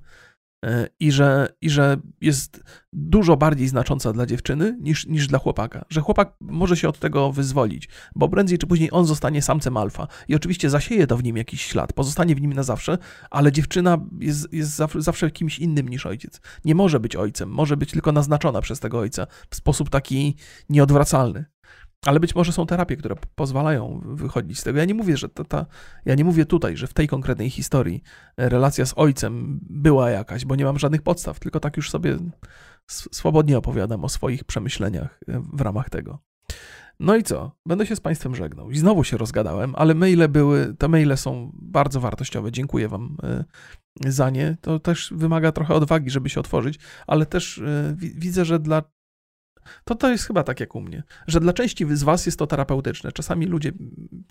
E, 0.66 0.88
i 1.00 1.12
że, 1.12 1.48
i 1.62 1.70
że 1.70 1.98
jest 2.22 2.64
dużo 2.94 3.38
bardziej 3.38 3.68
znacząca 3.68 4.14
dla 4.14 4.26
dziewczyny 4.26 4.78
niż, 4.82 5.08
niż 5.08 5.28
dla 5.28 5.40
chłopaka. 5.40 5.86
Że 5.90 6.02
chłopak 6.02 6.34
może 6.42 6.78
się 6.78 6.90
od 6.90 7.00
tego 7.00 7.32
wyzwolić, 7.32 7.90
bo 8.16 8.30
prędzej 8.30 8.58
czy 8.58 8.68
później 8.68 8.90
on 8.92 9.06
zostanie 9.06 9.42
samcem 9.42 9.78
alfa. 9.78 10.08
I 10.28 10.36
oczywiście 10.36 10.70
zasieje 10.70 11.08
to 11.08 11.18
w 11.18 11.24
nim 11.24 11.38
jakiś 11.38 11.62
ślad, 11.62 11.94
pozostanie 11.94 12.36
w 12.36 12.42
nim 12.42 12.54
na 12.54 12.64
zawsze, 12.64 12.98
ale 13.30 13.52
dziewczyna 13.52 13.98
jest, 14.20 14.54
jest 14.54 14.82
zawsze 14.96 15.32
kimś 15.32 15.60
innym 15.60 15.90
niż 15.90 16.06
ojciec. 16.06 16.42
Nie 16.66 16.76
może 16.76 17.00
być 17.00 17.16
ojcem, 17.16 17.50
może 17.50 17.78
być 17.78 17.92
tylko 17.92 18.12
naznaczona 18.12 18.62
przez 18.62 18.80
tego 18.80 19.00
ojca 19.00 19.28
w 19.50 19.56
sposób 19.56 19.90
taki 19.90 20.36
nieodwracalny. 20.70 21.46
Ale 22.06 22.20
być 22.20 22.36
może 22.36 22.52
są 22.52 22.66
terapie, 22.66 22.98
które 22.98 23.16
pozwalają 23.36 24.02
wychodzić 24.06 24.60
z 24.60 24.64
tego. 24.64 24.80
Ja 24.80 24.86
nie 24.86 24.94
mówię, 24.94 25.18
że 25.18 25.30
to 25.30 25.44
ta, 25.44 25.66
ja 26.06 26.16
nie 26.16 26.24
mówię 26.24 26.46
tutaj, 26.46 26.78
że 26.78 26.88
w 26.88 26.94
tej 26.94 27.08
konkretnej 27.08 27.50
historii 27.50 28.04
relacja 28.38 28.86
z 28.86 28.94
ojcem 28.96 29.60
była 29.70 30.10
jakaś, 30.10 30.46
bo 30.46 30.56
nie 30.56 30.66
mam 30.66 30.80
żadnych 30.80 31.02
podstaw, 31.02 31.40
tylko 31.40 31.60
tak 31.60 31.78
już 31.78 31.90
sobie 31.90 32.18
swobodnie 32.90 33.58
opowiadam 33.58 34.06
o 34.06 34.10
swoich 34.10 34.44
przemyśleniach 34.44 35.20
e, 35.28 35.42
w 35.54 35.62
ramach 35.62 35.90
tego. 35.90 36.20
No 37.00 37.16
i 37.16 37.24
co? 37.24 37.52
Będę 37.66 37.86
się 37.86 37.96
z 37.96 38.00
Państwem 38.00 38.36
żegnał. 38.36 38.72
I 38.72 38.78
znowu 38.78 39.04
się 39.04 39.18
rozgadałem, 39.18 39.74
ale 39.76 39.96
maile 39.96 40.30
były, 40.30 40.76
te 40.76 40.88
maile 40.88 41.18
są 41.18 41.52
bardzo 41.54 42.00
wartościowe. 42.00 42.52
Dziękuję 42.52 42.88
Wam 42.88 43.18
e, 43.24 43.44
za 44.12 44.30
nie. 44.30 44.58
To 44.62 44.80
też 44.80 45.14
wymaga 45.16 45.52
trochę 45.52 45.74
odwagi, 45.74 46.10
żeby 46.10 46.30
się 46.30 46.40
otworzyć, 46.40 46.80
ale 47.08 47.26
też 47.26 47.58
e, 47.58 47.96
widzę, 47.98 48.46
że 48.46 48.60
dla 48.60 48.84
to 49.84 49.96
to 49.96 50.12
jest 50.12 50.26
chyba 50.26 50.44
tak 50.44 50.60
jak 50.60 50.76
u 50.76 50.82
mnie, 50.82 51.04
że 51.28 51.40
dla 51.40 51.54
części 51.54 51.86
z 51.96 52.04
was 52.04 52.26
jest 52.26 52.40
to 52.40 52.48
terapeutyczne. 52.48 53.12
Czasami 53.12 53.46
ludzie, 53.46 53.72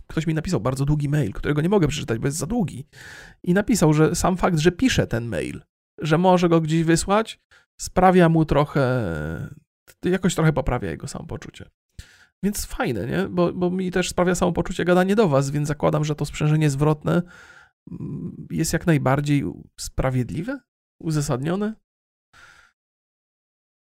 ktoś 0.07 0.27
mi 0.27 0.35
napisał 0.35 0.61
bardzo 0.61 0.85
długi 0.85 1.09
mail, 1.09 1.33
którego 1.33 1.61
nie 1.61 1.69
mogę 1.69 1.89
przeczytać, 1.89 2.19
bo 2.19 2.27
jest 2.27 2.39
za 2.39 2.47
długi. 2.47 2.87
I 3.43 3.55
napisał, 3.55 3.95
że 3.95 4.15
sam 4.15 4.37
fakt, 4.37 4.59
że 4.59 4.73
pisze 4.73 5.07
ten 5.07 5.25
mail, 5.27 5.63
że 5.99 6.19
może 6.19 6.49
go 6.49 6.61
gdzieś 6.61 6.85
wysłać, 6.85 7.41
sprawia 7.81 8.29
mu 8.29 8.45
trochę, 8.45 9.03
jakoś 10.05 10.35
trochę 10.35 10.53
poprawia 10.53 10.91
jego 10.91 11.09
samopoczucie. 11.09 11.71
Więc 12.43 12.67
fajne, 12.67 13.07
nie? 13.07 13.29
Bo, 13.29 13.53
bo 13.53 13.71
mi 13.71 13.91
też 13.91 14.09
sprawia 14.09 14.35
samopoczucie 14.35 14.85
gadanie 14.85 15.17
do 15.17 15.29
was, 15.29 15.51
więc 15.51 15.69
zakładam, 15.69 16.05
że 16.05 16.15
to 16.15 16.25
sprzężenie 16.25 16.71
zwrotne 16.71 17.23
mm, 17.91 18.47
jest 18.51 18.73
jak 18.73 18.87
najbardziej 18.87 19.45
sprawiedliwe, 19.81 20.61
uzasadnione. 21.01 21.75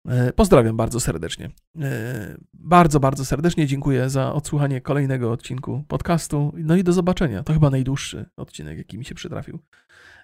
E, 0.07 0.33
pozdrawiam 0.33 0.77
bardzo 0.77 0.99
serdecznie. 0.99 1.49
E, 1.81 2.37
bardzo, 2.53 2.99
bardzo 2.99 3.25
serdecznie 3.25 3.67
dziękuję 3.67 4.09
za 4.09 4.33
odsłuchanie 4.33 4.81
kolejnego 4.81 5.31
odcinku 5.31 5.83
podcastu. 5.87 6.53
No 6.57 6.75
i 6.75 6.83
do 6.83 6.93
zobaczenia. 6.93 7.43
To 7.43 7.53
chyba 7.53 7.69
najdłuższy 7.69 8.29
odcinek, 8.37 8.77
jaki 8.77 8.97
mi 8.97 9.05
się 9.05 9.15
przytrafił. 9.15 9.59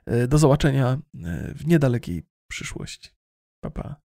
E, 0.06 0.28
do 0.28 0.38
zobaczenia 0.38 1.00
w 1.56 1.68
niedalekiej 1.68 2.24
przyszłości. 2.48 3.10
Pa, 3.62 3.70
pa. 3.70 4.07